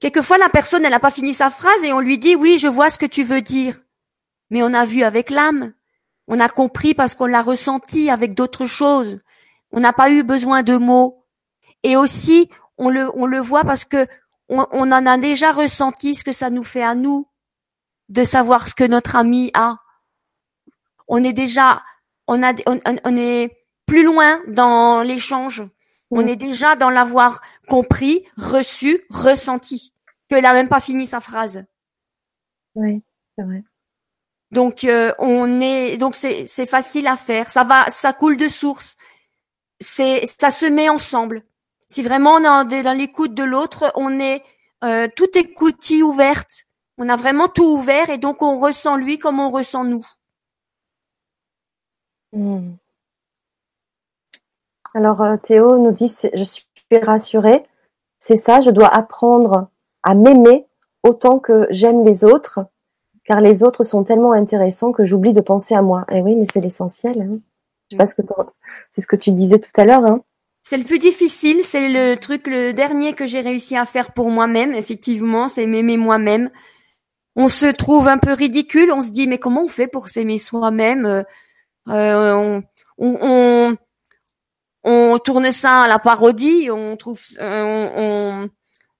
quelquefois 0.00 0.36
la 0.36 0.50
personne, 0.50 0.84
elle 0.84 0.90
n'a 0.90 1.00
pas 1.00 1.10
fini 1.10 1.32
sa 1.32 1.48
phrase 1.48 1.82
et 1.82 1.94
on 1.94 2.00
lui 2.00 2.18
dit, 2.18 2.36
oui, 2.36 2.58
je 2.58 2.68
vois 2.68 2.90
ce 2.90 2.98
que 2.98 3.06
tu 3.06 3.22
veux 3.22 3.40
dire. 3.40 3.74
Mais 4.50 4.62
on 4.62 4.72
a 4.72 4.84
vu 4.84 5.02
avec 5.02 5.30
l'âme. 5.30 5.72
On 6.26 6.38
a 6.40 6.48
compris 6.48 6.94
parce 6.94 7.14
qu'on 7.14 7.26
l'a 7.26 7.42
ressenti 7.42 8.10
avec 8.10 8.34
d'autres 8.34 8.66
choses. 8.66 9.20
On 9.72 9.80
n'a 9.80 9.92
pas 9.92 10.10
eu 10.10 10.22
besoin 10.22 10.62
de 10.62 10.76
mots. 10.76 11.24
Et 11.82 11.96
aussi, 11.96 12.50
on 12.76 12.90
le, 12.90 13.10
on 13.16 13.26
le 13.26 13.38
voit 13.40 13.64
parce 13.64 13.84
que 13.84 14.06
on, 14.48 14.66
on 14.72 14.92
en 14.92 15.06
a 15.06 15.18
déjà 15.18 15.52
ressenti 15.52 16.14
ce 16.14 16.24
que 16.24 16.32
ça 16.32 16.50
nous 16.50 16.62
fait 16.62 16.82
à 16.82 16.94
nous 16.94 17.28
de 18.08 18.24
savoir 18.24 18.68
ce 18.68 18.74
que 18.74 18.84
notre 18.84 19.16
ami 19.16 19.50
a. 19.54 19.76
On 21.08 21.22
est 21.22 21.32
déjà, 21.32 21.82
on 22.26 22.42
a, 22.42 22.52
on, 22.66 23.16
est 23.16 23.56
plus 23.86 24.02
loin 24.04 24.40
dans 24.48 25.02
l'échange. 25.02 25.62
On 26.10 26.22
Mm. 26.22 26.28
est 26.28 26.36
déjà 26.36 26.76
dans 26.76 26.90
l'avoir 26.90 27.40
compris, 27.68 28.24
reçu, 28.36 29.02
ressenti, 29.10 29.92
qu'elle 30.28 30.46
a 30.46 30.54
même 30.54 30.68
pas 30.68 30.80
fini 30.80 31.06
sa 31.06 31.20
phrase. 31.20 31.64
Oui, 32.74 33.02
c'est 33.36 33.44
vrai. 33.44 33.62
Donc 34.50 34.84
euh, 34.84 35.12
on 35.18 35.60
est, 35.60 35.98
donc 35.98 36.16
c'est 36.16 36.66
facile 36.66 37.06
à 37.06 37.16
faire. 37.16 37.50
Ça 37.50 37.64
va, 37.64 37.88
ça 37.90 38.12
coule 38.12 38.36
de 38.36 38.48
source. 38.48 38.96
C'est, 39.80 40.26
ça 40.26 40.50
se 40.50 40.66
met 40.66 40.88
ensemble. 40.88 41.42
Si 41.86 42.02
vraiment 42.02 42.34
on 42.34 42.68
est 42.68 42.82
dans, 42.82 42.96
l'écoute 42.96 43.34
de 43.34 43.44
l'autre, 43.44 43.92
on 43.94 44.18
est 44.18 44.42
euh, 44.84 45.08
tout 45.14 45.36
écoutille 45.36 46.02
ouverte. 46.02 46.64
On 46.98 47.08
a 47.08 47.16
vraiment 47.16 47.48
tout 47.48 47.64
ouvert 47.64 48.10
et 48.10 48.18
donc 48.18 48.42
on 48.42 48.58
ressent 48.58 48.96
lui 48.96 49.18
comme 49.18 49.38
on 49.40 49.50
ressent 49.50 49.84
nous. 49.84 50.04
Hmm. 52.32 52.72
Alors, 54.94 55.22
euh, 55.22 55.36
Théo 55.36 55.78
nous 55.78 55.92
dit, 55.92 56.12
je 56.34 56.44
suis 56.44 56.64
rassurée, 57.02 57.66
c'est 58.18 58.36
ça, 58.36 58.60
je 58.60 58.70
dois 58.70 58.88
apprendre 58.88 59.68
à 60.02 60.14
m'aimer 60.14 60.66
autant 61.02 61.38
que 61.38 61.66
j'aime 61.70 62.04
les 62.04 62.24
autres, 62.24 62.60
car 63.28 63.42
les 63.42 63.62
autres 63.62 63.84
sont 63.84 64.04
tellement 64.04 64.32
intéressants 64.32 64.90
que 64.90 65.04
j'oublie 65.04 65.34
de 65.34 65.42
penser 65.42 65.74
à 65.74 65.82
moi. 65.82 66.06
Et 66.10 66.22
oui, 66.22 66.34
mais 66.34 66.46
c'est 66.50 66.62
l'essentiel. 66.62 67.20
Hein. 67.20 67.38
Sais 67.90 67.96
pas 67.98 68.06
ce 68.06 68.14
que 68.14 68.22
c'est 68.90 69.02
ce 69.02 69.06
que 69.06 69.16
tu 69.16 69.32
disais 69.32 69.58
tout 69.58 69.70
à 69.76 69.84
l'heure. 69.84 70.04
Hein. 70.06 70.22
C'est 70.62 70.78
le 70.78 70.84
plus 70.84 70.98
difficile, 70.98 71.58
c'est 71.62 71.90
le 71.90 72.16
truc 72.16 72.46
le 72.46 72.72
dernier 72.72 73.12
que 73.12 73.26
j'ai 73.26 73.40
réussi 73.40 73.76
à 73.76 73.84
faire 73.84 74.12
pour 74.12 74.30
moi-même, 74.30 74.72
effectivement, 74.72 75.46
c'est 75.46 75.66
m'aimer 75.66 75.98
moi-même. 75.98 76.50
On 77.36 77.48
se 77.48 77.66
trouve 77.66 78.08
un 78.08 78.18
peu 78.18 78.32
ridicule, 78.32 78.92
on 78.92 79.02
se 79.02 79.10
dit 79.10 79.26
mais 79.26 79.38
comment 79.38 79.64
on 79.64 79.68
fait 79.68 79.88
pour 79.88 80.08
s'aimer 80.08 80.38
soi-même 80.38 81.06
Euh, 81.06 81.22
euh, 81.90 83.76
on, 84.84 85.18
tourne 85.18 85.52
ça 85.52 85.82
à 85.82 85.88
la 85.88 85.98
parodie, 85.98 86.70
on 86.70 86.96
trouve 86.96 87.20
euh, 87.40 88.48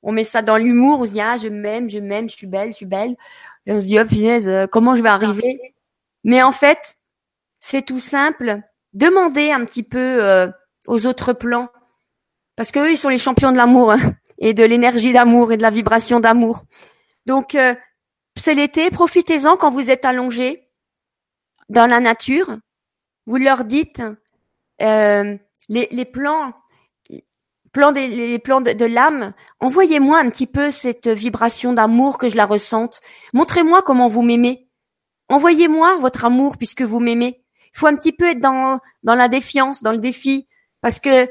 on 0.02 0.12
met 0.12 0.24
ça 0.24 0.42
dans 0.42 0.56
l'humour, 0.56 1.00
on 1.00 1.04
se 1.04 1.10
dit 1.10 1.20
ah 1.20 1.36
je 1.36 1.48
m'aime, 1.48 1.90
je 1.90 1.98
m'aime, 1.98 2.28
je 2.28 2.36
suis 2.36 2.46
belle, 2.46 2.70
je 2.70 2.76
suis 2.76 2.86
belle. 2.86 3.16
Et 3.68 3.72
on 3.72 3.80
se 3.80 3.84
dit 3.84 4.00
oh 4.00 4.06
punaise, 4.06 4.48
euh, 4.48 4.66
comment 4.66 4.94
je 4.94 5.02
vais 5.02 5.10
arriver? 5.10 5.60
Mais 6.24 6.42
en 6.42 6.52
fait, 6.52 6.96
c'est 7.60 7.82
tout 7.82 7.98
simple. 7.98 8.62
Demandez 8.94 9.50
un 9.50 9.64
petit 9.66 9.82
peu 9.82 10.24
euh, 10.24 10.48
aux 10.86 11.06
autres 11.06 11.34
plans. 11.34 11.68
Parce 12.56 12.72
qu'eux, 12.72 12.90
ils 12.90 12.96
sont 12.96 13.10
les 13.10 13.18
champions 13.18 13.52
de 13.52 13.58
l'amour 13.58 13.92
hein, 13.92 13.98
et 14.38 14.54
de 14.54 14.64
l'énergie 14.64 15.12
d'amour 15.12 15.52
et 15.52 15.58
de 15.58 15.62
la 15.62 15.70
vibration 15.70 16.18
d'amour. 16.18 16.64
Donc, 17.26 17.54
euh, 17.54 17.74
c'est 18.40 18.54
l'été, 18.54 18.90
profitez-en 18.90 19.58
quand 19.58 19.70
vous 19.70 19.90
êtes 19.90 20.06
allongés 20.06 20.66
dans 21.68 21.86
la 21.86 22.00
nature. 22.00 22.56
Vous 23.26 23.36
leur 23.36 23.66
dites 23.66 24.02
euh, 24.80 25.36
les, 25.68 25.88
les 25.90 26.04
plans, 26.06 26.54
plans 27.72 27.92
des, 27.92 28.08
les 28.08 28.38
plans 28.38 28.60
de, 28.60 28.72
de 28.72 28.84
l'âme. 28.84 29.32
Envoyez-moi 29.60 30.18
un 30.18 30.30
petit 30.30 30.46
peu 30.46 30.70
cette 30.70 31.08
vibration 31.08 31.72
d'amour 31.72 32.18
que 32.18 32.28
je 32.28 32.36
la 32.36 32.46
ressente. 32.46 33.00
Montrez-moi 33.34 33.82
comment 33.82 34.06
vous 34.06 34.22
m'aimez. 34.22 34.68
Envoyez-moi 35.28 35.96
votre 35.96 36.24
amour 36.24 36.56
puisque 36.56 36.82
vous 36.82 37.00
m'aimez. 37.00 37.42
Il 37.74 37.78
faut 37.78 37.86
un 37.86 37.96
petit 37.96 38.12
peu 38.12 38.30
être 38.30 38.40
dans 38.40 38.80
dans 39.02 39.14
la 39.14 39.28
défiance, 39.28 39.82
dans 39.82 39.92
le 39.92 39.98
défi, 39.98 40.48
parce 40.80 40.98
que 40.98 41.28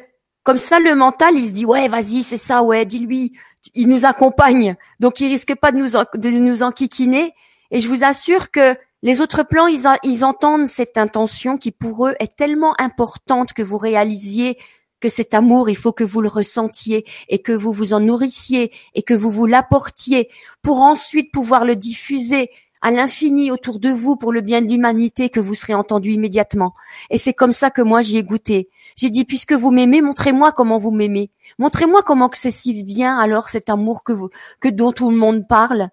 comme 0.47 0.57
ça 0.57 0.79
le 0.79 0.95
mental 0.95 1.35
il 1.35 1.45
se 1.45 1.51
dit 1.51 1.65
ouais 1.65 1.89
vas-y 1.89 2.23
c'est 2.23 2.37
ça 2.37 2.63
ouais 2.63 2.85
dis-lui 2.85 3.33
il 3.73 3.89
nous 3.89 4.05
accompagne 4.05 4.77
donc 5.01 5.19
il 5.19 5.27
risque 5.27 5.53
pas 5.55 5.73
de 5.73 5.77
nous 5.77 5.97
en, 5.97 6.05
de 6.13 6.29
nous 6.29 6.63
enquiquiner 6.63 7.33
et 7.69 7.81
je 7.81 7.87
vous 7.89 8.05
assure 8.05 8.49
que 8.49 8.73
les 9.01 9.19
autres 9.19 9.43
plans 9.43 9.67
ils, 9.67 9.83
ils 10.03 10.23
entendent 10.23 10.69
cette 10.69 10.97
intention 10.97 11.57
qui 11.57 11.71
pour 11.71 12.07
eux 12.07 12.15
est 12.19 12.33
tellement 12.37 12.79
importante 12.79 13.51
que 13.51 13.61
vous 13.61 13.77
réalisiez 13.77 14.57
que 14.99 15.09
cet 15.09 15.33
amour 15.33 15.69
il 15.69 15.77
faut 15.77 15.93
que 15.93 16.03
vous 16.03 16.21
le 16.21 16.29
ressentiez 16.29 17.05
et 17.29 17.39
que 17.39 17.51
vous 17.51 17.71
vous 17.71 17.93
en 17.93 17.99
nourrissiez 17.99 18.71
et 18.93 19.03
que 19.03 19.13
vous 19.13 19.31
vous 19.31 19.45
l'apportiez 19.45 20.29
pour 20.61 20.77
ensuite 20.77 21.31
pouvoir 21.31 21.65
le 21.65 21.75
diffuser 21.75 22.49
à 22.81 22.91
l'infini 22.91 23.51
autour 23.51 23.79
de 23.79 23.89
vous 23.89 24.17
pour 24.17 24.31
le 24.31 24.41
bien 24.41 24.61
de 24.61 24.67
l'humanité 24.67 25.29
que 25.29 25.39
vous 25.39 25.53
serez 25.53 25.73
entendu 25.73 26.11
immédiatement. 26.11 26.73
Et 27.09 27.17
c'est 27.17 27.33
comme 27.33 27.51
ça 27.51 27.71
que 27.71 27.81
moi 27.81 28.01
j'y 28.01 28.17
ai 28.17 28.23
goûté. 28.23 28.69
J'ai 28.95 29.09
dit 29.09 29.25
puisque 29.25 29.53
vous 29.53 29.71
m'aimez, 29.71 30.01
montrez-moi 30.01 30.51
comment 30.51 30.77
vous 30.77 30.91
m'aimez. 30.91 31.31
Montrez-moi 31.57 32.03
comment 32.03 32.29
que 32.29 32.37
c'est 32.37 32.51
si 32.51 32.83
bien 32.83 33.17
alors 33.17 33.49
cet 33.49 33.69
amour 33.69 34.03
que 34.03 34.13
vous 34.13 34.29
que 34.59 34.69
dont 34.69 34.91
tout 34.91 35.09
le 35.09 35.17
monde 35.17 35.47
parle. 35.47 35.89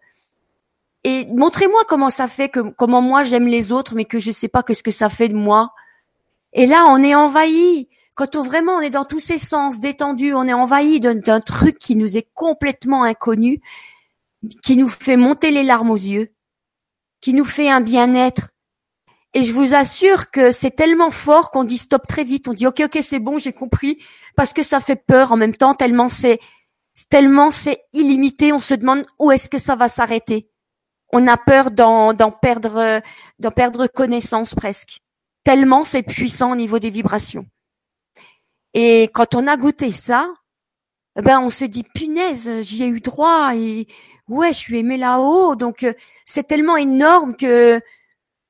Et 1.05 1.27
montrez-moi 1.35 1.81
comment 1.89 2.11
ça 2.11 2.29
fait 2.29 2.49
que 2.49 2.61
comment 2.61 3.03
moi 3.03 3.23
j'aime 3.23 3.47
les 3.47 3.73
autres 3.73 3.95
mais 3.95 4.05
que 4.05 4.19
je 4.19 4.31
sais 4.31 4.49
pas 4.49 4.63
que 4.63 4.75
ce 4.75 4.83
que 4.83 4.91
ça 4.91 5.09
fait 5.09 5.29
de 5.29 5.37
moi. 5.37 5.73
Et 6.53 6.67
là 6.67 6.87
on 6.91 7.03
est 7.03 7.15
envahi. 7.15 7.89
Quand 8.17 8.37
on 8.37 8.43
vraiment 8.43 8.77
on 8.77 8.81
est 8.81 8.91
dans 8.91 9.05
tous 9.05 9.21
ses 9.21 9.39
sens 9.39 9.81
détendu, 9.81 10.35
on 10.35 10.47
est 10.47 10.53
envahi 10.53 11.01
d'un 11.01 11.41
truc 11.41 11.79
qui 11.79 11.97
nous 11.97 12.17
est 12.17 12.29
complètement 12.35 13.03
inconnu, 13.03 13.61
qui 14.63 14.77
nous 14.77 14.89
fait 14.89 15.17
monter 15.17 15.51
les 15.51 15.63
larmes 15.63 15.91
aux 15.91 15.97
yeux 15.97 16.35
qui 17.25 17.33
nous 17.33 17.47
fait 17.47 17.71
un 17.71 17.81
bien-être. 17.81 18.51
Et 19.33 19.45
je 19.45 19.55
vous 19.55 19.75
assure 19.75 20.31
que 20.31 20.53
c'est 20.53 20.73
tellement 20.73 21.11
fort 21.11 21.51
qu'on 21.51 21.65
dit 21.65 21.79
stop 21.79 22.07
très 22.07 22.23
vite. 22.23 22.49
On 22.49 22.53
dit 22.53 22.67
ok 22.67 22.83
ok 22.85 22.99
c'est 23.01 23.19
bon 23.19 23.39
j'ai 23.39 23.55
compris 23.55 23.97
parce 24.37 24.53
que 24.53 24.63
ça 24.63 24.79
fait 24.79 25.03
peur 25.07 25.33
en 25.33 25.39
même 25.39 25.57
temps 25.57 25.73
tellement 25.73 26.11
c'est 26.11 26.39
tellement 27.09 27.51
c'est 27.51 27.81
illimité. 27.95 28.53
On 28.53 28.61
se 28.61 28.75
demande 28.75 29.07
où 29.19 29.33
est-ce 29.33 29.49
que 29.49 29.57
ça 29.57 29.75
va 29.75 29.89
s'arrêter. 29.89 30.51
On 31.15 31.27
a 31.27 31.39
peur 31.39 31.71
d'en 31.71 32.15
perdre 32.31 33.01
d'en 33.39 33.51
perdre 33.51 33.87
connaissance 33.87 34.55
presque. 34.55 35.01
Tellement 35.45 35.87
c'est 35.87 36.03
puissant 36.03 36.53
au 36.53 36.57
niveau 36.57 36.79
des 36.79 36.91
vibrations. 36.91 37.47
Et 38.75 39.05
quand 39.15 39.35
on 39.35 39.47
a 39.47 39.57
goûté 39.57 39.91
ça, 39.91 40.29
ben 41.17 41.41
on 41.41 41.51
se 41.51 41.65
dit 41.65 41.85
punaise 41.95 42.51
j'y 42.63 42.83
ai 42.83 42.89
eu 42.89 43.01
droit 43.01 43.55
et 43.55 43.87
ouais, 44.29 44.53
je 44.53 44.59
suis 44.59 44.79
aimé 44.79 44.97
là-haut, 44.97 45.55
donc 45.55 45.85
euh, 45.85 45.95
c'est 46.25 46.47
tellement 46.49 46.77
énorme 46.77 47.37
que 47.37 47.81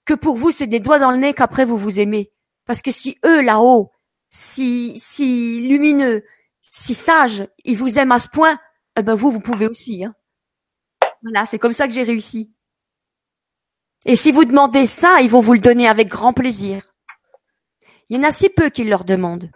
que 0.06 0.14
pour 0.14 0.36
vous 0.36 0.51
c'est 0.51 0.66
des 0.66 0.80
doigts 0.80 0.98
dans 0.98 1.10
le 1.10 1.18
nez 1.18 1.34
qu'après 1.34 1.64
vous 1.66 1.76
vous 1.76 2.01
aimez. 2.01 2.32
Parce 2.66 2.80
que 2.80 2.90
si 2.90 3.18
eux 3.26 3.42
là-haut, 3.42 3.92
si 4.30 4.98
si 4.98 5.66
lumineux, 5.68 6.24
si 6.60 6.94
sages, 6.94 7.46
ils 7.64 7.76
vous 7.76 7.98
aiment 7.98 8.12
à 8.12 8.18
ce 8.18 8.28
point, 8.28 8.59
eh 8.96 9.02
ben 9.02 9.14
vous 9.14 9.30
vous 9.30 9.40
pouvez 9.40 9.66
aussi. 9.68 10.05
Hein. 10.05 10.14
Voilà, 11.22 11.44
c'est 11.44 11.59
comme 11.59 11.72
ça 11.72 11.86
que 11.86 11.94
j'ai 11.94 12.02
réussi. 12.02 12.51
Et 14.06 14.16
si 14.16 14.32
vous 14.32 14.44
demandez 14.44 14.86
ça, 14.86 15.20
ils 15.22 15.30
vont 15.30 15.40
vous 15.40 15.55
le 15.55 15.60
donner 15.60 15.88
avec 15.88 16.09
grand 16.09 16.32
plaisir. 16.32 16.82
Il 18.09 18.16
y 18.16 18.20
en 18.20 18.22
a 18.22 18.30
si 18.30 18.51
peu 18.51 18.68
qui 18.68 18.84
leur 18.84 19.05
demandent. 19.05 19.51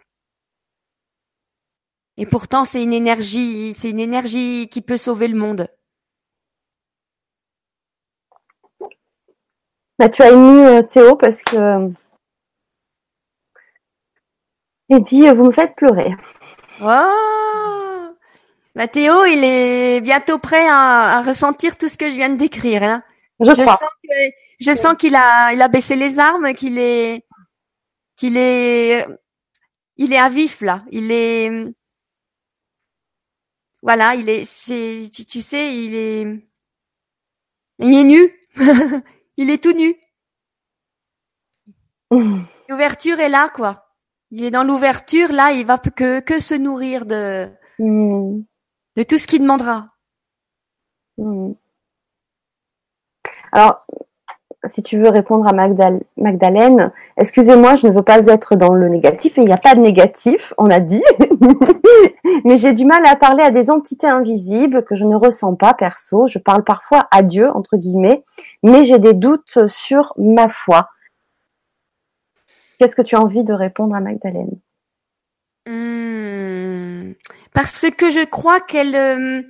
Et 2.21 2.27
pourtant, 2.27 2.65
c'est 2.65 2.83
une 2.83 2.93
énergie, 2.93 3.73
c'est 3.75 3.91
une 3.91 4.01
énergie 4.01 4.69
qui 4.69 4.83
peut 4.83 4.97
sauver 4.97 5.29
le 5.29 5.39
monde. 5.39 5.69
Bah, 10.01 10.09
tu 10.09 10.23
as 10.23 10.31
ému 10.33 10.67
euh, 10.67 10.83
Théo 10.83 11.17
parce 11.17 11.43
que 11.43 11.91
il 14.89 15.03
dit 15.03 15.29
vous 15.31 15.45
me 15.45 15.53
faites 15.53 15.77
pleurer. 15.77 16.11
Oh 16.81 18.15
bah, 18.75 18.89
Théo, 18.89 19.25
il 19.25 19.45
est 19.45 20.01
bientôt 20.01 20.39
prêt 20.39 20.67
à, 20.69 21.23
ressentir 21.23 21.79
tout 21.79 21.89
ce 21.89 21.97
que 21.97 22.11
je 22.11 22.17
viens 22.17 22.31
de 22.31 22.37
décrire. 22.37 22.83
Hein. 22.83 23.03
Je, 23.41 23.53
Sens 23.53 23.79
je 24.59 24.73
sens 24.73 24.97
qu'il 24.97 25.15
a, 25.15 25.53
il 25.53 25.63
a 25.63 25.69
baissé 25.69 25.95
les 25.95 26.19
armes, 26.19 26.53
qu'il 26.55 26.79
est, 26.79 27.25
qu'il 28.17 28.37
est, 28.37 29.07
il 29.97 30.13
est 30.13 30.19
à 30.19 30.29
vif 30.29 30.63
là. 30.63 30.83
Il 30.91 31.13
est, 31.13 31.65
voilà, 33.83 34.15
il 34.15 34.29
est, 34.29 34.45
c'est, 34.45 35.09
tu, 35.13 35.25
tu 35.25 35.41
sais, 35.41 35.85
il 35.85 35.95
est, 35.95 36.49
il 37.79 37.95
est 37.95 38.05
nu. 38.05 38.35
Il 39.41 39.51
est 39.51 39.63
tout 39.63 39.73
nu. 39.73 39.95
L'ouverture 42.69 43.21
est 43.21 43.29
là, 43.29 43.49
quoi. 43.55 43.95
Il 44.33 44.45
est 44.45 44.51
dans 44.51 44.65
l'ouverture, 44.65 45.33
là, 45.33 45.53
il 45.53 45.65
va 45.65 45.79
que, 45.79 46.19
que 46.19 46.41
se 46.41 46.55
nourrir 46.55 47.07
de, 47.07 47.49
mm. 47.79 48.41
de 48.97 49.03
tout 49.05 49.17
ce 49.17 49.29
qu'il 49.29 49.43
demandera. 49.43 49.95
Mm. 51.19 51.53
Alors, 53.53 53.87
si 54.65 54.83
tu 54.83 54.99
veux 54.99 55.09
répondre 55.09 55.47
à 55.47 55.53
Magdalene, 55.53 56.93
excusez-moi, 57.17 57.77
je 57.77 57.87
ne 57.87 57.93
veux 57.93 58.03
pas 58.03 58.27
être 58.27 58.57
dans 58.57 58.75
le 58.75 58.89
négatif, 58.89 59.35
il 59.37 59.45
n'y 59.45 59.53
a 59.53 59.57
pas 59.57 59.77
de 59.77 59.81
négatif, 59.81 60.53
on 60.59 60.69
a 60.69 60.81
dit, 60.81 61.03
mais 62.45 62.57
j'ai 62.57 62.73
du 62.73 62.85
mal 62.85 63.07
à 63.07 63.15
parler 63.15 63.45
à 63.45 63.53
des 63.53 63.71
entités 63.71 64.09
invisibles 64.09 64.85
que 64.85 64.97
je 64.97 65.05
ne 65.05 65.15
ressens 65.15 65.55
pas 65.55 65.75
perso. 65.75 66.27
Je 66.27 66.39
parle 66.39 66.65
parfois 66.65 67.07
à 67.13 67.23
Dieu, 67.23 67.49
entre 67.51 67.77
guillemets, 67.77 68.25
mais 68.65 68.83
j'ai 68.83 68.99
des 68.99 69.15
doutes 69.15 69.67
sur 69.67 70.13
ma 70.19 70.49
foi. 70.49 70.89
Qu'est-ce 72.79 72.97
que 72.97 73.03
tu 73.03 73.15
as 73.15 73.21
envie 73.21 73.45
de 73.45 73.53
répondre 73.53 73.95
à 73.95 74.01
Magdalene 74.01 74.59
hmm. 75.69 77.13
Parce 77.53 77.87
que 77.97 78.11
je 78.11 78.25
crois 78.25 78.61
qu'elle 78.61 78.95
euh, 78.95 79.43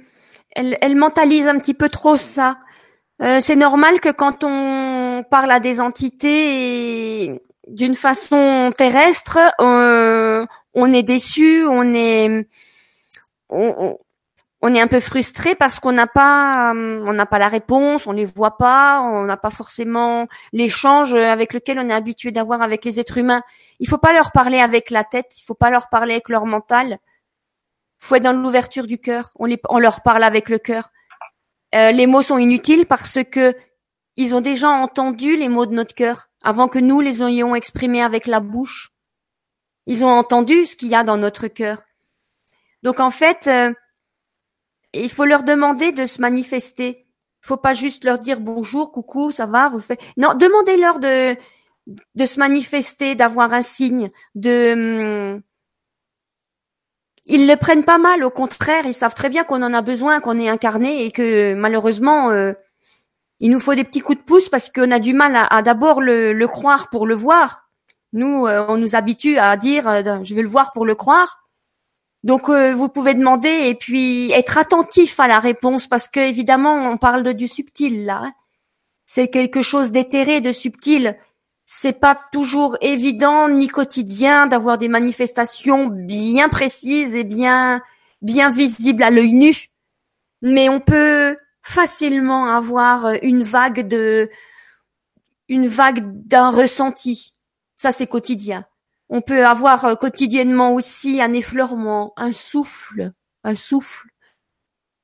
elle 0.55 0.97
mentalise 0.97 1.47
un 1.49 1.59
petit 1.59 1.75
peu 1.75 1.89
trop 1.89 2.17
ça. 2.17 2.59
Euh, 3.20 3.40
c'est 3.40 3.57
normal 3.57 4.01
que 4.01 4.11
quand 4.11 4.45
on 4.45 5.24
parle 5.28 5.51
à 5.51 5.61
des 5.61 5.81
entités 5.81 7.43
d'une 7.66 7.95
façon 7.95 8.70
terrestre, 8.77 9.39
on, 9.59 10.47
on, 10.74 10.93
est 10.93 11.03
déçu, 11.03 11.65
on 11.66 11.90
est 11.93 12.49
on, 13.51 13.99
on 14.61 14.74
est 14.74 14.81
un 14.81 14.86
peu 14.86 15.01
frustré 15.01 15.55
parce 15.55 15.78
qu'on 15.81 15.93
n'a 15.93 16.07
pas 16.07 16.73
on 16.74 17.12
n'a 17.12 17.27
pas 17.27 17.39
la 17.39 17.49
réponse, 17.49 18.07
on 18.07 18.12
les 18.12 18.24
voit 18.24 18.57
pas, 18.57 19.01
on 19.03 19.24
n'a 19.24 19.36
pas 19.36 19.51
forcément 19.51 20.27
l'échange 20.53 21.15
avec 21.15 21.55
lequel 21.55 21.78
on 21.78 21.89
est 21.89 21.93
habitué 21.93 22.31
d'avoir 22.31 22.62
avec 22.62 22.85
les 22.85 23.01
êtres 23.01 23.19
humains. 23.19 23.43
Il 23.81 23.89
faut 23.89 23.99
pas 23.99 24.12
leur 24.12 24.32
parler 24.32 24.59
avec 24.61 24.90
la 24.90 25.05
tête, 25.05 25.32
il 25.40 25.45
faut 25.45 25.55
pas 25.55 25.70
leur 25.70 25.89
parler 25.89 26.15
avec 26.15 26.28
leur 26.28 26.47
mental. 26.47 26.99
Faut 27.99 28.15
être 28.15 28.23
dans 28.23 28.32
l'ouverture 28.32 28.86
du 28.86 28.99
cœur. 28.99 29.31
On 29.36 29.47
les 29.47 29.61
on 29.69 29.78
leur 29.78 30.03
parle 30.03 30.24
avec 30.24 30.49
le 30.49 30.59
cœur. 30.59 30.90
Euh, 31.74 31.93
les 31.93 32.07
mots 32.07 32.23
sont 32.23 32.39
inutiles 32.39 32.86
parce 32.86 33.19
que 33.31 33.55
ils 34.16 34.35
ont 34.35 34.40
déjà 34.40 34.70
entendu 34.70 35.36
les 35.36 35.49
mots 35.49 35.66
de 35.66 35.74
notre 35.74 35.95
cœur 35.95 36.28
avant 36.43 36.69
que 36.69 36.78
nous 36.78 37.01
les 37.01 37.23
ayons 37.23 37.55
exprimés 37.55 38.03
avec 38.03 38.27
la 38.27 38.40
bouche. 38.40 38.93
Ils 39.86 40.05
ont 40.05 40.09
entendu 40.11 40.66
ce 40.66 40.77
qu'il 40.77 40.89
y 40.89 40.95
a 40.95 41.05
dans 41.05 41.16
notre 41.16 41.47
cœur. 41.49 41.82
Donc 42.82 43.01
en 43.01 43.11
fait, 43.11 43.47
euh, 43.47 43.73
il 44.93 45.11
faut 45.11 45.24
leur 45.24 45.45
demander 45.45 45.93
de 45.93 46.07
se 46.07 46.20
manifester. 46.20 47.07
Il 47.43 47.47
faut 47.47 47.57
pas 47.57 47.74
juste 47.74 48.05
leur 48.05 48.19
dire 48.19 48.40
bonjour, 48.40 48.90
coucou, 48.90 49.31
ça 49.31 49.47
va, 49.47 49.69
vous 49.69 49.81
faites. 49.81 50.01
Non, 50.16 50.35
demandez-leur 50.35 50.99
de 50.99 51.36
de 52.15 52.27
se 52.27 52.39
manifester, 52.39 53.15
d'avoir 53.15 53.53
un 53.55 53.62
signe, 53.62 54.11
de 54.35 55.35
hum, 55.36 55.43
ils 57.29 57.47
le 57.47 57.57
prennent 57.57 57.85
pas 57.85 57.99
mal, 57.99 58.25
au 58.25 58.31
contraire, 58.31 58.87
ils 58.87 58.95
savent 58.95 59.15
très 59.15 59.29
bien 59.29 59.45
qu'on 59.45 59.63
en 59.63 59.75
a 59.75 59.83
besoin, 59.83 60.21
qu'on 60.21 60.39
est 60.39 60.49
incarné 60.49 61.05
et 61.05 61.11
que 61.11 61.55
malheureusement, 61.55 62.31
euh, 62.31 62.55
il 63.39 63.51
nous 63.51 63.61
faut 63.61 63.75
des 63.75 63.85
petits 63.85 64.01
coups 64.01 64.19
de 64.19 64.25
pouce 64.25 64.49
parce 64.49 64.71
qu'on 64.71 64.91
a 64.91 64.99
du 64.99 65.13
mal 65.13 65.47
à, 65.51 65.63
d'abord 65.63 66.01
le, 66.01 66.47
croire 66.47 66.89
pour 66.89 67.07
le 67.07 67.15
voir. 67.15 67.69
Nous, 68.15 68.47
euh, 68.47 68.65
on 68.69 68.79
nous 68.79 68.97
habitue 68.97 69.37
à 69.37 69.57
dire 69.59 69.87
euh, 69.87 70.03
je 70.23 70.35
vais 70.35 70.43
le 70.43 70.49
voir 70.49 70.73
pour 70.73 70.87
le 70.87 70.95
croire. 70.95 71.45
Donc 72.25 72.51
vous 72.51 72.89
pouvez 72.89 73.15
demander 73.15 73.49
et 73.49 73.77
puis 73.77 74.33
être 74.33 74.59
attentif 74.59 75.21
à 75.21 75.29
la 75.29 75.39
réponse 75.39 75.87
parce 75.87 76.09
que 76.09 76.19
évidemment 76.19 76.75
on 76.75 76.97
parle 76.97 77.23
de 77.23 77.31
du 77.31 77.47
subtil 77.47 78.05
là. 78.07 78.23
Hein. 78.25 78.33
C'est 79.07 79.29
quelque 79.29 79.63
chose 79.63 79.93
d'éthéré, 79.93 80.41
de 80.41 80.51
subtil 80.51 81.17
c'est 81.70 82.01
pas 82.01 82.19
toujours 82.32 82.78
évident 82.81 83.51
ni 83.51 83.69
quotidien 83.69 84.47
d'avoir 84.47 84.78
des 84.78 84.89
manifestations 84.89 85.89
bien 85.89 86.49
précises 86.49 87.15
et 87.15 87.24
bien 87.24 87.82
bien 88.23 88.49
visibles 88.49 89.03
à 89.03 89.11
l'œil 89.11 89.35
nu, 89.35 89.55
mais 90.40 90.70
on 90.70 90.81
peut 90.81 91.36
facilement 91.61 92.47
avoir 92.47 93.12
une 93.20 93.43
vague 93.43 93.86
de 93.86 94.31
une 95.49 95.69
vague 95.69 96.01
d'un 96.27 96.49
ressenti. 96.49 97.35
Ça 97.77 97.93
c'est 97.93 98.07
quotidien. 98.07 98.65
On 99.11 99.20
peut 99.20 99.45
avoir 99.45 99.99
quotidiennement 99.99 100.73
aussi 100.73 101.20
un 101.20 101.35
effleurement, 101.35 102.15
un 102.16 102.32
souffle, 102.32 103.12
un 103.45 103.55
souffle 103.55 104.09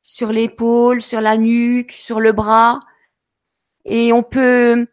sur 0.00 0.32
l'épaule, 0.32 1.02
sur 1.02 1.20
la 1.20 1.36
nuque, 1.36 1.92
sur 1.92 2.20
le 2.20 2.32
bras. 2.32 2.80
Et 3.84 4.14
on 4.14 4.22
peut 4.22 4.86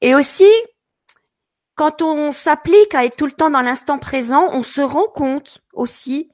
et 0.00 0.14
aussi, 0.14 0.48
quand 1.80 2.02
on 2.02 2.30
s'applique 2.30 2.94
à 2.94 3.06
être 3.06 3.16
tout 3.16 3.24
le 3.24 3.32
temps 3.32 3.48
dans 3.48 3.62
l'instant 3.62 3.98
présent, 3.98 4.50
on 4.52 4.62
se 4.62 4.82
rend 4.82 5.08
compte 5.08 5.62
aussi 5.72 6.30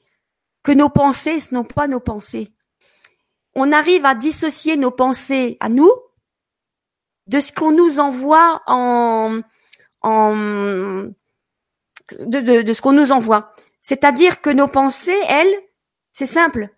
que 0.65 0.73
nos 0.73 0.89
pensées, 0.89 1.39
ce 1.39 1.55
n'est 1.55 1.63
pas 1.63 1.87
nos 1.87 2.01
pensées. 2.01 2.53
On 3.55 3.71
arrive 3.71 4.05
à 4.05 4.17
dissocier 4.17 4.77
nos 4.77 4.91
pensées 4.91 5.57
à 5.61 5.69
nous 5.69 5.93
de 7.29 7.39
ce 7.39 7.53
qu'on 7.53 7.71
nous 7.71 8.01
envoie 8.01 8.61
en, 8.67 9.41
en 10.03 10.35
de, 12.19 12.73
ce 12.73 12.83
qu'on 12.83 12.93
nous 12.95 13.13
envoie. 13.13 13.55
C'est-à-dire 13.83 14.41
que 14.41 14.51
nos 14.51 14.67
pensées, 14.67 15.21
elles, 15.29 15.61
c'est 16.11 16.27
simple. 16.27 16.71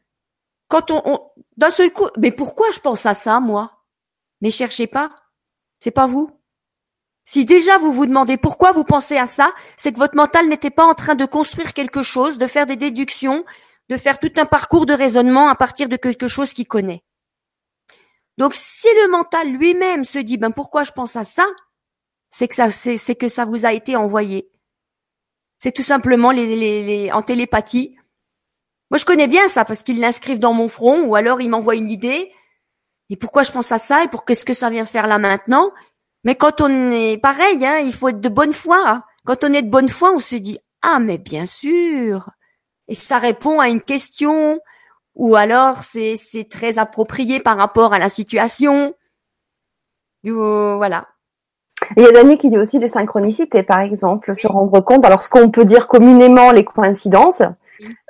Quand 0.69 0.91
on, 0.91 1.01
on 1.07 1.31
d'un 1.57 1.71
seul 1.71 1.91
coup, 1.91 2.09
mais 2.19 2.33
pourquoi 2.33 2.71
je 2.73 2.81
pense 2.81 3.07
à 3.07 3.15
ça, 3.15 3.41
moi? 3.41 3.87
Mais 4.43 4.51
cherchez 4.51 4.87
pas. 4.87 5.11
C'est 5.79 5.91
pas 5.91 6.07
vous. 6.07 6.38
Si 7.31 7.45
déjà 7.45 7.77
vous 7.77 7.93
vous 7.93 8.07
demandez 8.07 8.39
pourquoi 8.39 8.73
vous 8.73 8.85
pensez 8.85 9.19
à 9.19 9.27
ça, 9.27 9.53
c'est 9.77 9.93
que 9.93 9.99
votre 9.99 10.17
mental 10.17 10.49
n'était 10.49 10.71
pas 10.71 10.87
en 10.87 10.95
train 10.95 11.15
de 11.15 11.27
construire 11.27 11.75
quelque 11.75 12.01
chose, 12.01 12.39
de 12.39 12.47
faire 12.47 12.65
des 12.65 12.77
déductions, 12.77 13.45
de 13.91 13.99
faire 13.99 14.19
tout 14.19 14.33
un 14.39 14.47
parcours 14.47 14.87
de 14.87 14.95
raisonnement 14.95 15.51
à 15.51 15.55
partir 15.55 15.91
de 15.91 15.97
quelque 15.97 16.27
chose 16.27 16.55
qu'il 16.55 16.67
connaît. 16.67 17.05
Donc 18.39 18.55
si 18.55 18.87
le 19.03 19.11
mental 19.11 19.47
lui-même 19.47 20.07
se 20.07 20.19
dit 20.19 20.39
ben 20.39 20.53
pourquoi 20.53 20.85
je 20.85 20.93
pense 20.93 21.17
à 21.17 21.25
ça, 21.25 21.45
c'est 22.31 22.49
que 22.49 22.55
ça 22.55 22.71
c'est 22.71 23.15
que 23.15 23.29
ça 23.29 23.45
vous 23.45 23.67
a 23.67 23.75
été 23.75 23.95
envoyé. 23.95 24.51
C'est 25.59 25.73
tout 25.73 25.83
simplement 25.83 26.31
les, 26.31 26.57
les, 26.57 27.13
en 27.13 27.21
télépathie. 27.21 27.95
Moi 28.91 28.97
je 28.97 29.05
connais 29.05 29.29
bien 29.29 29.49
ça 29.49 29.67
parce 29.67 29.83
qu'ils 29.83 30.01
l'inscrivent 30.01 30.39
dans 30.39 30.55
mon 30.55 30.69
front 30.69 31.03
ou 31.03 31.15
alors 31.15 31.43
ils 31.43 31.51
m'envoient 31.51 31.77
une 31.77 31.91
idée. 31.91 32.33
Et 33.11 33.19
pourquoi 33.19 33.43
je 33.43 33.53
pense 33.53 33.71
à 33.71 33.79
ça 33.79 34.03
et 34.03 34.09
pour 34.09 34.25
qu'est-ce 34.25 34.47
que 34.47 34.55
ça 34.55 34.71
vient 34.71 34.87
faire 34.87 35.07
là 35.07 35.19
maintenant? 35.19 35.73
Mais 36.25 36.35
quand 36.35 36.61
on 36.61 36.91
est 36.91 37.19
pareil, 37.19 37.65
hein, 37.65 37.79
il 37.79 37.93
faut 37.93 38.09
être 38.09 38.21
de 38.21 38.29
bonne 38.29 38.53
foi. 38.53 39.05
Quand 39.25 39.45
on 39.45 39.53
est 39.53 39.63
de 39.63 39.71
bonne 39.71 39.89
foi, 39.89 40.13
on 40.15 40.21
se 40.21 40.37
dit 40.37 40.59
ah 40.83 40.99
mais 41.01 41.19
bien 41.19 41.47
sûr. 41.47 42.31
Et 42.89 42.95
ça 42.95 43.19
répond 43.19 43.61
à 43.61 43.69
une 43.69 43.83
question 43.83 44.61
ou 45.15 45.37
alors 45.37 45.83
c'est 45.83 46.17
c'est 46.17 46.49
très 46.49 46.79
approprié 46.79 47.41
par 47.41 47.57
rapport 47.57 47.93
à 47.95 47.99
la 47.99 48.09
situation. 48.09 48.95
Euh, 50.27 50.77
voilà. 50.77 51.07
Il 51.97 52.03
y 52.03 52.07
a 52.07 52.13
Dani 52.13 52.37
qui 52.39 52.49
dit 52.49 52.59
aussi 52.59 52.79
les 52.79 52.89
synchronicités, 52.89 53.63
par 53.63 53.81
exemple, 53.81 54.35
se 54.35 54.47
rendre 54.47 54.81
compte. 54.81 55.05
Alors, 55.05 55.23
ce 55.23 55.31
qu'on 55.31 55.51
peut 55.51 55.65
dire 55.65 55.87
communément 55.87 56.51
les 56.51 56.65
coïncidences, 56.65 57.43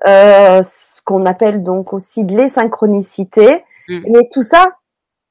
euh, 0.07 0.63
ce 0.63 1.03
qu'on 1.05 1.27
appelle 1.27 1.63
donc 1.63 1.93
aussi 1.93 2.25
les 2.25 2.49
synchronicités. 2.49 3.65
Mm. 3.89 4.01
Mais 4.11 4.29
tout 4.33 4.43
ça, 4.43 4.79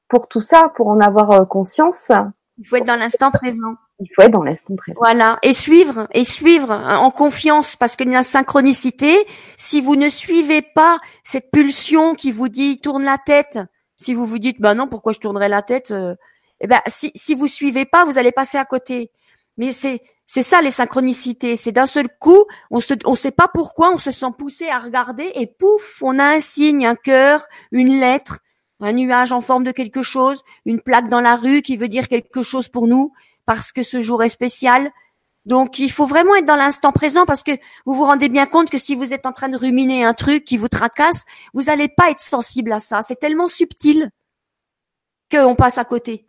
pour 0.08 0.28
tout 0.28 0.40
ça, 0.40 0.72
pour 0.76 0.88
en 0.88 1.00
avoir 1.00 1.30
euh, 1.32 1.44
conscience, 1.44 2.12
il 2.58 2.66
faut 2.66 2.76
être 2.76 2.86
dans 2.86 2.96
l'instant 2.96 3.30
présent. 3.30 3.76
Il 4.00 4.08
faut 4.14 4.22
être 4.22 4.32
dans 4.32 4.42
l'instant 4.42 4.74
présent. 4.74 4.98
Voilà. 5.00 5.38
Et 5.42 5.52
suivre, 5.52 6.08
et 6.12 6.24
suivre 6.24 6.72
hein, 6.72 6.98
en 6.98 7.10
confiance, 7.10 7.76
parce 7.76 7.94
qu'il 7.94 8.10
y 8.10 8.16
a 8.16 8.22
synchronicité. 8.22 9.26
Si 9.56 9.80
vous 9.80 9.94
ne 9.94 10.08
suivez 10.08 10.62
pas 10.62 10.98
cette 11.24 11.50
pulsion 11.52 12.14
qui 12.14 12.32
vous 12.32 12.48
dit 12.48 12.78
tourne 12.78 13.04
la 13.04 13.18
tête, 13.18 13.60
si 13.96 14.12
vous 14.12 14.26
vous 14.26 14.38
dites, 14.38 14.60
bah 14.60 14.74
non, 14.74 14.88
pourquoi 14.88 15.12
je 15.12 15.20
tournerais 15.20 15.48
la 15.48 15.62
tête? 15.62 15.92
Euh, 15.92 16.16
eh 16.60 16.66
ben, 16.66 16.80
si, 16.88 17.12
si 17.14 17.34
vous 17.34 17.46
suivez 17.46 17.84
pas, 17.84 18.04
vous 18.04 18.18
allez 18.18 18.32
passer 18.32 18.58
à 18.58 18.64
côté. 18.64 19.12
Mais 19.56 19.70
c'est, 19.70 20.00
c'est 20.26 20.42
ça 20.42 20.60
les 20.60 20.70
synchronicités. 20.70 21.54
C'est 21.54 21.72
d'un 21.72 21.86
seul 21.86 22.06
coup, 22.20 22.44
on 22.70 22.80
se, 22.80 22.94
on 23.04 23.14
sait 23.14 23.30
pas 23.30 23.48
pourquoi, 23.52 23.92
on 23.92 23.98
se 23.98 24.10
sent 24.10 24.32
poussé 24.36 24.68
à 24.68 24.78
regarder 24.78 25.30
et 25.34 25.46
pouf, 25.46 26.02
on 26.02 26.18
a 26.18 26.34
un 26.34 26.40
signe, 26.40 26.86
un 26.86 26.96
cœur, 26.96 27.46
une 27.70 28.00
lettre 28.00 28.38
un 28.80 28.92
nuage 28.92 29.32
en 29.32 29.40
forme 29.40 29.64
de 29.64 29.72
quelque 29.72 30.02
chose, 30.02 30.42
une 30.64 30.80
plaque 30.80 31.08
dans 31.08 31.20
la 31.20 31.36
rue 31.36 31.62
qui 31.62 31.76
veut 31.76 31.88
dire 31.88 32.08
quelque 32.08 32.42
chose 32.42 32.68
pour 32.68 32.86
nous 32.86 33.12
parce 33.46 33.72
que 33.72 33.82
ce 33.82 34.00
jour 34.00 34.22
est 34.22 34.28
spécial. 34.28 34.90
Donc 35.46 35.78
il 35.78 35.90
faut 35.90 36.04
vraiment 36.04 36.36
être 36.36 36.44
dans 36.44 36.56
l'instant 36.56 36.92
présent 36.92 37.24
parce 37.24 37.42
que 37.42 37.52
vous 37.86 37.94
vous 37.94 38.04
rendez 38.04 38.28
bien 38.28 38.46
compte 38.46 38.70
que 38.70 38.78
si 38.78 38.94
vous 38.94 39.14
êtes 39.14 39.26
en 39.26 39.32
train 39.32 39.48
de 39.48 39.56
ruminer 39.56 40.04
un 40.04 40.14
truc 40.14 40.44
qui 40.44 40.58
vous 40.58 40.68
tracasse, 40.68 41.24
vous 41.54 41.62
n'allez 41.62 41.88
pas 41.88 42.10
être 42.10 42.20
sensible 42.20 42.72
à 42.72 42.78
ça. 42.78 43.00
C'est 43.02 43.18
tellement 43.18 43.48
subtil 43.48 44.10
qu'on 45.30 45.54
passe 45.54 45.78
à 45.78 45.84
côté. 45.84 46.26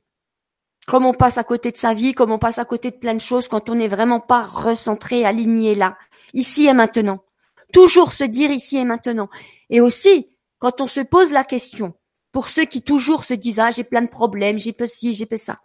Comme 0.88 1.06
on 1.06 1.14
passe 1.14 1.38
à 1.38 1.44
côté 1.44 1.72
de 1.72 1.78
sa 1.78 1.94
vie, 1.94 2.14
comme 2.14 2.32
on 2.32 2.40
passe 2.40 2.58
à 2.58 2.66
côté 2.66 2.90
de 2.92 2.96
plein 2.96 3.14
de 3.14 3.20
choses 3.20 3.48
quand 3.48 3.70
on 3.70 3.76
n'est 3.76 3.88
vraiment 3.88 4.20
pas 4.22 4.42
recentré, 4.42 5.26
aligné 5.26 5.76
là, 5.76 5.98
ici 6.34 6.66
et 6.66 6.74
maintenant. 6.74 7.20
Toujours 7.74 8.14
se 8.14 8.24
dire 8.24 8.50
ici 8.50 8.78
et 8.78 8.86
maintenant. 8.86 9.30
Et 9.70 9.82
aussi, 9.82 10.32
quand 10.58 10.82
on 10.82 10.88
se 10.88 11.02
pose 11.02 11.32
la 11.32 11.44
question, 11.44 11.94
pour 12.32 12.48
ceux 12.48 12.66
qui 12.66 12.82
toujours 12.82 13.24
se 13.24 13.34
disent 13.34 13.60
ah 13.60 13.72
j'ai 13.72 13.84
plein 13.84 14.02
de 14.02 14.08
problèmes, 14.08 14.60
j'ai 14.60 14.74
peu 14.74 14.86
ci, 14.86 15.14
j'ai 15.14 15.26
peu 15.26 15.38
ça. 15.38 15.60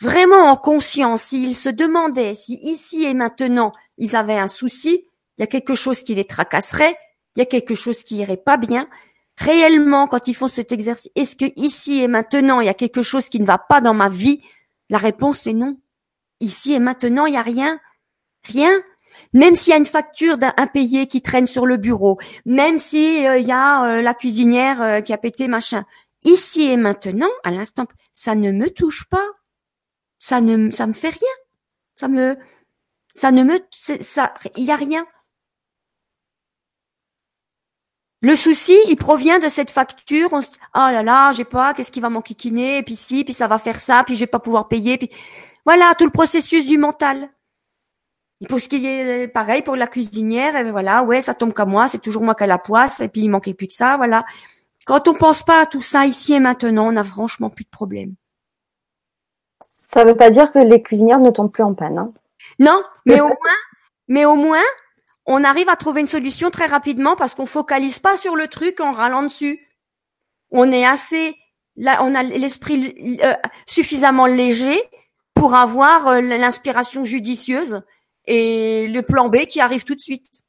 Vraiment 0.00 0.50
en 0.50 0.56
conscience, 0.56 1.22
s'ils 1.22 1.54
se 1.54 1.68
demandaient 1.68 2.34
si 2.34 2.58
ici 2.62 3.04
et 3.04 3.14
maintenant 3.14 3.72
ils 3.98 4.14
avaient 4.14 4.38
un 4.38 4.48
souci, 4.48 5.06
il 5.38 5.40
y 5.40 5.44
a 5.44 5.46
quelque 5.46 5.74
chose 5.74 6.02
qui 6.02 6.14
les 6.14 6.26
tracasserait, 6.26 6.96
il 7.34 7.40
y 7.40 7.42
a 7.42 7.46
quelque 7.46 7.74
chose 7.74 8.02
qui 8.02 8.16
irait 8.16 8.36
pas 8.36 8.56
bien. 8.56 8.86
Réellement, 9.38 10.06
quand 10.06 10.28
ils 10.28 10.34
font 10.34 10.46
cet 10.46 10.72
exercice, 10.72 11.10
est-ce 11.14 11.36
que 11.36 11.52
ici 11.56 12.00
et 12.00 12.08
maintenant 12.08 12.60
il 12.60 12.66
y 12.66 12.70
a 12.70 12.74
quelque 12.74 13.02
chose 13.02 13.28
qui 13.28 13.40
ne 13.40 13.46
va 13.46 13.58
pas 13.58 13.80
dans 13.80 13.94
ma 13.94 14.08
vie? 14.08 14.42
La 14.88 14.98
réponse 14.98 15.46
est 15.46 15.52
non. 15.52 15.78
Ici 16.40 16.74
et 16.74 16.78
maintenant, 16.78 17.26
il 17.26 17.34
y 17.34 17.38
a 17.38 17.42
rien, 17.42 17.80
rien. 18.44 18.70
Même 19.36 19.54
s'il 19.54 19.72
y 19.72 19.74
a 19.74 19.76
une 19.76 19.84
facture 19.84 20.38
d'un 20.38 20.54
qui 20.72 21.20
traîne 21.20 21.46
sur 21.46 21.66
le 21.66 21.76
bureau, 21.76 22.18
même 22.46 22.78
s'il 22.78 23.26
euh, 23.26 23.38
y 23.38 23.52
a 23.52 23.84
euh, 23.84 24.00
la 24.00 24.14
cuisinière 24.14 24.80
euh, 24.80 25.00
qui 25.02 25.12
a 25.12 25.18
pété 25.18 25.46
machin, 25.46 25.84
ici 26.24 26.62
et 26.62 26.78
maintenant, 26.78 27.28
à 27.44 27.50
l'instant, 27.50 27.84
ça 28.14 28.34
ne 28.34 28.50
me 28.50 28.70
touche 28.70 29.06
pas. 29.10 29.26
Ça 30.18 30.40
ne, 30.40 30.70
ça 30.70 30.86
me 30.86 30.94
fait 30.94 31.10
rien. 31.10 31.36
Ça 31.94 32.08
me, 32.08 32.38
ça 33.12 33.30
ne 33.30 33.44
me, 33.44 33.60
ça, 34.00 34.32
il 34.56 34.64
y 34.64 34.70
a 34.70 34.76
rien. 34.76 35.06
Le 38.22 38.36
souci, 38.36 38.78
il 38.88 38.96
provient 38.96 39.38
de 39.38 39.48
cette 39.48 39.70
facture. 39.70 40.32
On 40.32 40.40
oh 40.40 40.42
là 40.74 41.02
là, 41.02 41.32
j'ai 41.32 41.44
pas, 41.44 41.74
qu'est-ce 41.74 41.92
qui 41.92 42.00
va 42.00 42.08
m'enquiquiner, 42.08 42.82
puis 42.82 42.96
si, 42.96 43.22
puis 43.22 43.34
ça 43.34 43.48
va 43.48 43.58
faire 43.58 43.82
ça, 43.82 44.02
puis 44.02 44.14
je 44.14 44.20
vais 44.20 44.26
pas 44.26 44.40
pouvoir 44.40 44.68
payer, 44.68 44.96
puis 44.96 45.10
voilà 45.66 45.92
tout 45.98 46.06
le 46.06 46.10
processus 46.10 46.64
du 46.64 46.78
mental. 46.78 47.28
Pour 48.48 48.60
ce 48.60 48.68
qui 48.68 48.86
est 48.86 49.28
pareil 49.28 49.62
pour 49.62 49.76
la 49.76 49.86
cuisinière, 49.86 50.56
et 50.56 50.70
voilà, 50.70 51.02
ouais, 51.02 51.20
ça 51.20 51.34
tombe 51.34 51.54
qu'à 51.54 51.64
moi, 51.64 51.86
c'est 51.86 52.02
toujours 52.02 52.22
moi 52.22 52.34
qui 52.34 52.44
ai 52.44 52.46
la 52.46 52.58
poisse, 52.58 53.00
et 53.00 53.08
puis 53.08 53.22
il 53.22 53.30
manquait 53.30 53.54
plus 53.54 53.66
de 53.66 53.72
ça, 53.72 53.96
voilà. 53.96 54.24
Quand 54.86 55.08
on 55.08 55.14
pense 55.14 55.42
pas 55.42 55.62
à 55.62 55.66
tout 55.66 55.80
ça 55.80 56.06
ici 56.06 56.34
et 56.34 56.40
maintenant, 56.40 56.92
on 56.92 56.96
a 56.96 57.02
franchement 57.02 57.50
plus 57.50 57.64
de 57.64 57.70
problème. 57.70 58.14
Ça 59.62 60.04
veut 60.04 60.16
pas 60.16 60.30
dire 60.30 60.52
que 60.52 60.58
les 60.58 60.82
cuisinières 60.82 61.18
ne 61.18 61.30
tombent 61.30 61.50
plus 61.50 61.64
en 61.64 61.74
panne. 61.74 61.98
Hein. 61.98 62.12
Non, 62.58 62.82
mais 63.04 63.20
au 63.20 63.28
moins, 63.28 63.56
mais 64.08 64.24
au 64.24 64.36
moins, 64.36 64.62
on 65.26 65.42
arrive 65.42 65.68
à 65.68 65.76
trouver 65.76 66.00
une 66.00 66.06
solution 66.06 66.50
très 66.50 66.66
rapidement 66.66 67.16
parce 67.16 67.34
qu'on 67.34 67.46
focalise 67.46 67.98
pas 67.98 68.16
sur 68.16 68.36
le 68.36 68.46
truc 68.46 68.80
en 68.80 68.92
râlant 68.92 69.22
dessus. 69.22 69.60
On 70.50 70.70
est 70.70 70.84
assez, 70.84 71.36
là, 71.76 71.98
on 72.02 72.14
a 72.14 72.22
l'esprit 72.22 73.18
euh, 73.24 73.34
suffisamment 73.66 74.26
léger 74.26 74.80
pour 75.34 75.54
avoir 75.54 76.08
euh, 76.08 76.20
l'inspiration 76.20 77.04
judicieuse 77.04 77.82
et 78.26 78.88
le 78.88 79.02
plan 79.02 79.28
B 79.28 79.46
qui 79.46 79.60
arrive 79.60 79.84
tout 79.84 79.94
de 79.94 80.00
suite. 80.00 80.46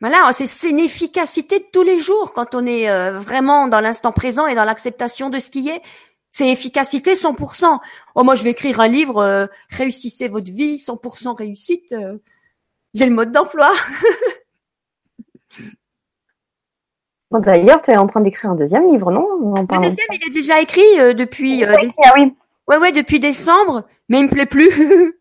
Voilà, 0.00 0.30
c'est 0.32 0.70
une 0.70 0.78
efficacité 0.78 1.58
de 1.58 1.64
tous 1.72 1.82
les 1.82 1.98
jours 1.98 2.32
quand 2.32 2.54
on 2.54 2.64
est 2.66 2.88
euh, 2.88 3.18
vraiment 3.18 3.66
dans 3.66 3.80
l'instant 3.80 4.12
présent 4.12 4.46
et 4.46 4.54
dans 4.54 4.64
l'acceptation 4.64 5.28
de 5.28 5.40
ce 5.40 5.50
qui 5.50 5.68
est. 5.68 5.82
C'est 6.30 6.48
efficacité 6.48 7.14
100%. 7.14 7.80
Oh, 8.14 8.22
moi, 8.22 8.36
je 8.36 8.44
vais 8.44 8.50
écrire 8.50 8.78
un 8.80 8.86
livre, 8.86 9.18
euh, 9.18 9.46
réussissez 9.70 10.28
votre 10.28 10.52
vie, 10.52 10.76
100% 10.76 11.34
réussite. 11.36 11.92
Euh, 11.92 12.18
j'ai 12.94 13.06
le 13.06 13.14
mode 13.14 13.32
d'emploi. 13.32 13.72
D'ailleurs, 17.32 17.82
tu 17.82 17.90
es 17.90 17.96
en 17.96 18.06
train 18.06 18.20
d'écrire 18.20 18.52
un 18.52 18.54
deuxième 18.54 18.88
livre, 18.90 19.10
non? 19.10 19.26
Le 19.54 19.80
deuxième, 19.80 20.06
il 20.12 20.28
est 20.28 20.32
déjà 20.32 20.60
écrit 20.60 21.14
depuis. 21.14 21.64
ah 21.64 21.74
oui. 22.16 22.34
Ouais, 22.68 22.76
ouais, 22.78 22.92
depuis 22.92 23.18
décembre, 23.20 23.84
mais 24.08 24.20
il 24.20 24.26
me 24.26 24.30
plaît 24.30 24.46
plus. 24.46 24.70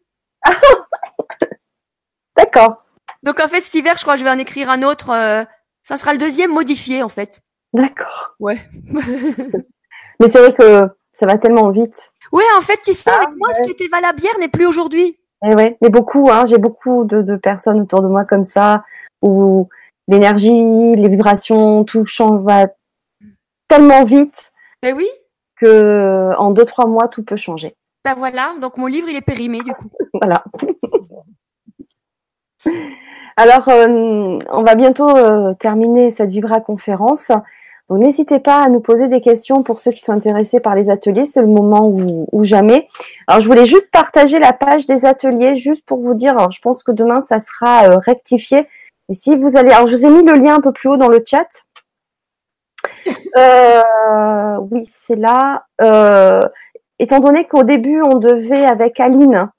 D'accord. 2.37 2.83
Donc 3.23 3.39
en 3.39 3.47
fait, 3.47 3.61
cet 3.61 3.73
hiver, 3.75 3.95
je 3.97 4.03
crois 4.03 4.13
que 4.13 4.19
je 4.19 4.23
vais 4.23 4.31
en 4.31 4.37
écrire 4.37 4.69
un 4.69 4.83
autre. 4.83 5.09
Euh, 5.11 5.43
ça 5.81 5.97
sera 5.97 6.13
le 6.13 6.19
deuxième 6.19 6.53
modifié 6.53 7.03
en 7.03 7.09
fait. 7.09 7.41
D'accord. 7.73 8.35
Ouais. 8.39 8.57
Mais 10.19 10.29
c'est 10.29 10.39
vrai 10.39 10.53
que 10.53 10.89
ça 11.13 11.25
va 11.25 11.37
tellement 11.37 11.69
vite. 11.71 12.11
Ouais, 12.31 12.43
en 12.57 12.61
fait, 12.61 12.79
tu 12.83 12.93
sais, 12.93 13.09
avec 13.09 13.29
ah, 13.31 13.35
moi, 13.37 13.51
ce 13.53 13.63
qui 13.63 13.71
était 13.71 13.87
valable 13.87 14.19
hier 14.19 14.33
n'est 14.39 14.49
plus 14.49 14.65
aujourd'hui. 14.65 15.17
Eh 15.45 15.53
ouais, 15.53 15.77
mais 15.81 15.89
beaucoup, 15.89 16.29
hein, 16.31 16.45
j'ai 16.45 16.57
beaucoup 16.57 17.05
de, 17.05 17.35
personnes 17.35 17.81
autour 17.81 18.01
de 18.01 18.07
moi 18.07 18.25
comme 18.25 18.43
ça, 18.43 18.83
où 19.21 19.69
l'énergie, 20.07 20.95
les 20.95 21.09
vibrations, 21.09 21.83
tout 21.83 22.05
change 22.05 22.41
va 22.41 22.67
tellement 23.67 24.03
vite. 24.03 24.51
Eh 24.83 24.93
oui. 24.93 25.07
Que 25.59 26.33
en 26.37 26.51
deux 26.51 26.65
trois 26.65 26.87
mois, 26.87 27.07
tout 27.07 27.23
peut 27.23 27.35
changer. 27.35 27.75
Ben 28.07 28.15
voilà, 28.15 28.53
donc 28.61 28.77
mon 28.77 28.85
livre 28.85 29.09
il 29.09 29.17
est 29.17 29.21
périmé 29.21 29.59
du 29.59 29.73
coup. 29.73 29.89
voilà. 30.13 30.45
Alors, 33.35 33.67
euh, 33.67 34.39
on 34.49 34.63
va 34.63 34.75
bientôt 34.75 35.09
euh, 35.09 35.53
terminer 35.55 36.09
cette 36.11 36.29
Vibra 36.29 36.61
conférence. 36.61 37.33
Donc, 37.89 37.99
n'hésitez 37.99 38.39
pas 38.39 38.63
à 38.63 38.69
nous 38.69 38.79
poser 38.79 39.09
des 39.09 39.19
questions 39.19 39.61
pour 39.61 39.81
ceux 39.81 39.91
qui 39.91 39.99
sont 39.99 40.13
intéressés 40.13 40.61
par 40.61 40.73
les 40.73 40.89
ateliers. 40.89 41.25
C'est 41.25 41.41
le 41.41 41.47
moment 41.47 41.89
ou, 41.89 42.45
jamais. 42.45 42.87
Alors, 43.27 43.41
je 43.41 43.47
voulais 43.47 43.65
juste 43.65 43.91
partager 43.91 44.39
la 44.39 44.53
page 44.53 44.85
des 44.85 45.03
ateliers, 45.03 45.57
juste 45.57 45.85
pour 45.85 45.99
vous 45.99 46.13
dire. 46.13 46.37
Alors, 46.37 46.51
je 46.51 46.61
pense 46.61 46.83
que 46.83 46.93
demain, 46.93 47.19
ça 47.19 47.41
sera 47.41 47.89
euh, 47.89 47.97
rectifié. 47.97 48.69
Et 49.09 49.15
si 49.15 49.35
vous 49.35 49.57
allez, 49.57 49.71
alors, 49.71 49.87
je 49.87 49.97
vous 49.97 50.05
ai 50.05 50.09
mis 50.09 50.23
le 50.23 50.39
lien 50.39 50.55
un 50.55 50.61
peu 50.61 50.71
plus 50.71 50.87
haut 50.87 50.97
dans 50.97 51.09
le 51.09 51.21
chat. 51.27 51.49
oui, 54.71 54.87
c'est 54.89 55.17
là. 55.17 55.65
Étant 56.99 57.19
donné 57.19 57.45
qu'au 57.45 57.63
début, 57.63 58.01
on 58.01 58.17
devait 58.17 58.65
avec 58.65 58.99
Aline 58.99 59.49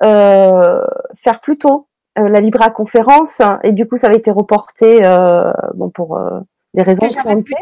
faire 0.00 1.40
plus 1.40 1.58
tôt 1.58 1.88
euh, 2.18 2.28
la 2.28 2.40
Libra 2.40 2.70
conférence 2.70 3.40
et 3.62 3.70
du 3.70 3.86
coup 3.86 3.96
ça 3.96 4.08
avait 4.08 4.16
été 4.16 4.32
reporté 4.32 4.98
euh, 5.04 5.52
bon 5.74 5.90
pour 5.90 6.18
euh, 6.18 6.40
des 6.74 6.82
raisons 6.82 7.06
de 7.06 7.12
santé. 7.12 7.54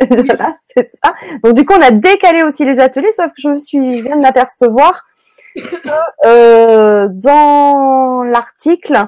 voilà, 0.10 0.56
c'est 0.64 0.90
ça. 1.02 1.14
Donc 1.44 1.54
du 1.54 1.66
coup, 1.66 1.74
on 1.78 1.82
a 1.82 1.90
décalé 1.90 2.42
aussi 2.42 2.64
les 2.64 2.78
ateliers, 2.78 3.12
sauf 3.12 3.28
que 3.28 3.40
je 3.42 3.48
me 3.48 3.58
suis, 3.58 3.98
je 3.98 4.02
viens 4.02 4.16
de 4.16 4.22
m'apercevoir 4.22 5.04
que 5.54 5.76
euh, 6.26 7.08
dans 7.10 8.22
l'article, 8.22 9.06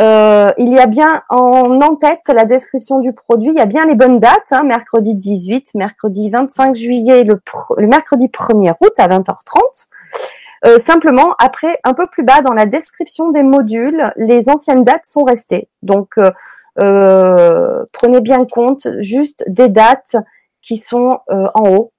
euh, 0.00 0.50
il 0.58 0.70
y 0.70 0.78
a 0.78 0.86
bien 0.86 1.22
en 1.28 1.80
en-tête 1.80 2.28
la 2.28 2.46
description 2.46 2.98
du 2.98 3.12
produit, 3.12 3.50
il 3.50 3.56
y 3.56 3.60
a 3.60 3.66
bien 3.66 3.86
les 3.86 3.94
bonnes 3.94 4.18
dates, 4.18 4.52
hein, 4.52 4.64
mercredi 4.64 5.14
18, 5.14 5.74
mercredi 5.74 6.30
25 6.30 6.74
juillet, 6.74 7.22
le, 7.22 7.40
mercredi 7.86 8.26
1er 8.26 8.74
août 8.80 8.92
à 8.98 9.08
20h30. 9.08 9.60
Euh, 10.66 10.78
simplement, 10.78 11.34
après, 11.38 11.78
un 11.84 11.94
peu 11.94 12.06
plus 12.06 12.24
bas 12.24 12.40
dans 12.42 12.54
la 12.54 12.66
description 12.66 13.30
des 13.30 13.42
modules, 13.42 14.12
les 14.16 14.48
anciennes 14.48 14.82
dates 14.82 15.06
sont 15.06 15.22
restées. 15.22 15.68
Donc, 15.82 16.18
euh, 16.80 17.84
prenez 17.92 18.20
bien 18.20 18.44
compte 18.46 18.88
juste 19.00 19.44
des 19.46 19.68
dates 19.68 20.16
qui 20.62 20.76
sont 20.78 21.20
en 21.28 21.70
haut. 21.70 21.93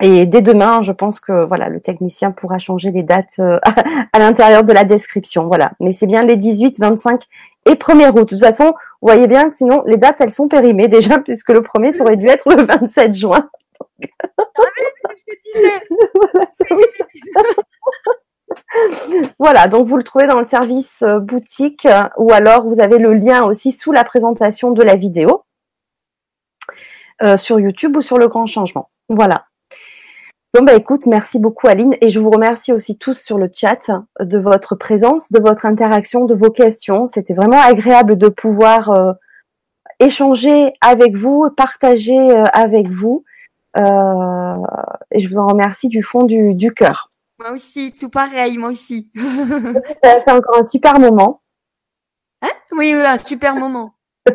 Et 0.00 0.26
dès 0.26 0.40
demain, 0.40 0.82
je 0.82 0.92
pense 0.92 1.20
que 1.20 1.44
voilà, 1.44 1.68
le 1.68 1.80
technicien 1.80 2.30
pourra 2.30 2.58
changer 2.58 2.90
les 2.90 3.02
dates 3.02 3.38
à 4.12 4.18
l'intérieur 4.18 4.64
de 4.64 4.72
la 4.72 4.84
description. 4.84 5.46
Voilà, 5.46 5.72
mais 5.78 5.92
c'est 5.92 6.06
bien 6.06 6.22
les 6.22 6.36
18, 6.36 6.78
25 6.78 7.22
et 7.66 7.74
1er 7.74 8.10
août. 8.10 8.20
De 8.20 8.24
toute 8.24 8.40
façon, 8.40 8.72
vous 9.00 9.08
voyez 9.08 9.26
bien 9.26 9.50
que 9.50 9.56
sinon 9.56 9.82
les 9.86 9.96
dates 9.96 10.20
elles 10.20 10.30
sont 10.30 10.48
périmées 10.48 10.88
déjà 10.96 11.18
puisque 11.18 11.50
le 11.50 11.62
premier 11.62 11.92
ça 11.92 12.02
aurait 12.04 12.16
dû 12.16 12.26
être 12.26 12.48
le 12.54 12.64
27 12.64 13.14
juin. 13.14 13.48
voilà, 19.38 19.68
donc 19.68 19.86
vous 19.86 19.96
le 19.96 20.02
trouvez 20.02 20.26
dans 20.26 20.38
le 20.38 20.44
service 20.44 21.02
euh, 21.02 21.20
boutique 21.20 21.86
euh, 21.86 22.02
ou 22.16 22.32
alors 22.32 22.66
vous 22.66 22.80
avez 22.80 22.98
le 22.98 23.14
lien 23.14 23.44
aussi 23.44 23.70
sous 23.72 23.92
la 23.92 24.04
présentation 24.04 24.72
de 24.72 24.82
la 24.82 24.96
vidéo 24.96 25.44
euh, 27.22 27.36
sur 27.36 27.60
YouTube 27.60 27.96
ou 27.96 28.02
sur 28.02 28.18
le 28.18 28.28
grand 28.28 28.46
changement. 28.46 28.90
Voilà. 29.08 29.46
Bon 30.52 30.64
bah 30.64 30.74
écoute, 30.74 31.06
merci 31.06 31.38
beaucoup 31.38 31.68
Aline 31.68 31.94
et 32.00 32.10
je 32.10 32.18
vous 32.18 32.30
remercie 32.30 32.72
aussi 32.72 32.98
tous 32.98 33.16
sur 33.16 33.38
le 33.38 33.48
chat 33.54 33.88
de 34.18 34.38
votre 34.38 34.74
présence, 34.74 35.30
de 35.30 35.40
votre 35.40 35.64
interaction, 35.64 36.24
de 36.24 36.34
vos 36.34 36.50
questions. 36.50 37.06
C'était 37.06 37.34
vraiment 37.34 37.60
agréable 37.60 38.18
de 38.18 38.28
pouvoir 38.28 39.16
échanger 40.00 40.72
avec 40.80 41.14
vous, 41.14 41.48
partager 41.56 42.18
avec 42.52 42.88
vous. 42.88 43.24
Euh, 43.78 44.56
et 45.12 45.20
je 45.20 45.28
vous 45.28 45.36
en 45.36 45.46
remercie 45.46 45.86
du 45.88 46.02
fond 46.02 46.24
du, 46.24 46.54
du 46.54 46.74
cœur. 46.74 47.12
Moi 47.38 47.52
aussi, 47.52 47.92
tout 47.92 48.10
pareil, 48.10 48.58
moi 48.58 48.70
aussi. 48.70 49.08
C'est 49.14 50.30
encore 50.30 50.58
un 50.58 50.64
super 50.64 50.98
moment. 50.98 51.42
Hein? 52.42 52.48
Oui, 52.72 52.92
oui, 52.94 53.04
un 53.04 53.16
super 53.16 53.54
moment. 53.54 53.94
eh 54.26 54.34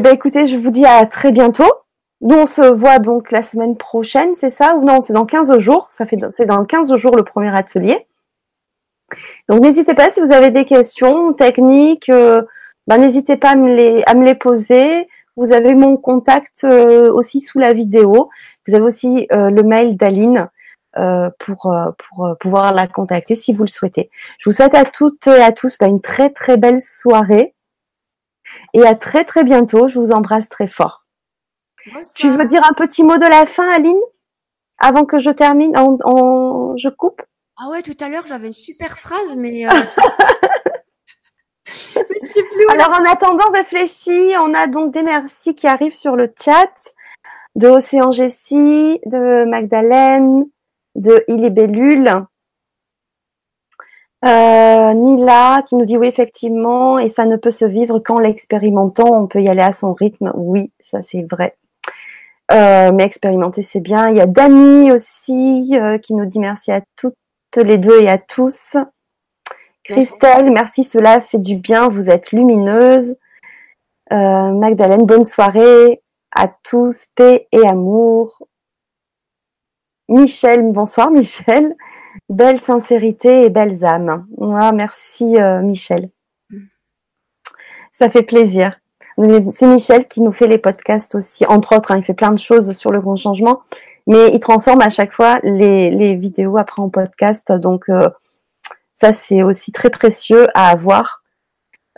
bien, 0.00 0.12
écoutez, 0.12 0.46
je 0.46 0.56
vous 0.56 0.70
dis 0.70 0.84
à 0.84 1.06
très 1.06 1.32
bientôt. 1.32 1.72
Nous, 2.24 2.36
on 2.36 2.46
se 2.46 2.62
voit 2.62 2.98
donc 3.00 3.30
la 3.32 3.42
semaine 3.42 3.76
prochaine, 3.76 4.34
c'est 4.34 4.48
ça? 4.48 4.76
Ou 4.76 4.84
non, 4.84 5.02
c'est 5.02 5.12
dans 5.12 5.26
15 5.26 5.58
jours. 5.58 5.88
Ça 5.90 6.06
fait, 6.06 6.16
c'est 6.30 6.46
dans 6.46 6.64
15 6.64 6.96
jours 6.96 7.14
le 7.14 7.22
premier 7.22 7.54
atelier. 7.54 8.06
Donc, 9.50 9.60
n'hésitez 9.60 9.94
pas 9.94 10.08
si 10.08 10.20
vous 10.20 10.32
avez 10.32 10.50
des 10.50 10.64
questions 10.64 11.34
techniques, 11.34 12.08
euh, 12.08 12.40
ben, 12.86 12.96
n'hésitez 12.96 13.36
pas 13.36 13.50
à 13.50 13.56
me 13.56 13.74
les, 13.74 14.02
à 14.06 14.14
me 14.14 14.24
les 14.24 14.34
poser. 14.34 15.06
Vous 15.36 15.52
avez 15.52 15.74
mon 15.74 15.98
contact 15.98 16.64
euh, 16.64 17.12
aussi 17.12 17.40
sous 17.40 17.58
la 17.58 17.74
vidéo. 17.74 18.30
Vous 18.66 18.74
avez 18.74 18.84
aussi 18.84 19.28
euh, 19.32 19.50
le 19.50 19.62
mail 19.62 19.96
d'Aline 19.96 20.48
pour, 21.40 21.76
pour 21.98 22.36
pouvoir 22.38 22.72
la 22.72 22.86
contacter 22.86 23.34
si 23.34 23.52
vous 23.52 23.64
le 23.64 23.68
souhaitez. 23.68 24.10
Je 24.38 24.48
vous 24.48 24.54
souhaite 24.54 24.76
à 24.76 24.84
toutes 24.84 25.26
et 25.26 25.42
à 25.42 25.50
tous 25.50 25.76
bah, 25.76 25.88
une 25.88 26.00
très 26.00 26.30
très 26.30 26.56
belle 26.56 26.80
soirée 26.80 27.52
et 28.74 28.86
à 28.86 28.94
très 28.94 29.24
très 29.24 29.42
bientôt. 29.42 29.88
Je 29.88 29.98
vous 29.98 30.12
embrasse 30.12 30.48
très 30.48 30.68
fort. 30.68 31.03
Tu 32.16 32.28
veux 32.28 32.46
dire 32.46 32.62
un 32.64 32.72
petit 32.72 33.02
mot 33.02 33.16
de 33.16 33.26
la 33.26 33.46
fin, 33.46 33.70
Aline, 33.72 34.00
avant 34.78 35.04
que 35.04 35.18
je 35.18 35.30
termine, 35.30 35.72
je 35.74 36.88
coupe? 36.88 37.22
Ah 37.56 37.68
ouais, 37.70 37.82
tout 37.82 37.96
à 38.00 38.08
l'heure 38.08 38.26
j'avais 38.26 38.48
une 38.48 38.52
super 38.52 38.98
phrase, 38.98 39.36
mais 39.36 39.64
Alors 42.68 42.90
en 42.90 43.04
attendant, 43.04 43.50
réfléchis. 43.52 44.32
On 44.38 44.54
a 44.54 44.66
donc 44.66 44.92
des 44.92 45.02
merci 45.02 45.54
qui 45.54 45.66
arrivent 45.66 45.94
sur 45.94 46.16
le 46.16 46.32
chat 46.42 46.70
de 47.54 47.68
Océan 47.68 48.10
Jessie, 48.10 49.00
de 49.06 49.44
Magdalene, 49.44 50.44
de 50.94 51.24
Ilébellule. 51.28 52.26
Euh, 54.24 54.94
Nila 54.94 55.62
qui 55.68 55.76
nous 55.76 55.84
dit 55.84 55.98
oui 55.98 56.06
effectivement 56.06 56.98
et 56.98 57.08
ça 57.08 57.26
ne 57.26 57.36
peut 57.36 57.50
se 57.50 57.66
vivre 57.66 57.98
qu'en 57.98 58.18
l'expérimentant. 58.18 59.22
On 59.22 59.26
peut 59.26 59.42
y 59.42 59.48
aller 59.48 59.62
à 59.62 59.72
son 59.72 59.92
rythme. 59.94 60.32
Oui 60.34 60.72
ça 60.80 61.02
c'est 61.02 61.26
vrai 61.30 61.56
euh, 62.52 62.92
mais 62.92 63.04
expérimenter 63.04 63.62
c'est 63.62 63.80
bien 63.80 64.10
il 64.10 64.16
y 64.16 64.20
a 64.20 64.26
Dani 64.26 64.92
aussi 64.92 65.70
euh, 65.74 65.98
qui 65.98 66.14
nous 66.14 66.26
dit 66.26 66.38
merci 66.38 66.72
à 66.72 66.82
toutes 66.96 67.14
les 67.56 67.78
deux 67.78 68.00
et 68.00 68.08
à 68.08 68.18
tous 68.18 68.76
Christelle, 69.84 70.50
merci, 70.50 70.82
cela 70.82 71.20
fait 71.20 71.38
du 71.38 71.56
bien, 71.56 71.88
vous 71.88 72.08
êtes 72.08 72.32
lumineuse. 72.32 73.16
Euh, 74.12 74.52
Magdalene, 74.52 75.04
bonne 75.04 75.26
soirée 75.26 76.02
à 76.34 76.48
tous, 76.48 77.06
paix 77.14 77.46
et 77.52 77.66
amour. 77.66 78.48
Michel, 80.08 80.72
bonsoir 80.72 81.10
Michel. 81.10 81.76
Belle 82.30 82.60
sincérité 82.60 83.44
et 83.44 83.50
belles 83.50 83.84
âmes. 83.84 84.26
Ah, 84.40 84.72
merci 84.72 85.36
euh, 85.36 85.60
Michel. 85.60 86.10
Ça 87.92 88.08
fait 88.08 88.22
plaisir. 88.22 88.78
C'est 89.16 89.66
Michel 89.66 90.08
qui 90.08 90.20
nous 90.22 90.32
fait 90.32 90.46
les 90.46 90.58
podcasts 90.58 91.14
aussi, 91.14 91.46
entre 91.46 91.76
autres. 91.76 91.92
Hein, 91.92 91.98
il 91.98 92.04
fait 92.04 92.14
plein 92.14 92.32
de 92.32 92.38
choses 92.38 92.76
sur 92.76 92.90
le 92.90 93.00
grand 93.00 93.16
changement, 93.16 93.62
mais 94.06 94.30
il 94.32 94.40
transforme 94.40 94.80
à 94.82 94.90
chaque 94.90 95.12
fois 95.12 95.38
les, 95.42 96.14
vidéos 96.16 96.58
après 96.58 96.82
en 96.82 96.88
podcast. 96.88 97.52
Donc, 97.52 97.88
euh, 97.88 98.08
ça, 98.94 99.12
c'est 99.12 99.42
aussi 99.42 99.72
très 99.72 99.90
précieux 99.90 100.48
à 100.54 100.70
avoir. 100.70 101.22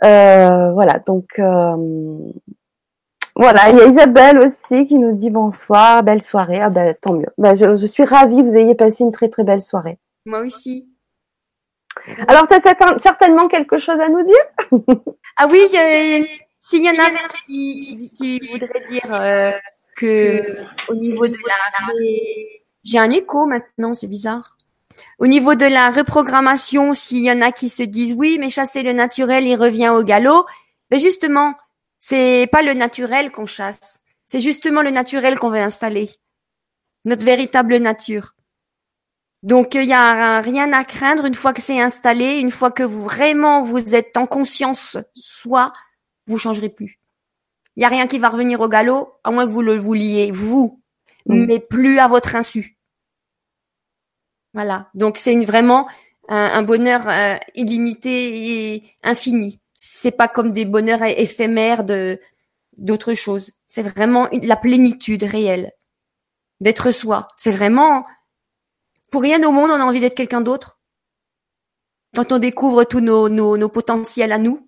Euh, 0.03 0.71
voilà, 0.73 0.99
donc 0.99 1.25
euh, 1.39 1.75
voilà, 3.35 3.69
il 3.69 3.77
y 3.77 3.81
a 3.81 3.87
Isabelle 3.87 4.39
aussi 4.39 4.85
qui 4.85 4.99
nous 4.99 5.13
dit 5.13 5.29
bonsoir, 5.29 6.03
belle 6.03 6.21
soirée. 6.21 6.59
Ah 6.61 6.69
ben 6.69 6.95
tant 6.99 7.13
mieux. 7.13 7.29
Ben, 7.37 7.55
je, 7.55 7.85
suis 7.87 8.03
ravie 8.03 8.37
que 8.37 8.43
vous 8.43 8.57
ayez 8.57 8.75
passé 8.75 9.03
une 9.03 9.11
très 9.11 9.29
très 9.29 9.43
belle 9.43 9.61
soirée. 9.61 9.97
Moi 10.25 10.41
aussi. 10.41 10.91
Alors, 12.27 12.47
tu 12.47 12.53
as 12.53 12.61
certainement 12.61 13.47
quelque 13.47 13.79
chose 13.79 13.99
à 13.99 14.09
nous 14.09 14.23
dire? 14.23 14.81
Ah 15.39 15.47
oui, 15.51 15.59
s'il 16.67 16.83
y 16.83 16.89
en 16.89 17.01
a 17.01 17.09
qui, 17.47 18.11
qui, 18.17 18.39
voudrait 18.51 18.83
dire 18.89 19.13
euh, 19.13 19.51
que 19.95 20.65
au 20.89 20.95
niveau 20.95 21.25
de 21.25 21.37
la... 21.47 21.93
J'ai 22.83 22.99
un 22.99 23.09
écho 23.09 23.45
maintenant, 23.45 23.93
c'est 23.93 24.07
bizarre. 24.07 24.57
Au 25.17 25.27
niveau 25.27 25.55
de 25.55 25.65
la 25.65 25.89
reprogrammation, 25.89 26.93
s'il 26.93 27.23
y 27.23 27.31
en 27.31 27.39
a 27.39 27.53
qui 27.53 27.69
se 27.69 27.83
disent 27.83 28.15
oui, 28.17 28.37
mais 28.37 28.49
chasser 28.49 28.83
le 28.83 28.91
naturel, 28.91 29.47
il 29.47 29.55
revient 29.55 29.89
au 29.89 30.03
galop. 30.03 30.45
Mais 30.91 30.99
justement, 30.99 31.53
c'est 31.99 32.49
pas 32.51 32.63
le 32.63 32.73
naturel 32.73 33.31
qu'on 33.31 33.45
chasse. 33.45 34.03
C'est 34.25 34.41
justement 34.41 34.81
le 34.81 34.91
naturel 34.91 35.39
qu'on 35.39 35.49
veut 35.49 35.59
installer. 35.59 36.09
Notre 37.05 37.25
véritable 37.25 37.77
nature. 37.77 38.33
Donc 39.41 39.73
il 39.73 39.85
y 39.85 39.93
a 39.93 40.41
rien 40.41 40.73
à 40.73 40.83
craindre 40.83 41.23
une 41.23 41.35
fois 41.35 41.53
que 41.53 41.61
c'est 41.61 41.79
installé, 41.79 42.39
une 42.39 42.51
fois 42.51 42.71
que 42.71 42.83
vous 42.83 43.03
vraiment 43.03 43.61
vous 43.61 43.95
êtes 43.95 44.17
en 44.17 44.25
conscience 44.25 44.97
soit, 45.13 45.71
vous 46.27 46.37
changerez 46.37 46.69
plus. 46.69 46.99
Il 47.75 47.81
y 47.81 47.85
a 47.85 47.89
rien 47.89 48.07
qui 48.07 48.19
va 48.19 48.29
revenir 48.29 48.61
au 48.61 48.69
galop, 48.69 49.13
à 49.23 49.31
moins 49.31 49.45
que 49.45 49.51
vous 49.51 49.61
le 49.61 49.75
vouliez 49.75 50.31
vous, 50.31 50.81
mm. 51.25 51.45
mais 51.45 51.59
plus 51.59 51.99
à 51.99 52.07
votre 52.07 52.35
insu. 52.35 52.77
Voilà. 54.53 54.89
Donc 54.93 55.17
c'est 55.17 55.37
vraiment 55.45 55.87
un, 56.29 56.63
bonheur 56.63 57.07
euh, 57.07 57.37
illimité 57.55 58.73
et 58.73 58.83
infini. 59.03 59.61
C'est 59.73 60.17
pas 60.17 60.27
comme 60.27 60.51
des 60.51 60.65
bonheurs 60.65 61.03
éphémères 61.03 61.83
de 61.83 62.19
d'autres 62.77 63.13
choses. 63.13 63.51
C'est 63.65 63.83
vraiment 63.83 64.27
la 64.31 64.55
plénitude 64.55 65.23
réelle 65.23 65.71
d'être 66.59 66.91
soi. 66.91 67.27
C'est 67.37 67.51
vraiment 67.51 68.05
pour 69.11 69.21
rien 69.21 69.41
au 69.47 69.51
monde 69.51 69.69
on 69.69 69.79
a 69.79 69.85
envie 69.85 69.99
d'être 69.99 70.15
quelqu'un 70.15 70.41
d'autre. 70.41 70.79
Quand 72.15 72.31
on 72.31 72.39
découvre 72.39 72.83
tous 72.83 72.99
nos, 72.99 73.29
nos, 73.29 73.69
potentiels 73.69 74.31
à 74.31 74.37
nous, 74.37 74.66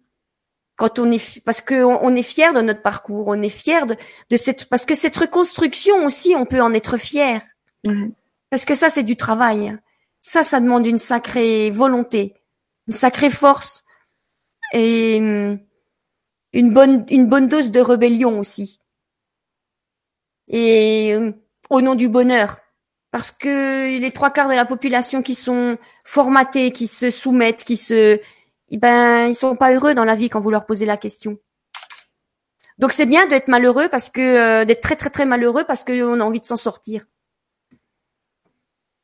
quand 0.80 0.97
on 0.97 1.11
est 1.11 1.43
parce 1.43 1.61
que 1.61 1.84
on, 1.84 2.15
est 2.15 2.23
fier 2.23 2.53
de 2.53 2.61
notre 2.61 2.81
parcours, 2.81 3.27
on 3.27 3.41
est 3.41 3.49
fier 3.49 3.85
de, 3.85 3.95
de 4.31 4.38
cette 4.38 4.69
parce 4.69 4.85
que 4.85 4.95
cette 4.95 5.18
reconstruction 5.18 6.06
aussi 6.06 6.34
on 6.35 6.45
peut 6.45 6.61
en 6.61 6.73
être 6.73 6.97
fier. 6.97 7.41
Parce 8.49 8.65
que 8.65 8.76
ça, 8.76 8.89
c'est 8.89 9.03
du 9.03 9.15
travail. 9.15 9.77
Ça, 10.19 10.43
ça 10.43 10.60
demande 10.60 10.85
une 10.85 10.97
sacrée 10.97 11.69
volonté, 11.69 12.34
une 12.88 12.93
sacrée 12.93 13.30
force 13.30 13.84
et 14.73 15.18
hum, 15.19 15.60
une 16.53 16.73
bonne, 16.73 17.06
une 17.10 17.27
bonne 17.27 17.47
dose 17.47 17.72
de 17.72 17.80
rébellion 17.80 18.39
aussi. 18.39 18.80
Et 20.47 21.15
hum, 21.15 21.35
au 21.69 21.81
nom 21.81 21.95
du 21.95 22.10
bonheur. 22.10 22.57
Parce 23.11 23.31
que 23.31 23.99
les 23.99 24.11
trois 24.11 24.30
quarts 24.30 24.49
de 24.49 24.53
la 24.53 24.65
population 24.65 25.23
qui 25.23 25.34
sont 25.34 25.77
formatés, 26.06 26.72
qui 26.72 26.85
se 26.85 27.10
soumettent, 27.10 27.64
qui 27.64 27.76
se, 27.76 28.19
ben 28.77 29.27
ils 29.27 29.35
sont 29.35 29.55
pas 29.55 29.73
heureux 29.73 29.93
dans 29.93 30.05
la 30.05 30.15
vie 30.15 30.29
quand 30.29 30.39
vous 30.39 30.51
leur 30.51 30.65
posez 30.65 30.85
la 30.85 30.97
question. 30.97 31.37
Donc 32.77 32.93
c'est 32.93 33.05
bien 33.05 33.25
d'être 33.27 33.47
malheureux 33.47 33.89
parce 33.89 34.09
que 34.09 34.21
euh, 34.21 34.65
d'être 34.65 34.81
très 34.81 34.95
très 34.95 35.09
très 35.09 35.25
malheureux 35.25 35.63
parce 35.65 35.83
qu'on 35.83 36.19
a 36.19 36.23
envie 36.23 36.39
de 36.39 36.45
s'en 36.45 36.55
sortir. 36.55 37.05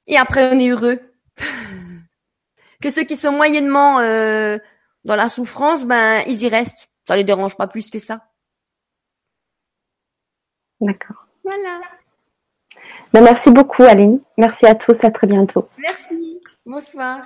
Et 0.08 0.18
après 0.18 0.54
on 0.54 0.60
est 0.60 0.70
heureux. 0.70 1.00
que 2.82 2.90
ceux 2.90 3.04
qui 3.04 3.18
sont 3.18 3.32
moyennement 3.32 4.00
euh, 4.00 4.58
dans 5.04 5.16
la 5.16 5.30
souffrance, 5.30 5.86
ben 5.86 6.24
ils 6.28 6.44
y 6.44 6.48
restent. 6.48 6.90
Ça 7.08 7.16
les 7.16 7.24
dérange 7.24 7.58
pas 7.58 7.68
plus 7.68 7.90
que 7.90 8.00
ça. 8.00 8.28
D'accord. 10.82 11.28
Voilà. 11.44 11.82
Ben, 13.14 13.22
merci 13.22 13.50
beaucoup 13.50 13.84
Aline. 13.84 14.20
Merci 14.38 14.66
à 14.66 14.76
tous. 14.76 15.04
À 15.04 15.12
très 15.12 15.28
bientôt. 15.28 15.70
Merci. 15.78 16.42
Bonsoir. 16.66 17.24